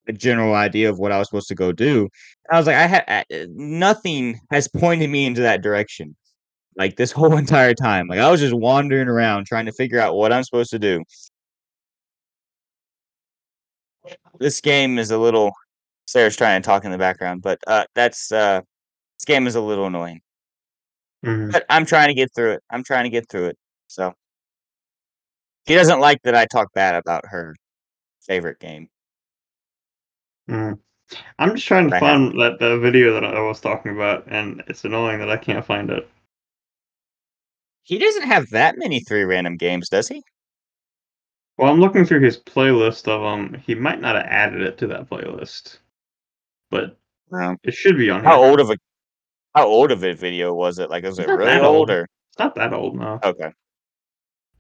a 0.08 0.14
general 0.14 0.56
idea 0.56 0.90
of 0.90 1.00
what 1.00 1.12
I 1.12 1.20
was 1.20 1.28
supposed 1.30 1.48
to 1.50 1.56
go 1.56 1.72
do. 1.72 2.02
And 2.02 2.56
I 2.56 2.58
was 2.58 2.68
like, 2.68 2.76
I 2.78 2.88
had 2.88 3.06
uh, 3.10 3.48
nothing 3.56 4.40
has 4.52 4.68
pointed 4.68 5.10
me 5.10 5.26
into 5.26 5.42
that 5.42 5.62
direction. 5.64 6.16
Like 6.78 6.98
this 6.98 7.12
whole 7.12 7.38
entire 7.38 7.74
time, 7.76 8.08
like 8.08 8.20
I 8.20 8.32
was 8.32 8.42
just 8.42 8.56
wandering 8.56 9.08
around 9.10 9.48
trying 9.48 9.66
to 9.68 9.74
figure 9.74 10.00
out 10.00 10.16
what 10.16 10.34
I'm 10.34 10.44
supposed 10.44 10.72
to 10.72 10.80
do. 10.80 11.04
This 14.40 14.62
game 14.62 14.98
is 14.98 15.12
a 15.12 15.18
little. 15.18 15.52
Sarah's 16.06 16.36
trying 16.36 16.62
to 16.62 16.66
talk 16.66 16.86
in 16.86 16.92
the 16.92 16.98
background, 16.98 17.42
but 17.42 17.60
uh, 17.68 17.86
that's 17.96 18.32
uh, 18.32 18.62
this 19.18 19.26
game 19.26 19.48
is 19.48 19.56
a 19.56 19.62
little 19.62 19.86
annoying. 19.88 20.22
Mhm. 21.24 21.52
But 21.52 21.66
I'm 21.70 21.86
trying 21.86 22.10
to 22.10 22.14
get 22.14 22.34
through 22.36 22.52
it. 22.52 22.64
I'm 22.70 22.84
trying 22.84 23.06
to 23.06 23.10
get 23.10 23.30
through 23.30 23.48
it. 23.48 23.58
So 23.88 24.14
she 25.68 25.76
doesn't 25.76 26.00
like 26.00 26.22
that 26.24 26.36
I 26.36 26.46
talk 26.46 26.74
bad 26.74 26.96
about 26.96 27.26
her 27.28 27.56
favorite 28.22 28.60
game. 28.60 28.90
Mhm. 30.50 30.80
I'm 31.40 31.56
just 31.56 31.68
trying 31.68 31.90
to 31.90 31.96
I 31.96 32.00
find 32.00 32.40
that 32.42 32.60
the 32.60 32.78
video 32.80 33.14
that 33.14 33.24
I 33.24 33.40
was 33.42 33.62
talking 33.62 33.94
about, 33.94 34.26
and 34.28 34.64
it's 34.68 34.84
annoying 34.84 35.20
that 35.20 35.30
I 35.30 35.38
can't 35.38 35.66
find 35.66 35.90
it. 35.90 36.10
He 37.84 37.98
doesn't 37.98 38.24
have 38.24 38.50
that 38.50 38.78
many 38.78 39.02
three 39.02 39.24
random 39.24 39.58
games, 39.58 39.90
does 39.90 40.08
he? 40.08 40.24
Well, 41.58 41.72
I'm 41.72 41.80
looking 41.80 42.06
through 42.06 42.22
his 42.22 42.38
playlist 42.38 43.08
of 43.08 43.22
them. 43.22 43.62
He 43.66 43.76
might 43.76 44.02
not 44.02 44.16
have 44.16 44.26
added 44.26 44.62
it 44.62 44.78
to 44.80 44.88
that 44.88 45.10
playlist, 45.10 45.78
but 46.72 46.98
No. 47.32 47.56
it 47.64 47.74
should 47.74 47.98
be 47.98 48.10
on 48.10 48.24
How 48.24 48.40
here. 48.42 48.50
old 48.50 48.60
of 48.60 48.70
a 48.72 48.78
how 49.56 49.68
old 49.68 49.92
of 49.92 50.04
a 50.04 50.14
video 50.14 50.52
was 50.54 50.80
it? 50.80 50.90
Like, 50.90 51.04
was 51.04 51.20
it 51.20 51.28
really 51.28 51.60
old 51.60 51.64
old. 51.64 51.90
or 51.92 52.08
It's 52.30 52.40
not 52.40 52.56
that 52.56 52.74
old 52.74 52.96
No. 52.96 53.20
okay? 53.24 53.52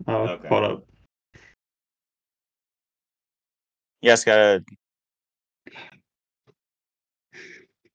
Oh, 0.07 0.15
okay. 0.27 0.47
hold 0.47 0.63
up. 0.63 0.85
Yes, 4.01 4.23
gotta. 4.23 4.63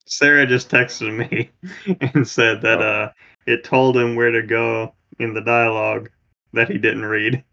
Sarah 0.07 0.47
just 0.47 0.71
texted 0.71 1.15
me 1.15 1.51
and 2.15 2.27
said 2.27 2.63
that 2.63 2.81
Oh. 2.81 2.85
uh, 3.05 3.13
it 3.47 3.63
told 3.63 3.97
him 3.97 4.17
where 4.17 4.33
to 4.33 4.43
go 4.43 4.95
in 5.21 5.35
the 5.35 5.41
dialogue 5.43 6.11
that 6.53 6.69
he 6.69 6.79
didn't 6.79 7.05
read. 7.05 7.45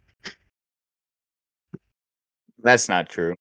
That's 2.66 2.90
not 2.90 3.08
true. 3.10 3.36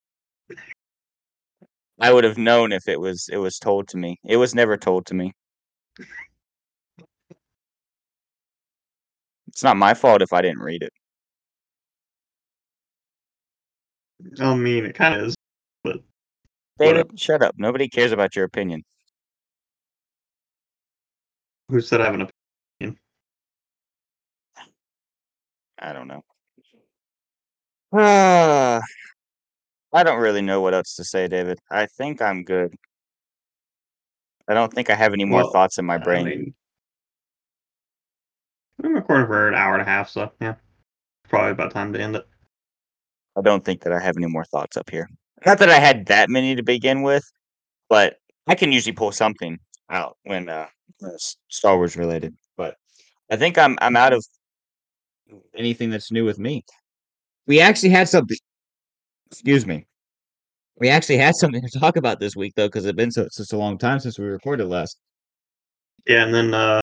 I 1.98 2.12
would 2.12 2.24
have 2.24 2.36
known 2.36 2.72
if 2.72 2.86
it 2.88 3.00
was 3.00 3.30
it 3.32 3.38
was 3.38 3.58
told 3.58 3.88
to 3.88 3.96
me. 3.96 4.18
It 4.22 4.36
was 4.36 4.54
never 4.54 4.76
told 4.76 5.06
to 5.06 5.14
me. 5.14 5.32
It's 9.48 9.62
not 9.62 9.78
my 9.78 9.94
fault 9.94 10.20
if 10.20 10.34
I 10.34 10.42
didn't 10.42 10.58
read 10.58 10.82
it. 10.82 10.92
I 14.38 14.54
mean, 14.54 14.84
it 14.84 14.94
kind 14.94 15.18
of 15.18 15.28
is. 15.28 15.34
David, 15.84 16.02
Whatever. 16.76 17.08
shut 17.16 17.42
up. 17.42 17.54
Nobody 17.56 17.88
cares 17.88 18.12
about 18.12 18.36
your 18.36 18.44
opinion. 18.44 18.82
Who 21.70 21.80
said 21.80 22.02
I 22.02 22.04
have 22.04 22.14
an 22.14 22.28
opinion? 22.78 22.98
I 25.78 25.92
don't 25.94 26.08
know. 26.08 26.22
Ah, 28.80 28.80
I 29.94 30.02
don't 30.02 30.18
really 30.18 30.42
know 30.42 30.60
what 30.60 30.74
else 30.74 30.96
to 30.96 31.04
say, 31.04 31.28
David. 31.28 31.60
I 31.70 31.86
think 31.86 32.20
I'm 32.20 32.42
good. 32.42 32.74
I 34.48 34.54
don't 34.54 34.72
think 34.74 34.90
I 34.90 34.94
have 34.96 35.12
any 35.12 35.24
more 35.24 35.42
Well, 35.42 35.52
thoughts 35.52 35.78
in 35.78 35.84
my 35.84 35.94
I 35.94 35.98
brain. 35.98 36.24
mean, 36.26 36.54
I'm 38.82 38.92
recording 38.94 39.28
for 39.28 39.48
an 39.48 39.54
hour 39.54 39.74
and 39.74 39.82
a 39.82 39.84
half, 39.84 40.10
so 40.10 40.32
yeah, 40.40 40.56
probably 41.28 41.52
about 41.52 41.70
time 41.70 41.92
to 41.92 42.00
end 42.00 42.16
it. 42.16 42.26
I 43.36 43.40
don't 43.40 43.64
think 43.64 43.82
that 43.82 43.92
I 43.92 44.00
have 44.00 44.16
any 44.16 44.26
more 44.26 44.44
thoughts 44.44 44.76
up 44.76 44.90
here. 44.90 45.08
Not 45.46 45.58
that 45.60 45.70
I 45.70 45.78
had 45.78 46.06
that 46.06 46.28
many 46.28 46.56
to 46.56 46.62
begin 46.64 47.02
with, 47.02 47.24
but 47.88 48.16
I 48.48 48.56
can 48.56 48.72
usually 48.72 48.92
pull 48.92 49.12
something 49.12 49.58
out 49.90 50.16
when 50.24 50.48
uh, 50.48 50.66
when 50.98 51.12
it's 51.12 51.36
Star 51.48 51.76
Wars 51.76 51.96
related. 51.96 52.34
But 52.56 52.76
I 53.30 53.36
think 53.36 53.58
I'm 53.58 53.78
I'm 53.80 53.96
out 53.96 54.12
of 54.12 54.26
anything 55.56 55.90
that's 55.90 56.10
new 56.10 56.24
with 56.24 56.40
me. 56.40 56.64
We 57.46 57.60
actually 57.60 57.90
had 57.90 58.08
something. 58.08 58.36
Excuse 59.30 59.66
me. 59.66 59.86
We 60.78 60.88
actually 60.88 61.18
had 61.18 61.34
something 61.36 61.62
to 61.62 61.78
talk 61.80 61.96
about 61.96 62.18
this 62.20 62.34
week 62.36 62.54
though, 62.56 62.66
because 62.68 62.84
it's 62.84 62.96
been 62.96 63.10
so, 63.10 63.28
such 63.30 63.52
a 63.52 63.56
long 63.56 63.78
time 63.78 64.00
since 64.00 64.18
we 64.18 64.26
recorded 64.26 64.66
last. 64.66 64.98
Yeah, 66.06 66.24
and 66.24 66.34
then 66.34 66.52
uh, 66.52 66.80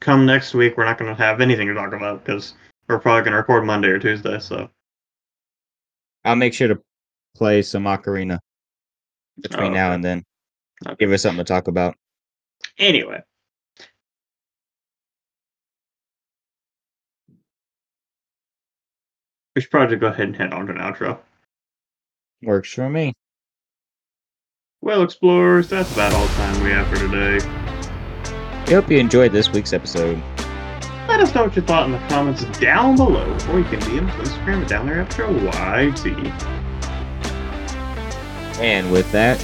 come 0.00 0.26
next 0.26 0.52
week, 0.54 0.76
we're 0.76 0.84
not 0.84 0.98
going 0.98 1.14
to 1.14 1.22
have 1.22 1.40
anything 1.40 1.68
to 1.68 1.74
talk 1.74 1.92
about 1.92 2.24
because 2.24 2.54
we're 2.88 2.98
probably 2.98 3.22
going 3.22 3.32
to 3.32 3.38
record 3.38 3.64
Monday 3.64 3.88
or 3.88 3.98
Tuesday. 3.98 4.38
So 4.38 4.68
I'll 6.24 6.36
make 6.36 6.52
sure 6.54 6.68
to 6.68 6.80
play 7.36 7.62
some 7.62 7.84
Ocarina 7.84 8.38
between 9.40 9.72
Oh, 9.72 9.74
now 9.74 9.92
and 9.92 10.04
then. 10.04 10.22
Okay. 10.86 10.96
Give 10.98 11.12
us 11.12 11.22
something 11.22 11.44
to 11.44 11.48
talk 11.48 11.68
about. 11.68 11.94
anyway, 12.78 13.20
we 19.54 19.62
should 19.62 19.70
probably 19.70 19.96
go 19.96 20.08
ahead 20.08 20.26
and 20.26 20.36
head 20.36 20.52
on 20.52 20.66
to 20.66 20.72
an 20.72 20.78
outro. 20.78 21.18
Works 22.42 22.72
for 22.72 22.88
me. 22.88 23.12
Well, 24.80 25.02
explorers, 25.02 25.68
that's 25.68 25.92
about 25.92 26.12
all 26.12 26.26
the 26.26 26.32
time 26.34 26.64
we 26.64 26.70
have 26.70 26.88
for 26.88 26.96
today. 26.96 27.38
We 28.66 28.72
hope 28.74 28.90
you 28.90 28.98
enjoyed 28.98 29.32
this 29.32 29.50
week's 29.50 29.72
episode. 29.72 30.20
Let 31.08 31.20
us 31.20 31.34
know 31.34 31.44
what 31.44 31.54
you 31.54 31.62
thought 31.62 31.86
in 31.86 31.92
the 31.92 31.98
comments 32.08 32.44
down 32.58 32.96
below, 32.96 33.30
or 33.50 33.58
you 33.58 33.64
can 33.64 33.80
DM 33.80 34.08
us 34.08 34.16
on 34.18 34.24
Instagram 34.24 34.62
at 34.62 34.68
down 34.68 34.86
there 34.86 35.00
after 35.00 35.30
YT. 35.30 36.06
And 38.60 38.90
with 38.90 39.10
that, 39.12 39.38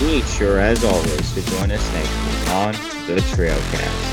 be 0.00 0.22
sure 0.22 0.58
as 0.58 0.82
always 0.82 1.34
to 1.34 1.42
join 1.50 1.70
us 1.70 1.92
next 1.92 2.10
week 2.24 2.50
on 2.50 2.72
the 3.06 3.20
Trailcast. 3.36 4.09